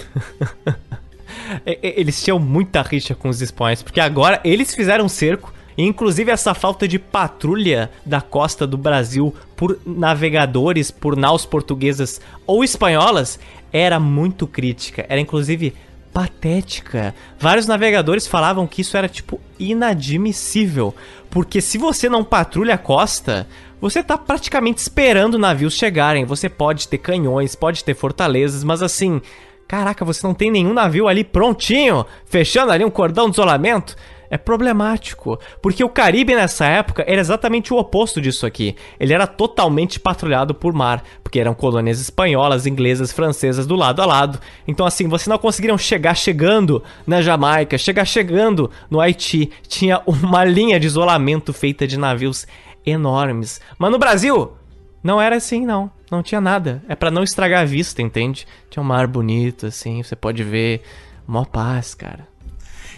eles 1.67 2.23
tinham 2.23 2.39
muita 2.39 2.81
rixa 2.81 3.15
com 3.15 3.29
os 3.29 3.43
espanhóis, 3.43 3.83
porque 3.83 4.01
agora 4.01 4.41
eles 4.45 4.73
fizeram 4.73 5.07
um 5.07 5.09
cerco 5.09 5.53
Inclusive, 5.77 6.31
essa 6.31 6.55
falta 6.55 6.87
de 6.87 6.99
patrulha 6.99 7.91
da 8.05 8.21
costa 8.21 8.67
do 8.67 8.77
Brasil 8.77 9.35
por 9.57 9.79
navegadores, 9.85 10.91
por 10.91 11.17
naus 11.17 11.45
portuguesas 11.45 12.21
ou 12.47 12.63
espanholas, 12.63 13.39
era 13.73 13.99
muito 13.99 14.47
crítica. 14.47 15.05
Era 15.09 15.21
inclusive 15.21 15.75
patética. 16.13 17.13
Vários 17.39 17.67
navegadores 17.67 18.27
falavam 18.27 18.69
que 18.69 18.83
isso 18.83 18.97
era 18.97 19.09
tipo 19.09 19.41
inadmissível, 19.59 20.95
porque 21.29 21.61
se 21.61 21.77
você 21.77 22.09
não 22.09 22.23
patrulha 22.23 22.75
a 22.75 22.79
costa, 22.79 23.49
você 23.81 24.01
tá 24.01 24.17
praticamente 24.17 24.81
esperando 24.81 25.39
navios 25.39 25.75
chegarem. 25.75 26.25
Você 26.25 26.49
pode 26.49 26.87
ter 26.87 26.99
canhões, 26.99 27.57
pode 27.57 27.83
ter 27.83 27.95
fortalezas, 27.95 28.63
mas 28.63 28.81
assim, 28.81 29.21
caraca, 29.67 30.05
você 30.05 30.25
não 30.25 30.35
tem 30.35 30.53
nenhum 30.53 30.73
navio 30.73 31.09
ali 31.09 31.25
prontinho, 31.25 32.07
fechando 32.25 32.71
ali 32.71 32.85
um 32.85 32.91
cordão 32.91 33.29
de 33.29 33.35
isolamento 33.35 33.97
é 34.35 34.37
problemático, 34.37 35.39
porque 35.63 35.85
o 35.85 35.89
Caribe 35.89 36.35
nessa 36.35 36.67
época 36.67 37.05
era 37.07 37.21
exatamente 37.21 37.73
o 37.73 37.77
oposto 37.77 38.21
disso 38.21 38.45
aqui. 38.45 38.75
Ele 38.99 39.13
era 39.13 39.29
totalmente 39.29 40.01
patrulhado 40.01 40.53
por 40.53 40.73
mar, 40.73 41.05
porque 41.23 41.39
eram 41.39 41.55
colônias 41.55 42.01
espanholas, 42.01 42.67
inglesas, 42.67 43.13
francesas 43.13 43.65
do 43.65 43.77
lado 43.77 44.03
a 44.03 44.07
lado. 44.07 44.41
Então 44.67 44.85
assim, 44.85 45.07
vocês 45.07 45.29
não 45.29 45.39
conseguiriam 45.39 45.79
chegar 45.79 46.17
chegando 46.17 46.83
na 47.07 47.23
Jamaica, 47.23 47.79
chegar 47.79 48.05
chegando 48.05 48.69
no 48.91 49.01
Haiti. 49.01 49.53
Tinha 49.69 50.03
uma 50.05 50.45
linha 50.45 50.81
de 50.81 50.89
isolamento 50.89 51.53
feita 51.53 51.87
de 51.87 51.97
navios 51.97 52.45
enormes. 52.85 53.61
Mas 53.79 53.93
no 53.93 54.01
Brasil, 54.01 54.51
não 55.01 55.21
era 55.21 55.37
assim, 55.37 55.65
não. 55.65 55.89
Não 56.11 56.25
tinha 56.25 56.41
nada. 56.41 56.83
É 56.89 56.97
para 56.97 57.11
não 57.13 57.23
estragar 57.23 57.63
a 57.63 57.65
vista, 57.65 58.03
entende? 58.03 58.49
Tinha 58.69 58.83
um 58.83 58.87
mar 58.87 59.07
bonito, 59.07 59.67
assim, 59.67 60.03
você 60.03 60.17
pode 60.17 60.43
ver 60.43 60.83
Mó 61.25 61.45
paz, 61.45 61.95
cara. 61.95 62.34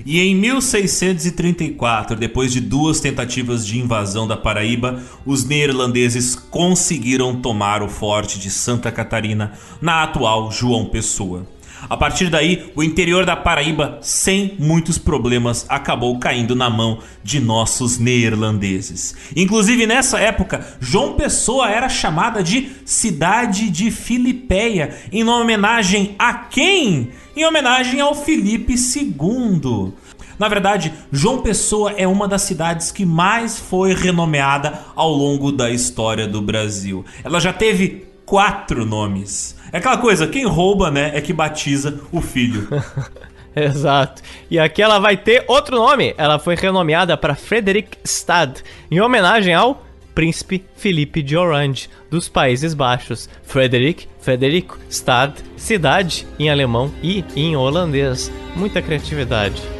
E 0.05 0.21
em 0.21 0.35
1634, 0.35 2.17
depois 2.17 2.53
de 2.53 2.61
duas 2.61 3.01
tentativas 3.01 3.67
de 3.67 3.79
invasão 3.79 4.27
da 4.27 4.37
Paraíba, 4.37 5.03
os 5.25 5.45
neerlandeses 5.45 6.35
conseguiram 6.35 7.41
tomar 7.41 7.83
o 7.83 7.89
forte 7.89 8.39
de 8.39 8.51
Santa 8.51 8.93
Catarina, 8.93 9.53
na 9.81 10.03
atual 10.03 10.53
João 10.53 10.87
Pessoa. 10.87 11.47
A 11.89 11.97
partir 11.97 12.29
daí, 12.29 12.73
o 12.75 12.83
interior 12.83 13.25
da 13.25 13.37
Paraíba, 13.37 13.99
sem 14.01 14.55
muitos 14.59 14.99
problemas, 14.99 15.67
acabou 15.69 16.19
caindo 16.19 16.57
na 16.57 16.71
mão 16.71 16.99
de 17.23 17.39
nossos 17.39 17.99
neerlandeses. 17.99 19.15
Inclusive 19.37 19.87
nessa 19.87 20.19
época, 20.19 20.67
João 20.81 21.15
Pessoa 21.15 21.71
era 21.71 21.89
chamada 21.89 22.43
de 22.43 22.71
Cidade 22.85 23.71
de 23.71 23.91
Filipeia, 23.91 24.97
em 25.13 25.23
homenagem 25.29 26.17
a 26.19 26.35
quem? 26.35 27.11
Em 27.37 27.45
homenagem 27.45 28.01
ao 28.01 28.15
Filipe 28.15 28.73
II. 28.73 29.93
Na 30.39 30.49
verdade, 30.49 30.91
João 31.13 31.43
Pessoa 31.43 31.93
é 31.93 32.09
uma 32.09 32.27
das 32.27 32.41
cidades 32.41 32.91
que 32.91 33.05
mais 33.05 33.59
foi 33.59 33.93
renomeada 33.93 34.81
ao 34.95 35.11
longo 35.11 35.53
da 35.53 35.69
história 35.69 36.27
do 36.27 36.41
Brasil. 36.41 37.05
Ela 37.23 37.39
já 37.39 37.53
teve 37.53 38.07
quatro 38.25 38.87
nomes. 38.87 39.55
É 39.71 39.77
aquela 39.77 39.99
coisa, 39.99 40.27
quem 40.27 40.47
rouba, 40.47 40.91
né, 40.91 41.11
é 41.13 41.21
que 41.21 41.35
batiza 41.35 42.01
o 42.11 42.23
filho. 42.23 42.69
Exato. 43.55 44.23
E 44.51 44.59
aqui 44.59 44.81
ela 44.81 44.99
vai 44.99 45.19
ter 45.19 45.45
outro 45.47 45.77
nome. 45.77 46.15
Ela 46.17 46.39
foi 46.39 46.55
renomeada 46.55 47.19
para 47.19 47.35
Frederikstad, 47.35 48.63
em 48.91 48.99
homenagem 48.99 49.53
ao 49.53 49.86
príncipe 50.17 50.65
Felipe 50.75 51.23
de 51.23 51.37
Orange, 51.37 51.91
dos 52.11 52.27
Países 52.27 52.73
Baixos. 52.73 53.29
Frederick, 53.43 54.09
Frederico, 54.19 54.79
Stad, 54.89 55.35
cidade 55.59 56.27
em 56.39 56.49
alemão 56.49 56.91
e 57.03 57.23
em 57.37 57.55
holandês. 57.55 58.33
Muita 58.57 58.81
criatividade. 58.81 59.76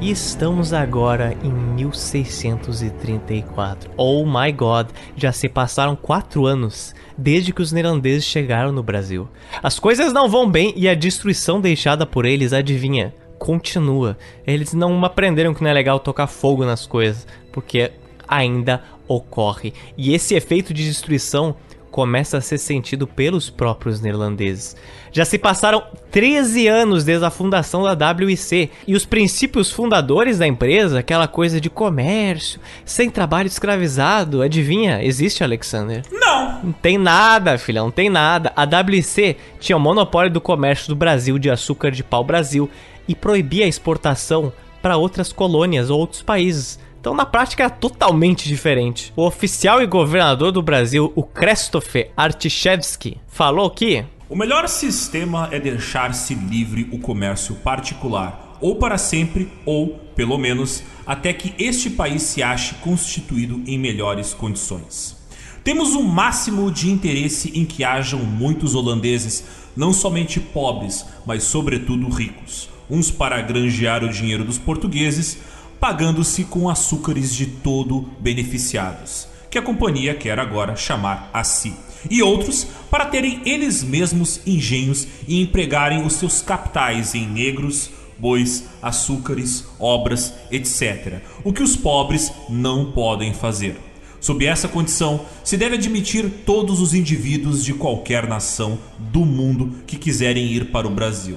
E 0.00 0.12
estamos 0.12 0.72
agora 0.72 1.36
em 1.42 1.50
1634. 1.50 3.90
Oh 3.96 4.24
my 4.24 4.52
god, 4.52 4.90
já 5.16 5.32
se 5.32 5.48
passaram 5.48 5.96
quatro 5.96 6.46
anos 6.46 6.94
desde 7.16 7.52
que 7.52 7.60
os 7.60 7.72
neerlandeses 7.72 8.24
chegaram 8.24 8.70
no 8.70 8.80
Brasil. 8.80 9.28
As 9.60 9.80
coisas 9.80 10.12
não 10.12 10.28
vão 10.28 10.48
bem 10.48 10.72
e 10.76 10.88
a 10.88 10.94
destruição 10.94 11.60
deixada 11.60 12.06
por 12.06 12.24
eles, 12.24 12.52
adivinha, 12.52 13.12
continua. 13.40 14.16
Eles 14.46 14.72
não 14.72 15.04
aprenderam 15.04 15.52
que 15.52 15.64
não 15.64 15.70
é 15.70 15.74
legal 15.74 15.98
tocar 15.98 16.28
fogo 16.28 16.64
nas 16.64 16.86
coisas, 16.86 17.26
porque 17.52 17.90
ainda 18.28 18.84
ocorre. 19.08 19.74
E 19.96 20.14
esse 20.14 20.36
efeito 20.36 20.72
de 20.72 20.84
destruição 20.84 21.56
começa 21.90 22.38
a 22.38 22.40
ser 22.40 22.58
sentido 22.58 23.06
pelos 23.06 23.50
próprios 23.50 24.00
neerlandeses. 24.00 24.76
Já 25.10 25.24
se 25.24 25.38
passaram 25.38 25.82
13 26.10 26.68
anos 26.68 27.04
desde 27.04 27.24
a 27.24 27.30
fundação 27.30 27.82
da 27.82 28.12
WIC 28.12 28.70
e 28.86 28.94
os 28.94 29.04
princípios 29.04 29.70
fundadores 29.70 30.38
da 30.38 30.46
empresa, 30.46 30.98
aquela 30.98 31.26
coisa 31.26 31.60
de 31.60 31.70
comércio, 31.70 32.60
sem 32.84 33.10
trabalho 33.10 33.46
escravizado, 33.46 34.42
adivinha? 34.42 35.02
Existe, 35.02 35.42
Alexander? 35.42 36.02
Não! 36.12 36.62
Não 36.62 36.72
tem 36.72 36.98
nada, 36.98 37.56
filhão, 37.58 37.86
não 37.86 37.92
tem 37.92 38.10
nada. 38.10 38.52
A 38.54 38.64
WIC 38.64 39.36
tinha 39.58 39.76
o 39.76 39.80
monopólio 39.80 40.30
do 40.30 40.40
comércio 40.40 40.88
do 40.88 40.96
Brasil 40.96 41.38
de 41.38 41.50
açúcar 41.50 41.90
de 41.90 42.04
pau 42.04 42.22
Brasil 42.22 42.70
e 43.06 43.14
proibia 43.14 43.64
a 43.64 43.68
exportação 43.68 44.52
para 44.82 44.96
outras 44.96 45.32
colônias 45.32 45.90
ou 45.90 45.98
outros 45.98 46.22
países. 46.22 46.78
Então, 47.00 47.14
na 47.14 47.24
prática, 47.24 47.64
era 47.64 47.70
totalmente 47.70 48.48
diferente. 48.48 49.12
O 49.16 49.24
oficial 49.24 49.80
e 49.82 49.86
governador 49.86 50.50
do 50.50 50.62
Brasil, 50.62 51.12
o 51.14 51.22
Krzysztof 51.22 52.10
Artiszewski, 52.16 53.18
falou 53.28 53.70
que 53.70 54.04
o 54.28 54.36
melhor 54.36 54.68
sistema 54.68 55.48
é 55.50 55.58
deixar-se 55.58 56.34
livre 56.34 56.86
o 56.92 56.98
comércio 56.98 57.54
particular, 57.54 58.58
ou 58.60 58.76
para 58.76 58.98
sempre, 58.98 59.50
ou, 59.64 59.98
pelo 60.14 60.36
menos, 60.36 60.82
até 61.06 61.32
que 61.32 61.54
este 61.58 61.88
país 61.88 62.22
se 62.24 62.42
ache 62.42 62.74
constituído 62.74 63.62
em 63.66 63.78
melhores 63.78 64.34
condições. 64.34 65.16
Temos 65.64 65.94
o 65.94 66.00
um 66.00 66.02
máximo 66.02 66.70
de 66.70 66.90
interesse 66.90 67.58
em 67.58 67.64
que 67.64 67.84
hajam 67.84 68.20
muitos 68.20 68.74
holandeses, 68.74 69.44
não 69.74 69.94
somente 69.94 70.38
pobres, 70.38 71.06
mas 71.24 71.44
sobretudo 71.44 72.08
ricos, 72.10 72.68
uns 72.90 73.10
para 73.10 73.40
granjear 73.40 74.04
o 74.04 74.10
dinheiro 74.10 74.44
dos 74.44 74.58
portugueses, 74.58 75.38
pagando-se 75.80 76.44
com 76.44 76.68
açúcares 76.68 77.34
de 77.34 77.46
todo 77.46 78.08
beneficiados, 78.20 79.28
que 79.50 79.58
a 79.58 79.62
companhia 79.62 80.14
quer 80.14 80.38
agora 80.38 80.76
chamar 80.76 81.30
a 81.32 81.44
si, 81.44 81.74
e 82.10 82.22
outros 82.22 82.66
para 82.90 83.06
terem 83.06 83.40
eles 83.44 83.82
mesmos 83.82 84.40
engenhos 84.46 85.06
e 85.26 85.40
empregarem 85.40 86.04
os 86.04 86.14
seus 86.14 86.40
capitais 86.40 87.14
em 87.14 87.26
negros, 87.26 87.90
bois, 88.18 88.64
açúcares, 88.82 89.64
obras, 89.78 90.34
etc. 90.50 91.20
O 91.44 91.52
que 91.52 91.62
os 91.62 91.76
pobres 91.76 92.32
não 92.48 92.92
podem 92.92 93.32
fazer. 93.32 93.78
Sob 94.20 94.44
essa 94.44 94.66
condição, 94.66 95.24
se 95.44 95.56
deve 95.56 95.76
admitir 95.76 96.28
todos 96.44 96.80
os 96.80 96.92
indivíduos 96.92 97.64
de 97.64 97.72
qualquer 97.72 98.26
nação 98.26 98.78
do 98.98 99.24
mundo 99.24 99.72
que 99.86 99.96
quiserem 99.96 100.46
ir 100.46 100.72
para 100.72 100.88
o 100.88 100.90
Brasil. 100.90 101.36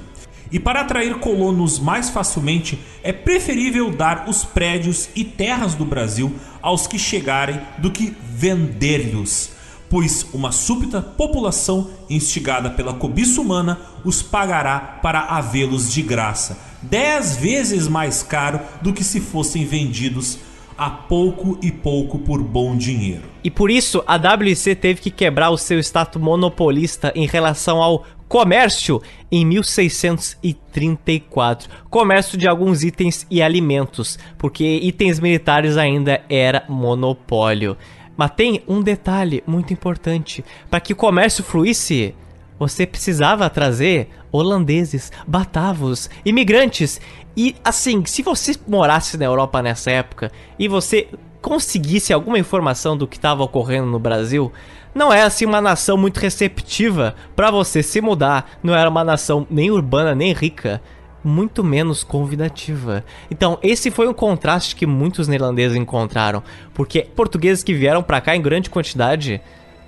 E 0.52 0.60
para 0.60 0.82
atrair 0.82 1.16
colonos 1.16 1.80
mais 1.80 2.10
facilmente, 2.10 2.78
é 3.02 3.14
preferível 3.14 3.90
dar 3.90 4.28
os 4.28 4.44
prédios 4.44 5.10
e 5.16 5.24
terras 5.24 5.76
do 5.76 5.86
Brasil 5.86 6.36
aos 6.62 6.88
que 6.88 7.00
chegarem 7.00 7.62
do 7.78 7.90
que 7.90 8.14
vender-lhes, 8.22 9.54
pois 9.90 10.26
uma 10.34 10.52
súbita 10.52 11.02
população 11.02 11.90
instigada 12.10 12.70
pela 12.70 12.94
cobiça 12.94 13.40
humana 13.40 13.80
os 14.04 14.22
pagará 14.22 14.80
para 14.80 15.22
havê-los 15.22 15.92
de 15.92 16.02
graça, 16.02 16.58
dez 16.82 17.38
vezes 17.38 17.88
mais 17.88 18.22
caro 18.22 18.60
do 18.82 18.92
que 18.92 19.04
se 19.04 19.22
fossem 19.22 19.66
vendidos 19.66 20.38
a 20.78 20.90
pouco 20.90 21.58
e 21.62 21.72
pouco 21.72 22.20
por 22.20 22.42
bom 22.42 22.76
dinheiro. 22.76 23.24
E 23.44 23.50
por 23.50 23.72
isso 23.72 24.04
a 24.06 24.18
WC 24.18 24.76
teve 24.76 25.02
que 25.02 25.10
quebrar 25.10 25.50
o 25.50 25.58
seu 25.58 25.80
status 25.80 26.22
monopolista 26.22 27.12
em 27.16 27.26
relação 27.26 27.82
ao 27.82 28.06
comércio 28.28 29.02
em 29.32 29.44
1634. 29.46 31.68
Comércio 31.90 32.38
de 32.38 32.48
alguns 32.48 32.84
itens 32.84 33.26
e 33.30 33.42
alimentos, 33.42 34.18
porque 34.38 34.64
itens 34.64 35.20
militares 35.20 35.76
ainda 35.76 36.22
era 36.30 36.64
monopólio. 36.70 37.76
Mas 38.16 38.32
tem 38.32 38.64
um 38.68 38.82
detalhe 38.82 39.44
muito 39.46 39.74
importante: 39.74 40.46
para 40.70 40.80
que 40.80 40.94
o 40.94 40.96
comércio 40.96 41.44
fluísse, 41.44 42.16
você 42.62 42.86
precisava 42.86 43.50
trazer 43.50 44.10
holandeses, 44.32 45.12
batavos, 45.26 46.12
imigrantes. 46.24 47.02
E 47.36 47.56
assim, 47.64 48.06
se 48.06 48.22
você 48.22 48.54
morasse 48.68 49.18
na 49.18 49.26
Europa 49.26 49.64
nessa 49.64 49.90
época 49.90 50.32
e 50.60 50.68
você 50.68 51.08
conseguisse 51.42 52.14
alguma 52.14 52.38
informação 52.38 52.96
do 52.96 53.08
que 53.08 53.18
estava 53.18 53.42
ocorrendo 53.42 53.88
no 53.88 53.98
Brasil, 53.98 54.52
não 54.94 55.12
é 55.12 55.24
assim 55.24 55.44
uma 55.44 55.60
nação 55.60 55.98
muito 55.98 56.20
receptiva 56.20 57.16
para 57.36 57.50
você 57.50 57.82
se 57.82 58.00
mudar, 58.00 58.52
não 58.62 58.76
era 58.76 58.92
uma 58.92 59.04
nação 59.04 59.48
nem 59.50 59.72
urbana 59.72 60.14
nem 60.14 60.32
rica, 60.32 60.80
muito 61.24 61.64
menos 61.64 62.04
convidativa. 62.04 63.04
Então, 63.32 63.58
esse 63.64 63.90
foi 63.90 64.08
um 64.08 64.14
contraste 64.14 64.76
que 64.76 64.86
muitos 64.86 65.28
neerlandeses 65.28 65.76
encontraram, 65.76 66.44
porque 66.76 67.08
portugueses 67.16 67.64
que 67.64 67.74
vieram 67.74 68.04
para 68.04 68.22
cá 68.22 68.36
em 68.36 68.42
grande 68.42 68.70
quantidade 68.70 69.42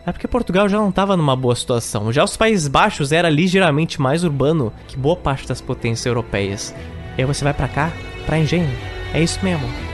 é 0.05 0.11
porque 0.11 0.27
Portugal 0.27 0.67
já 0.67 0.77
não 0.77 0.89
estava 0.89 1.15
numa 1.15 1.35
boa 1.35 1.55
situação. 1.55 2.11
Já 2.11 2.23
os 2.23 2.35
Países 2.35 2.67
Baixos 2.67 3.11
era 3.11 3.29
ligeiramente 3.29 4.01
mais 4.01 4.23
urbano 4.23 4.73
que 4.87 4.97
boa 4.97 5.15
parte 5.15 5.47
das 5.47 5.61
potências 5.61 6.05
europeias. 6.05 6.75
E 7.17 7.21
aí 7.21 7.25
você 7.25 7.43
vai 7.43 7.53
para 7.53 7.67
cá, 7.67 7.91
para 8.25 8.39
engenho. 8.39 8.69
É 9.13 9.21
isso 9.21 9.39
mesmo. 9.43 9.92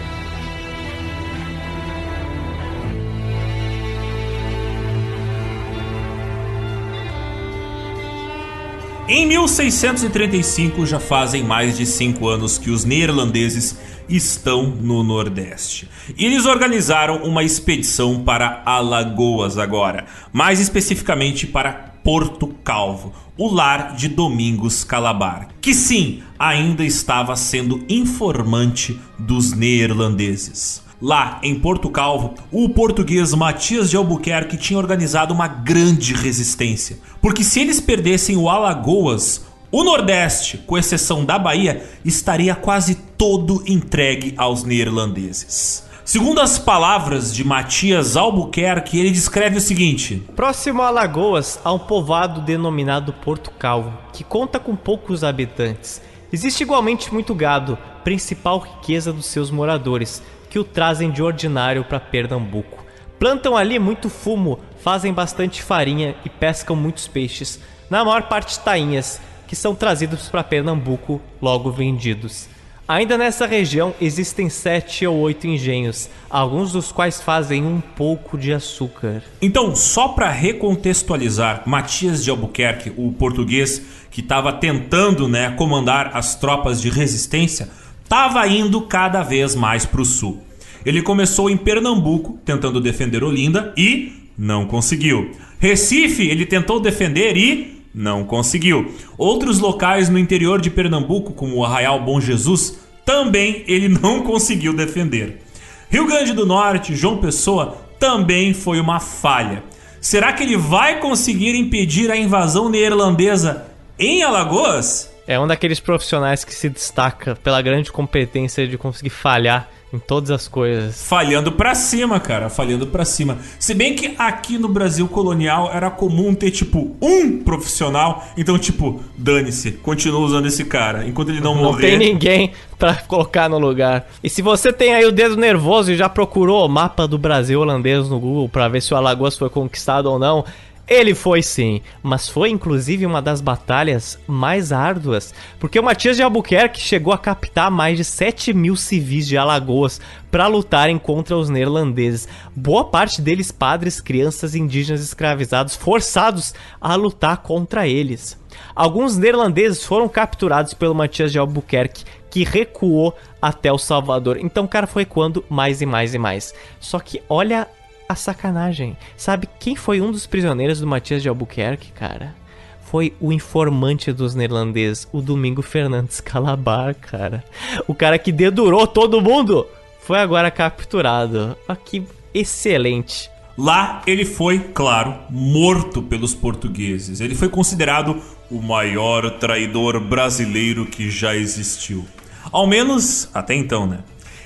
Em 9.12 9.26
1635, 9.26 10.86
já 10.86 11.00
fazem 11.00 11.44
mais 11.44 11.76
de 11.76 11.84
cinco 11.84 12.28
anos 12.28 12.60
que 12.60 12.70
os 12.70 12.86
neerlandeses 12.86 13.76
estão 14.08 14.68
no 14.68 15.02
Nordeste. 15.02 15.90
E 16.16 16.28
eles 16.28 16.46
organizaram 16.46 17.24
uma 17.24 17.44
expedição 17.44 18.24
para 18.24 18.62
Alagoas 18.64 19.58
agora, 19.58 20.06
mais 20.32 20.60
especificamente 20.60 21.48
para 21.48 21.74
Porto 22.04 22.50
Calvo, 22.64 23.12
o 23.36 23.52
lar 23.52 23.96
de 23.96 24.10
Domingos 24.10 24.84
Calabar, 24.84 25.48
que 25.60 25.74
sim, 25.74 26.22
ainda 26.38 26.86
estava 26.86 27.36
sendo 27.36 27.84
informante 27.90 28.96
dos 29.18 29.54
neerlandeses. 29.54 30.84
Lá 31.02 31.40
em 31.42 31.58
Porto 31.58 31.90
Calvo, 31.90 32.34
o 32.52 32.68
português 32.70 33.34
Matias 33.34 33.90
de 33.90 33.96
Albuquerque 33.96 34.58
tinha 34.58 34.78
organizado 34.78 35.34
uma 35.34 35.48
grande 35.48 36.14
resistência, 36.14 37.00
porque 37.22 37.42
se 37.42 37.62
eles 37.62 37.80
perdessem 37.80 38.36
o 38.36 38.50
Alagoas, 38.50 39.46
o 39.72 39.84
Nordeste, 39.84 40.58
com 40.58 40.78
exceção 40.78 41.24
da 41.24 41.40
Bahia, 41.40 41.88
estaria 42.04 42.54
quase 42.54 42.96
todo 43.18 43.64
entregue 43.66 44.34
aos 44.36 44.64
neerlandeses. 44.64 45.88
Segundo 46.04 46.42
as 46.42 46.58
palavras 46.58 47.34
de 47.34 47.44
Matias 47.44 48.18
Albuquerque, 48.18 49.00
ele 49.00 49.12
descreve 49.12 49.58
o 49.58 49.62
seguinte: 49.62 50.24
Próximo 50.36 50.82
a 50.82 50.88
Alagoas 50.88 51.60
há 51.64 51.72
um 51.72 51.80
povoado 51.80 52.42
denominado 52.42 53.14
Porto 53.14 53.52
Calvo, 53.52 53.94
que 54.12 54.24
conta 54.24 54.60
com 54.60 54.76
poucos 54.76 55.24
habitantes. 55.24 56.02
Existe 56.34 56.64
igualmente 56.64 57.14
muito 57.14 57.34
gado, 57.36 57.78
principal 58.04 58.60
riqueza 58.60 59.14
dos 59.14 59.28
seus 59.28 59.52
moradores, 59.52 60.22
que 60.50 60.60
o 60.60 60.64
trazem 60.64 61.12
de 61.12 61.22
ordinário 61.22 61.84
para 61.84 62.00
Pernambuco. 62.00 62.84
Plantam 63.20 63.56
ali 63.56 63.78
muito 63.78 64.10
fumo, 64.10 64.60
fazem 64.82 65.14
bastante 65.14 65.62
farinha 65.62 66.16
e 66.26 66.30
pescam 66.30 66.76
muitos 66.76 67.08
peixes, 67.08 67.60
na 67.90 68.04
maior 68.04 68.24
parte 68.24 68.60
tainhas, 68.60 69.20
que 69.48 69.56
são 69.56 69.76
trazidos 69.76 70.30
para 70.30 70.44
Pernambuco, 70.44 71.22
logo 71.42 71.72
vendidos. 71.72 72.48
Ainda 72.88 73.20
nessa 73.20 73.46
região 73.46 73.94
existem 74.02 74.50
sete 74.50 75.06
ou 75.06 75.16
oito 75.18 75.46
engenhos, 75.46 76.10
alguns 76.28 76.72
dos 76.72 76.92
quais 76.92 77.22
fazem 77.22 77.64
um 77.64 77.80
pouco 77.80 78.36
de 78.36 78.52
açúcar. 78.52 79.22
Então, 79.40 79.76
só 79.76 80.08
para 80.08 80.32
recontextualizar, 80.32 81.62
Matias 81.68 82.24
de 82.24 82.32
Albuquerque, 82.32 82.92
o 82.98 83.12
português 83.12 83.80
que 84.10 84.22
estava 84.22 84.52
tentando 84.54 85.28
né, 85.28 85.52
comandar 85.52 86.18
as 86.18 86.34
tropas 86.34 86.82
de 86.82 86.90
resistência, 86.90 87.70
estava 88.10 88.48
indo 88.48 88.82
cada 88.82 89.22
vez 89.22 89.54
mais 89.54 89.86
para 89.86 90.02
o 90.02 90.06
sul. 90.06 90.42
Ele 90.84 91.00
começou 91.00 91.48
em 91.48 91.56
Pernambuco, 91.56 92.40
tentando 92.44 92.82
defender 92.82 93.24
Olinda 93.24 93.72
e 93.78 94.12
não 94.36 94.66
conseguiu. 94.66 95.30
Recife, 95.60 96.28
ele 96.28 96.44
tentou 96.44 96.80
defender 96.80 97.38
e 97.38 97.84
não 97.94 98.24
conseguiu. 98.24 98.92
Outros 99.16 99.60
locais 99.60 100.10
no 100.10 100.18
interior 100.18 100.60
de 100.60 100.72
Pernambuco, 100.72 101.34
como 101.34 101.58
o 101.58 101.64
Arraial 101.64 102.04
Bom 102.04 102.20
Jesus, 102.20 102.80
também 103.06 103.64
ele 103.68 103.88
não 104.02 104.24
conseguiu 104.24 104.74
defender. 104.74 105.44
Rio 105.92 106.08
Grande 106.08 106.34
do 106.34 106.48
Norte, 106.48 106.96
João 106.96 107.18
Pessoa, 107.18 107.78
também 108.00 108.56
foi 108.56 108.80
uma 108.80 109.00
falha. 109.00 109.64
Será 110.02 110.34
que 110.34 110.42
ele 110.42 110.58
vai 110.58 111.00
conseguir 111.00 111.54
impedir 111.56 112.10
a 112.10 112.18
invasão 112.18 112.70
neerlandesa 112.70 113.68
em 114.00 114.24
Alagoas? 114.24 115.12
É 115.30 115.40
um 115.40 115.46
daqueles 115.46 115.80
profissionais 115.80 116.44
que 116.44 116.52
se 116.56 116.68
destaca 116.68 117.36
pela 117.44 117.62
grande 117.62 117.92
competência 117.92 118.68
de 118.68 118.80
conseguir 118.80 119.12
falhar 119.12 119.70
em 119.94 120.00
todas 120.00 120.32
as 120.32 120.48
coisas. 120.48 121.04
Falhando 121.08 121.52
pra 121.52 121.76
cima, 121.76 122.20
cara. 122.20 122.50
Falhando 122.50 122.88
pra 122.88 123.06
cima. 123.06 123.38
Se 123.60 123.76
bem 123.76 123.94
que 123.94 124.16
aqui 124.18 124.58
no 124.58 124.68
Brasil 124.68 125.08
colonial 125.08 125.70
era 125.72 125.92
comum 125.92 126.34
ter, 126.34 126.50
tipo, 126.50 126.96
um 127.00 127.44
profissional. 127.44 128.28
Então, 128.36 128.58
tipo, 128.58 129.04
dane-se. 129.16 129.74
Continua 129.74 130.20
usando 130.22 130.48
esse 130.48 130.66
cara. 130.66 131.08
Enquanto 131.08 131.30
ele 131.30 131.42
não, 131.42 131.54
Não 131.54 131.62
morrer. 131.66 131.90
tem 131.90 131.98
ninguém 132.00 132.52
pra 132.80 132.96
colocar 132.96 133.48
no 133.48 133.60
lugar. 133.60 134.08
E 134.24 134.30
se 134.32 134.42
você 134.42 134.74
tem 134.74 134.96
aí 134.96 135.06
o 135.06 135.12
dedo 135.12 135.38
nervoso 135.38 135.92
e 135.92 135.96
já 135.96 136.10
procurou 136.10 136.66
o 136.66 136.70
mapa 136.70 137.08
do 137.08 137.20
Brasil 137.20 137.60
holandês 137.62 138.10
no 138.10 138.20
Google 138.20 138.50
pra 138.50 138.68
ver 138.68 138.82
se 138.82 138.92
o 138.96 138.98
Alagoas 138.98 139.38
foi 139.38 139.50
conquistado 139.52 140.08
ou 140.08 140.18
não, 140.18 140.44
ele 140.90 141.14
foi 141.14 141.44
sim, 141.44 141.82
mas 142.02 142.28
foi 142.28 142.50
inclusive 142.50 143.06
uma 143.06 143.22
das 143.22 143.42
batalhas 143.42 144.18
mais 144.28 144.72
árduas, 144.72 145.34
porque 145.60 145.80
o 145.80 145.84
Matias 145.84 146.18
de 146.18 146.24
Albuquerque 146.24 146.82
chegou 146.82 147.14
a 147.14 147.18
captar 147.18 147.70
mais 147.70 147.96
de 147.96 148.04
7 148.04 148.54
mil 148.54 148.76
civis 148.76 149.28
de 149.28 149.38
Alagoas 149.38 150.02
para 150.32 150.48
lutarem 150.48 150.98
contra 150.98 151.38
os 151.38 151.48
neerlandeses. 151.48 152.28
Boa 152.56 152.86
parte 152.86 153.22
deles 153.22 153.52
padres, 153.52 154.02
crianças 154.02 154.56
indígenas 154.56 155.02
escravizados, 155.02 155.76
forçados 155.76 156.54
a 156.82 156.96
lutar 156.96 157.38
contra 157.38 157.88
eles. 157.88 158.38
Alguns 158.76 159.16
neerlandeses 159.16 159.84
foram 159.84 160.10
capturados 160.10 160.74
pelo 160.74 160.96
Matias 160.96 161.32
de 161.32 161.38
Albuquerque, 161.38 162.04
que 162.30 162.44
recuou 162.44 163.16
até 163.42 163.72
o 163.72 163.78
Salvador. 163.78 164.38
Então 164.38 164.68
cara 164.68 164.88
foi 164.88 165.04
recuando 165.04 165.46
mais 165.50 165.82
e 165.82 165.86
mais 165.86 166.14
e 166.14 166.18
mais. 166.18 166.54
Só 166.80 167.00
que 167.00 167.22
olha 167.30 167.68
a 168.10 168.16
sacanagem. 168.16 168.98
Sabe 169.16 169.48
quem 169.60 169.76
foi 169.76 170.02
um 170.02 170.12
dos 170.12 170.26
prisioneiros 170.26 170.80
do 170.80 170.88
Matias 170.88 171.22
de 171.22 171.30
Albuquerque, 171.30 171.92
cara? 171.92 172.34
Foi 172.82 173.14
o 173.22 173.32
informante 173.32 174.12
dos 174.12 174.34
neerlandeses, 174.34 175.08
o 175.12 175.22
Domingo 175.22 175.62
Fernandes 175.62 176.20
Calabar, 176.20 176.96
cara. 176.96 177.44
O 177.88 177.94
cara 177.94 178.18
que 178.18 178.32
dedurou 178.32 178.88
todo 178.88 179.22
mundo 179.22 179.68
foi 180.02 180.18
agora 180.18 180.50
capturado. 180.50 181.56
Ah, 181.68 181.76
que 181.76 182.04
excelente. 182.34 183.30
Lá 183.56 184.02
ele 184.08 184.26
foi, 184.26 184.58
claro, 184.58 185.14
morto 185.30 186.02
pelos 186.02 186.34
portugueses. 186.34 187.22
Ele 187.22 187.36
foi 187.36 187.48
considerado 187.48 188.20
o 188.50 188.60
maior 188.60 189.30
traidor 189.38 190.00
brasileiro 190.00 190.88
que 190.88 191.12
já 191.12 191.36
existiu. 191.36 192.08
Ao 192.52 192.66
menos 192.66 193.30
até 193.36 193.54
então, 193.54 193.86
né? 193.86 194.00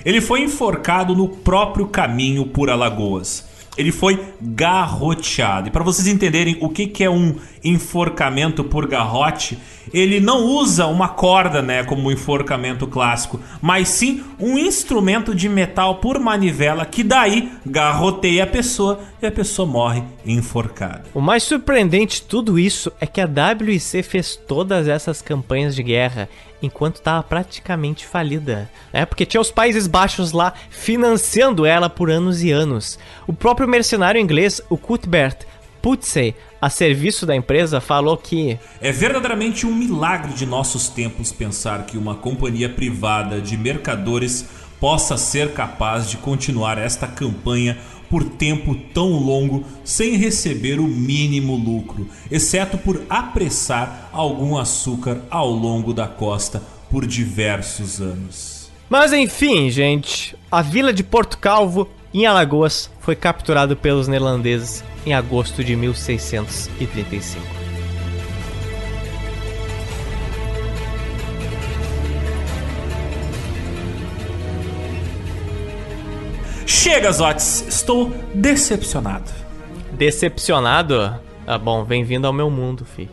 Ele 0.04 0.20
foi 0.20 0.42
enforcado 0.42 1.14
no 1.14 1.28
próprio 1.28 1.86
caminho 1.86 2.44
por 2.44 2.68
Alagoas. 2.68 3.53
Ele 3.76 3.92
foi 3.92 4.20
garroteado. 4.40 5.68
E 5.68 5.70
para 5.70 5.84
vocês 5.84 6.06
entenderem 6.06 6.56
o 6.60 6.68
que, 6.68 6.86
que 6.86 7.04
é 7.04 7.10
um 7.10 7.34
enforcamento 7.62 8.62
por 8.62 8.86
garrote, 8.86 9.58
ele 9.92 10.20
não 10.20 10.44
usa 10.44 10.86
uma 10.86 11.08
corda, 11.08 11.62
né, 11.62 11.82
como 11.84 12.08
o 12.08 12.12
enforcamento 12.12 12.86
clássico, 12.86 13.40
mas 13.60 13.88
sim 13.88 14.22
um 14.38 14.58
instrumento 14.58 15.34
de 15.34 15.48
metal 15.48 15.96
por 15.96 16.18
manivela 16.18 16.84
que 16.84 17.02
daí 17.02 17.50
garroteia 17.64 18.44
a 18.44 18.46
pessoa 18.46 19.00
e 19.20 19.26
a 19.26 19.32
pessoa 19.32 19.66
morre 19.66 20.02
enforcada. 20.26 21.04
O 21.14 21.20
mais 21.20 21.42
surpreendente 21.42 22.16
de 22.16 22.22
tudo 22.22 22.58
isso 22.58 22.92
é 23.00 23.06
que 23.06 23.20
a 23.20 23.26
WIC 23.28 24.02
fez 24.02 24.36
todas 24.36 24.88
essas 24.88 25.22
campanhas 25.22 25.74
de 25.74 25.82
guerra 25.82 26.28
enquanto 26.64 26.96
estava 26.96 27.22
praticamente 27.22 28.06
falida, 28.06 28.70
né? 28.92 29.04
Porque 29.06 29.26
tinha 29.26 29.40
os 29.40 29.50
Países 29.50 29.86
Baixos 29.86 30.32
lá 30.32 30.52
financiando 30.70 31.64
ela 31.64 31.88
por 31.88 32.10
anos 32.10 32.42
e 32.42 32.50
anos. 32.50 32.98
O 33.26 33.32
próprio 33.32 33.68
mercenário 33.68 34.20
inglês, 34.20 34.60
o 34.68 34.76
Cuthbert 34.76 35.46
Putsey, 35.84 36.34
a 36.62 36.70
serviço 36.70 37.26
da 37.26 37.36
empresa, 37.36 37.78
falou 37.78 38.16
que 38.16 38.58
É 38.80 38.90
verdadeiramente 38.90 39.66
um 39.66 39.74
milagre 39.74 40.32
de 40.32 40.46
nossos 40.46 40.88
tempos 40.88 41.30
pensar 41.30 41.84
que 41.84 41.98
uma 41.98 42.14
companhia 42.14 42.70
privada 42.70 43.38
de 43.38 43.54
mercadores 43.54 44.46
possa 44.80 45.18
ser 45.18 45.52
capaz 45.52 46.08
de 46.08 46.16
continuar 46.16 46.78
esta 46.78 47.06
campanha 47.06 47.78
por 48.10 48.24
tempo 48.24 48.74
tão 48.92 49.10
longo 49.10 49.64
sem 49.84 50.16
receber 50.16 50.78
o 50.78 50.86
mínimo 50.86 51.56
lucro, 51.56 52.08
exceto 52.30 52.78
por 52.78 53.02
apressar 53.08 54.10
algum 54.12 54.56
açúcar 54.56 55.22
ao 55.30 55.50
longo 55.50 55.92
da 55.92 56.06
costa 56.06 56.62
por 56.90 57.06
diversos 57.06 58.00
anos. 58.00 58.70
Mas 58.88 59.12
enfim, 59.12 59.70
gente, 59.70 60.36
a 60.50 60.62
vila 60.62 60.92
de 60.92 61.02
Porto 61.02 61.38
Calvo, 61.38 61.88
em 62.12 62.26
Alagoas, 62.26 62.90
foi 63.00 63.16
capturada 63.16 63.74
pelos 63.74 64.06
neerlandeses 64.06 64.84
em 65.04 65.12
agosto 65.12 65.64
de 65.64 65.74
1635. 65.74 67.63
Chega, 76.84 77.10
Zotes, 77.10 77.64
estou 77.66 78.12
decepcionado. 78.34 79.32
Decepcionado? 79.92 81.18
Ah, 81.46 81.56
bom, 81.56 81.82
bem-vindo 81.82 82.26
ao 82.26 82.32
meu 82.32 82.50
mundo, 82.50 82.84
fi. 82.84 83.08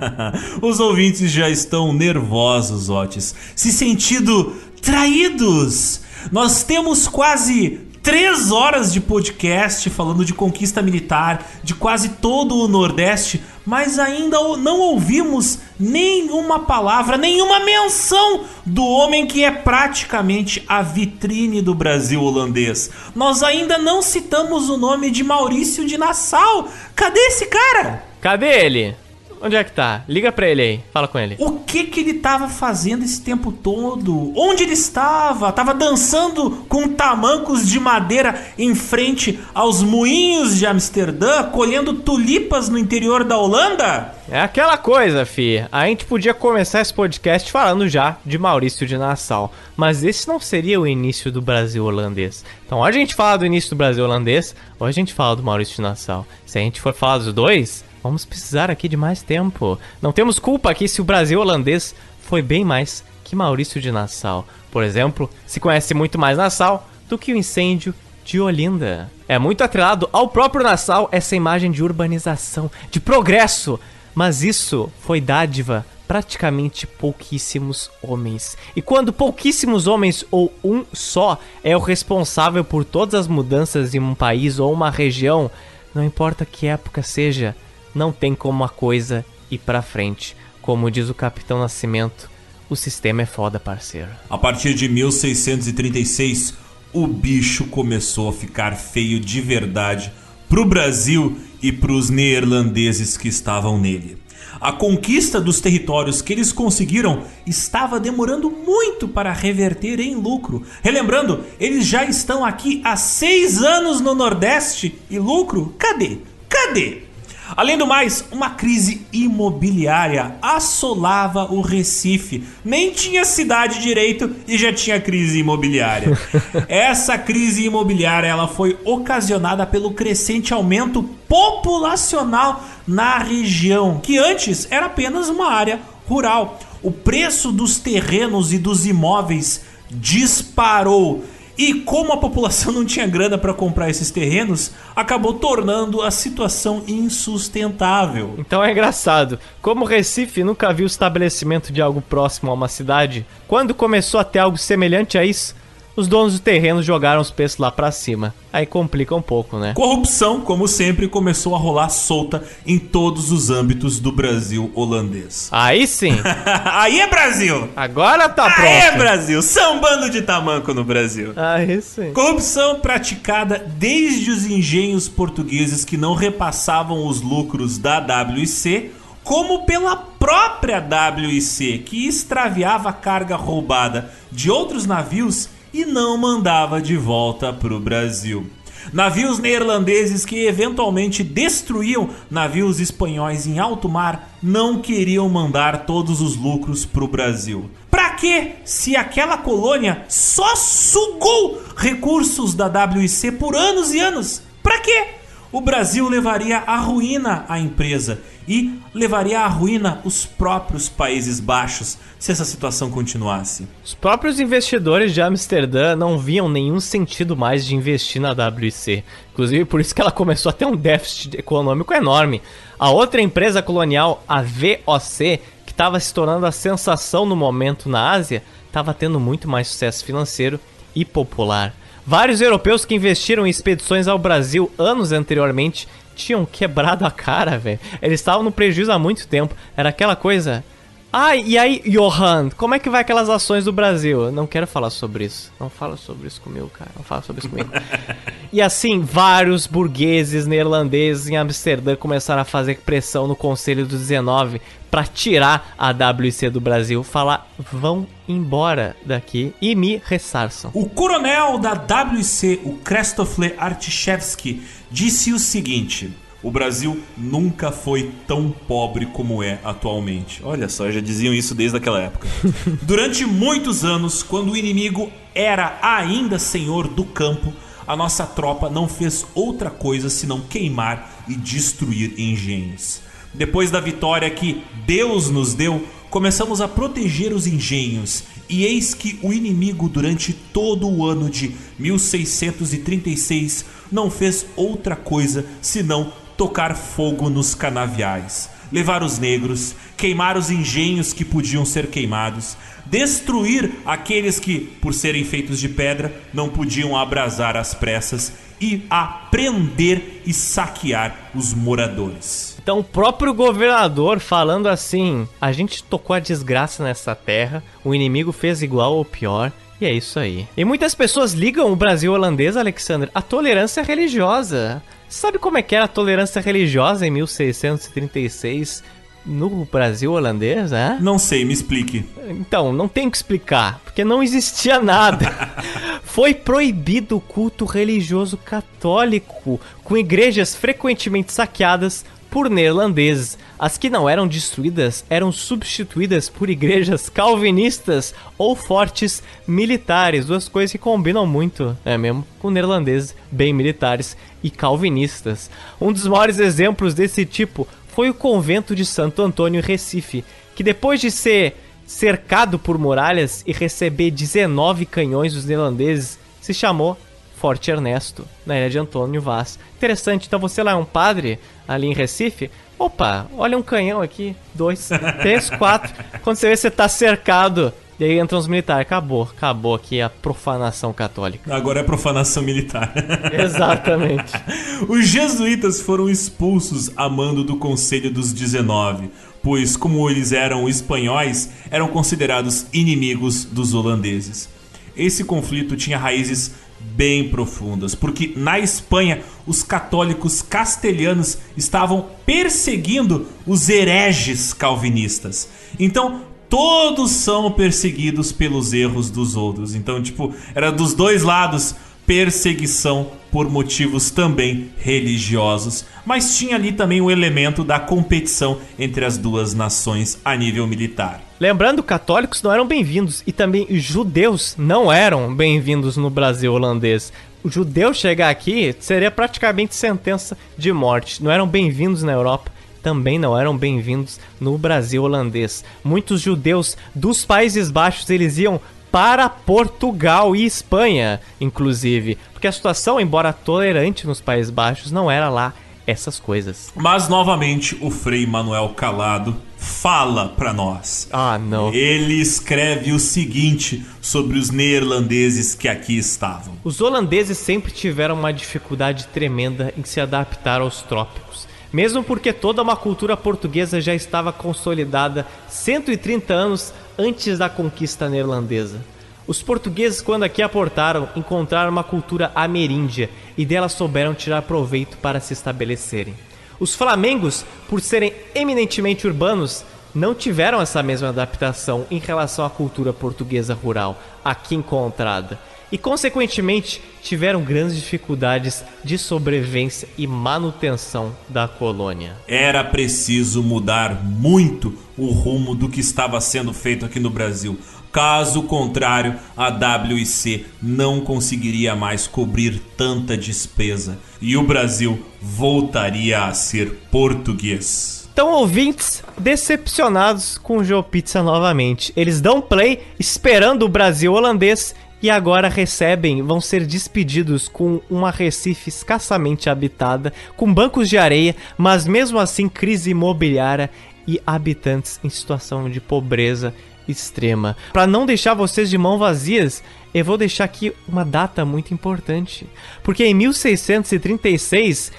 Os 0.62 0.80
ouvintes 0.80 1.30
já 1.30 1.50
estão 1.50 1.92
nervosos, 1.92 2.88
Otis, 2.88 3.34
se 3.54 3.70
sentindo 3.72 4.56
traídos. 4.80 6.00
Nós 6.32 6.64
temos 6.64 7.06
quase 7.06 7.80
três 8.02 8.50
horas 8.50 8.90
de 8.90 9.02
podcast 9.02 9.90
falando 9.90 10.24
de 10.24 10.32
conquista 10.32 10.80
militar 10.80 11.46
de 11.62 11.74
quase 11.74 12.08
todo 12.22 12.56
o 12.56 12.68
Nordeste, 12.68 13.42
mas 13.70 14.00
ainda 14.00 14.36
não 14.56 14.80
ouvimos 14.80 15.60
nenhuma 15.78 16.58
palavra, 16.58 17.16
nenhuma 17.16 17.60
menção 17.60 18.42
do 18.66 18.84
homem 18.84 19.28
que 19.28 19.44
é 19.44 19.50
praticamente 19.52 20.64
a 20.66 20.82
vitrine 20.82 21.62
do 21.62 21.72
Brasil 21.72 22.20
holandês. 22.20 22.90
Nós 23.14 23.44
ainda 23.44 23.78
não 23.78 24.02
citamos 24.02 24.68
o 24.68 24.76
nome 24.76 25.08
de 25.08 25.22
Maurício 25.22 25.86
de 25.86 25.96
Nassau. 25.96 26.68
Cadê 26.96 27.20
esse 27.20 27.46
cara? 27.46 28.02
Cadê 28.20 28.64
ele? 28.64 28.96
Onde 29.42 29.56
é 29.56 29.64
que 29.64 29.72
tá? 29.72 30.02
Liga 30.06 30.30
pra 30.30 30.48
ele 30.48 30.60
aí, 30.60 30.80
fala 30.92 31.08
com 31.08 31.18
ele. 31.18 31.36
O 31.38 31.60
que 31.60 31.84
que 31.84 32.00
ele 32.00 32.14
tava 32.14 32.48
fazendo 32.48 33.04
esse 33.04 33.22
tempo 33.22 33.50
todo? 33.50 34.32
Onde 34.36 34.64
ele 34.64 34.74
estava? 34.74 35.50
Tava 35.50 35.72
dançando 35.72 36.64
com 36.68 36.88
tamancos 36.88 37.66
de 37.66 37.80
madeira 37.80 38.48
em 38.58 38.74
frente 38.74 39.40
aos 39.54 39.82
moinhos 39.82 40.58
de 40.58 40.66
Amsterdã, 40.66 41.44
colhendo 41.44 41.94
tulipas 41.94 42.68
no 42.68 42.76
interior 42.76 43.24
da 43.24 43.38
Holanda? 43.38 44.14
É 44.30 44.40
aquela 44.40 44.76
coisa, 44.76 45.24
fi. 45.24 45.64
A 45.72 45.86
gente 45.86 46.04
podia 46.04 46.34
começar 46.34 46.80
esse 46.80 46.92
podcast 46.92 47.50
falando 47.50 47.88
já 47.88 48.18
de 48.24 48.38
Maurício 48.38 48.86
de 48.86 48.98
Nassau, 48.98 49.52
mas 49.74 50.04
esse 50.04 50.28
não 50.28 50.38
seria 50.38 50.80
o 50.80 50.86
início 50.86 51.32
do 51.32 51.40
Brasil 51.40 51.84
holandês. 51.84 52.44
Então, 52.66 52.78
ou 52.78 52.84
a 52.84 52.92
gente 52.92 53.14
fala 53.14 53.38
do 53.38 53.46
início 53.46 53.70
do 53.70 53.76
Brasil 53.76 54.04
holandês, 54.04 54.54
ou 54.78 54.86
a 54.86 54.92
gente 54.92 55.14
fala 55.14 55.34
do 55.34 55.42
Maurício 55.42 55.76
de 55.76 55.82
Nassau. 55.82 56.26
Se 56.44 56.58
a 56.58 56.60
gente 56.60 56.80
for 56.80 56.92
falar 56.92 57.18
dos 57.18 57.32
dois, 57.32 57.84
vamos 58.02 58.24
precisar 58.24 58.70
aqui 58.70 58.88
de 58.88 58.96
mais 58.96 59.22
tempo. 59.22 59.78
Não 60.00 60.12
temos 60.12 60.38
culpa 60.38 60.70
aqui 60.70 60.88
se 60.88 61.00
o 61.00 61.04
Brasil 61.04 61.40
holandês 61.40 61.94
foi 62.20 62.42
bem 62.42 62.64
mais 62.64 63.04
que 63.24 63.36
Maurício 63.36 63.80
de 63.80 63.90
Nassau. 63.90 64.46
Por 64.70 64.82
exemplo, 64.82 65.28
se 65.46 65.60
conhece 65.60 65.94
muito 65.94 66.18
mais 66.18 66.38
Nassau 66.38 66.88
do 67.08 67.18
que 67.18 67.32
o 67.32 67.36
incêndio 67.36 67.94
de 68.24 68.40
Olinda. 68.40 69.10
É 69.26 69.38
muito 69.38 69.62
atrelado 69.62 70.08
ao 70.12 70.28
próprio 70.28 70.62
Nassau 70.62 71.08
essa 71.10 71.34
imagem 71.34 71.70
de 71.70 71.82
urbanização, 71.82 72.70
de 72.90 73.00
progresso, 73.00 73.78
mas 74.14 74.42
isso 74.42 74.90
foi 75.00 75.20
dádiva 75.20 75.84
praticamente 76.06 76.88
pouquíssimos 76.88 77.88
homens. 78.02 78.56
E 78.74 78.82
quando 78.82 79.12
pouquíssimos 79.12 79.86
homens 79.86 80.24
ou 80.28 80.52
um 80.62 80.84
só 80.92 81.38
é 81.62 81.76
o 81.76 81.80
responsável 81.80 82.64
por 82.64 82.84
todas 82.84 83.14
as 83.14 83.28
mudanças 83.28 83.94
em 83.94 84.00
um 84.00 84.14
país 84.14 84.58
ou 84.58 84.72
uma 84.72 84.90
região, 84.90 85.48
não 85.94 86.02
importa 86.02 86.44
que 86.44 86.66
época 86.66 87.00
seja, 87.02 87.54
não 87.94 88.12
tem 88.12 88.34
como 88.34 88.64
a 88.64 88.68
coisa 88.68 89.24
ir 89.50 89.58
pra 89.58 89.82
frente. 89.82 90.36
Como 90.62 90.90
diz 90.90 91.08
o 91.08 91.14
Capitão 91.14 91.58
Nascimento, 91.58 92.30
o 92.68 92.76
sistema 92.76 93.22
é 93.22 93.26
foda, 93.26 93.58
parceiro. 93.58 94.10
A 94.28 94.38
partir 94.38 94.74
de 94.74 94.88
1636, 94.88 96.54
o 96.92 97.06
bicho 97.06 97.64
começou 97.66 98.28
a 98.28 98.32
ficar 98.32 98.76
feio 98.76 99.18
de 99.18 99.40
verdade 99.40 100.12
pro 100.48 100.64
Brasil 100.64 101.36
e 101.62 101.72
pros 101.72 102.10
neerlandeses 102.10 103.16
que 103.16 103.28
estavam 103.28 103.78
nele. 103.78 104.18
A 104.60 104.72
conquista 104.72 105.40
dos 105.40 105.60
territórios 105.60 106.20
que 106.20 106.32
eles 106.32 106.52
conseguiram 106.52 107.24
estava 107.46 107.98
demorando 107.98 108.50
muito 108.50 109.08
para 109.08 109.32
reverter 109.32 110.00
em 110.00 110.14
lucro. 110.14 110.62
Relembrando, 110.82 111.44
eles 111.58 111.86
já 111.86 112.04
estão 112.04 112.44
aqui 112.44 112.80
há 112.84 112.94
seis 112.96 113.62
anos 113.62 114.00
no 114.00 114.14
Nordeste 114.14 114.98
e 115.08 115.18
lucro? 115.18 115.74
Cadê? 115.78 116.18
Cadê? 116.48 117.09
Além 117.56 117.76
do 117.76 117.86
mais, 117.86 118.24
uma 118.30 118.50
crise 118.50 119.06
imobiliária 119.12 120.36
assolava 120.40 121.44
o 121.52 121.60
Recife. 121.60 122.44
Nem 122.64 122.92
tinha 122.92 123.24
cidade 123.24 123.80
direito 123.80 124.30
e 124.46 124.56
já 124.56 124.72
tinha 124.72 125.00
crise 125.00 125.38
imobiliária. 125.38 126.18
Essa 126.68 127.18
crise 127.18 127.64
imobiliária 127.64 128.28
ela 128.28 128.48
foi 128.48 128.78
ocasionada 128.84 129.66
pelo 129.66 129.92
crescente 129.92 130.52
aumento 130.52 131.02
populacional 131.28 132.64
na 132.86 133.18
região, 133.18 134.00
que 134.02 134.18
antes 134.18 134.66
era 134.70 134.86
apenas 134.86 135.28
uma 135.28 135.50
área 135.50 135.80
rural. 136.08 136.58
O 136.82 136.90
preço 136.90 137.52
dos 137.52 137.78
terrenos 137.78 138.52
e 138.52 138.58
dos 138.58 138.86
imóveis 138.86 139.62
disparou 139.90 141.24
e 141.60 141.74
como 141.74 142.10
a 142.10 142.16
população 142.16 142.72
não 142.72 142.86
tinha 142.86 143.06
grana 143.06 143.36
para 143.36 143.52
comprar 143.52 143.90
esses 143.90 144.10
terrenos, 144.10 144.72
acabou 144.96 145.34
tornando 145.34 146.00
a 146.00 146.10
situação 146.10 146.82
insustentável. 146.88 148.34
Então 148.38 148.64
é 148.64 148.72
engraçado, 148.72 149.38
como 149.60 149.84
Recife 149.84 150.42
nunca 150.42 150.72
viu 150.72 150.84
o 150.84 150.86
estabelecimento 150.86 151.70
de 151.70 151.82
algo 151.82 152.00
próximo 152.00 152.50
a 152.50 152.54
uma 152.54 152.66
cidade, 152.66 153.26
quando 153.46 153.74
começou 153.74 154.18
a 154.18 154.24
ter 154.24 154.38
algo 154.38 154.56
semelhante 154.56 155.18
a 155.18 155.24
isso, 155.26 155.54
os 156.00 156.08
donos 156.08 156.34
do 156.34 156.40
terreno 156.40 156.82
jogaram 156.82 157.20
os 157.20 157.30
preços 157.30 157.58
lá 157.58 157.70
pra 157.70 157.92
cima. 157.92 158.34
Aí 158.52 158.66
complica 158.66 159.14
um 159.14 159.22
pouco, 159.22 159.58
né? 159.58 159.74
Corrupção, 159.74 160.40
como 160.40 160.66
sempre, 160.66 161.06
começou 161.06 161.54
a 161.54 161.58
rolar 161.58 161.88
solta 161.88 162.42
em 162.66 162.78
todos 162.78 163.30
os 163.30 163.50
âmbitos 163.50 164.00
do 164.00 164.10
Brasil 164.10 164.72
holandês. 164.74 165.48
Aí 165.52 165.86
sim. 165.86 166.16
Aí 166.64 167.00
é 167.00 167.06
Brasil! 167.06 167.68
Agora 167.76 168.28
tá 168.28 168.50
pronto. 168.50 168.66
Aí 168.66 168.80
é 168.80 168.96
Brasil! 168.96 169.40
Sambando 169.42 170.10
de 170.10 170.22
tamanco 170.22 170.74
no 170.74 170.82
Brasil. 170.82 171.32
Aí 171.36 171.80
sim. 171.80 172.12
Corrupção 172.12 172.80
praticada 172.80 173.64
desde 173.76 174.30
os 174.30 174.46
engenhos 174.46 175.08
portugueses 175.08 175.84
que 175.84 175.96
não 175.96 176.14
repassavam 176.14 177.06
os 177.06 177.20
lucros 177.20 177.78
da 177.78 178.00
WC, 178.00 178.90
como 179.22 179.64
pela 179.64 179.96
própria 179.96 180.80
WC, 180.80 181.78
que 181.78 182.06
extraviava 182.08 182.88
a 182.88 182.92
carga 182.92 183.36
roubada 183.36 184.10
de 184.32 184.50
outros 184.50 184.86
navios 184.86 185.48
e 185.72 185.84
não 185.84 186.16
mandava 186.16 186.80
de 186.80 186.96
volta 186.96 187.52
para 187.52 187.74
o 187.74 187.80
Brasil. 187.80 188.46
Navios 188.92 189.38
neerlandeses 189.38 190.24
que 190.24 190.46
eventualmente 190.46 191.22
destruíam 191.22 192.10
navios 192.30 192.80
espanhóis 192.80 193.46
em 193.46 193.58
alto 193.58 193.88
mar 193.88 194.36
não 194.42 194.80
queriam 194.80 195.28
mandar 195.28 195.84
todos 195.84 196.20
os 196.20 196.34
lucros 196.34 196.84
para 196.84 197.04
o 197.04 197.08
Brasil. 197.08 197.70
Para 197.90 198.10
quê? 198.10 198.52
Se 198.64 198.96
aquela 198.96 199.36
colônia 199.36 200.04
só 200.08 200.56
sugou 200.56 201.62
recursos 201.76 202.54
da 202.54 202.66
WIC 202.66 203.32
por 203.32 203.54
anos 203.54 203.92
e 203.92 204.00
anos. 204.00 204.42
Para 204.62 204.78
quê? 204.80 205.19
O 205.52 205.60
Brasil 205.60 206.08
levaria 206.08 206.58
à 206.58 206.76
ruína 206.76 207.44
a 207.48 207.58
empresa 207.58 208.20
e 208.46 208.78
levaria 208.94 209.40
à 209.40 209.48
ruína 209.48 210.00
os 210.04 210.24
próprios 210.24 210.88
Países 210.88 211.40
Baixos 211.40 211.98
se 212.20 212.30
essa 212.30 212.44
situação 212.44 212.88
continuasse. 212.88 213.66
Os 213.84 213.92
próprios 213.92 214.38
investidores 214.38 215.12
de 215.12 215.20
Amsterdã 215.20 215.96
não 215.96 216.16
viam 216.16 216.48
nenhum 216.48 216.78
sentido 216.78 217.36
mais 217.36 217.66
de 217.66 217.74
investir 217.74 218.22
na 218.22 218.30
WC. 218.30 219.02
Inclusive 219.32 219.64
por 219.64 219.80
isso 219.80 219.92
que 219.92 220.00
ela 220.00 220.12
começou 220.12 220.50
a 220.50 220.52
ter 220.52 220.66
um 220.66 220.76
déficit 220.76 221.36
econômico 221.36 221.92
enorme. 221.92 222.40
A 222.78 222.90
outra 222.90 223.20
empresa 223.20 223.60
colonial, 223.60 224.22
a 224.28 224.42
VOC, 224.42 225.40
que 225.66 225.72
estava 225.72 225.98
se 225.98 226.14
tornando 226.14 226.46
a 226.46 226.52
sensação 226.52 227.26
no 227.26 227.34
momento 227.34 227.88
na 227.88 228.12
Ásia, 228.12 228.44
estava 228.68 228.94
tendo 228.94 229.18
muito 229.18 229.48
mais 229.48 229.66
sucesso 229.66 230.04
financeiro 230.04 230.60
e 230.94 231.04
popular. 231.04 231.74
Vários 232.10 232.40
europeus 232.40 232.84
que 232.84 232.96
investiram 232.96 233.46
em 233.46 233.50
expedições 233.50 234.08
ao 234.08 234.18
Brasil 234.18 234.68
anos 234.76 235.12
anteriormente 235.12 235.86
tinham 236.16 236.44
quebrado 236.44 237.06
a 237.06 237.10
cara, 237.10 237.56
velho. 237.56 237.78
Eles 238.02 238.18
estavam 238.18 238.42
no 238.42 238.50
prejuízo 238.50 238.90
há 238.90 238.98
muito 238.98 239.28
tempo. 239.28 239.54
Era 239.76 239.90
aquela 239.90 240.16
coisa. 240.16 240.64
Ah, 241.12 241.36
e 241.36 241.56
aí, 241.56 241.80
Johan, 241.86 242.50
como 242.56 242.74
é 242.74 242.80
que 242.80 242.90
vai 242.90 243.02
aquelas 243.02 243.28
ações 243.28 243.64
do 243.64 243.72
Brasil? 243.72 244.22
Eu 244.22 244.32
não 244.32 244.44
quero 244.44 244.66
falar 244.66 244.90
sobre 244.90 245.24
isso. 245.24 245.52
Não 245.60 245.70
fala 245.70 245.96
sobre 245.96 246.26
isso 246.26 246.40
comigo, 246.40 246.68
cara. 246.70 246.90
Não 246.96 247.04
fala 247.04 247.22
sobre 247.22 247.42
isso 247.42 247.48
comigo. 247.48 247.70
e 248.52 248.60
assim, 248.60 248.98
vários 249.02 249.68
burgueses 249.68 250.48
neerlandeses 250.48 251.28
em 251.28 251.36
Amsterdã 251.36 251.94
começaram 251.94 252.42
a 252.42 252.44
fazer 252.44 252.80
pressão 252.80 253.28
no 253.28 253.36
Conselho 253.36 253.86
dos 253.86 254.00
19 254.00 254.60
para 254.90 255.04
tirar 255.04 255.74
a 255.78 255.92
WC 255.92 256.50
do 256.50 256.60
Brasil, 256.60 257.02
falar 257.02 257.48
vão 257.72 258.06
embora 258.28 258.96
daqui 259.04 259.54
e 259.60 259.74
me 259.74 260.02
ressarçam. 260.04 260.70
O 260.74 260.88
coronel 260.88 261.58
da 261.58 261.72
WC, 261.72 262.60
o 262.64 262.74
Krzysztof 262.78 263.54
Artiszewski, 263.56 264.62
disse 264.90 265.32
o 265.32 265.38
seguinte: 265.38 266.10
o 266.42 266.50
Brasil 266.50 266.98
nunca 267.16 267.70
foi 267.70 268.12
tão 268.26 268.50
pobre 268.50 269.06
como 269.06 269.42
é 269.42 269.58
atualmente. 269.62 270.40
Olha 270.42 270.68
só, 270.68 270.90
já 270.90 271.00
diziam 271.00 271.34
isso 271.34 271.54
desde 271.54 271.76
aquela 271.76 272.00
época. 272.00 272.26
Durante 272.82 273.26
muitos 273.26 273.84
anos, 273.84 274.22
quando 274.22 274.52
o 274.52 274.56
inimigo 274.56 275.12
era 275.34 275.78
ainda 275.82 276.38
senhor 276.38 276.88
do 276.88 277.04
campo, 277.04 277.52
a 277.86 277.94
nossa 277.94 278.24
tropa 278.24 278.70
não 278.70 278.88
fez 278.88 279.26
outra 279.34 279.68
coisa 279.68 280.08
senão 280.08 280.40
queimar 280.40 281.24
e 281.28 281.34
destruir 281.34 282.14
engenhos. 282.18 283.02
Depois 283.32 283.70
da 283.70 283.80
vitória 283.80 284.28
que 284.30 284.62
Deus 284.86 285.30
nos 285.30 285.54
deu, 285.54 285.86
começamos 286.10 286.60
a 286.60 286.66
proteger 286.66 287.32
os 287.32 287.46
engenhos, 287.46 288.24
e 288.48 288.64
eis 288.64 288.92
que 288.92 289.18
o 289.22 289.32
inimigo, 289.32 289.88
durante 289.88 290.32
todo 290.32 290.88
o 290.88 291.06
ano 291.06 291.30
de 291.30 291.54
1636, 291.78 293.64
não 293.92 294.10
fez 294.10 294.44
outra 294.56 294.96
coisa 294.96 295.46
senão 295.62 296.12
tocar 296.36 296.74
fogo 296.74 297.30
nos 297.30 297.54
canaviais, 297.54 298.50
levar 298.72 299.04
os 299.04 299.18
negros, 299.18 299.76
queimar 299.96 300.36
os 300.36 300.50
engenhos 300.50 301.12
que 301.12 301.24
podiam 301.24 301.64
ser 301.64 301.86
queimados, 301.86 302.56
destruir 302.86 303.70
aqueles 303.86 304.40
que, 304.40 304.58
por 304.58 304.92
serem 304.92 305.24
feitos 305.24 305.60
de 305.60 305.68
pedra, 305.68 306.12
não 306.34 306.48
podiam 306.48 306.96
abrasar 306.96 307.56
às 307.56 307.72
pressas 307.72 308.32
e 308.60 308.82
a 308.90 309.04
prender 309.04 310.22
e 310.26 310.32
saquear 310.32 311.30
os 311.34 311.54
moradores. 311.54 312.49
Então, 312.62 312.80
o 312.80 312.84
próprio 312.84 313.32
governador 313.32 314.20
falando 314.20 314.68
assim: 314.68 315.26
a 315.40 315.50
gente 315.50 315.82
tocou 315.82 316.14
a 316.14 316.20
desgraça 316.20 316.84
nessa 316.84 317.14
terra, 317.14 317.64
o 317.82 317.94
inimigo 317.94 318.32
fez 318.32 318.60
igual 318.60 318.96
ou 318.96 319.04
pior. 319.04 319.50
E 319.80 319.86
é 319.86 319.92
isso 319.92 320.18
aí. 320.18 320.46
E 320.54 320.62
muitas 320.62 320.94
pessoas 320.94 321.32
ligam 321.32 321.72
o 321.72 321.76
Brasil 321.76 322.12
holandês, 322.12 322.58
Alexander, 322.58 323.08
à 323.14 323.22
tolerância 323.22 323.82
religiosa. 323.82 324.82
Sabe 325.08 325.38
como 325.38 325.56
é 325.56 325.62
que 325.62 325.74
era 325.74 325.86
a 325.86 325.88
tolerância 325.88 326.38
religiosa 326.42 327.06
em 327.06 327.10
1636 327.10 328.84
no 329.24 329.64
Brasil 329.64 330.12
holandês, 330.12 330.70
né? 330.70 330.98
Não 331.00 331.18
sei, 331.18 331.46
me 331.46 331.54
explique. 331.54 332.04
Então, 332.28 332.74
não 332.74 332.88
tem 332.88 333.08
que 333.08 333.16
explicar, 333.16 333.80
porque 333.84 334.04
não 334.04 334.22
existia 334.22 334.78
nada. 334.78 335.30
Foi 336.04 336.34
proibido 336.34 337.16
o 337.16 337.20
culto 337.20 337.64
religioso 337.64 338.36
católico, 338.36 339.58
com 339.82 339.96
igrejas 339.96 340.54
frequentemente 340.54 341.32
saqueadas 341.32 342.04
por 342.30 342.48
neerlandeses. 342.48 343.36
As 343.58 343.76
que 343.76 343.90
não 343.90 344.08
eram 344.08 344.26
destruídas 344.26 345.04
eram 345.10 345.32
substituídas 345.32 346.28
por 346.28 346.48
igrejas 346.48 347.08
calvinistas 347.08 348.14
ou 348.38 348.54
fortes 348.54 349.22
militares, 349.46 350.26
duas 350.26 350.48
coisas 350.48 350.72
que 350.72 350.78
combinam 350.78 351.26
muito, 351.26 351.76
é 351.84 351.98
mesmo, 351.98 352.26
com 352.38 352.50
neerlandeses 352.50 353.14
bem 353.30 353.52
militares 353.52 354.16
e 354.42 354.50
calvinistas. 354.50 355.50
Um 355.80 355.92
dos 355.92 356.06
maiores 356.06 356.38
exemplos 356.38 356.94
desse 356.94 357.26
tipo 357.26 357.66
foi 357.88 358.08
o 358.08 358.14
convento 358.14 358.74
de 358.74 358.86
Santo 358.86 359.20
Antônio 359.20 359.60
Recife, 359.60 360.24
que 360.54 360.62
depois 360.62 361.00
de 361.00 361.10
ser 361.10 361.56
cercado 361.84 362.58
por 362.58 362.78
muralhas 362.78 363.42
e 363.46 363.52
receber 363.52 364.12
19 364.12 364.86
canhões 364.86 365.34
dos 365.34 365.44
neerlandeses 365.44 366.18
se 366.40 366.54
chamou 366.54 366.96
Forte 367.40 367.70
Ernesto, 367.70 368.26
na 368.44 368.58
ilha 368.58 368.68
de 368.68 368.78
Antônio 368.78 369.22
Vaz. 369.22 369.58
Interessante, 369.74 370.26
então 370.26 370.38
você 370.38 370.62
lá 370.62 370.72
é 370.72 370.74
um 370.74 370.84
padre 370.84 371.38
ali 371.66 371.86
em 371.86 371.94
Recife. 371.94 372.50
Opa, 372.78 373.26
olha 373.34 373.56
um 373.56 373.62
canhão 373.62 374.02
aqui, 374.02 374.36
dois, 374.52 374.90
três, 375.20 375.48
quatro. 375.56 375.90
Quando 376.22 376.36
você 376.36 376.50
vê, 376.50 376.56
você 376.56 376.70
tá 376.70 376.86
cercado. 376.86 377.72
E 377.98 378.04
aí 378.04 378.18
entram 378.18 378.38
os 378.38 378.46
militares. 378.46 378.82
Acabou, 378.82 379.22
acabou 379.22 379.74
aqui 379.74 380.02
a 380.02 380.10
profanação 380.10 380.92
católica. 380.92 381.54
Agora 381.54 381.80
é 381.80 381.82
profanação 381.82 382.42
militar. 382.42 382.92
Exatamente. 383.32 384.32
Os 384.86 385.08
jesuítas 385.08 385.80
foram 385.80 386.10
expulsos 386.10 386.90
a 386.94 387.08
mando 387.08 387.42
do 387.42 387.56
Conselho 387.56 388.10
dos 388.10 388.34
19, 388.34 389.10
pois, 389.42 389.78
como 389.78 390.08
eles 390.10 390.32
eram 390.32 390.68
espanhóis, 390.68 391.50
eram 391.70 391.88
considerados 391.88 392.66
inimigos 392.70 393.46
dos 393.46 393.72
holandeses. 393.72 394.48
Esse 394.96 395.24
conflito 395.24 395.76
tinha 395.76 395.96
raízes 395.96 396.52
bem 396.80 397.28
profundas, 397.28 397.94
porque 397.94 398.32
na 398.36 398.58
Espanha 398.58 399.22
os 399.46 399.62
católicos 399.62 400.42
castelhanos 400.42 401.38
estavam 401.56 402.06
perseguindo 402.24 403.26
os 403.46 403.68
hereges 403.68 404.52
calvinistas. 404.52 405.48
Então, 405.78 406.22
todos 406.48 407.12
são 407.12 407.50
perseguidos 407.52 408.32
pelos 408.32 408.72
erros 408.72 409.08
dos 409.10 409.36
outros. 409.36 409.74
Então, 409.74 410.02
tipo, 410.02 410.34
era 410.54 410.70
dos 410.72 410.94
dois 410.94 411.22
lados 411.22 411.74
perseguição 412.10 413.12
por 413.30 413.48
motivos 413.48 414.10
também 414.10 414.72
religiosos, 414.78 415.84
mas 416.04 416.36
tinha 416.36 416.56
ali 416.56 416.72
também 416.72 417.00
o 417.00 417.08
elemento 417.08 417.62
da 417.62 417.78
competição 417.78 418.58
entre 418.76 419.04
as 419.04 419.16
duas 419.16 419.54
nações 419.54 420.18
a 420.24 420.34
nível 420.34 420.66
militar. 420.66 421.22
Lembrando, 421.38 421.84
católicos 421.84 422.42
não 422.42 422.52
eram 422.52 422.66
bem-vindos 422.66 423.22
e 423.28 423.30
também 423.30 423.64
judeus 423.78 424.56
não 424.58 424.92
eram 424.92 425.32
bem-vindos 425.32 425.96
no 425.96 426.10
Brasil 426.10 426.52
holandês. 426.52 427.12
O 427.44 427.48
judeu 427.48 427.94
chegar 427.94 428.28
aqui 428.28 428.74
seria 428.80 429.12
praticamente 429.12 429.76
sentença 429.76 430.36
de 430.58 430.72
morte. 430.72 431.22
Não 431.22 431.30
eram 431.30 431.46
bem-vindos 431.46 432.02
na 432.02 432.10
Europa 432.10 432.50
também 432.82 433.18
não 433.18 433.38
eram 433.38 433.56
bem-vindos 433.56 434.18
no 434.40 434.56
Brasil 434.56 435.02
holandês. 435.02 435.62
Muitos 435.84 436.20
judeus 436.20 436.76
dos 436.94 437.26
Países 437.26 437.70
Baixos 437.70 438.08
eles 438.08 438.38
iam 438.38 438.58
para 438.90 439.28
Portugal 439.28 440.34
e 440.34 440.44
Espanha, 440.44 441.20
inclusive, 441.40 442.18
porque 442.32 442.46
a 442.46 442.52
situação, 442.52 443.00
embora 443.00 443.32
tolerante 443.32 444.06
nos 444.06 444.20
Países 444.20 444.50
Baixos, 444.50 444.90
não 444.90 445.10
era 445.10 445.28
lá 445.28 445.54
essas 445.86 446.20
coisas. 446.20 446.72
Mas 446.74 447.08
novamente 447.08 447.76
o 447.80 447.90
Frei 447.90 448.26
Manuel 448.26 448.70
Calado 448.70 449.36
fala 449.56 450.28
para 450.28 450.52
nós. 450.52 451.08
Ah, 451.12 451.38
não. 451.38 451.72
Ele 451.72 452.14
escreve 452.14 452.92
o 452.92 452.98
seguinte 452.98 453.84
sobre 454.00 454.38
os 454.38 454.50
neerlandeses 454.50 455.54
que 455.54 455.68
aqui 455.68 455.98
estavam. 455.98 456.54
Os 456.64 456.80
holandeses 456.80 457.38
sempre 457.38 457.72
tiveram 457.72 458.14
uma 458.14 458.32
dificuldade 458.32 459.06
tremenda 459.08 459.72
em 459.76 459.84
se 459.84 460.00
adaptar 460.00 460.60
aos 460.60 460.82
trópicos. 460.82 461.49
Mesmo 461.72 462.02
porque 462.02 462.32
toda 462.32 462.62
uma 462.62 462.76
cultura 462.76 463.16
portuguesa 463.16 463.80
já 463.80 463.94
estava 463.94 464.32
consolidada 464.32 465.26
130 465.48 466.34
anos 466.34 466.72
antes 466.98 467.38
da 467.38 467.48
conquista 467.48 468.08
neerlandesa. 468.08 468.80
Os 469.26 469.40
portugueses, 469.42 470.02
quando 470.02 470.24
aqui 470.24 470.42
aportaram, 470.42 471.08
encontraram 471.14 471.70
uma 471.70 471.84
cultura 471.84 472.32
ameríndia 472.34 473.08
e 473.38 473.46
dela 473.46 473.68
souberam 473.68 474.12
tirar 474.12 474.42
proveito 474.42 474.96
para 474.96 475.20
se 475.20 475.32
estabelecerem. 475.32 476.14
Os 476.58 476.74
flamengos, 476.74 477.44
por 477.68 477.80
serem 477.80 478.12
eminentemente 478.34 479.06
urbanos, 479.06 479.64
não 479.94 480.14
tiveram 480.14 480.60
essa 480.60 480.82
mesma 480.82 481.08
adaptação 481.08 481.86
em 481.90 481.98
relação 481.98 482.44
à 482.44 482.50
cultura 482.50 482.92
portuguesa 482.92 483.54
rural 483.54 484.00
aqui 484.24 484.54
encontrada 484.54 485.38
e, 485.72 485.78
consequentemente, 485.78 486.82
tiveram 487.02 487.42
grandes 487.42 487.76
dificuldades 487.76 488.64
de 488.84 488.98
sobrevivência 488.98 489.88
e 489.96 490.06
manutenção 490.06 491.14
da 491.28 491.46
colônia. 491.46 492.16
Era 492.26 492.62
preciso 492.64 493.42
mudar 493.42 494.02
muito 494.04 494.76
o 494.96 495.06
rumo 495.10 495.54
do 495.54 495.68
que 495.68 495.80
estava 495.80 496.20
sendo 496.20 496.52
feito 496.52 496.84
aqui 496.84 497.00
no 497.00 497.10
Brasil. 497.10 497.58
Caso 497.92 498.44
contrário, 498.44 499.16
a 499.36 499.48
WIC 499.48 500.46
não 500.62 501.00
conseguiria 501.00 501.74
mais 501.74 502.06
cobrir 502.06 502.60
tanta 502.76 503.16
despesa 503.16 503.98
e 504.20 504.36
o 504.36 504.44
Brasil 504.44 505.04
voltaria 505.20 506.24
a 506.24 506.32
ser 506.32 506.70
português. 506.90 508.08
Então, 508.12 508.32
ouvintes 508.32 509.02
decepcionados 509.18 510.36
com 510.36 510.58
o 510.58 510.64
GeoPizza 510.64 511.22
novamente. 511.22 511.92
Eles 511.96 512.20
dão 512.20 512.40
play 512.40 512.80
esperando 512.98 513.64
o 513.64 513.68
Brasil 513.68 514.12
holandês 514.12 514.74
e 515.02 515.08
agora 515.08 515.48
recebem, 515.48 516.22
vão 516.22 516.40
ser 516.40 516.66
despedidos 516.66 517.48
com 517.48 517.80
uma 517.88 518.10
Recife 518.10 518.68
escassamente 518.68 519.48
habitada, 519.48 520.12
com 520.36 520.52
bancos 520.52 520.88
de 520.88 520.98
areia, 520.98 521.34
mas 521.56 521.86
mesmo 521.86 522.18
assim 522.18 522.48
crise 522.48 522.90
imobiliária 522.90 523.70
e 524.06 524.20
habitantes 524.26 525.00
em 525.02 525.08
situação 525.08 525.70
de 525.70 525.80
pobreza 525.80 526.54
extrema. 526.86 527.56
Para 527.72 527.86
não 527.86 528.04
deixar 528.04 528.34
vocês 528.34 528.68
de 528.68 528.76
mão 528.76 528.98
vazias, 528.98 529.62
eu 529.94 530.04
vou 530.04 530.18
deixar 530.18 530.44
aqui 530.44 530.72
uma 530.86 531.04
data 531.04 531.44
muito 531.44 531.72
importante, 531.72 532.46
porque 532.82 533.04
em 533.04 533.14
1636 533.14 534.92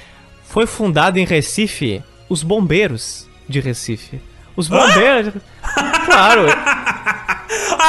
foi 0.43 0.65
fundado 0.65 1.19
em 1.19 1.25
Recife 1.25 2.03
os 2.29 2.43
bombeiros 2.43 3.27
de 3.47 3.59
Recife. 3.59 4.21
Os 4.55 4.67
bombeiros. 4.67 5.33
claro. 6.05 6.45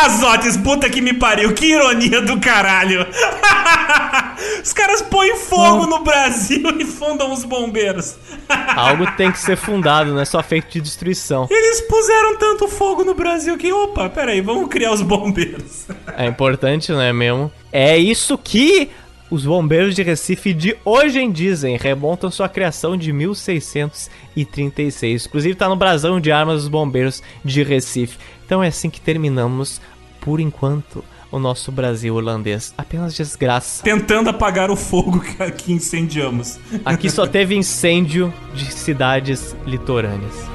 Azotes, 0.04 0.56
puta 0.56 0.88
que 0.88 1.00
me 1.00 1.12
pariu, 1.12 1.54
que 1.54 1.66
ironia 1.66 2.20
do 2.22 2.40
caralho. 2.40 3.06
Os 4.62 4.72
caras 4.72 5.02
põem 5.02 5.36
fogo 5.36 5.86
no 5.86 6.00
Brasil 6.00 6.62
e 6.78 6.84
fundam 6.84 7.32
os 7.32 7.44
bombeiros. 7.44 8.16
Algo 8.74 9.06
tem 9.16 9.30
que 9.30 9.38
ser 9.38 9.56
fundado, 9.56 10.12
não 10.12 10.20
é 10.20 10.24
só 10.24 10.42
feito 10.42 10.68
de 10.72 10.80
destruição. 10.80 11.46
Eles 11.50 11.80
puseram 11.82 12.36
tanto 12.36 12.68
fogo 12.68 13.04
no 13.04 13.14
Brasil 13.14 13.56
que, 13.56 13.72
opa, 13.72 14.08
peraí, 14.08 14.40
vamos 14.40 14.68
criar 14.68 14.92
os 14.92 15.02
bombeiros. 15.02 15.86
É 16.16 16.26
importante, 16.26 16.90
não 16.90 17.00
é 17.00 17.12
mesmo? 17.12 17.52
É 17.72 17.96
isso 17.96 18.36
que 18.36 18.90
os 19.32 19.44
bombeiros 19.46 19.94
de 19.94 20.02
Recife 20.02 20.52
de 20.52 20.76
hoje 20.84 21.18
em 21.18 21.32
dizem 21.32 21.78
remontam 21.78 22.30
sua 22.30 22.50
criação 22.50 22.98
de 22.98 23.14
1636. 23.14 25.24
Inclusive 25.24 25.54
está 25.54 25.70
no 25.70 25.76
brasão 25.76 26.20
de 26.20 26.30
armas 26.30 26.60
dos 26.60 26.68
bombeiros 26.68 27.22
de 27.42 27.62
Recife. 27.62 28.18
Então 28.44 28.62
é 28.62 28.68
assim 28.68 28.90
que 28.90 29.00
terminamos, 29.00 29.80
por 30.20 30.38
enquanto, 30.38 31.02
o 31.30 31.38
nosso 31.38 31.72
Brasil 31.72 32.14
holandês. 32.14 32.74
Apenas 32.76 33.14
desgraça. 33.14 33.82
Tentando 33.82 34.28
apagar 34.28 34.70
o 34.70 34.76
fogo 34.76 35.24
que 35.56 35.72
incendiamos. 35.72 36.60
Aqui 36.84 37.08
só 37.08 37.26
teve 37.26 37.54
incêndio 37.54 38.30
de 38.54 38.70
cidades 38.70 39.56
litorâneas. 39.64 40.51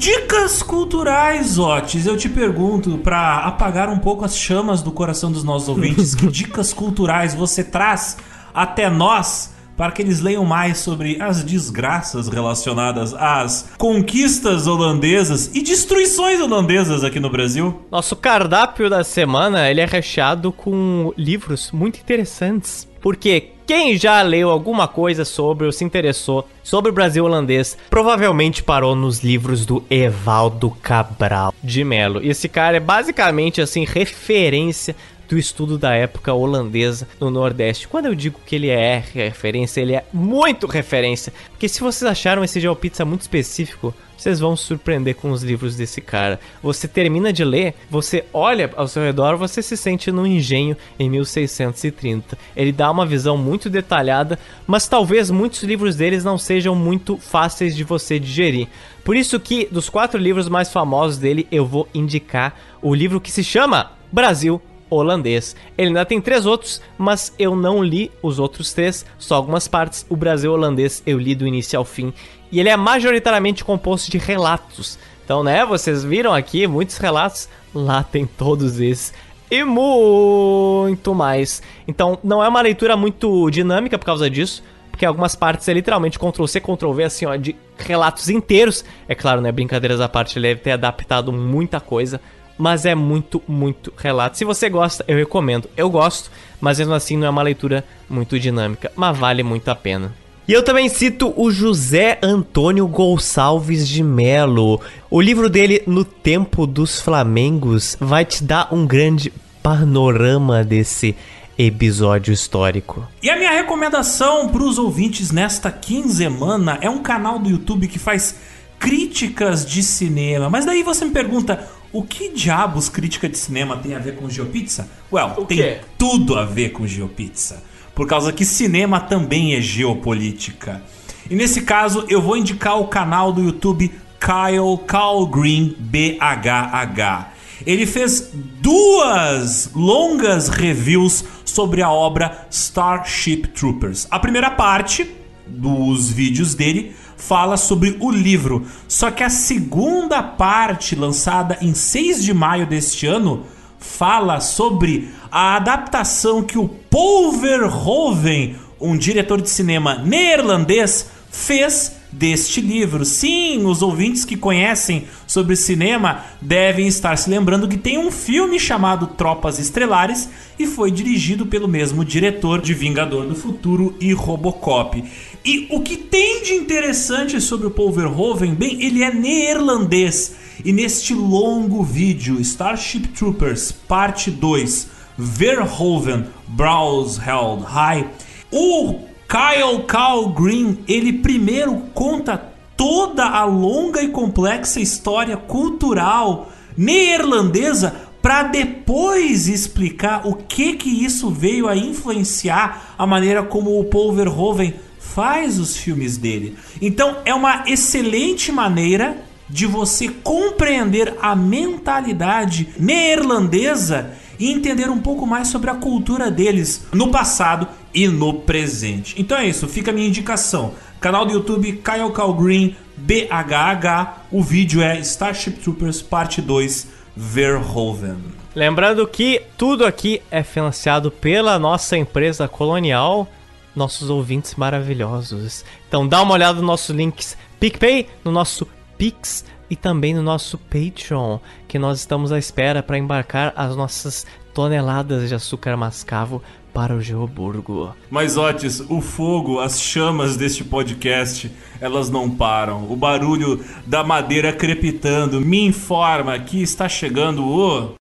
Dicas 0.00 0.62
culturais, 0.62 1.58
Otis. 1.58 2.06
Eu 2.06 2.16
te 2.16 2.26
pergunto, 2.26 2.96
para 2.96 3.40
apagar 3.40 3.90
um 3.90 3.98
pouco 3.98 4.24
as 4.24 4.34
chamas 4.34 4.80
do 4.80 4.90
coração 4.90 5.30
dos 5.30 5.44
nossos 5.44 5.68
ouvintes, 5.68 6.14
que 6.14 6.24
dicas 6.32 6.72
culturais 6.72 7.34
você 7.34 7.62
traz 7.62 8.16
até 8.54 8.88
nós 8.88 9.52
para 9.76 9.92
que 9.92 10.00
eles 10.00 10.22
leiam 10.22 10.42
mais 10.42 10.78
sobre 10.78 11.20
as 11.20 11.44
desgraças 11.44 12.28
relacionadas 12.28 13.12
às 13.12 13.68
conquistas 13.76 14.66
holandesas 14.66 15.54
e 15.54 15.60
destruições 15.60 16.40
holandesas 16.40 17.04
aqui 17.04 17.20
no 17.20 17.28
Brasil? 17.28 17.82
Nosso 17.90 18.16
cardápio 18.16 18.88
da 18.88 19.04
semana 19.04 19.70
ele 19.70 19.82
é 19.82 19.86
recheado 19.86 20.50
com 20.50 21.12
livros 21.14 21.70
muito 21.72 22.00
interessantes, 22.00 22.88
porque 23.02 23.52
quem 23.70 23.96
já 23.96 24.20
leu 24.20 24.50
alguma 24.50 24.88
coisa 24.88 25.24
sobre 25.24 25.64
ou 25.64 25.70
se 25.70 25.84
interessou 25.84 26.44
sobre 26.60 26.90
o 26.90 26.92
Brasil 26.92 27.24
holandês 27.24 27.78
provavelmente 27.88 28.64
parou 28.64 28.96
nos 28.96 29.20
livros 29.20 29.64
do 29.64 29.84
Evaldo 29.88 30.70
Cabral 30.82 31.54
de 31.62 31.84
Melo. 31.84 32.20
Esse 32.20 32.48
cara 32.48 32.78
é 32.78 32.80
basicamente 32.80 33.60
assim 33.60 33.84
referência 33.84 34.96
do 35.28 35.38
estudo 35.38 35.78
da 35.78 35.94
época 35.94 36.34
holandesa 36.34 37.06
no 37.20 37.30
Nordeste. 37.30 37.86
Quando 37.86 38.06
eu 38.06 38.14
digo 38.16 38.40
que 38.44 38.56
ele 38.56 38.70
é 38.70 39.04
referência, 39.14 39.80
ele 39.80 39.94
é 39.94 40.04
muito 40.12 40.66
referência. 40.66 41.32
Porque 41.50 41.68
se 41.68 41.80
vocês 41.80 42.10
acharam 42.10 42.42
esse 42.42 42.58
GeoPizza 42.58 43.04
muito 43.04 43.20
específico, 43.20 43.94
vocês 44.20 44.38
vão 44.38 44.54
se 44.54 44.64
surpreender 44.64 45.16
com 45.16 45.30
os 45.30 45.42
livros 45.42 45.76
desse 45.76 46.00
cara. 46.00 46.38
Você 46.62 46.86
termina 46.86 47.32
de 47.32 47.42
ler, 47.42 47.74
você 47.88 48.24
olha 48.34 48.70
ao 48.76 48.86
seu 48.86 49.02
redor, 49.02 49.36
você 49.36 49.62
se 49.62 49.78
sente 49.78 50.12
no 50.12 50.26
engenho 50.26 50.76
em 50.98 51.08
1630. 51.08 52.36
Ele 52.54 52.70
dá 52.70 52.90
uma 52.90 53.06
visão 53.06 53.38
muito 53.38 53.70
detalhada, 53.70 54.38
mas 54.66 54.86
talvez 54.86 55.30
muitos 55.30 55.62
livros 55.62 55.96
deles 55.96 56.22
não 56.22 56.36
sejam 56.36 56.74
muito 56.74 57.16
fáceis 57.16 57.74
de 57.74 57.82
você 57.82 58.18
digerir. 58.18 58.68
Por 59.02 59.16
isso 59.16 59.40
que 59.40 59.66
dos 59.70 59.88
quatro 59.88 60.20
livros 60.20 60.50
mais 60.50 60.70
famosos 60.70 61.16
dele, 61.16 61.48
eu 61.50 61.64
vou 61.64 61.88
indicar 61.94 62.54
o 62.82 62.94
livro 62.94 63.20
que 63.20 63.30
se 63.30 63.42
chama 63.42 63.92
Brasil 64.12 64.60
holandês. 64.90 65.56
Ele 65.78 65.88
ainda 65.88 66.04
tem 66.04 66.20
três 66.20 66.44
outros, 66.44 66.82
mas 66.98 67.32
eu 67.38 67.54
não 67.54 67.82
li 67.82 68.10
os 68.20 68.38
outros 68.38 68.72
três, 68.72 69.06
só 69.18 69.36
algumas 69.36 69.68
partes. 69.68 70.04
O 70.08 70.16
Brasil 70.16 70.52
holandês 70.52 71.02
eu 71.06 71.18
li 71.18 71.34
do 71.34 71.46
início 71.46 71.78
ao 71.78 71.84
fim 71.84 72.12
E 72.50 72.58
ele 72.58 72.68
é 72.68 72.76
majoritariamente 72.76 73.64
composto 73.64 74.10
de 74.10 74.18
relatos. 74.18 74.98
Então, 75.24 75.42
né, 75.42 75.64
vocês 75.64 76.02
viram 76.02 76.34
aqui 76.34 76.66
muitos 76.66 76.96
relatos, 76.96 77.48
lá 77.74 78.02
tem 78.02 78.26
todos 78.26 78.80
esses 78.80 79.12
e 79.50 79.64
muito 79.64 81.14
mais. 81.14 81.62
Então, 81.88 82.18
não 82.22 82.42
é 82.42 82.48
uma 82.48 82.62
leitura 82.62 82.96
muito 82.96 83.50
dinâmica 83.50 83.98
por 83.98 84.06
causa 84.06 84.30
disso, 84.30 84.62
porque 84.90 85.04
algumas 85.04 85.34
partes 85.34 85.68
é 85.68 85.72
literalmente 85.72 86.18
Ctrl-C, 86.18 86.60
Ctrl-V, 86.60 87.02
assim, 87.02 87.26
ó, 87.26 87.34
de 87.34 87.56
relatos 87.76 88.28
inteiros. 88.28 88.84
É 89.08 89.14
claro, 89.14 89.40
né, 89.40 89.50
brincadeiras 89.50 90.00
à 90.00 90.08
parte, 90.08 90.38
ele 90.38 90.48
deve 90.48 90.60
ter 90.60 90.70
adaptado 90.70 91.32
muita 91.32 91.80
coisa, 91.80 92.20
mas 92.56 92.86
é 92.86 92.94
muito, 92.94 93.42
muito 93.48 93.92
relato. 93.96 94.38
Se 94.38 94.44
você 94.44 94.68
gosta, 94.68 95.04
eu 95.08 95.16
recomendo. 95.16 95.68
Eu 95.76 95.90
gosto, 95.90 96.30
mas 96.60 96.78
mesmo 96.78 96.94
assim 96.94 97.16
não 97.16 97.26
é 97.26 97.30
uma 97.30 97.42
leitura 97.42 97.84
muito 98.08 98.38
dinâmica, 98.38 98.92
mas 98.94 99.16
vale 99.18 99.42
muito 99.42 99.68
a 99.68 99.74
pena. 99.74 100.14
E 100.48 100.52
eu 100.52 100.64
também 100.64 100.88
cito 100.88 101.32
o 101.36 101.50
José 101.50 102.18
Antônio 102.22 102.86
Gonçalves 102.88 103.86
de 103.88 104.02
Melo. 104.02 104.80
O 105.08 105.20
livro 105.20 105.48
dele, 105.48 105.82
No 105.86 106.04
Tempo 106.04 106.66
dos 106.66 107.00
Flamengos, 107.00 107.96
vai 108.00 108.24
te 108.24 108.42
dar 108.42 108.74
um 108.74 108.84
grande 108.84 109.32
panorama 109.62 110.64
desse 110.64 111.14
episódio 111.56 112.32
histórico. 112.32 113.06
E 113.22 113.30
a 113.30 113.36
minha 113.36 113.52
recomendação 113.52 114.48
para 114.48 114.62
os 114.62 114.76
ouvintes 114.78 115.30
nesta 115.30 115.70
quinzena 115.70 116.78
é 116.80 116.90
um 116.90 117.00
canal 117.02 117.38
do 117.38 117.48
YouTube 117.48 117.86
que 117.86 117.98
faz 117.98 118.34
críticas 118.78 119.64
de 119.64 119.82
cinema. 119.82 120.50
Mas 120.50 120.64
daí 120.64 120.82
você 120.82 121.04
me 121.04 121.12
pergunta, 121.12 121.68
o 121.92 122.02
que 122.02 122.30
diabos 122.32 122.88
crítica 122.88 123.28
de 123.28 123.36
cinema 123.38 123.76
tem 123.76 123.94
a 123.94 123.98
ver 123.98 124.16
com 124.16 124.28
GeoPizza? 124.28 124.88
Well, 125.12 125.34
O 125.36 125.44
tem 125.44 125.58
quê? 125.58 125.78
tudo 125.98 126.36
a 126.36 126.44
ver 126.44 126.70
com 126.70 126.86
GeoPizza. 126.86 127.62
Por 128.00 128.06
causa 128.06 128.32
que 128.32 128.46
cinema 128.46 128.98
também 128.98 129.54
é 129.54 129.60
geopolítica. 129.60 130.82
E 131.28 131.34
nesse 131.34 131.60
caso, 131.60 132.06
eu 132.08 132.22
vou 132.22 132.34
indicar 132.34 132.80
o 132.80 132.88
canal 132.88 133.30
do 133.30 133.42
YouTube 133.42 133.92
Kyle 134.18 134.86
Cal 134.86 135.26
Green 135.26 135.76
BHH. 135.78 137.26
Ele 137.66 137.84
fez 137.84 138.30
duas 138.62 139.70
longas 139.74 140.48
reviews 140.48 141.26
sobre 141.44 141.82
a 141.82 141.90
obra 141.90 142.46
Starship 142.50 143.48
Troopers. 143.48 144.06
A 144.10 144.18
primeira 144.18 144.50
parte 144.50 145.06
dos 145.46 146.10
vídeos 146.10 146.54
dele 146.54 146.96
fala 147.18 147.58
sobre 147.58 147.98
o 148.00 148.10
livro, 148.10 148.64
só 148.88 149.10
que 149.10 149.22
a 149.22 149.28
segunda 149.28 150.22
parte, 150.22 150.96
lançada 150.96 151.58
em 151.60 151.74
6 151.74 152.24
de 152.24 152.32
maio 152.32 152.66
deste 152.66 153.06
ano, 153.06 153.44
fala 153.80 154.40
sobre 154.40 155.08
a 155.32 155.56
adaptação 155.56 156.42
que 156.42 156.58
o 156.58 156.68
Paul 156.68 157.32
Verhoeven, 157.32 158.56
um 158.80 158.96
diretor 158.96 159.40
de 159.40 159.50
cinema 159.50 159.96
neerlandês, 159.96 161.10
fez 161.30 161.96
deste 162.12 162.60
livro. 162.60 163.04
Sim, 163.04 163.64
os 163.64 163.82
ouvintes 163.82 164.24
que 164.24 164.36
conhecem 164.36 165.04
sobre 165.26 165.54
cinema 165.54 166.24
devem 166.40 166.86
estar 166.86 167.16
se 167.16 167.30
lembrando 167.30 167.68
que 167.68 167.78
tem 167.78 167.98
um 167.98 168.10
filme 168.10 168.58
chamado 168.58 169.06
Tropas 169.06 169.58
Estrelares 169.58 170.28
e 170.58 170.66
foi 170.66 170.90
dirigido 170.90 171.46
pelo 171.46 171.68
mesmo 171.68 172.04
diretor 172.04 172.60
de 172.60 172.74
Vingador 172.74 173.26
do 173.26 173.34
Futuro 173.34 173.94
e 174.00 174.12
Robocop. 174.12 175.02
E 175.44 175.68
o 175.70 175.80
que 175.80 175.96
tem 175.96 176.42
de 176.42 176.52
interessante 176.54 177.40
sobre 177.40 177.66
o 177.66 177.70
Paul 177.70 177.92
Verhoeven, 177.92 178.54
bem, 178.54 178.82
ele 178.82 179.02
é 179.02 179.12
neerlandês. 179.12 180.34
E 180.64 180.72
neste 180.72 181.14
longo 181.14 181.82
vídeo, 181.82 182.40
Starship 182.40 183.08
Troopers, 183.08 183.72
parte 183.72 184.30
2, 184.30 184.88
Verhoeven, 185.16 186.26
Browsheld 186.48 187.64
High, 187.64 188.08
o 188.50 189.00
Kyle 189.28 189.84
Cal 189.86 190.30
Green, 190.30 190.78
ele 190.88 191.14
primeiro 191.14 191.76
conta 191.94 192.36
toda 192.76 193.24
a 193.24 193.44
longa 193.44 194.02
e 194.02 194.08
complexa 194.08 194.80
história 194.80 195.36
cultural 195.36 196.50
neerlandesa 196.76 197.94
para 198.22 198.42
depois 198.44 199.48
explicar 199.48 200.26
o 200.26 200.34
que 200.34 200.74
que 200.74 200.88
isso 200.88 201.30
veio 201.30 201.68
a 201.68 201.76
influenciar 201.76 202.94
a 202.98 203.06
maneira 203.06 203.42
como 203.42 203.78
o 203.78 203.84
Paul 203.84 204.12
Verhoeven 204.12 204.74
faz 204.98 205.58
os 205.58 205.76
filmes 205.76 206.16
dele. 206.16 206.56
Então 206.80 207.18
é 207.24 207.34
uma 207.34 207.64
excelente 207.66 208.52
maneira 208.52 209.16
de 209.50 209.66
você 209.66 210.08
compreender 210.08 211.14
a 211.20 211.34
mentalidade 211.34 212.68
neerlandesa 212.78 214.12
e 214.38 214.50
entender 214.50 214.88
um 214.88 215.00
pouco 215.00 215.26
mais 215.26 215.48
sobre 215.48 215.68
a 215.68 215.74
cultura 215.74 216.30
deles 216.30 216.86
no 216.92 217.10
passado 217.10 217.68
e 217.92 218.08
no 218.08 218.32
presente. 218.32 219.14
Então 219.20 219.36
é 219.36 219.46
isso, 219.46 219.68
fica 219.68 219.90
a 219.90 219.94
minha 219.94 220.08
indicação. 220.08 220.72
Canal 221.00 221.26
do 221.26 221.32
YouTube 221.32 221.82
Kyle 221.84 222.10
Cal 222.14 222.34
Green 222.34 222.76
BHH. 222.96 224.26
O 224.30 224.42
vídeo 224.42 224.82
é 224.82 224.98
Starship 225.00 225.52
Troopers 225.52 226.00
Parte 226.00 226.40
2 226.40 226.88
Verhoeven. 227.16 228.18
Lembrando 228.54 229.06
que 229.06 229.42
tudo 229.56 229.86
aqui 229.86 230.20
é 230.30 230.42
financiado 230.42 231.10
pela 231.10 231.58
nossa 231.58 231.96
empresa 231.96 232.48
colonial, 232.48 233.28
nossos 233.74 234.10
ouvintes 234.10 234.54
maravilhosos. 234.56 235.64
Então 235.88 236.06
dá 236.06 236.20
uma 236.20 236.34
olhada 236.34 236.54
nos 236.54 236.66
nossos 236.66 236.94
links 236.94 237.36
PicPay, 237.58 238.08
no 238.24 238.32
nosso 238.32 238.66
Pix 239.00 239.46
e 239.70 239.76
também 239.76 240.12
no 240.12 240.22
nosso 240.22 240.58
Patreon, 240.58 241.38
que 241.66 241.78
nós 241.78 242.00
estamos 242.00 242.30
à 242.32 242.38
espera 242.38 242.82
para 242.82 242.98
embarcar 242.98 243.50
as 243.56 243.74
nossas 243.74 244.26
toneladas 244.52 245.26
de 245.26 245.34
açúcar 245.34 245.74
mascavo 245.74 246.42
para 246.70 246.94
o 246.94 247.00
Geoburgo. 247.00 247.94
Mas 248.10 248.36
Otis, 248.36 248.80
o 248.90 249.00
fogo, 249.00 249.58
as 249.58 249.80
chamas 249.80 250.36
deste 250.36 250.62
podcast, 250.62 251.50
elas 251.80 252.10
não 252.10 252.28
param. 252.28 252.92
O 252.92 252.94
barulho 252.94 253.64
da 253.86 254.04
madeira 254.04 254.52
crepitando 254.52 255.40
me 255.40 255.64
informa 255.64 256.38
que 256.38 256.60
está 256.60 256.86
chegando 256.86 257.42
o 257.42 257.94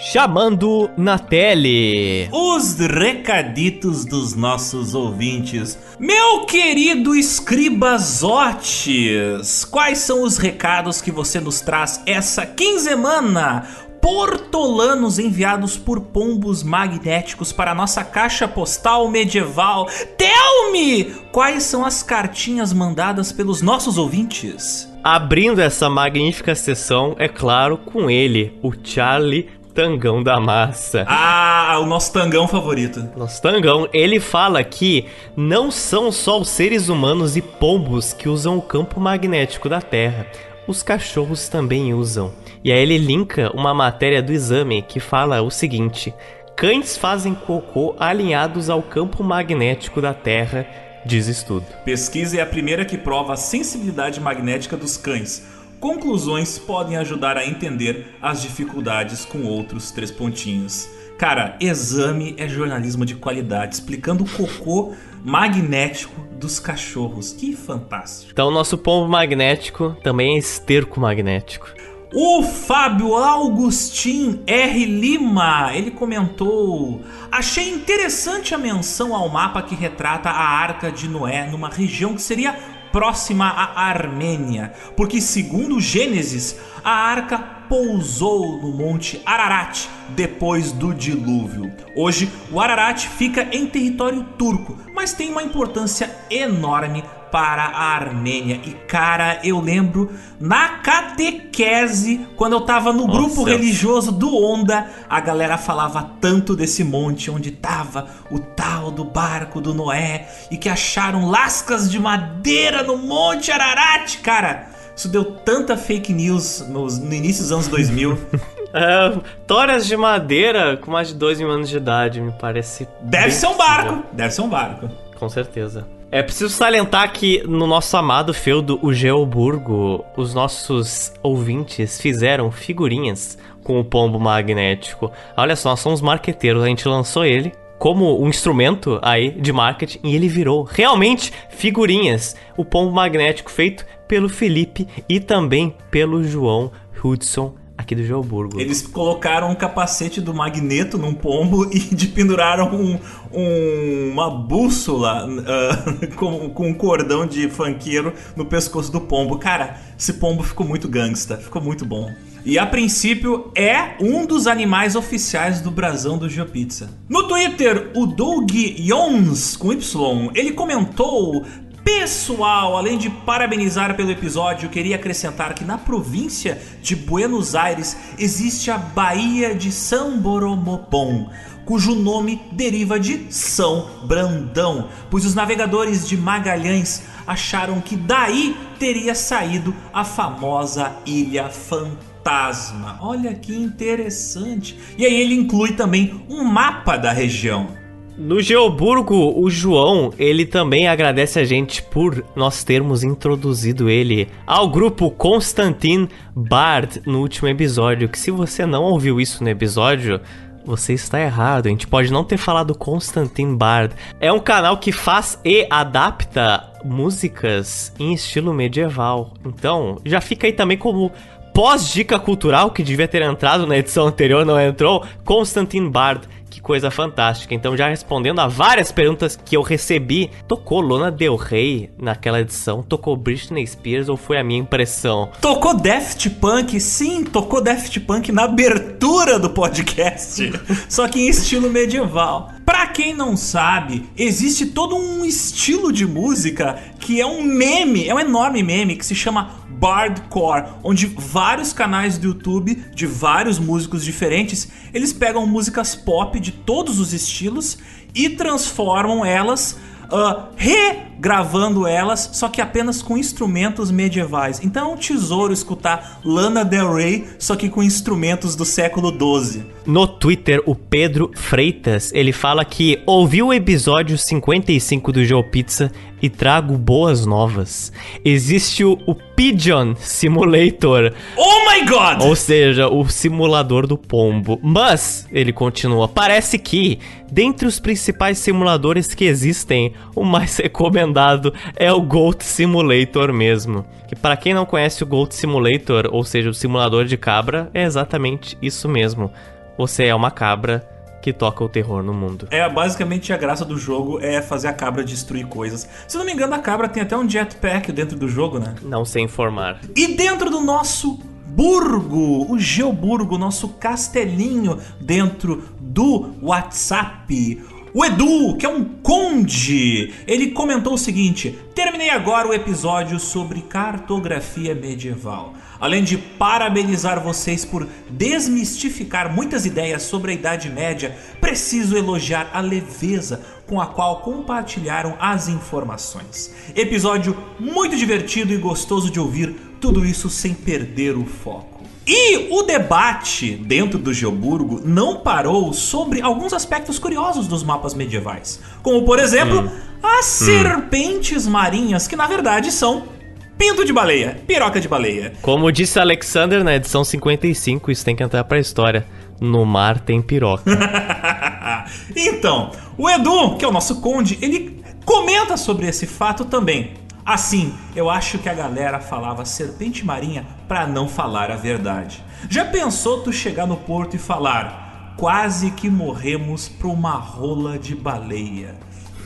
Chamando 0.00 0.88
na 0.96 1.18
tele. 1.18 2.28
Os 2.30 2.78
recaditos 2.78 4.04
dos 4.04 4.32
nossos 4.32 4.94
ouvintes. 4.94 5.76
Meu 5.98 6.46
querido 6.46 7.16
Escribazotes, 7.16 9.64
quais 9.64 9.98
são 9.98 10.22
os 10.22 10.38
recados 10.38 11.00
que 11.00 11.10
você 11.10 11.40
nos 11.40 11.60
traz 11.60 12.00
essa 12.06 12.46
quinzena? 12.46 13.66
Portolanos 14.00 15.18
enviados 15.18 15.76
por 15.76 16.00
pombos 16.00 16.62
magnéticos 16.62 17.50
para 17.50 17.74
nossa 17.74 18.04
caixa 18.04 18.46
postal 18.46 19.08
medieval. 19.08 19.88
Tell 20.16 20.70
me! 20.70 21.06
Quais 21.32 21.64
são 21.64 21.84
as 21.84 22.04
cartinhas 22.04 22.72
mandadas 22.72 23.32
pelos 23.32 23.60
nossos 23.60 23.98
ouvintes? 23.98 24.88
Abrindo 25.02 25.60
essa 25.60 25.90
magnífica 25.90 26.54
sessão, 26.54 27.16
é 27.18 27.26
claro, 27.26 27.78
com 27.78 28.08
ele, 28.08 28.56
o 28.62 28.72
Charlie 28.82 29.57
Tangão 29.78 30.20
da 30.20 30.40
Massa. 30.40 31.04
Ah, 31.06 31.78
o 31.80 31.86
nosso 31.86 32.12
tangão 32.12 32.48
favorito. 32.48 33.08
Nosso 33.16 33.40
Tangão, 33.40 33.88
ele 33.92 34.18
fala 34.18 34.64
que 34.64 35.06
não 35.36 35.70
são 35.70 36.10
só 36.10 36.40
os 36.40 36.48
seres 36.48 36.88
humanos 36.88 37.36
e 37.36 37.40
pombos 37.42 38.12
que 38.12 38.28
usam 38.28 38.58
o 38.58 38.62
campo 38.62 39.00
magnético 39.00 39.68
da 39.68 39.80
Terra. 39.80 40.26
Os 40.66 40.82
cachorros 40.82 41.48
também 41.48 41.94
usam. 41.94 42.32
E 42.64 42.72
aí 42.72 42.80
ele 42.80 42.98
linka 42.98 43.52
uma 43.54 43.72
matéria 43.72 44.20
do 44.20 44.32
exame 44.32 44.82
que 44.82 44.98
fala 44.98 45.42
o 45.42 45.50
seguinte: 45.50 46.12
cães 46.56 46.96
fazem 46.96 47.32
cocô 47.32 47.94
alinhados 48.00 48.68
ao 48.68 48.82
campo 48.82 49.22
magnético 49.22 50.00
da 50.00 50.12
Terra, 50.12 50.66
diz 51.06 51.28
estudo. 51.28 51.66
Pesquisa 51.84 52.38
é 52.38 52.40
a 52.40 52.46
primeira 52.46 52.84
que 52.84 52.98
prova 52.98 53.34
a 53.34 53.36
sensibilidade 53.36 54.20
magnética 54.20 54.76
dos 54.76 54.96
cães. 54.96 55.46
Conclusões 55.80 56.58
podem 56.58 56.96
ajudar 56.96 57.36
a 57.36 57.46
entender 57.46 58.16
as 58.20 58.42
dificuldades 58.42 59.24
com 59.24 59.44
outros 59.44 59.90
três 59.90 60.10
pontinhos. 60.10 60.88
Cara, 61.16 61.56
exame 61.60 62.34
é 62.36 62.48
jornalismo 62.48 63.04
de 63.04 63.14
qualidade, 63.14 63.74
explicando 63.74 64.24
o 64.24 64.28
cocô 64.28 64.94
magnético 65.24 66.20
dos 66.38 66.60
cachorros. 66.60 67.32
Que 67.32 67.54
fantástico. 67.54 68.30
Então, 68.32 68.50
nosso 68.50 68.78
pombo 68.78 69.08
magnético 69.08 69.96
também 70.02 70.36
é 70.36 70.38
esterco 70.38 71.00
magnético. 71.00 71.68
O 72.14 72.42
Fábio 72.42 73.14
Augustin 73.14 74.42
R. 74.46 74.84
Lima, 74.86 75.72
ele 75.74 75.90
comentou: 75.90 77.02
Achei 77.30 77.68
interessante 77.68 78.54
a 78.54 78.58
menção 78.58 79.14
ao 79.14 79.28
mapa 79.28 79.60
que 79.60 79.74
retrata 79.74 80.30
a 80.30 80.42
Arca 80.42 80.90
de 80.90 81.06
Noé 81.06 81.46
numa 81.50 81.68
região 81.68 82.14
que 82.14 82.22
seria 82.22 82.77
próxima 82.92 83.46
à 83.46 83.88
Armênia, 83.88 84.72
porque 84.96 85.20
segundo 85.20 85.80
Gênesis, 85.80 86.58
a 86.84 86.90
arca 86.90 87.38
pousou 87.68 88.60
no 88.60 88.72
Monte 88.72 89.20
Ararat 89.26 89.86
depois 90.10 90.72
do 90.72 90.94
dilúvio. 90.94 91.70
Hoje, 91.94 92.30
o 92.50 92.60
Ararat 92.60 93.06
fica 93.06 93.48
em 93.52 93.66
território 93.66 94.24
turco, 94.38 94.78
mas 94.94 95.12
tem 95.12 95.30
uma 95.30 95.42
importância 95.42 96.10
enorme 96.30 97.04
para 97.30 97.62
a 97.62 97.94
Armênia. 97.94 98.60
E 98.64 98.72
cara, 98.86 99.40
eu 99.44 99.60
lembro 99.60 100.10
na 100.40 100.78
catequese, 100.78 102.26
quando 102.36 102.54
eu 102.54 102.60
tava 102.60 102.92
no 102.92 103.06
Nossa. 103.06 103.18
grupo 103.18 103.42
religioso 103.42 104.12
do 104.12 104.36
Onda, 104.36 104.86
a 105.08 105.20
galera 105.20 105.58
falava 105.58 106.10
tanto 106.20 106.54
desse 106.54 106.84
monte 106.84 107.30
onde 107.30 107.50
tava 107.50 108.06
o 108.30 108.38
tal 108.38 108.90
do 108.90 109.04
barco 109.04 109.60
do 109.60 109.74
Noé 109.74 110.28
e 110.50 110.56
que 110.56 110.68
acharam 110.68 111.28
lascas 111.28 111.90
de 111.90 111.98
madeira 111.98 112.82
no 112.82 112.96
Monte 112.96 113.50
Ararat, 113.50 114.18
cara. 114.18 114.68
Isso 114.96 115.08
deu 115.08 115.24
tanta 115.24 115.76
fake 115.76 116.12
news 116.12 116.64
nos, 116.68 116.98
no 116.98 117.14
início 117.14 117.42
dos 117.42 117.52
anos 117.52 117.68
2000. 117.68 118.18
É, 118.70 119.18
toras 119.46 119.86
de 119.86 119.96
madeira 119.96 120.76
com 120.76 120.90
mais 120.90 121.08
de 121.08 121.14
2 121.14 121.38
mil 121.38 121.50
anos 121.50 121.70
de 121.70 121.78
idade, 121.78 122.20
me 122.20 122.32
parece. 122.32 122.86
Deve 123.00 123.30
ser 123.30 123.46
um 123.46 123.56
barco! 123.56 124.04
Deve 124.12 124.30
ser 124.30 124.42
um 124.42 124.48
barco. 124.48 124.90
Com 125.18 125.26
certeza. 125.26 125.86
É 126.10 126.22
preciso 126.22 126.48
salientar 126.48 127.12
que 127.12 127.42
no 127.46 127.66
nosso 127.66 127.94
amado 127.94 128.32
feudo, 128.32 128.78
o 128.82 128.94
Geoburgo, 128.94 130.02
os 130.16 130.32
nossos 130.32 131.12
ouvintes 131.22 132.00
fizeram 132.00 132.50
figurinhas 132.50 133.36
com 133.62 133.78
o 133.78 133.84
pombo 133.84 134.18
magnético. 134.18 135.12
Olha 135.36 135.54
só, 135.54 135.68
nós 135.68 135.80
somos 135.80 136.00
marqueteiros, 136.00 136.62
a 136.62 136.66
gente 136.66 136.88
lançou 136.88 137.26
ele 137.26 137.52
como 137.78 138.22
um 138.22 138.26
instrumento 138.26 138.98
aí 139.02 139.32
de 139.32 139.52
marketing 139.52 140.00
e 140.02 140.16
ele 140.16 140.28
virou 140.28 140.62
realmente 140.62 141.30
figurinhas. 141.50 142.34
O 142.56 142.64
pombo 142.64 142.90
magnético 142.90 143.50
feito 143.50 143.84
pelo 144.08 144.30
Felipe 144.30 144.88
e 145.10 145.20
também 145.20 145.76
pelo 145.90 146.24
João 146.24 146.72
Hudson 147.04 147.54
aqui 147.78 147.94
do 147.94 148.04
Geoburgo. 148.04 148.60
Eles 148.60 148.82
colocaram 148.82 149.50
um 149.50 149.54
capacete 149.54 150.20
do 150.20 150.34
magneto 150.34 150.98
num 150.98 151.14
pombo 151.14 151.70
e 151.72 151.78
de 151.78 152.08
penduraram 152.08 152.74
um, 152.74 152.98
um, 153.32 154.10
uma 154.10 154.28
bússola 154.28 155.26
uh, 155.26 156.06
com, 156.16 156.50
com 156.50 156.68
um 156.68 156.74
cordão 156.74 157.24
de 157.24 157.48
fanqueiro 157.48 158.12
no 158.34 158.44
pescoço 158.44 158.90
do 158.90 159.00
pombo. 159.00 159.38
Cara, 159.38 159.78
esse 159.96 160.14
pombo 160.14 160.42
ficou 160.42 160.66
muito 160.66 160.88
gangsta, 160.88 161.36
ficou 161.36 161.62
muito 161.62 161.84
bom. 161.84 162.12
E 162.44 162.58
a 162.58 162.66
princípio 162.66 163.52
é 163.54 163.96
um 164.00 164.24
dos 164.26 164.46
animais 164.46 164.96
oficiais 164.96 165.60
do 165.60 165.70
brasão 165.70 166.16
do 166.18 166.28
GeoPizza. 166.28 166.88
No 167.08 167.28
Twitter, 167.28 167.90
o 167.94 168.06
Doug 168.06 168.50
Jons, 168.78 169.56
com 169.56 169.72
Y, 169.72 170.30
ele 170.34 170.52
comentou 170.52 171.44
Pessoal, 171.88 172.76
além 172.76 172.98
de 172.98 173.08
parabenizar 173.08 173.96
pelo 173.96 174.10
episódio, 174.10 174.68
queria 174.68 174.96
acrescentar 174.96 175.54
que 175.54 175.64
na 175.64 175.78
província 175.78 176.60
de 176.82 176.94
Buenos 176.94 177.54
Aires 177.54 177.96
existe 178.18 178.70
a 178.70 178.76
Baía 178.76 179.54
de 179.54 179.72
São 179.72 180.18
Boromopon, 180.18 181.30
cujo 181.64 181.94
nome 181.94 182.42
deriva 182.52 183.00
de 183.00 183.32
São 183.32 183.88
Brandão, 184.04 184.90
pois 185.10 185.24
os 185.24 185.34
navegadores 185.34 186.06
de 186.06 186.14
Magalhães 186.14 187.04
acharam 187.26 187.80
que 187.80 187.96
daí 187.96 188.54
teria 188.78 189.14
saído 189.14 189.74
a 189.90 190.04
famosa 190.04 190.94
Ilha 191.06 191.48
Fantasma. 191.48 192.98
Olha 193.00 193.32
que 193.32 193.56
interessante. 193.56 194.78
E 194.98 195.06
aí 195.06 195.14
ele 195.22 195.34
inclui 195.34 195.72
também 195.72 196.22
um 196.28 196.44
mapa 196.44 196.98
da 196.98 197.12
região. 197.12 197.87
No 198.20 198.42
Geoburgo, 198.42 199.40
o 199.40 199.48
João, 199.48 200.12
ele 200.18 200.44
também 200.44 200.88
agradece 200.88 201.38
a 201.38 201.44
gente 201.44 201.80
por 201.80 202.24
nós 202.34 202.64
termos 202.64 203.04
introduzido 203.04 203.88
ele 203.88 204.26
ao 204.44 204.68
grupo 204.68 205.08
Constantin 205.08 206.08
Bard 206.34 207.00
no 207.06 207.20
último 207.20 207.46
episódio, 207.46 208.08
que 208.08 208.18
se 208.18 208.32
você 208.32 208.66
não 208.66 208.82
ouviu 208.82 209.20
isso 209.20 209.44
no 209.44 209.48
episódio, 209.48 210.20
você 210.64 210.94
está 210.94 211.20
errado. 211.20 211.66
A 211.66 211.68
gente 211.68 211.86
pode 211.86 212.10
não 212.10 212.24
ter 212.24 212.38
falado 212.38 212.74
Constantin 212.74 213.54
Bard. 213.54 213.94
É 214.18 214.32
um 214.32 214.40
canal 214.40 214.78
que 214.78 214.90
faz 214.90 215.38
e 215.44 215.64
adapta 215.70 216.72
músicas 216.84 217.94
em 218.00 218.12
estilo 218.12 218.52
medieval. 218.52 219.32
Então, 219.46 220.00
já 220.04 220.20
fica 220.20 220.48
aí 220.48 220.52
também 220.52 220.76
como 220.76 221.12
pós-dica 221.54 222.18
cultural 222.18 222.70
que 222.72 222.82
devia 222.82 223.06
ter 223.06 223.22
entrado 223.22 223.66
na 223.66 223.78
edição 223.78 224.06
anterior, 224.06 224.44
não 224.44 224.60
entrou. 224.60 225.04
Constantin 225.24 225.88
Bard 225.88 226.28
coisa 226.68 226.90
fantástica. 226.90 227.54
Então, 227.54 227.74
já 227.74 227.88
respondendo 227.88 228.40
a 228.40 228.46
várias 228.46 228.92
perguntas 228.92 229.40
que 229.42 229.56
eu 229.56 229.62
recebi, 229.62 230.30
tocou 230.46 230.82
Lona 230.82 231.10
Del 231.10 231.34
Rey 231.34 231.88
naquela 231.98 232.42
edição? 232.42 232.82
Tocou 232.82 233.16
Britney 233.16 233.66
Spears 233.66 234.10
ou 234.10 234.18
foi 234.18 234.36
a 234.36 234.44
minha 234.44 234.60
impressão? 234.60 235.30
Tocou 235.40 235.74
Daft 235.74 236.28
Punk, 236.28 236.78
sim, 236.78 237.24
tocou 237.24 237.62
Daft 237.62 237.98
Punk 238.00 238.30
na 238.30 238.44
abertura 238.44 239.38
do 239.38 239.48
podcast, 239.48 240.52
só 240.90 241.08
que 241.08 241.20
em 241.20 241.30
estilo 241.30 241.70
medieval. 241.70 242.50
Pra 242.68 242.86
quem 242.86 243.14
não 243.14 243.34
sabe, 243.34 244.10
existe 244.14 244.66
todo 244.66 244.94
um 244.94 245.24
estilo 245.24 245.90
de 245.90 246.06
música 246.06 246.78
que 247.00 247.18
é 247.18 247.24
um 247.24 247.42
meme, 247.42 248.06
é 248.06 248.14
um 248.14 248.20
enorme 248.20 248.62
meme 248.62 248.94
que 248.94 249.06
se 249.06 249.14
chama 249.14 249.64
Bardcore, 249.70 250.74
onde 250.84 251.06
vários 251.06 251.72
canais 251.72 252.18
do 252.18 252.26
YouTube 252.26 252.74
de 252.94 253.06
vários 253.06 253.58
músicos 253.58 254.04
diferentes, 254.04 254.68
eles 254.92 255.14
pegam 255.14 255.46
músicas 255.46 255.94
pop 255.94 256.38
de 256.38 256.52
todos 256.52 257.00
os 257.00 257.14
estilos 257.14 257.78
e 258.14 258.28
transformam 258.28 259.24
elas 259.24 259.78
uh, 260.10 260.48
regravando 260.56 261.86
elas, 261.86 262.30
só 262.32 262.48
que 262.48 262.60
apenas 262.60 263.02
com 263.02 263.16
instrumentos 263.16 263.90
medievais. 263.90 264.60
Então 264.62 264.90
é 264.90 264.94
um 264.94 264.96
tesouro 264.96 265.52
escutar 265.52 266.20
Lana 266.24 266.64
Del 266.64 266.94
Rey, 266.94 267.26
só 267.38 267.56
que 267.56 267.68
com 267.68 267.82
instrumentos 267.82 268.54
do 268.54 268.64
século 268.64 269.10
XII. 269.10 269.64
No 269.86 270.06
Twitter, 270.06 270.62
o 270.66 270.74
Pedro 270.74 271.30
Freitas, 271.34 272.12
ele 272.12 272.32
fala 272.32 272.64
que 272.64 273.02
ouviu 273.06 273.48
o 273.48 273.54
episódio 273.54 274.16
55 274.16 275.12
do 275.12 275.24
Joe 275.24 275.42
Pizza 275.42 275.90
e 276.20 276.28
trago 276.28 276.76
boas 276.76 277.24
novas. 277.24 277.92
Existe 278.24 278.84
o, 278.84 278.98
o 279.06 279.14
Pigeon 279.14 279.94
Simulator. 279.96 281.12
Oh 281.36 281.70
my 281.70 281.86
god! 281.86 282.22
Ou 282.22 282.34
seja, 282.34 282.88
o 282.88 283.08
simulador 283.08 283.86
do 283.86 283.96
pombo. 283.96 284.58
Mas, 284.62 285.28
ele 285.32 285.52
continua, 285.52 286.08
parece 286.08 286.58
que, 286.58 286.98
dentre 287.30 287.66
os 287.66 287.78
principais 287.78 288.38
simuladores 288.38 289.14
que 289.14 289.24
existem, 289.24 289.92
o 290.14 290.24
mais 290.24 290.56
recomendado 290.58 291.52
é 291.76 291.92
o 291.92 292.00
Goat 292.00 292.44
Simulator 292.44 293.32
mesmo. 293.32 293.84
Que 294.08 294.16
para 294.16 294.36
quem 294.36 294.54
não 294.54 294.64
conhece 294.66 295.02
o 295.02 295.06
Goat 295.06 295.34
Simulator, 295.34 296.08
ou 296.10 296.24
seja, 296.24 296.50
o 296.50 296.54
simulador 296.54 297.04
de 297.04 297.16
cabra, 297.16 297.70
é 297.74 297.84
exatamente 297.84 298.56
isso 298.60 298.88
mesmo. 298.88 299.30
Você 299.76 300.06
é 300.06 300.14
uma 300.14 300.30
cabra 300.30 300.97
que 301.20 301.32
toca 301.32 301.64
o 301.64 301.68
terror 301.68 302.02
no 302.02 302.14
mundo. 302.14 302.48
É, 302.50 302.68
basicamente 302.68 303.32
a 303.32 303.36
graça 303.36 303.64
do 303.64 303.76
jogo 303.76 304.18
é 304.20 304.40
fazer 304.40 304.68
a 304.68 304.72
cabra 304.72 305.04
destruir 305.04 305.46
coisas. 305.46 305.88
Se 306.06 306.16
não 306.16 306.24
me 306.24 306.32
engano, 306.32 306.54
a 306.54 306.58
cabra 306.58 306.88
tem 306.88 307.02
até 307.02 307.16
um 307.16 307.28
jetpack 307.28 307.92
dentro 307.92 308.16
do 308.16 308.28
jogo, 308.28 308.58
né? 308.58 308.74
Não 308.82 309.04
sei 309.04 309.22
informar. 309.22 309.80
E 309.96 310.16
dentro 310.16 310.50
do 310.50 310.60
nosso 310.60 311.18
Burgo, 311.48 312.52
o 312.52 312.58
Geoburgo, 312.58 313.36
nosso 313.36 313.70
castelinho 313.70 314.78
dentro 315.00 315.64
do 315.80 316.34
WhatsApp. 316.40 317.62
O 317.92 318.04
Edu, 318.04 318.56
que 318.56 318.66
é 318.66 318.68
um 318.68 318.84
conde, 318.84 320.14
ele 320.26 320.52
comentou 320.52 320.94
o 320.94 320.98
seguinte: 320.98 321.58
Terminei 321.74 322.10
agora 322.10 322.46
o 322.46 322.54
episódio 322.54 323.18
sobre 323.18 323.62
cartografia 323.62 324.74
medieval. 324.74 325.54
Além 325.80 326.02
de 326.02 326.18
parabenizar 326.18 327.22
vocês 327.22 327.64
por 327.64 327.86
desmistificar 328.10 329.32
muitas 329.32 329.64
ideias 329.64 330.02
sobre 330.02 330.32
a 330.32 330.34
Idade 330.34 330.68
Média, 330.68 331.16
preciso 331.40 331.96
elogiar 331.96 332.50
a 332.52 332.60
leveza 332.60 333.42
com 333.66 333.80
a 333.80 333.86
qual 333.86 334.20
compartilharam 334.20 335.14
as 335.20 335.48
informações. 335.48 336.52
Episódio 336.74 337.36
muito 337.60 337.96
divertido 337.96 338.52
e 338.52 338.56
gostoso 338.56 339.10
de 339.10 339.20
ouvir, 339.20 339.54
tudo 339.80 340.04
isso 340.04 340.28
sem 340.28 340.52
perder 340.52 341.16
o 341.16 341.24
foco. 341.24 341.78
E 342.10 342.48
o 342.50 342.62
debate 342.62 343.54
dentro 343.54 343.98
do 343.98 344.14
Geoburgo 344.14 344.80
não 344.82 345.20
parou 345.20 345.72
sobre 345.74 346.22
alguns 346.22 346.54
aspectos 346.54 346.98
curiosos 346.98 347.46
dos 347.46 347.62
mapas 347.62 347.92
medievais, 347.92 348.58
como 348.82 349.04
por 349.04 349.18
exemplo 349.18 349.60
hum. 349.60 349.70
as 350.02 350.40
hum. 350.40 350.46
serpentes 350.46 351.46
marinhas, 351.46 352.08
que 352.08 352.16
na 352.16 352.26
verdade 352.26 352.72
são 352.72 353.17
Pinto 353.58 353.84
de 353.84 353.92
baleia, 353.92 354.40
piroca 354.46 354.80
de 354.80 354.86
baleia. 354.86 355.32
Como 355.42 355.72
disse 355.72 355.98
Alexander 355.98 356.62
na 356.62 356.76
edição 356.76 357.02
55, 357.02 357.90
isso 357.90 358.04
tem 358.04 358.14
que 358.14 358.22
entrar 358.22 358.44
pra 358.44 358.60
história. 358.60 359.04
No 359.40 359.66
mar 359.66 359.98
tem 359.98 360.22
piroca. 360.22 360.62
então, 362.14 362.70
o 362.96 363.10
Edu, 363.10 363.56
que 363.56 363.64
é 363.64 363.68
o 363.68 363.72
nosso 363.72 364.00
conde, 364.00 364.38
ele 364.40 364.80
comenta 365.04 365.56
sobre 365.56 365.88
esse 365.88 366.06
fato 366.06 366.44
também. 366.44 366.94
Assim, 367.26 367.74
eu 367.96 368.08
acho 368.08 368.38
que 368.38 368.48
a 368.48 368.54
galera 368.54 369.00
falava 369.00 369.44
serpente 369.44 370.06
marinha 370.06 370.46
para 370.68 370.86
não 370.86 371.08
falar 371.08 371.50
a 371.50 371.56
verdade. 371.56 372.22
Já 372.48 372.64
pensou 372.64 373.22
tu 373.22 373.32
chegar 373.32 373.66
no 373.66 373.76
porto 373.76 374.14
e 374.14 374.18
falar: 374.18 375.14
quase 375.16 375.72
que 375.72 375.90
morremos 375.90 376.68
pra 376.68 376.88
uma 376.88 377.16
rola 377.16 377.76
de 377.76 377.94
baleia? 377.94 378.76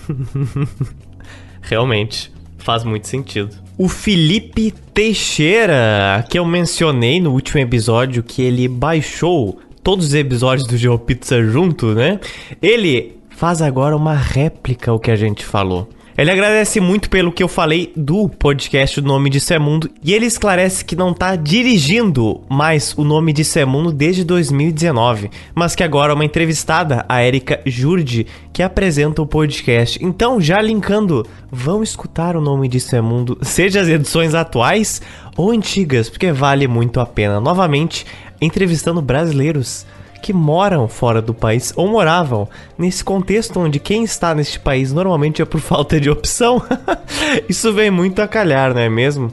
Realmente 1.60 2.32
Faz 2.62 2.84
muito 2.84 3.08
sentido. 3.08 3.56
O 3.78 3.88
Felipe 3.88 4.72
Teixeira, 4.92 6.24
que 6.28 6.38
eu 6.38 6.44
mencionei 6.44 7.20
no 7.20 7.32
último 7.32 7.58
episódio 7.58 8.22
que 8.22 8.42
ele 8.42 8.68
baixou 8.68 9.58
todos 9.82 10.06
os 10.08 10.14
episódios 10.14 10.68
do 10.68 10.76
GeoPizza 10.76 11.42
junto, 11.42 11.94
né? 11.94 12.20
Ele 12.60 13.16
faz 13.30 13.62
agora 13.62 13.96
uma 13.96 14.14
réplica 14.14 14.90
ao 14.90 15.00
que 15.00 15.10
a 15.10 15.16
gente 15.16 15.44
falou. 15.44 15.88
Ele 16.22 16.30
agradece 16.30 16.78
muito 16.78 17.10
pelo 17.10 17.32
que 17.32 17.42
eu 17.42 17.48
falei 17.48 17.92
do 17.96 18.28
podcast 18.28 19.00
O 19.00 19.02
Nome 19.02 19.28
de 19.28 19.40
Semundo 19.40 19.90
e 20.04 20.14
ele 20.14 20.24
esclarece 20.24 20.84
que 20.84 20.94
não 20.94 21.12
tá 21.12 21.34
dirigindo 21.34 22.42
mais 22.48 22.94
o 22.96 23.02
Nome 23.02 23.32
de 23.32 23.44
Semundo 23.44 23.90
desde 23.90 24.22
2019, 24.22 25.32
mas 25.52 25.74
que 25.74 25.82
agora 25.82 26.12
é 26.12 26.14
uma 26.14 26.24
entrevistada, 26.24 27.04
a 27.08 27.24
Erika 27.24 27.60
Jurdi, 27.66 28.28
que 28.52 28.62
apresenta 28.62 29.20
o 29.20 29.26
podcast. 29.26 29.98
Então, 30.00 30.40
já 30.40 30.62
linkando, 30.62 31.26
vão 31.50 31.82
escutar 31.82 32.36
o 32.36 32.40
Nome 32.40 32.68
de 32.68 32.78
Semundo, 32.78 33.36
seja 33.42 33.80
as 33.80 33.88
edições 33.88 34.32
atuais 34.32 35.02
ou 35.36 35.50
antigas, 35.50 36.08
porque 36.08 36.30
vale 36.30 36.68
muito 36.68 37.00
a 37.00 37.04
pena. 37.04 37.40
Novamente, 37.40 38.06
entrevistando 38.40 39.02
brasileiros 39.02 39.84
que 40.22 40.32
moram 40.32 40.86
fora 40.86 41.20
do 41.20 41.34
país 41.34 41.72
ou 41.76 41.88
moravam 41.88 42.48
nesse 42.78 43.02
contexto 43.02 43.58
onde 43.58 43.80
quem 43.80 44.04
está 44.04 44.34
neste 44.34 44.60
país 44.60 44.92
normalmente 44.92 45.42
é 45.42 45.44
por 45.44 45.58
falta 45.60 46.00
de 46.00 46.08
opção. 46.08 46.62
Isso 47.48 47.72
vem 47.72 47.90
muito 47.90 48.22
a 48.22 48.28
calhar, 48.28 48.72
não 48.72 48.80
é 48.80 48.88
mesmo? 48.88 49.32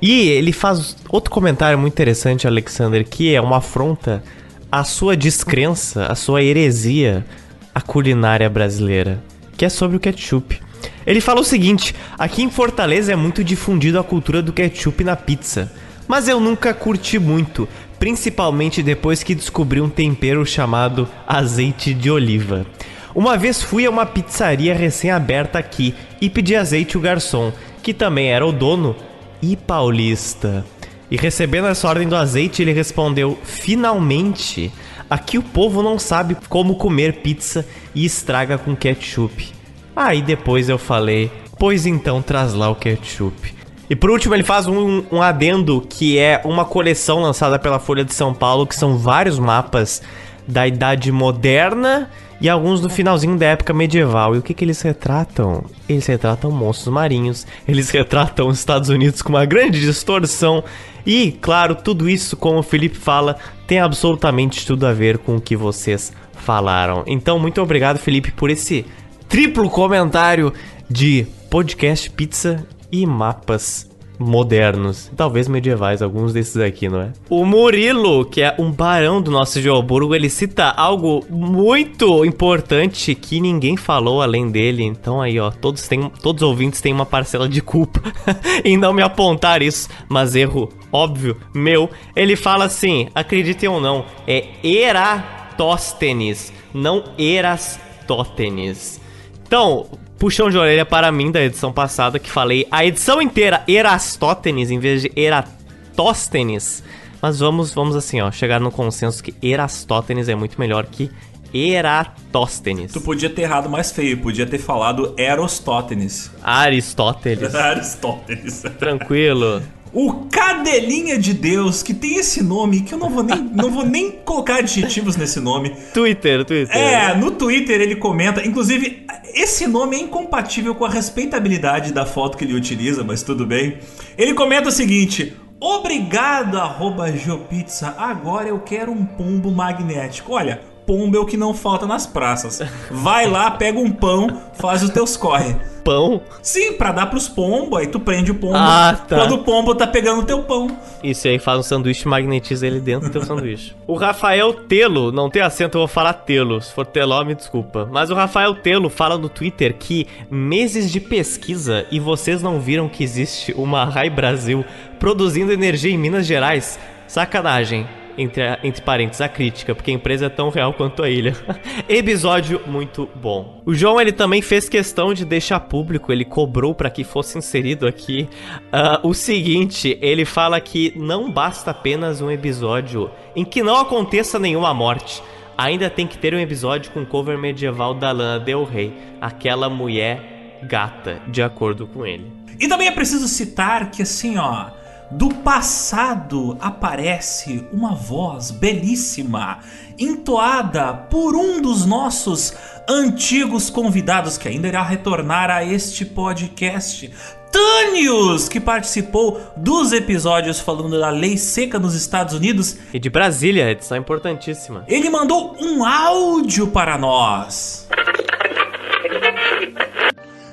E 0.00 0.28
ele 0.28 0.52
faz 0.52 0.96
outro 1.08 1.30
comentário 1.30 1.78
muito 1.78 1.92
interessante, 1.92 2.46
Alexander, 2.46 3.04
que 3.04 3.34
é 3.34 3.40
uma 3.40 3.58
afronta 3.58 4.22
à 4.70 4.84
sua 4.84 5.16
descrença, 5.16 6.06
à 6.06 6.14
sua 6.14 6.42
heresia 6.42 7.26
à 7.74 7.80
culinária 7.80 8.48
brasileira, 8.50 9.22
que 9.56 9.64
é 9.64 9.68
sobre 9.68 9.96
o 9.96 10.00
ketchup. 10.00 10.60
Ele 11.06 11.20
fala 11.20 11.40
o 11.40 11.44
seguinte: 11.44 11.94
aqui 12.18 12.42
em 12.42 12.50
Fortaleza 12.50 13.12
é 13.12 13.16
muito 13.16 13.44
difundido 13.44 13.98
a 13.98 14.04
cultura 14.04 14.42
do 14.42 14.52
ketchup 14.52 15.04
na 15.04 15.16
pizza. 15.16 15.70
Mas 16.08 16.26
eu 16.26 16.40
nunca 16.40 16.72
curti 16.72 17.18
muito, 17.18 17.68
principalmente 17.98 18.82
depois 18.82 19.22
que 19.22 19.34
descobri 19.34 19.80
um 19.80 19.88
tempero 19.88 20.44
chamado 20.46 21.08
azeite 21.26 21.92
de 21.92 22.10
oliva. 22.10 22.66
Uma 23.14 23.36
vez 23.36 23.62
fui 23.62 23.84
a 23.86 23.90
uma 23.90 24.06
pizzaria 24.06 24.74
recém-aberta 24.74 25.58
aqui 25.58 25.94
e 26.20 26.30
pedi 26.30 26.54
azeite 26.54 26.96
o 26.96 27.00
garçom, 27.00 27.52
que 27.82 27.92
também 27.92 28.30
era 28.30 28.46
o 28.46 28.52
dono 28.52 28.94
e 29.42 29.56
paulista. 29.56 30.64
E 31.10 31.16
recebendo 31.16 31.68
essa 31.68 31.88
ordem 31.88 32.06
do 32.06 32.16
azeite, 32.16 32.62
ele 32.62 32.72
respondeu: 32.72 33.38
Finalmente! 33.42 34.72
Aqui 35.10 35.38
o 35.38 35.42
povo 35.42 35.82
não 35.82 35.98
sabe 35.98 36.36
como 36.50 36.76
comer 36.76 37.14
pizza 37.14 37.66
e 37.94 38.04
estraga 38.04 38.58
com 38.58 38.76
ketchup. 38.76 39.52
Aí 39.96 40.20
depois 40.20 40.68
eu 40.68 40.76
falei: 40.76 41.30
Pois 41.58 41.86
então 41.86 42.20
traz 42.20 42.52
lá 42.52 42.68
o 42.68 42.76
ketchup. 42.76 43.57
E 43.90 43.96
por 43.96 44.10
último, 44.10 44.34
ele 44.34 44.42
faz 44.42 44.66
um, 44.66 45.02
um, 45.10 45.22
adendo 45.22 45.80
que 45.88 46.18
é 46.18 46.40
uma 46.44 46.64
coleção 46.64 47.20
lançada 47.20 47.58
pela 47.58 47.78
Folha 47.78 48.04
de 48.04 48.12
São 48.12 48.34
Paulo, 48.34 48.66
que 48.66 48.76
são 48.76 48.98
vários 48.98 49.38
mapas 49.38 50.02
da 50.46 50.66
Idade 50.66 51.10
Moderna 51.10 52.10
e 52.40 52.48
alguns 52.48 52.80
do 52.80 52.88
finalzinho 52.88 53.36
da 53.36 53.46
época 53.46 53.72
medieval. 53.72 54.34
E 54.34 54.38
o 54.38 54.42
que, 54.42 54.54
que 54.54 54.64
eles 54.64 54.80
retratam? 54.82 55.64
Eles 55.88 56.06
retratam 56.06 56.50
monstros 56.50 56.92
marinhos, 56.92 57.46
eles 57.66 57.88
retratam 57.90 58.48
os 58.48 58.58
Estados 58.58 58.88
Unidos 58.90 59.22
com 59.22 59.30
uma 59.30 59.46
grande 59.46 59.80
distorção. 59.80 60.62
E, 61.06 61.32
claro, 61.32 61.74
tudo 61.74 62.08
isso, 62.08 62.36
como 62.36 62.58
o 62.58 62.62
Felipe 62.62 62.96
fala, 62.96 63.36
tem 63.66 63.80
absolutamente 63.80 64.66
tudo 64.66 64.86
a 64.86 64.92
ver 64.92 65.18
com 65.18 65.36
o 65.36 65.40
que 65.40 65.56
vocês 65.56 66.12
falaram. 66.34 67.04
Então, 67.06 67.38
muito 67.38 67.60
obrigado, 67.60 67.98
Felipe, 67.98 68.32
por 68.32 68.50
esse 68.50 68.84
triplo 69.28 69.68
comentário 69.70 70.52
de 70.88 71.26
podcast, 71.50 72.10
pizza 72.10 72.66
e 72.90 73.06
mapas 73.06 73.88
modernos, 74.18 75.10
talvez 75.16 75.46
medievais, 75.46 76.02
alguns 76.02 76.32
desses 76.32 76.56
aqui, 76.56 76.88
não 76.88 77.00
é? 77.00 77.12
O 77.30 77.44
Murilo, 77.44 78.24
que 78.24 78.42
é 78.42 78.54
um 78.58 78.70
barão 78.70 79.22
do 79.22 79.30
nosso 79.30 79.62
Geoburgo, 79.62 80.14
ele 80.14 80.28
cita 80.28 80.64
algo 80.70 81.24
muito 81.30 82.24
importante 82.24 83.14
que 83.14 83.40
ninguém 83.40 83.76
falou 83.76 84.20
além 84.20 84.50
dele. 84.50 84.82
Então 84.82 85.20
aí, 85.20 85.38
ó, 85.38 85.50
todos 85.50 85.86
têm, 85.86 86.10
todos 86.22 86.42
os 86.42 86.48
ouvintes 86.48 86.80
têm 86.80 86.92
uma 86.92 87.06
parcela 87.06 87.48
de 87.48 87.62
culpa 87.62 88.02
em 88.64 88.76
não 88.76 88.92
me 88.92 89.02
apontar 89.02 89.62
isso, 89.62 89.88
mas 90.08 90.34
erro 90.34 90.68
óbvio 90.92 91.36
meu. 91.54 91.88
Ele 92.16 92.34
fala 92.34 92.64
assim, 92.64 93.08
acreditem 93.14 93.68
ou 93.68 93.80
não, 93.80 94.04
é 94.26 94.48
Eratóstenes, 94.64 96.52
não 96.74 97.04
Erastótenes. 97.16 99.00
Então, 99.46 99.86
puxão 100.18 100.50
de 100.50 100.58
orelha 100.58 100.84
para 100.84 101.10
mim 101.12 101.30
da 101.30 101.42
edição 101.42 101.72
passada, 101.72 102.18
que 102.18 102.30
falei 102.30 102.66
a 102.70 102.84
edição 102.84 103.22
inteira 103.22 103.62
Erastótenes 103.68 104.70
em 104.70 104.78
vez 104.78 105.02
de 105.02 105.12
Eratóstenes. 105.14 106.82
Mas 107.22 107.38
vamos, 107.40 107.72
vamos 107.72 107.96
assim, 107.96 108.20
ó, 108.20 108.30
chegar 108.30 108.60
no 108.60 108.70
consenso 108.70 109.22
que 109.22 109.34
Erastótenes 109.42 110.28
é 110.28 110.34
muito 110.34 110.58
melhor 110.58 110.86
que 110.86 111.10
Eratóstenes. 111.52 112.92
Tu 112.92 113.00
podia 113.00 113.30
ter 113.30 113.42
errado 113.42 113.70
mais 113.70 113.90
feio, 113.90 114.18
podia 114.18 114.46
ter 114.46 114.58
falado 114.58 115.14
Erostótenes. 115.16 116.30
Aristóteles. 116.42 117.54
Aristóteles. 117.56 118.62
Tranquilo. 118.78 119.62
O 119.92 120.26
Cadelinha 120.30 121.18
de 121.18 121.32
Deus, 121.32 121.82
que 121.82 121.94
tem 121.94 122.16
esse 122.16 122.42
nome, 122.42 122.80
que 122.80 122.92
eu 122.92 122.98
não 122.98 123.08
vou 123.08 123.22
nem, 123.22 123.42
não 123.42 123.70
vou 123.70 123.84
nem 123.84 124.10
colocar 124.10 124.56
adjetivos 124.56 125.16
nesse 125.16 125.40
nome. 125.40 125.74
Twitter, 125.94 126.44
Twitter. 126.44 126.76
É, 126.76 127.14
no 127.14 127.30
Twitter 127.30 127.80
ele 127.80 127.96
comenta. 127.96 128.46
Inclusive, 128.46 129.06
esse 129.34 129.66
nome 129.66 129.96
é 129.96 130.00
incompatível 130.00 130.74
com 130.74 130.84
a 130.84 130.90
respeitabilidade 130.90 131.92
da 131.92 132.04
foto 132.04 132.36
que 132.36 132.44
ele 132.44 132.54
utiliza, 132.54 133.02
mas 133.02 133.22
tudo 133.22 133.46
bem. 133.46 133.78
Ele 134.16 134.34
comenta 134.34 134.68
o 134.68 134.72
seguinte: 134.72 135.34
Obrigado, 135.60 136.56
arroba 136.56 137.10
Geopizza. 137.10 137.94
Agora 137.98 138.48
eu 138.48 138.60
quero 138.60 138.92
um 138.92 139.04
pombo 139.04 139.50
magnético. 139.50 140.32
Olha, 140.32 140.60
pombo 140.88 141.18
é 141.18 141.20
o 141.20 141.26
que 141.26 141.36
não 141.36 141.52
falta 141.52 141.86
nas 141.86 142.06
praças. 142.06 142.62
Vai 142.90 143.28
lá, 143.28 143.50
pega 143.50 143.78
um 143.78 143.90
pão, 143.90 144.40
faz 144.54 144.82
os 144.82 144.88
teus 144.88 145.18
corre 145.18 145.54
pão. 145.84 146.20
Sim, 146.42 146.74
pra 146.74 146.92
dar 146.92 147.06
pros 147.06 147.28
pombos, 147.28 147.78
aí 147.78 147.86
tu 147.86 147.98
prende 147.98 148.30
o 148.30 148.34
pombo 148.34 148.56
ah, 148.56 148.94
tá. 149.08 149.16
quando 149.16 149.36
o 149.36 149.38
pombo 149.38 149.74
tá 149.74 149.86
pegando 149.86 150.20
o 150.20 150.24
teu 150.24 150.42
pão. 150.42 150.68
Isso 151.02 151.26
aí 151.26 151.38
faz 151.38 151.58
um 151.58 151.62
sanduíche 151.62 152.04
e 152.04 152.08
magnetiza 152.08 152.66
ele 152.66 152.78
dentro 152.78 153.08
do 153.08 153.12
teu 153.12 153.24
sanduíche. 153.24 153.74
O 153.86 153.94
Rafael 153.94 154.52
Telo, 154.52 155.10
não 155.10 155.30
tem 155.30 155.40
acento, 155.40 155.78
eu 155.78 155.80
vou 155.80 155.88
falar 155.88 156.12
Telo. 156.12 156.60
Se 156.60 156.70
for 156.74 156.84
Teló, 156.84 157.24
me 157.24 157.34
desculpa. 157.34 157.88
Mas 157.90 158.10
o 158.10 158.14
Rafael 158.14 158.54
Telo 158.56 158.90
fala 158.90 159.16
no 159.16 159.30
Twitter 159.30 159.74
que 159.78 160.06
meses 160.30 160.92
de 160.92 161.00
pesquisa 161.00 161.86
e 161.90 161.98
vocês 161.98 162.42
não 162.42 162.60
viram 162.60 162.86
que 162.86 163.02
existe 163.02 163.54
uma 163.56 163.86
Rai 163.86 164.10
Brasil 164.10 164.66
produzindo 164.98 165.52
energia 165.52 165.90
em 165.90 165.98
Minas 165.98 166.26
Gerais. 166.26 166.78
Sacanagem 167.06 167.86
entre, 168.18 168.42
a, 168.42 168.58
entre 168.62 168.82
parênteses, 168.82 169.20
a 169.20 169.28
crítica, 169.28 169.74
porque 169.74 169.90
a 169.90 169.94
empresa 169.94 170.26
é 170.26 170.28
tão 170.28 170.50
real 170.50 170.74
quanto 170.74 171.02
a 171.02 171.08
ilha. 171.08 171.34
Episódio 171.88 172.60
muito 172.66 173.08
bom. 173.14 173.62
O 173.64 173.72
João, 173.72 174.00
ele 174.00 174.12
também 174.12 174.42
fez 174.42 174.68
questão 174.68 175.14
de 175.14 175.24
deixar 175.24 175.60
público, 175.60 176.12
ele 176.12 176.24
cobrou 176.24 176.74
para 176.74 176.90
que 176.90 177.04
fosse 177.04 177.38
inserido 177.38 177.86
aqui 177.86 178.28
uh, 178.72 179.08
o 179.08 179.14
seguinte: 179.14 179.96
ele 180.02 180.24
fala 180.24 180.60
que 180.60 180.92
não 180.96 181.30
basta 181.30 181.70
apenas 181.70 182.20
um 182.20 182.30
episódio 182.30 183.10
em 183.36 183.44
que 183.44 183.62
não 183.62 183.76
aconteça 183.76 184.38
nenhuma 184.38 184.74
morte. 184.74 185.22
Ainda 185.56 185.90
tem 185.90 186.06
que 186.06 186.18
ter 186.18 186.34
um 186.34 186.38
episódio 186.38 186.92
com 186.92 187.04
cover 187.04 187.36
medieval 187.36 187.92
da 187.92 188.12
Lana 188.12 188.38
Del 188.38 188.64
Rey, 188.64 188.92
aquela 189.20 189.68
mulher 189.68 190.60
gata, 190.62 191.20
de 191.28 191.42
acordo 191.42 191.86
com 191.86 192.06
ele. 192.06 192.30
E 192.60 192.66
também 192.66 192.88
é 192.88 192.92
preciso 192.92 193.28
citar 193.28 193.90
que 193.90 194.02
assim, 194.02 194.36
ó, 194.36 194.66
do 195.10 195.28
passado 195.30 196.56
aparece 196.60 197.66
uma 197.72 197.94
voz 197.94 198.50
belíssima, 198.50 199.60
entoada 199.98 200.92
por 200.92 201.34
um 201.34 201.60
dos 201.62 201.86
nossos 201.86 202.54
antigos 202.88 203.70
convidados 203.70 204.36
que 204.36 204.48
ainda 204.48 204.68
irá 204.68 204.82
retornar 204.82 205.50
a 205.50 205.64
este 205.64 206.04
podcast. 206.04 207.10
Tânios, 207.50 208.48
que 208.48 208.60
participou 208.60 209.40
dos 209.56 209.92
episódios 209.92 210.60
falando 210.60 211.00
da 211.00 211.08
lei 211.08 211.38
seca 211.38 211.78
nos 211.78 211.94
Estados 211.94 212.34
Unidos. 212.34 212.76
E 212.92 212.98
de 212.98 213.08
Brasília, 213.08 213.70
edição 213.70 213.96
importantíssima. 213.96 214.84
Ele 214.86 215.08
mandou 215.08 215.56
um 215.58 215.84
áudio 215.84 216.68
para 216.68 216.98
nós. 216.98 217.88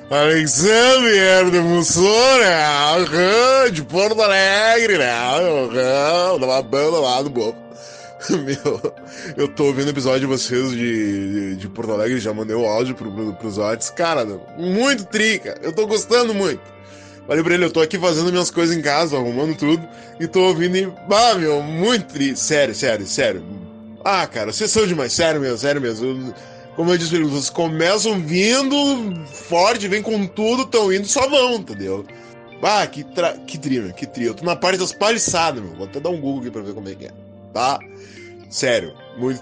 Alexandre 0.08 1.50
de 1.50 1.58
Mussura, 1.58 2.96
de 3.72 3.82
Porto 3.82 4.22
Alegre, 4.22 4.98
né? 4.98 5.12
Uma 6.36 6.62
banda 6.62 7.00
lá 7.00 7.22
do 7.22 7.30
Bobo. 7.30 7.58
Meu, 8.30 8.94
eu 9.36 9.48
tô 9.48 9.64
ouvindo 9.64 9.90
episódio 9.90 10.20
de 10.20 10.26
vocês 10.26 10.70
de, 10.70 11.32
de, 11.32 11.56
de 11.56 11.68
Porto 11.68 11.90
Alegre, 11.90 12.20
já 12.20 12.32
mandei 12.32 12.54
o 12.54 12.64
áudio 12.64 12.94
pro, 12.94 13.10
pro, 13.10 13.34
pros 13.34 13.58
WhatsApp. 13.58 13.96
Cara, 13.96 14.24
muito 14.56 15.04
trica, 15.06 15.58
eu 15.60 15.72
tô 15.72 15.86
gostando 15.88 16.32
muito. 16.32 16.62
Falei 17.26 17.42
pra 17.42 17.54
ele, 17.54 17.64
eu 17.64 17.72
tô 17.72 17.80
aqui 17.80 17.98
fazendo 17.98 18.30
minhas 18.30 18.50
coisas 18.50 18.76
em 18.76 18.80
casa, 18.80 19.16
arrumando 19.16 19.56
tudo, 19.56 19.86
e 20.20 20.28
tô 20.28 20.40
ouvindo 20.42 20.76
e. 20.76 20.92
Ah, 21.10 21.34
meu, 21.34 21.60
muito 21.60 22.06
triste. 22.06 22.38
Sério, 22.38 22.74
sério, 22.74 23.04
sério. 23.06 23.44
Ah, 24.04 24.24
cara, 24.24 24.52
vocês 24.52 24.70
são 24.70 24.86
demais, 24.86 25.12
sério 25.12 25.40
mesmo, 25.40 25.58
sério 25.58 25.80
mesmo. 25.80 26.06
Eu, 26.06 26.34
como 26.76 26.92
eu 26.92 26.98
disse, 26.98 27.18
vocês 27.22 27.50
começam 27.50 28.20
vindo 28.20 28.76
forte, 29.26 29.88
vem 29.88 30.02
com 30.02 30.26
tudo, 30.26 30.62
estão 30.62 30.92
indo, 30.92 31.06
só 31.06 31.26
vão, 31.28 31.54
entendeu? 31.54 32.04
Ah, 32.62 32.86
que, 32.86 33.02
tra... 33.02 33.32
que 33.46 33.58
trio, 33.58 33.92
que 33.94 34.06
trio. 34.06 34.28
Eu 34.28 34.34
tô 34.34 34.44
na 34.44 34.56
parte 34.56 34.78
das 34.78 34.92
paliçadas, 34.92 35.62
meu. 35.62 35.74
Vou 35.74 35.86
até 35.86 36.00
dar 36.00 36.10
um 36.10 36.20
Google 36.20 36.40
aqui 36.40 36.50
pra 36.50 36.62
ver 36.62 36.74
como 36.74 36.88
é 36.88 36.94
que 36.94 37.06
é. 37.06 37.10
Tá? 37.52 37.78
Sério, 38.50 38.92
muito. 39.16 39.40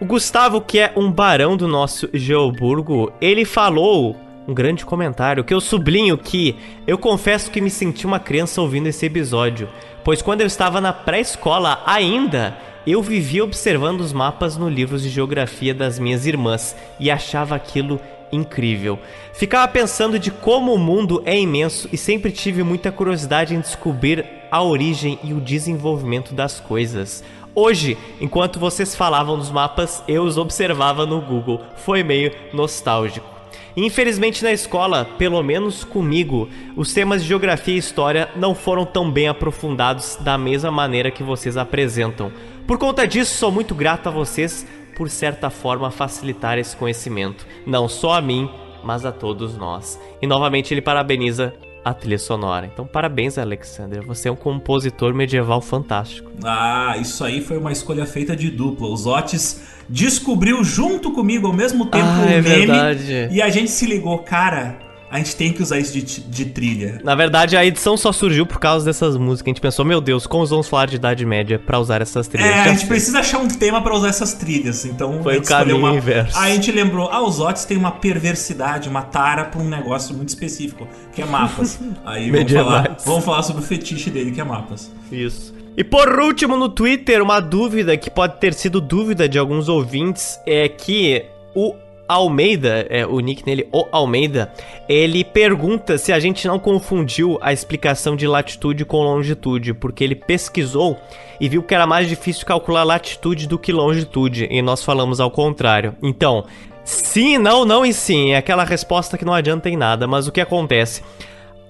O 0.00 0.04
Gustavo, 0.04 0.60
que 0.60 0.78
é 0.78 0.92
um 0.94 1.10
barão 1.10 1.56
do 1.56 1.66
nosso 1.66 2.08
Geoburgo, 2.12 3.12
ele 3.20 3.44
falou 3.44 4.16
um 4.46 4.52
grande 4.52 4.84
comentário 4.84 5.44
que 5.44 5.54
eu 5.54 5.60
sublinho 5.60 6.18
que 6.18 6.56
eu 6.86 6.98
confesso 6.98 7.50
que 7.50 7.60
me 7.60 7.70
senti 7.70 8.06
uma 8.06 8.18
criança 8.18 8.60
ouvindo 8.60 8.88
esse 8.88 9.06
episódio, 9.06 9.68
pois 10.04 10.20
quando 10.20 10.40
eu 10.40 10.46
estava 10.46 10.80
na 10.80 10.92
pré-escola 10.92 11.80
ainda, 11.86 12.56
eu 12.86 13.02
vivia 13.02 13.44
observando 13.44 14.00
os 14.00 14.12
mapas 14.12 14.56
no 14.56 14.68
livros 14.68 15.02
de 15.02 15.08
geografia 15.08 15.74
das 15.74 15.98
minhas 15.98 16.26
irmãs 16.26 16.76
e 16.98 17.10
achava 17.10 17.54
aquilo 17.54 18.00
incrível. 18.32 18.98
Ficava 19.32 19.68
pensando 19.68 20.18
de 20.18 20.30
como 20.30 20.74
o 20.74 20.78
mundo 20.78 21.22
é 21.24 21.38
imenso 21.38 21.88
e 21.92 21.96
sempre 21.96 22.32
tive 22.32 22.62
muita 22.62 22.90
curiosidade 22.90 23.54
em 23.54 23.60
descobrir 23.60 24.24
a 24.50 24.62
origem 24.62 25.18
e 25.22 25.32
o 25.32 25.40
desenvolvimento 25.40 26.34
das 26.34 26.58
coisas. 26.58 27.22
Hoje, 27.54 27.98
enquanto 28.20 28.58
vocês 28.58 28.96
falavam 28.96 29.38
dos 29.38 29.50
mapas, 29.50 30.02
eu 30.08 30.22
os 30.22 30.38
observava 30.38 31.04
no 31.04 31.20
Google. 31.20 31.60
Foi 31.76 32.02
meio 32.02 32.32
nostálgico. 32.52 33.32
Infelizmente 33.76 34.44
na 34.44 34.52
escola, 34.52 35.06
pelo 35.16 35.42
menos 35.42 35.82
comigo, 35.82 36.48
os 36.76 36.92
temas 36.92 37.22
de 37.22 37.28
geografia 37.28 37.74
e 37.74 37.78
história 37.78 38.28
não 38.36 38.54
foram 38.54 38.84
tão 38.84 39.10
bem 39.10 39.28
aprofundados 39.28 40.16
da 40.20 40.36
mesma 40.36 40.70
maneira 40.70 41.10
que 41.10 41.22
vocês 41.22 41.56
apresentam. 41.56 42.30
Por 42.66 42.78
conta 42.78 43.06
disso, 43.06 43.36
sou 43.36 43.50
muito 43.50 43.74
grato 43.74 44.08
a 44.08 44.12
vocês 44.12 44.66
por 44.96 45.10
certa 45.10 45.50
forma 45.50 45.90
facilitar 45.90 46.58
esse 46.58 46.76
conhecimento, 46.76 47.46
não 47.66 47.88
só 47.88 48.14
a 48.14 48.20
mim, 48.20 48.48
mas 48.84 49.04
a 49.04 49.12
todos 49.12 49.56
nós. 49.56 49.98
E 50.20 50.26
novamente 50.26 50.72
ele 50.72 50.82
parabeniza 50.82 51.54
a 51.84 51.92
trilha 51.92 52.18
sonora. 52.18 52.70
Então, 52.72 52.86
parabéns, 52.86 53.38
Alexander. 53.38 54.04
Você 54.06 54.28
é 54.28 54.32
um 54.32 54.36
compositor 54.36 55.12
medieval 55.12 55.60
fantástico. 55.60 56.30
Ah, 56.44 56.96
isso 57.00 57.24
aí 57.24 57.40
foi 57.40 57.58
uma 57.58 57.72
escolha 57.72 58.06
feita 58.06 58.36
de 58.36 58.50
dupla. 58.50 58.86
Os 58.88 59.06
Otis 59.06 59.62
descobriu 59.88 60.62
junto 60.62 61.10
comigo 61.10 61.48
ao 61.48 61.52
mesmo 61.52 61.86
tempo 61.86 62.06
ah, 62.06 62.24
o 62.24 62.28
é 62.28 62.40
meme 62.40 62.66
verdade. 62.66 63.28
e 63.32 63.42
a 63.42 63.48
gente 63.48 63.70
se 63.70 63.86
ligou, 63.86 64.18
cara 64.18 64.91
a 65.12 65.18
gente 65.18 65.36
tem 65.36 65.52
que 65.52 65.62
usar 65.62 65.78
isso 65.78 65.92
de, 65.92 66.22
de, 66.22 66.46
trilha. 66.46 66.98
Na 67.04 67.14
verdade, 67.14 67.54
a 67.54 67.62
edição 67.62 67.98
só 67.98 68.10
surgiu 68.12 68.46
por 68.46 68.58
causa 68.58 68.86
dessas 68.86 69.14
músicas. 69.14 69.48
A 69.48 69.50
gente 69.50 69.60
pensou, 69.60 69.84
meu 69.84 70.00
Deus, 70.00 70.26
como 70.26 70.46
vamos 70.46 70.66
falar 70.66 70.86
de 70.86 70.96
Idade 70.96 71.26
Média 71.26 71.58
pra 71.58 71.78
usar 71.78 72.00
essas 72.00 72.26
trilhas? 72.26 72.50
É, 72.50 72.54
Já 72.54 72.64
a 72.64 72.68
gente 72.68 72.86
precisa 72.86 73.18
achar 73.18 73.36
um 73.36 73.46
tema 73.46 73.82
para 73.82 73.94
usar 73.94 74.08
essas 74.08 74.32
trilhas. 74.32 74.86
Então, 74.86 75.22
foi 75.22 75.36
o 75.36 75.42
caminho 75.42 75.76
uma... 75.76 75.94
inverso. 75.94 76.38
Aí 76.38 76.52
a 76.52 76.54
gente 76.54 76.72
lembrou, 76.72 77.10
ah, 77.12 77.22
os 77.22 77.40
Otis 77.40 77.66
tem 77.66 77.76
uma 77.76 77.90
perversidade, 77.90 78.88
uma 78.88 79.02
tara 79.02 79.44
pra 79.44 79.60
um 79.60 79.68
negócio 79.68 80.16
muito 80.16 80.30
específico, 80.30 80.88
que 81.12 81.20
é 81.20 81.26
mapas. 81.26 81.78
Aí 82.06 82.30
vamos 82.30 82.50
falar, 82.50 82.96
vamos 83.04 83.24
falar 83.26 83.42
sobre 83.42 83.62
o 83.62 83.66
fetiche 83.66 84.08
dele, 84.08 84.30
que 84.30 84.40
é 84.40 84.44
mapas. 84.44 84.90
Isso. 85.10 85.52
E 85.76 85.84
por 85.84 86.08
último, 86.20 86.56
no 86.56 86.70
Twitter, 86.70 87.22
uma 87.22 87.38
dúvida 87.38 87.98
que 87.98 88.10
pode 88.10 88.40
ter 88.40 88.54
sido 88.54 88.80
dúvida 88.80 89.28
de 89.28 89.38
alguns 89.38 89.68
ouvintes 89.68 90.40
é 90.46 90.66
que 90.70 91.26
o 91.54 91.74
Almeida, 92.08 92.86
é, 92.90 93.06
o 93.06 93.20
nick 93.20 93.46
nele, 93.46 93.68
o 93.72 93.86
Almeida, 93.90 94.52
ele 94.88 95.24
pergunta 95.24 95.96
se 95.96 96.12
a 96.12 96.20
gente 96.20 96.46
não 96.46 96.58
confundiu 96.58 97.38
a 97.40 97.52
explicação 97.52 98.16
de 98.16 98.26
latitude 98.26 98.84
com 98.84 99.02
longitude, 99.02 99.72
porque 99.72 100.04
ele 100.04 100.14
pesquisou 100.14 100.98
e 101.40 101.48
viu 101.48 101.62
que 101.62 101.74
era 101.74 101.86
mais 101.86 102.08
difícil 102.08 102.44
calcular 102.44 102.84
latitude 102.84 103.46
do 103.46 103.58
que 103.58 103.72
longitude, 103.72 104.46
e 104.50 104.60
nós 104.60 104.84
falamos 104.84 105.20
ao 105.20 105.30
contrário. 105.30 105.94
Então, 106.02 106.44
sim, 106.84 107.38
não, 107.38 107.64
não 107.64 107.84
e 107.86 107.92
sim, 107.92 108.32
é 108.32 108.36
aquela 108.36 108.64
resposta 108.64 109.16
que 109.16 109.24
não 109.24 109.32
adianta 109.32 109.68
em 109.70 109.76
nada, 109.76 110.06
mas 110.06 110.26
o 110.26 110.32
que 110.32 110.40
acontece? 110.40 111.02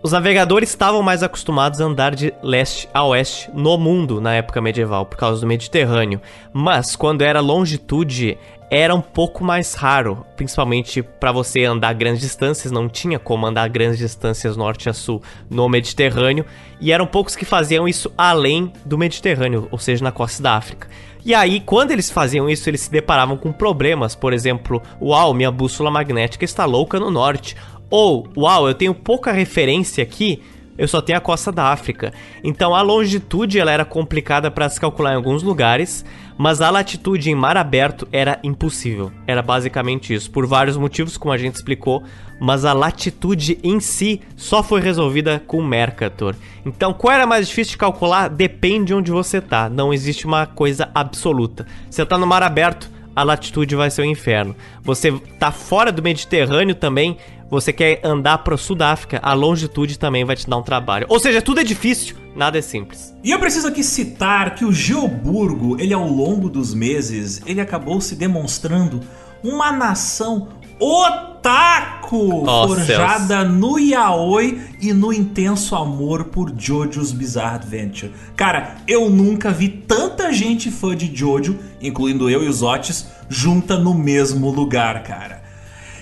Os 0.02 0.10
navegadores 0.10 0.70
estavam 0.70 1.00
mais 1.00 1.22
acostumados 1.22 1.80
a 1.80 1.84
andar 1.84 2.12
de 2.12 2.34
leste 2.42 2.88
a 2.92 3.04
oeste 3.04 3.48
no 3.54 3.78
mundo 3.78 4.20
na 4.20 4.34
época 4.34 4.60
medieval, 4.60 5.06
por 5.06 5.16
causa 5.16 5.40
do 5.40 5.46
Mediterrâneo. 5.46 6.20
Mas 6.52 6.96
quando 6.96 7.22
era 7.22 7.38
longitude, 7.38 8.36
era 8.75 8.94
um 8.94 9.02
pouco 9.02 9.44
mais 9.44 9.75
raro, 9.75 10.25
principalmente 10.34 11.02
para 11.02 11.31
você 11.31 11.62
andar 11.62 11.92
grandes 11.92 12.23
distâncias, 12.23 12.73
não 12.73 12.89
tinha 12.89 13.18
como 13.18 13.47
andar 13.47 13.68
grandes 13.68 13.99
distâncias 13.99 14.57
norte 14.57 14.89
a 14.89 14.94
sul 14.94 15.23
no 15.51 15.68
Mediterrâneo, 15.68 16.47
e 16.81 16.91
eram 16.91 17.07
poucos 17.07 17.36
que 17.36 17.44
faziam 17.44 17.86
isso 17.86 18.10
além 18.17 18.73
do 18.83 18.97
Mediterrâneo, 18.97 19.68
ou 19.70 19.76
seja, 19.78 20.02
na 20.02 20.10
costa 20.10 20.42
da 20.42 20.57
África. 20.57 20.89
E 21.23 21.34
aí, 21.34 21.60
quando 21.60 21.91
eles 21.91 22.10
faziam 22.10 22.49
isso, 22.49 22.67
eles 22.70 22.81
se 22.81 22.91
deparavam 22.91 23.36
com 23.36 23.52
problemas, 23.52 24.15
por 24.15 24.33
exemplo, 24.33 24.81
uau, 25.02 25.34
minha 25.34 25.51
bússola 25.51 25.91
magnética 25.91 26.47
está 26.47 26.65
louca 26.65 26.99
no 26.99 27.10
norte, 27.10 27.55
ou 27.91 28.26
uau, 28.34 28.67
eu 28.67 28.75
tenho 28.75 28.94
pouca 28.94 29.33
referência 29.33 30.02
aqui, 30.02 30.42
eu 30.76 30.89
só 30.89 31.01
tenho 31.01 31.18
a 31.18 31.20
costa 31.20 31.52
da 31.52 31.67
África. 31.67 32.12
Então 32.42 32.75
a 32.75 32.83
longitude 32.83 33.59
ela 33.59 33.70
era 33.70 33.84
complicada 33.84 34.51
para 34.51 34.68
se 34.68 34.81
calcular 34.81 35.12
em 35.12 35.17
alguns 35.17 35.42
lugares, 35.42 36.05
mas 36.36 36.60
a 36.60 36.70
latitude 36.70 37.31
em 37.31 37.34
mar 37.34 37.57
aberto 37.57 38.09
era 38.10 38.39
impossível. 38.42 39.12
Era 39.26 39.42
basicamente 39.42 40.15
isso, 40.15 40.31
por 40.31 40.47
vários 40.47 40.76
motivos, 40.76 41.17
como 41.17 41.33
a 41.33 41.39
gente 41.39 41.57
explicou, 41.57 42.02
mas 42.41 42.65
a 42.65 42.73
latitude 42.73 43.59
em 43.62 43.78
si 43.78 44.20
só 44.36 44.62
foi 44.62 44.81
resolvida 44.81 45.41
com 45.47 45.62
Mercator. 45.62 46.34
Então, 46.65 46.92
qual 46.92 47.15
era 47.15 47.26
mais 47.26 47.47
difícil 47.47 47.73
de 47.73 47.78
calcular? 47.78 48.28
Depende 48.28 48.86
de 48.86 48.94
onde 48.94 49.10
você 49.10 49.41
tá. 49.41 49.68
Não 49.68 49.92
existe 49.92 50.26
uma 50.26 50.47
coisa 50.47 50.91
absoluta. 50.94 51.67
Você 51.89 52.05
tá 52.05 52.18
no 52.18 52.26
mar 52.26 52.42
aberto, 52.42 52.91
a 53.15 53.23
latitude 53.23 53.76
vai 53.76 53.91
ser 53.91 54.02
o 54.02 54.07
inferno. 54.07 54.57
Você 54.83 55.12
tá 55.39 55.52
fora 55.52 55.92
do 55.92 56.02
Mediterrâneo 56.02 56.75
também, 56.75 57.17
você 57.52 57.70
quer 57.70 58.00
andar 58.02 58.39
para 58.39 58.55
o 58.55 58.58
sul 58.58 58.74
da 58.74 58.92
África, 58.92 59.20
a 59.22 59.34
longitude 59.34 59.98
também 59.98 60.24
vai 60.24 60.34
te 60.34 60.48
dar 60.48 60.56
um 60.56 60.62
trabalho. 60.62 61.05
Ou 61.10 61.20
seja, 61.20 61.42
tudo 61.42 61.60
é 61.60 61.64
difícil, 61.64 62.16
nada 62.34 62.58
é 62.58 62.62
simples. 62.62 63.14
E 63.22 63.31
eu 63.31 63.39
preciso 63.39 63.68
aqui 63.68 63.84
citar 63.84 64.55
que 64.55 64.64
o 64.64 64.72
Geoburgo, 64.72 65.78
ele 65.78 65.92
ao 65.92 66.08
longo 66.08 66.48
dos 66.48 66.72
meses, 66.72 67.42
ele 67.44 67.60
acabou 67.60 68.00
se 68.00 68.14
demonstrando 68.14 69.00
uma 69.44 69.70
nação 69.70 70.48
otaku, 70.81 72.42
oh, 72.48 72.68
forjada 72.68 73.42
céus. 73.42 73.52
no 73.52 73.78
yaoi 73.78 74.58
e 74.81 74.94
no 74.94 75.12
intenso 75.12 75.76
amor 75.76 76.24
por 76.24 76.50
JoJo's 76.50 77.12
Bizarre 77.12 77.56
Adventure. 77.56 78.12
Cara, 78.34 78.76
eu 78.89 79.10
nunca 79.10 79.50
vi 79.50 79.68
tanta 79.68 80.32
gente 80.32 80.70
fã 80.70 80.97
de 80.97 81.14
JoJo, 81.14 81.58
incluindo 81.82 82.31
eu 82.31 82.42
e 82.42 82.48
os 82.48 82.62
Otis, 82.62 83.08
junta 83.28 83.76
no 83.76 83.92
mesmo 83.92 84.50
lugar, 84.50 85.02
cara. 85.02 85.41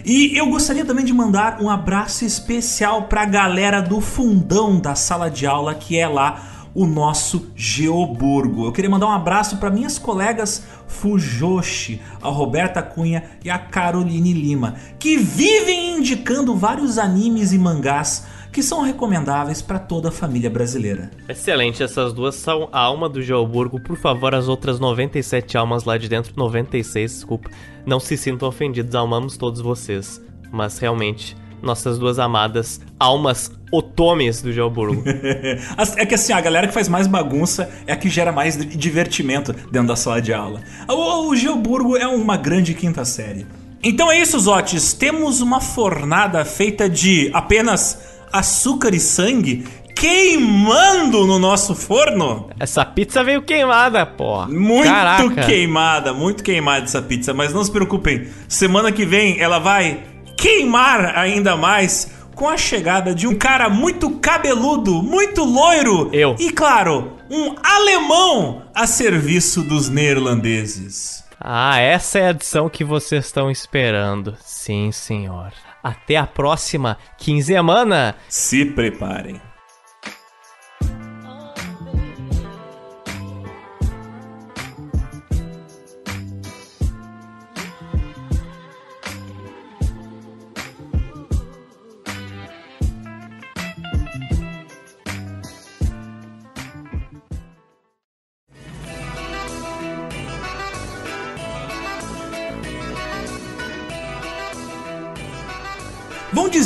E 0.05 0.37
eu 0.37 0.47
gostaria 0.47 0.85
também 0.85 1.05
de 1.05 1.13
mandar 1.13 1.61
um 1.61 1.69
abraço 1.69 2.25
especial 2.25 3.05
para 3.05 3.23
a 3.23 3.27
galera 3.27 3.81
do 3.81 4.01
fundão 4.01 4.81
da 4.81 4.95
sala 4.95 5.31
de 5.31 5.47
aula 5.47 5.75
que 5.75 5.99
é 5.99 6.09
lá 6.09 6.61
o 6.75 6.87
nosso 6.87 7.51
Geoburgo. 7.55 8.65
Eu 8.65 8.73
queria 8.73 8.91
mandar 8.91 9.07
um 9.07 9.13
abraço 9.13 9.57
para 9.57 9.71
minhas 9.71 9.99
colegas 9.99 10.63
Fujoshi, 10.87 12.01
a 12.23 12.29
Roberta 12.29 12.83
Cunha 12.83 13.25
e 13.45 13.51
a 13.51 13.59
Caroline 13.59 14.33
Lima, 14.33 14.77
que 14.99 15.17
vivem 15.17 15.97
indicando 15.99 16.57
vários 16.57 16.99
animes 16.99 17.53
e 17.53 17.59
mangás 17.59 18.25
que 18.53 18.63
são 18.63 18.83
recomendáveis 18.83 19.63
para 19.63 19.79
toda 19.79 20.09
a 20.09 20.13
família 20.13 20.51
brasileira. 20.51 21.11
Excelente, 21.29 21.83
essas 21.83 22.13
duas 22.13 22.35
são 22.35 22.69
a 22.73 22.81
alma 22.81 23.09
do 23.09 23.23
Geoburgo. 23.23 23.81
Por 23.81 23.97
favor, 23.97 24.35
as 24.35 24.49
outras 24.49 24.81
97 24.81 25.57
almas 25.57 25.85
lá 25.85 25.97
de 25.97 26.09
dentro, 26.09 26.33
96, 26.37 27.13
desculpa, 27.13 27.51
não 27.87 28.01
se 28.01 28.17
sintam 28.17 28.49
ofendidos, 28.49 28.95
amamos 28.95 29.37
todos 29.37 29.61
vocês. 29.61 30.21
Mas 30.53 30.79
realmente, 30.79 31.37
nossas 31.63 31.99
duas 31.99 32.19
amadas 32.19 32.81
almas 32.99 33.53
otomes 33.71 34.43
do 34.43 34.53
Geoburgo. 34.53 35.05
é 35.97 36.07
que 36.07 36.15
assim, 36.15 36.33
a 36.33 36.41
galera 36.41 36.67
que 36.67 36.75
faz 36.75 36.89
mais 36.89 37.07
bagunça 37.07 37.71
é 37.87 37.93
a 37.93 37.97
que 37.97 38.09
gera 38.09 38.33
mais 38.33 38.57
divertimento 38.57 39.53
dentro 39.71 39.89
da 39.89 39.97
sala 39.97 40.21
de 40.21 40.33
aula. 40.33 40.61
O, 40.89 41.29
o 41.29 41.37
Geoburgo 41.37 41.97
é 41.97 42.07
uma 42.07 42.37
grande 42.37 42.75
quinta 42.75 43.05
série. 43.05 43.47
Então 43.83 44.11
é 44.11 44.21
isso, 44.21 44.39
Zotes. 44.39 44.93
Temos 44.93 45.41
uma 45.41 45.61
fornada 45.61 46.45
feita 46.45 46.89
de 46.89 47.31
apenas 47.33 48.20
açúcar 48.33 48.95
e 48.95 49.01
sangue 49.01 49.65
queimando 50.01 51.27
no 51.27 51.39
nosso 51.39 51.75
forno. 51.75 52.49
Essa 52.59 52.87
pizza 52.87 53.23
veio 53.23 53.43
queimada, 53.43 54.07
pô. 54.07 54.47
Muito 54.47 54.89
Caraca. 54.89 55.43
queimada, 55.45 56.15
muito 56.15 56.43
queimada 56.43 56.85
essa 56.85 57.03
pizza, 57.03 57.35
mas 57.35 57.53
não 57.53 57.63
se 57.63 57.71
preocupem. 57.71 58.29
Semana 58.49 58.91
que 58.91 59.05
vem 59.05 59.39
ela 59.39 59.59
vai 59.59 60.03
queimar 60.39 61.19
ainda 61.19 61.55
mais 61.55 62.11
com 62.35 62.49
a 62.49 62.57
chegada 62.57 63.15
de 63.15 63.27
um 63.27 63.35
cara 63.35 63.69
muito 63.69 64.11
cabeludo, 64.13 65.03
muito 65.03 65.45
loiro. 65.45 66.09
Eu. 66.15 66.35
E 66.39 66.51
claro, 66.51 67.19
um 67.31 67.55
alemão 67.63 68.63
a 68.75 68.87
serviço 68.87 69.63
dos 69.63 69.91
neerlandeses. 69.91 71.23
Ah, 71.39 71.79
essa 71.79 72.19
é 72.19 72.27
a 72.29 72.31
edição 72.31 72.71
que 72.71 72.85
vocês 72.85 73.27
estão 73.27 73.51
esperando. 73.51 74.35
Sim, 74.43 74.91
senhor. 74.93 75.53
Até 75.83 76.17
a 76.17 76.27
próxima 76.27 76.97
quinzena. 77.19 78.15
Se 78.29 78.65
preparem. 78.65 79.50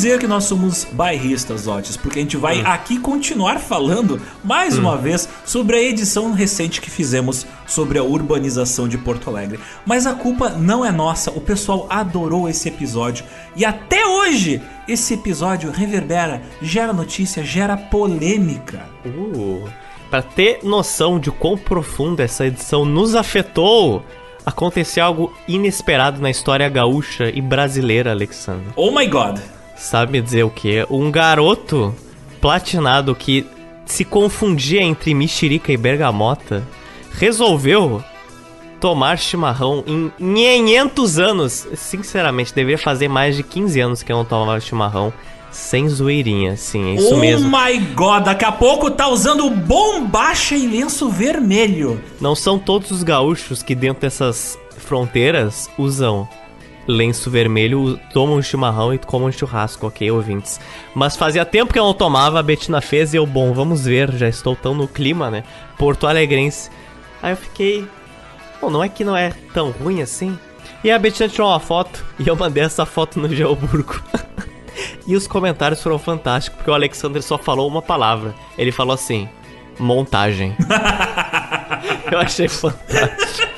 Dizer 0.05 0.18
que 0.18 0.26
nós 0.26 0.44
somos 0.44 0.84
bairristas, 0.92 1.66
Otis, 1.66 1.97
porque 1.97 2.18
a 2.18 2.23
gente 2.23 2.36
vai 2.36 2.60
Hum. 2.60 2.66
aqui 2.66 2.99
continuar 2.99 3.58
falando 3.58 4.20
mais 4.42 4.76
uma 4.76 4.99
vez 4.99 5.26
sobre 5.47 5.76
a 5.76 5.83
edição 5.83 6.33
recente 6.33 6.78
que 6.78 6.91
fizemos 6.91 7.47
sobre 7.66 7.99
a 7.99 8.02
urbanização 8.02 8.86
de 8.86 8.99
Porto 8.99 9.31
Alegre. 9.31 9.58
Mas 9.86 10.07
a 10.07 10.12
culpa 10.12 10.50
não 10.50 10.84
é 10.84 10.92
nossa, 10.92 11.31
o 11.31 11.41
pessoal 11.41 11.86
adorou 11.89 12.47
esse 12.50 12.68
episódio 12.68 13.24
e 13.57 13.65
até 13.65 14.07
hoje 14.07 14.60
esse 14.86 15.15
episódio 15.15 15.70
reverbera, 15.70 16.42
gera 16.60 16.92
notícia, 16.92 17.42
gera 17.42 17.74
polêmica. 17.74 18.86
Uh, 19.07 19.66
pra 20.10 20.20
ter 20.20 20.58
noção 20.62 21.18
de 21.18 21.31
quão 21.31 21.57
profunda 21.57 22.23
essa 22.23 22.44
edição 22.44 22.84
nos 22.84 23.15
afetou, 23.15 24.05
aconteceu 24.44 25.02
algo 25.02 25.33
inesperado 25.49 26.20
na 26.20 26.28
história 26.28 26.68
gaúcha 26.68 27.31
e 27.34 27.41
brasileira, 27.41 28.10
Alexandre. 28.10 28.66
Oh 28.76 28.91
my 28.91 29.07
god! 29.07 29.41
Sabe 29.84 30.12
me 30.12 30.22
dizer 30.22 30.44
o 30.44 30.50
que? 30.50 30.86
Um 30.88 31.10
garoto 31.10 31.94
platinado 32.40 33.14
que 33.14 33.46
se 33.84 34.02
confundia 34.02 34.82
entre 34.82 35.12
mexerica 35.12 35.70
e 35.70 35.76
bergamota 35.76 36.66
resolveu 37.12 38.02
tomar 38.80 39.18
chimarrão 39.18 39.84
em 39.86 40.10
500 40.18 41.18
anos. 41.18 41.68
Sinceramente, 41.74 42.54
deveria 42.54 42.78
fazer 42.78 43.08
mais 43.08 43.36
de 43.36 43.42
15 43.42 43.78
anos 43.78 44.02
que 44.02 44.10
eu 44.10 44.16
não 44.16 44.24
tomava 44.24 44.58
chimarrão 44.58 45.12
sem 45.50 45.86
zoeirinha, 45.86 46.56
sim, 46.56 46.92
é 46.92 46.94
isso 46.94 47.14
oh 47.14 47.18
mesmo. 47.18 47.48
my 47.48 47.78
god, 47.94 48.24
daqui 48.24 48.44
a 48.44 48.50
pouco 48.50 48.90
tá 48.90 49.06
usando 49.06 49.48
bombacha 49.50 50.56
e 50.56 50.66
lenço 50.66 51.10
vermelho. 51.10 52.02
Não 52.20 52.34
são 52.34 52.58
todos 52.58 52.90
os 52.90 53.02
gaúchos 53.02 53.62
que 53.62 53.74
dentro 53.74 54.00
dessas 54.00 54.58
fronteiras 54.78 55.70
usam 55.78 56.26
lenço 56.86 57.30
vermelho, 57.30 57.98
tomam 58.12 58.40
chimarrão 58.42 58.92
e 58.92 58.98
comam 58.98 59.32
churrasco, 59.32 59.86
ok, 59.86 60.10
ouvintes? 60.10 60.60
Mas 60.94 61.16
fazia 61.16 61.44
tempo 61.44 61.72
que 61.72 61.78
eu 61.78 61.84
não 61.84 61.94
tomava, 61.94 62.38
a 62.38 62.42
Betina 62.42 62.80
fez 62.80 63.14
e 63.14 63.16
eu, 63.16 63.26
bom, 63.26 63.52
vamos 63.52 63.84
ver, 63.84 64.12
já 64.12 64.28
estou 64.28 64.54
tão 64.54 64.74
no 64.74 64.86
clima, 64.86 65.30
né? 65.30 65.44
Porto 65.78 66.06
Alegrense. 66.06 66.70
Aí 67.22 67.32
eu 67.32 67.36
fiquei. 67.36 67.88
Bom, 68.60 68.70
não 68.70 68.82
é 68.82 68.88
que 68.88 69.04
não 69.04 69.16
é 69.16 69.32
tão 69.52 69.70
ruim 69.70 70.02
assim? 70.02 70.38
E 70.82 70.90
a 70.90 70.98
Betina 70.98 71.28
tirou 71.28 71.48
uma 71.48 71.60
foto 71.60 72.04
e 72.18 72.28
eu 72.28 72.36
mandei 72.36 72.62
essa 72.62 72.84
foto 72.84 73.18
no 73.18 73.28
Geoburgo. 73.28 74.02
e 75.06 75.16
os 75.16 75.26
comentários 75.26 75.82
foram 75.82 75.98
fantásticos, 75.98 76.58
porque 76.58 76.70
o 76.70 76.74
Alexander 76.74 77.22
só 77.22 77.38
falou 77.38 77.66
uma 77.68 77.82
palavra. 77.82 78.34
Ele 78.58 78.70
falou 78.70 78.94
assim: 78.94 79.28
montagem. 79.78 80.56
eu 82.10 82.18
achei 82.18 82.48
fantástico. 82.48 83.53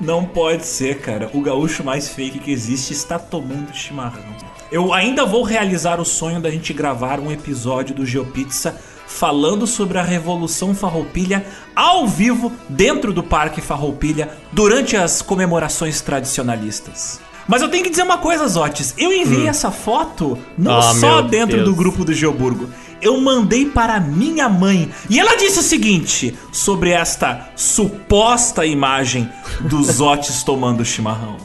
Não 0.00 0.24
pode 0.24 0.64
ser, 0.64 1.00
cara. 1.00 1.30
O 1.34 1.40
gaúcho 1.40 1.82
mais 1.82 2.08
fake 2.08 2.38
que 2.38 2.50
existe 2.52 2.92
está 2.92 3.18
tomando 3.18 3.74
chimarrão. 3.74 4.22
Eu 4.70 4.92
ainda 4.92 5.24
vou 5.24 5.42
realizar 5.42 5.98
o 6.00 6.04
sonho 6.04 6.40
da 6.40 6.50
gente 6.50 6.72
gravar 6.72 7.18
um 7.18 7.32
episódio 7.32 7.94
do 7.94 8.04
GeoPizza 8.06 8.76
falando 9.06 9.66
sobre 9.66 9.96
a 9.98 10.02
Revolução 10.02 10.74
Farroupilha 10.74 11.44
ao 11.74 12.06
vivo 12.06 12.52
dentro 12.68 13.12
do 13.12 13.22
Parque 13.22 13.60
Farroupilha 13.62 14.28
durante 14.52 14.96
as 14.96 15.22
comemorações 15.22 16.00
tradicionalistas. 16.02 17.18
Mas 17.48 17.62
eu 17.62 17.68
tenho 17.70 17.82
que 17.82 17.88
dizer 17.88 18.02
uma 18.02 18.18
coisa, 18.18 18.46
Zotes. 18.46 18.94
Eu 18.98 19.10
enviei 19.10 19.48
essa 19.48 19.70
foto 19.70 20.38
não 20.56 20.76
Ah, 20.78 20.82
só 20.94 21.22
dentro 21.22 21.56
Deus. 21.56 21.64
do 21.68 21.74
grupo 21.74 22.04
do 22.04 22.12
Geoburgo. 22.12 22.68
Eu 23.00 23.20
mandei 23.20 23.66
para 23.66 24.00
minha 24.00 24.48
mãe 24.48 24.90
e 25.08 25.20
ela 25.20 25.36
disse 25.36 25.60
o 25.60 25.62
seguinte 25.62 26.36
sobre 26.52 26.90
esta 26.90 27.50
suposta 27.54 28.66
imagem 28.66 29.30
dos 29.60 30.00
Otis 30.02 30.42
tomando 30.42 30.84
chimarrão. 30.84 31.36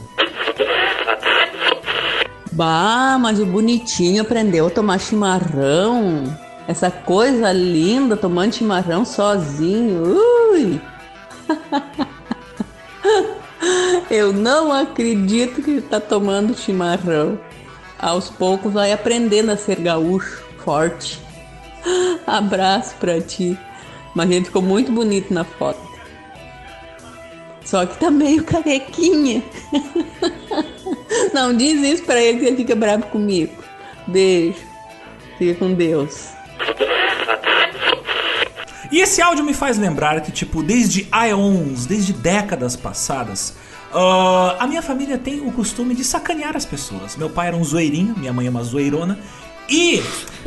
Bah, 2.51 3.17
mas 3.19 3.39
o 3.39 3.45
bonitinho 3.45 4.21
aprendeu 4.21 4.67
a 4.67 4.69
tomar 4.69 4.99
chimarrão. 4.99 6.23
Essa 6.67 6.89
coisa 6.89 7.51
linda, 7.51 8.15
tomando 8.15 8.53
chimarrão 8.53 9.03
sozinho. 9.05 10.17
Ui! 10.51 10.81
Eu 14.09 14.31
não 14.33 14.71
acredito 14.71 15.61
que 15.61 15.71
ele 15.71 15.81
tá 15.81 15.99
tomando 15.99 16.55
chimarrão. 16.55 17.39
Aos 17.97 18.29
poucos 18.29 18.73
vai 18.73 18.91
aprendendo 18.91 19.51
a 19.51 19.57
ser 19.57 19.79
gaúcho, 19.79 20.43
forte. 20.63 21.22
Abraço 22.25 22.95
pra 22.99 23.21
ti. 23.21 23.57
Mas 24.15 24.29
ele 24.29 24.45
ficou 24.45 24.61
muito 24.61 24.91
bonito 24.91 25.33
na 25.33 25.43
foto. 25.43 25.81
Só 27.65 27.85
que 27.85 27.97
tá 27.97 28.11
meio 28.11 28.43
carequinha. 28.43 29.41
Não 31.33 31.55
diz 31.55 31.81
isso 31.81 32.03
pra 32.03 32.21
ele 32.21 32.39
que 32.39 32.45
ele 32.45 32.57
fica 32.57 32.75
bravo 32.75 33.05
comigo. 33.07 33.53
Beijo. 34.07 34.59
Fica 35.37 35.55
com 35.55 35.73
Deus. 35.73 36.29
E 38.91 38.99
esse 38.99 39.21
áudio 39.21 39.43
me 39.43 39.55
faz 39.55 39.77
lembrar 39.77 40.21
que, 40.21 40.31
tipo, 40.31 40.61
desde 40.61 41.07
aeons, 41.11 41.87
desde 41.87 42.13
décadas 42.13 42.75
passadas, 42.75 43.55
ah, 43.91 44.57
a 44.59 44.67
minha 44.67 44.81
família 44.81 45.17
tem 45.17 45.39
o 45.41 45.51
costume 45.51 45.95
de 45.95 46.03
sacanear 46.03 46.55
as 46.55 46.65
pessoas. 46.65 47.15
Meu 47.15 47.29
pai 47.29 47.47
era 47.47 47.57
um 47.57 47.63
zoeirinho, 47.63 48.15
minha 48.17 48.31
mãe 48.31 48.45
é 48.45 48.49
uma 48.49 48.63
zoeirona. 48.63 49.17
E 49.69 50.03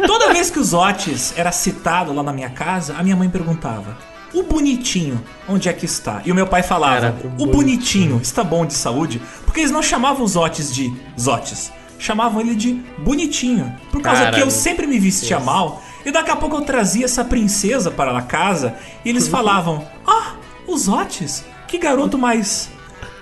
toda 0.07 0.33
vez 0.33 0.51
que 0.51 0.59
os 0.59 0.73
Otis 0.75 1.33
era 1.37 1.51
citado 1.53 2.13
lá 2.13 2.23
na 2.23 2.33
minha 2.33 2.51
casa, 2.51 2.95
a 2.99 3.03
minha 3.03 3.17
mãe 3.17 3.29
perguntava: 3.29 3.97
O 4.35 4.43
bonitinho, 4.43 5.23
onde 5.49 5.69
é 5.69 5.73
que 5.73 5.85
está? 5.87 6.21
E 6.25 6.31
o 6.31 6.35
meu 6.35 6.47
pai 6.47 6.63
falava: 6.63 7.13
Cara, 7.13 7.17
o 7.39 7.45
O 7.45 7.47
bonitinho 7.47 8.21
está 8.23 8.45
bom 8.45 8.67
de 8.67 8.75
saúde? 8.75 9.21
Porque 9.45 9.61
eles 9.61 9.71
não 9.71 9.83
chamavam 9.83 10.25
os 10.25 10.37
Otis 10.37 10.75
de 10.75 10.93
Zotes, 11.19 11.73
chamavam 11.99 12.41
ele 12.41 12.55
de 12.55 12.75
bonitinho. 12.99 13.75
Por 13.91 14.03
causa 14.03 14.25
Cara, 14.25 14.37
que 14.37 14.43
eu 14.43 14.51
sempre 14.51 14.87
me 14.87 14.99
vestia 14.99 15.37
Deus. 15.37 15.47
mal. 15.47 15.83
E 16.05 16.11
daqui 16.13 16.31
a 16.31 16.37
pouco 16.37 16.57
eu 16.57 16.61
trazia 16.61 17.05
essa 17.05 17.25
princesa 17.25 17.91
para 17.91 18.17
a 18.17 18.23
casa 18.23 18.75
e 19.05 19.09
eles 19.09 19.27
falavam: 19.29 19.85
Ah, 20.07 20.35
os 20.67 20.89
Otis, 20.89 21.45
que 21.67 21.79
garoto 21.79 22.17
mais 22.19 22.69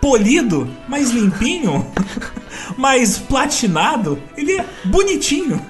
polido, 0.00 0.68
mais 0.86 1.10
limpinho, 1.12 1.86
mais 2.76 3.16
platinado. 3.16 4.20
Ele 4.36 4.58
é 4.58 4.64
bonitinho. 4.84 5.64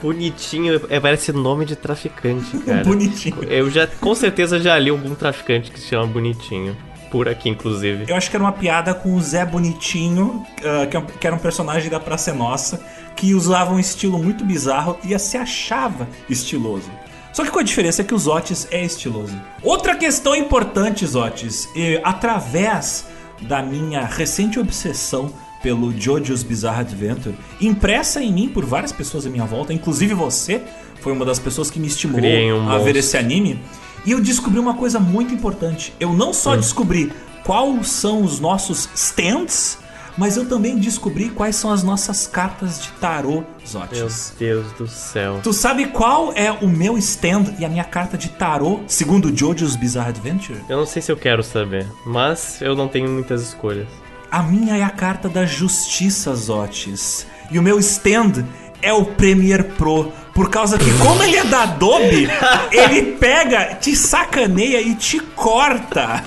Bonitinho, 0.00 0.80
é, 0.88 1.00
parece 1.00 1.32
nome 1.32 1.64
de 1.64 1.76
traficante, 1.76 2.56
cara. 2.64 2.84
Bonitinho. 2.84 3.42
Eu 3.44 3.70
já, 3.70 3.86
com 3.86 4.14
certeza, 4.14 4.60
já 4.60 4.78
li 4.78 4.90
algum 4.90 5.14
traficante 5.14 5.70
que 5.70 5.78
se 5.78 5.88
chama 5.88 6.06
Bonitinho. 6.06 6.76
Por 7.10 7.26
aqui, 7.26 7.48
inclusive. 7.48 8.04
Eu 8.06 8.16
acho 8.16 8.28
que 8.28 8.36
era 8.36 8.44
uma 8.44 8.52
piada 8.52 8.92
com 8.92 9.14
o 9.14 9.20
Zé 9.20 9.46
Bonitinho, 9.46 10.44
ah, 10.62 10.86
que 10.86 10.94
é 10.94 11.00
que 11.00 11.26
era 11.26 11.34
um 11.34 11.38
personagem 11.38 11.90
da 11.90 11.98
Praça 11.98 12.32
é 12.32 12.34
Nossa, 12.34 12.84
que 13.16 13.34
usava 13.34 13.72
um 13.72 13.80
estilo 13.80 14.18
muito 14.18 14.44
bizarro 14.44 14.98
e 15.02 15.18
se 15.18 15.38
achava 15.38 16.06
estiloso. 16.28 16.90
Só 17.32 17.44
que 17.44 17.50
com 17.50 17.60
a 17.60 17.62
diferença 17.62 18.02
é 18.02 18.04
que 18.04 18.14
o 18.14 18.18
Zotis 18.18 18.68
é 18.70 18.84
estiloso. 18.84 19.40
Outra 19.62 19.94
questão 19.94 20.34
importante, 20.34 21.06
Zotis, 21.06 21.68
e 21.74 22.00
através 22.04 23.06
da 23.40 23.62
minha 23.62 24.04
recente 24.04 24.58
obsessão 24.58 25.32
pelo 25.62 25.92
JoJo's 25.92 26.42
Bizarre 26.42 26.80
Adventure, 26.80 27.34
impressa 27.60 28.22
em 28.22 28.32
mim 28.32 28.48
por 28.48 28.64
várias 28.64 28.92
pessoas 28.92 29.26
à 29.26 29.30
minha 29.30 29.44
volta, 29.44 29.72
inclusive 29.72 30.14
você, 30.14 30.62
foi 31.00 31.12
uma 31.12 31.24
das 31.24 31.38
pessoas 31.38 31.70
que 31.70 31.78
me 31.78 31.86
estimulou 31.86 32.30
um 32.30 32.68
a 32.70 32.78
ver 32.78 32.96
esse 32.96 33.16
anime. 33.16 33.60
E 34.04 34.12
eu 34.12 34.20
descobri 34.20 34.58
uma 34.58 34.74
coisa 34.74 34.98
muito 34.98 35.34
importante. 35.34 35.92
Eu 35.98 36.12
não 36.12 36.32
só 36.32 36.56
descobri 36.56 37.12
quais 37.44 37.88
são 37.88 38.22
os 38.22 38.40
nossos 38.40 38.88
stands, 38.94 39.78
mas 40.16 40.36
eu 40.36 40.46
também 40.46 40.76
descobri 40.76 41.28
quais 41.28 41.54
são 41.54 41.70
as 41.70 41.82
nossas 41.84 42.26
cartas 42.26 42.82
de 42.82 42.90
tarô, 42.92 43.34
Meu 43.34 43.66
Zotis. 43.66 44.34
Deus 44.38 44.72
do 44.72 44.88
céu. 44.88 45.40
Tu 45.42 45.52
sabe 45.52 45.86
qual 45.86 46.32
é 46.34 46.50
o 46.50 46.66
meu 46.66 46.98
stand 46.98 47.54
e 47.58 47.64
a 47.64 47.68
minha 47.68 47.84
carta 47.84 48.18
de 48.18 48.28
tarô, 48.30 48.80
segundo 48.86 49.34
JoJo's 49.34 49.76
Bizarre 49.76 50.08
Adventure? 50.08 50.58
Eu 50.68 50.78
não 50.78 50.86
sei 50.86 51.00
se 51.00 51.12
eu 51.12 51.16
quero 51.16 51.42
saber, 51.42 51.86
mas 52.04 52.60
eu 52.60 52.74
não 52.74 52.88
tenho 52.88 53.08
muitas 53.08 53.42
escolhas. 53.42 53.86
A 54.30 54.42
minha 54.42 54.76
é 54.76 54.82
a 54.82 54.90
carta 54.90 55.28
da 55.28 55.46
Justiça, 55.46 56.34
Zotis. 56.34 57.26
E 57.50 57.58
o 57.58 57.62
meu 57.62 57.78
stand 57.78 58.44
é 58.82 58.92
o 58.92 59.04
Premiere 59.04 59.64
Pro. 59.64 60.12
Por 60.34 60.50
causa 60.50 60.78
que, 60.78 60.92
como 60.98 61.22
ele 61.22 61.36
é 61.36 61.44
da 61.44 61.62
Adobe, 61.62 62.28
ele 62.70 63.12
pega, 63.12 63.74
te 63.74 63.96
sacaneia 63.96 64.80
e 64.80 64.94
te 64.94 65.18
corta. 65.18 66.22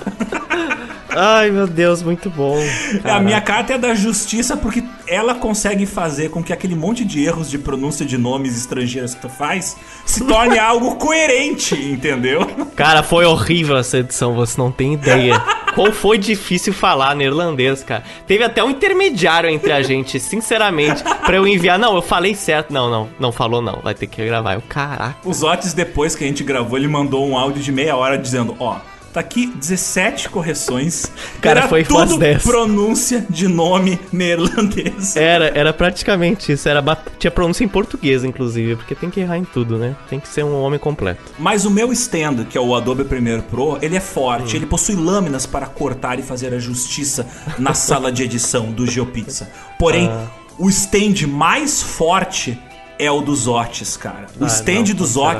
Ai, 1.16 1.50
meu 1.50 1.66
Deus, 1.66 2.02
muito 2.02 2.30
bom. 2.30 2.56
A 2.58 2.98
Caraca. 3.02 3.20
minha 3.20 3.40
carta 3.40 3.74
é 3.74 3.78
da 3.78 3.94
justiça 3.94 4.56
porque 4.56 4.82
ela 5.06 5.34
consegue 5.34 5.86
fazer 5.86 6.30
com 6.30 6.42
que 6.42 6.52
aquele 6.52 6.74
monte 6.74 7.04
de 7.04 7.24
erros 7.24 7.50
de 7.50 7.58
pronúncia 7.58 8.04
de 8.04 8.16
nomes 8.16 8.56
estrangeiros 8.56 9.14
que 9.14 9.20
tu 9.22 9.28
faz 9.28 9.76
se 10.04 10.24
torne 10.26 10.58
algo 10.58 10.96
coerente, 10.96 11.74
entendeu? 11.74 12.46
Cara, 12.76 13.02
foi 13.02 13.24
horrível 13.24 13.76
essa 13.76 13.98
edição, 13.98 14.34
você 14.34 14.60
não 14.60 14.70
tem 14.70 14.94
ideia. 14.94 15.40
Como 15.74 15.90
foi 15.90 16.18
difícil 16.18 16.72
falar 16.72 17.14
neerlandês, 17.16 17.82
cara. 17.82 18.02
Teve 18.26 18.44
até 18.44 18.62
um 18.62 18.70
intermediário 18.70 19.48
entre 19.48 19.72
a 19.72 19.80
gente, 19.82 20.20
sinceramente, 20.20 21.02
pra 21.24 21.36
eu 21.36 21.46
enviar. 21.48 21.78
Não, 21.78 21.94
eu 21.94 22.02
falei 22.02 22.34
certo. 22.34 22.72
Não, 22.72 22.90
não, 22.90 23.08
não 23.18 23.32
falou 23.32 23.62
não. 23.62 23.80
Vai 23.82 23.94
ter 23.94 24.06
que 24.06 24.22
gravar. 24.22 24.52
Eu, 24.52 24.62
caraca. 24.68 25.16
Os 25.24 25.42
Otis, 25.42 25.72
depois 25.72 26.14
que 26.14 26.24
a 26.24 26.26
gente 26.26 26.44
gravou, 26.44 26.76
ele 26.76 26.88
mandou 26.88 27.26
um 27.26 27.38
áudio 27.38 27.62
de 27.62 27.72
meia 27.72 27.96
hora 27.96 28.18
dizendo: 28.18 28.54
Ó, 28.60 28.76
Tá 29.12 29.20
aqui 29.20 29.46
17 29.46 30.30
correções. 30.30 31.06
Cara, 31.40 31.60
Era 31.60 31.68
foi 31.68 31.84
tudo 31.84 31.98
faz 31.98 32.16
10. 32.16 32.42
pronúncia 32.42 33.26
de 33.28 33.46
nome 33.46 34.00
neerlandês. 34.10 35.16
Era, 35.16 35.48
era 35.54 35.72
praticamente 35.72 36.52
isso. 36.52 36.68
Era, 36.68 36.82
tinha 37.18 37.30
pronúncia 37.30 37.62
em 37.64 37.68
português, 37.68 38.24
inclusive, 38.24 38.76
porque 38.76 38.94
tem 38.94 39.10
que 39.10 39.20
errar 39.20 39.36
em 39.36 39.44
tudo, 39.44 39.76
né? 39.76 39.94
Tem 40.08 40.18
que 40.18 40.28
ser 40.28 40.44
um 40.44 40.60
homem 40.62 40.78
completo. 40.78 41.20
Mas 41.38 41.64
o 41.64 41.70
meu 41.70 41.92
stand, 41.92 42.44
que 42.48 42.56
é 42.56 42.60
o 42.60 42.74
Adobe 42.74 43.04
Premiere 43.04 43.42
Pro, 43.42 43.78
ele 43.82 43.96
é 43.96 44.00
forte, 44.00 44.56
ele 44.56 44.66
possui 44.66 44.94
lâminas 44.94 45.44
para 45.44 45.66
cortar 45.66 46.18
e 46.18 46.22
fazer 46.22 46.54
a 46.54 46.58
justiça 46.58 47.26
na 47.58 47.74
sala 47.74 48.10
de 48.10 48.22
edição 48.22 48.72
do 48.72 48.86
GeoPizza. 48.86 49.50
Porém, 49.78 50.10
o 50.58 50.68
stand 50.70 51.26
mais 51.28 51.82
forte 51.82 52.58
é 52.98 53.10
o 53.10 53.20
dos 53.20 53.46
Otis, 53.46 53.96
cara. 53.96 54.26
O 54.40 54.44
Ah, 54.44 54.46
stand 54.46 54.74
não, 54.88 54.94
dos 54.94 55.16
não 55.16 55.22
será. 55.24 55.34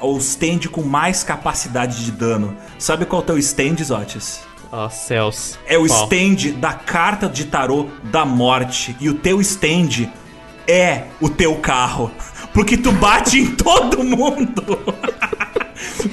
É 0.00 0.04
o 0.04 0.16
stand 0.18 0.60
com 0.70 0.82
mais 0.82 1.22
capacidade 1.22 2.04
de 2.04 2.10
dano. 2.10 2.56
Sabe 2.78 3.04
qual 3.04 3.20
é 3.20 3.24
o 3.24 3.26
teu 3.26 3.38
stand, 3.38 3.76
Otis? 3.90 4.40
Ó, 4.72 4.88
céus. 4.88 5.58
É 5.66 5.76
o 5.76 5.86
Qual? 5.86 6.04
stand 6.04 6.52
da 6.58 6.72
carta 6.72 7.28
de 7.28 7.44
tarô 7.44 7.88
da 8.04 8.24
morte. 8.24 8.96
E 9.00 9.08
o 9.08 9.14
teu 9.14 9.40
stand 9.40 10.08
é 10.66 11.04
o 11.20 11.28
teu 11.28 11.56
carro. 11.56 12.10
Porque 12.54 12.76
tu 12.76 12.92
bate 12.92 13.40
em 13.40 13.54
todo 13.54 14.02
mundo. 14.02 14.62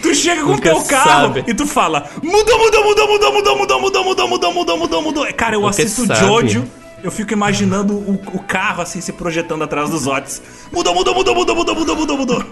Tu 0.02 0.16
chega 0.16 0.44
com 0.44 0.54
o 0.54 0.62
teu 0.62 0.82
carro 0.84 1.34
sabe. 1.34 1.44
e 1.48 1.54
tu 1.54 1.68
fala: 1.68 2.10
mudou, 2.24 2.58
mudou, 2.58 2.84
mudou, 2.84 3.08
mudou, 3.08 3.34
mudou, 3.34 3.58
mudou, 3.58 3.82
mudou, 3.82 4.04
mudou, 4.04 4.28
mudou, 4.28 4.54
mudou, 4.54 4.78
mudou, 4.78 5.02
mudou. 5.02 5.34
Cara, 5.34 5.56
eu 5.56 5.62
Nunca 5.62 5.72
assisto 5.72 6.06
sabe. 6.06 6.20
Jojo, 6.20 6.66
eu 7.04 7.12
fico 7.12 7.34
imaginando 7.34 7.94
o, 7.94 8.14
o 8.34 8.40
carro 8.40 8.82
assim 8.82 9.02
se 9.02 9.12
projetando 9.12 9.64
atrás 9.64 9.90
dos 9.90 10.08
Otis. 10.08 10.42
Mudou, 10.72 10.96
mudou, 10.96 11.14
mudou, 11.14 11.36
mudou, 11.36 11.56
mudou, 11.56 11.76
mudou, 11.76 11.96
mudou, 11.96 12.18
mudou. 12.18 12.46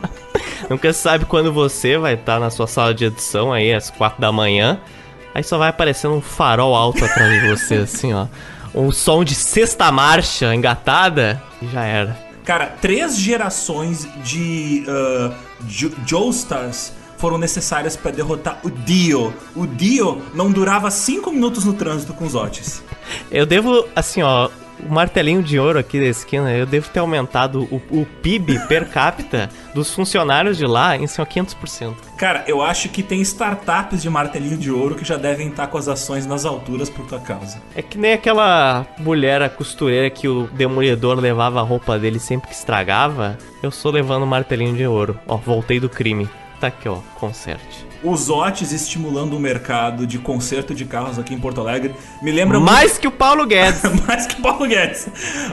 Nunca 0.69 0.91
sabe 0.93 1.25
quando 1.25 1.51
você 1.53 1.97
vai 1.97 2.15
estar 2.15 2.39
na 2.39 2.49
sua 2.49 2.67
sala 2.67 2.93
de 2.93 3.05
edição 3.05 3.53
aí 3.53 3.73
às 3.73 3.89
quatro 3.89 4.19
da 4.19 4.31
manhã. 4.31 4.79
Aí 5.33 5.43
só 5.43 5.57
vai 5.57 5.69
aparecendo 5.69 6.15
um 6.15 6.21
farol 6.21 6.73
alto 6.75 7.03
atrás 7.03 7.41
de 7.41 7.47
você, 7.49 7.75
assim, 7.75 8.13
ó. 8.13 8.27
Um 8.73 8.91
som 8.91 9.23
de 9.23 9.35
sexta 9.35 9.91
marcha 9.91 10.53
engatada 10.55 11.41
e 11.61 11.67
já 11.67 11.83
era. 11.83 12.17
Cara, 12.43 12.67
três 12.81 13.17
gerações 13.17 14.07
de 14.23 14.85
uh, 14.87 15.33
Jo- 15.67 15.91
Joestars 16.05 16.93
foram 17.17 17.37
necessárias 17.37 17.95
pra 17.95 18.11
derrotar 18.11 18.59
o 18.63 18.69
Dio. 18.69 19.33
O 19.55 19.65
Dio 19.65 20.21
não 20.33 20.51
durava 20.51 20.91
cinco 20.91 21.31
minutos 21.31 21.63
no 21.63 21.73
trânsito 21.73 22.13
com 22.13 22.25
os 22.25 22.35
Otis. 22.35 22.83
Eu 23.31 23.45
devo, 23.45 23.87
assim, 23.95 24.21
ó, 24.21 24.49
o 24.79 24.93
martelinho 24.93 25.41
de 25.41 25.59
ouro 25.59 25.79
aqui 25.79 25.99
da 25.99 26.05
esquina, 26.05 26.51
eu 26.51 26.65
devo 26.65 26.89
ter 26.89 26.99
aumentado 26.99 27.63
o, 27.71 27.81
o 28.01 28.05
PIB 28.21 28.59
per 28.67 28.89
capita 28.89 29.49
dos 29.73 29.93
funcionários 29.93 30.57
de 30.57 30.65
lá 30.65 30.95
em, 30.95 31.05
assim, 31.05 31.21
ó, 31.21 31.25
500%. 31.25 31.93
Cara, 32.17 32.43
eu 32.47 32.61
acho 32.61 32.89
que 32.89 33.03
tem 33.03 33.21
startups 33.21 34.01
de 34.01 34.09
martelinho 34.09 34.57
de 34.57 34.71
ouro 34.71 34.95
que 34.95 35.05
já 35.05 35.17
devem 35.17 35.49
estar 35.49 35.67
com 35.67 35.77
as 35.77 35.87
ações 35.87 36.25
nas 36.25 36.45
alturas 36.45 36.89
por 36.89 37.05
tua 37.05 37.19
causa. 37.19 37.61
É 37.75 37.81
que 37.81 37.97
nem 37.97 38.13
aquela 38.13 38.85
mulher, 38.97 39.41
a 39.41 39.49
costureira, 39.49 40.09
que 40.09 40.27
o 40.27 40.47
demolidor 40.53 41.19
levava 41.19 41.59
a 41.59 41.63
roupa 41.63 41.99
dele 41.99 42.19
sempre 42.19 42.47
que 42.47 42.55
estragava. 42.55 43.37
Eu 43.61 43.71
sou 43.71 43.91
levando 43.91 44.23
o 44.23 44.27
martelinho 44.27 44.75
de 44.75 44.87
ouro. 44.87 45.19
Ó, 45.27 45.37
voltei 45.37 45.79
do 45.79 45.89
crime. 45.89 46.29
Tá 46.59 46.67
aqui, 46.67 46.87
ó, 46.87 46.99
conserte. 47.19 47.84
Os 48.05 48.29
Otis 48.29 48.71
estimulando 48.71 49.35
o 49.35 49.39
mercado 49.39 50.05
de 50.05 50.19
conserto 50.19 50.75
de 50.75 50.85
carros 50.85 51.17
aqui 51.17 51.33
em 51.33 51.39
Porto 51.39 51.59
Alegre 51.59 51.95
me 52.21 52.31
lembra 52.31 52.59
muito 52.59 52.71
Mais 52.71 52.99
que 52.99 53.07
o 53.07 53.11
Paulo 53.11 53.47
Guedes. 53.47 53.81
mais 54.07 54.27
que 54.27 54.39
Paulo 54.39 54.67
Guedes. 54.67 55.07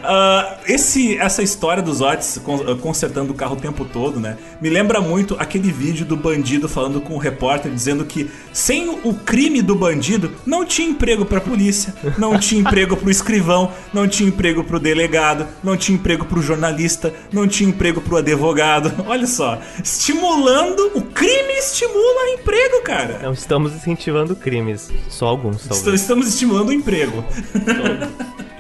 Ah, 0.05 0.59
esse, 0.67 1.17
essa 1.17 1.43
história 1.43 1.83
dos 1.83 2.03
Otis 2.03 2.39
ah, 2.39 2.75
consertando 2.81 3.33
o 3.33 3.35
carro 3.35 3.57
o 3.57 3.61
tempo 3.61 3.87
todo, 3.87 4.21
né? 4.21 4.37
Me 4.61 4.69
lembra 4.69 5.01
muito 5.01 5.35
aquele 5.39 5.73
vídeo 5.73 6.05
do 6.05 6.15
bandido 6.15 6.69
falando 6.69 7.01
com 7.01 7.15
o 7.15 7.19
repórter 7.19 7.73
dizendo 7.73 8.05
que 8.05 8.31
sem 8.53 8.89
o 9.03 9.15
crime 9.15 9.63
do 9.63 9.75
bandido 9.75 10.33
não 10.45 10.65
tinha 10.65 10.89
emprego 10.89 11.25
pra 11.25 11.41
polícia, 11.41 11.95
não 12.19 12.39
tinha 12.39 12.61
emprego 12.61 12.97
pro 12.97 13.11
escrivão, 13.11 13.73
não 13.95 14.07
tinha 14.07 14.29
emprego 14.29 14.63
pro 14.63 14.79
delegado, 14.79 15.47
não 15.65 15.75
tinha 15.75 15.97
emprego 15.97 16.27
pro 16.27 16.43
jornalista, 16.43 17.15
não 17.33 17.49
tinha 17.49 17.71
emprego 17.71 18.01
pro 18.01 18.19
advogado. 18.19 18.93
Olha 19.09 19.27
só, 19.27 19.59
estimulando 19.83 20.93
o 20.95 21.03
crime 21.03 21.55
estimula 21.55 22.31
emprego, 22.43 22.83
cara. 22.83 23.21
Não 23.23 23.33
estamos 23.33 23.73
incentivando 23.73 24.35
crimes. 24.35 24.91
Só 25.09 25.27
alguns, 25.27 25.67
talvez. 25.67 26.01
Estamos 26.01 26.27
estimulando 26.27 26.69
o 26.71 26.73
emprego. 26.73 27.25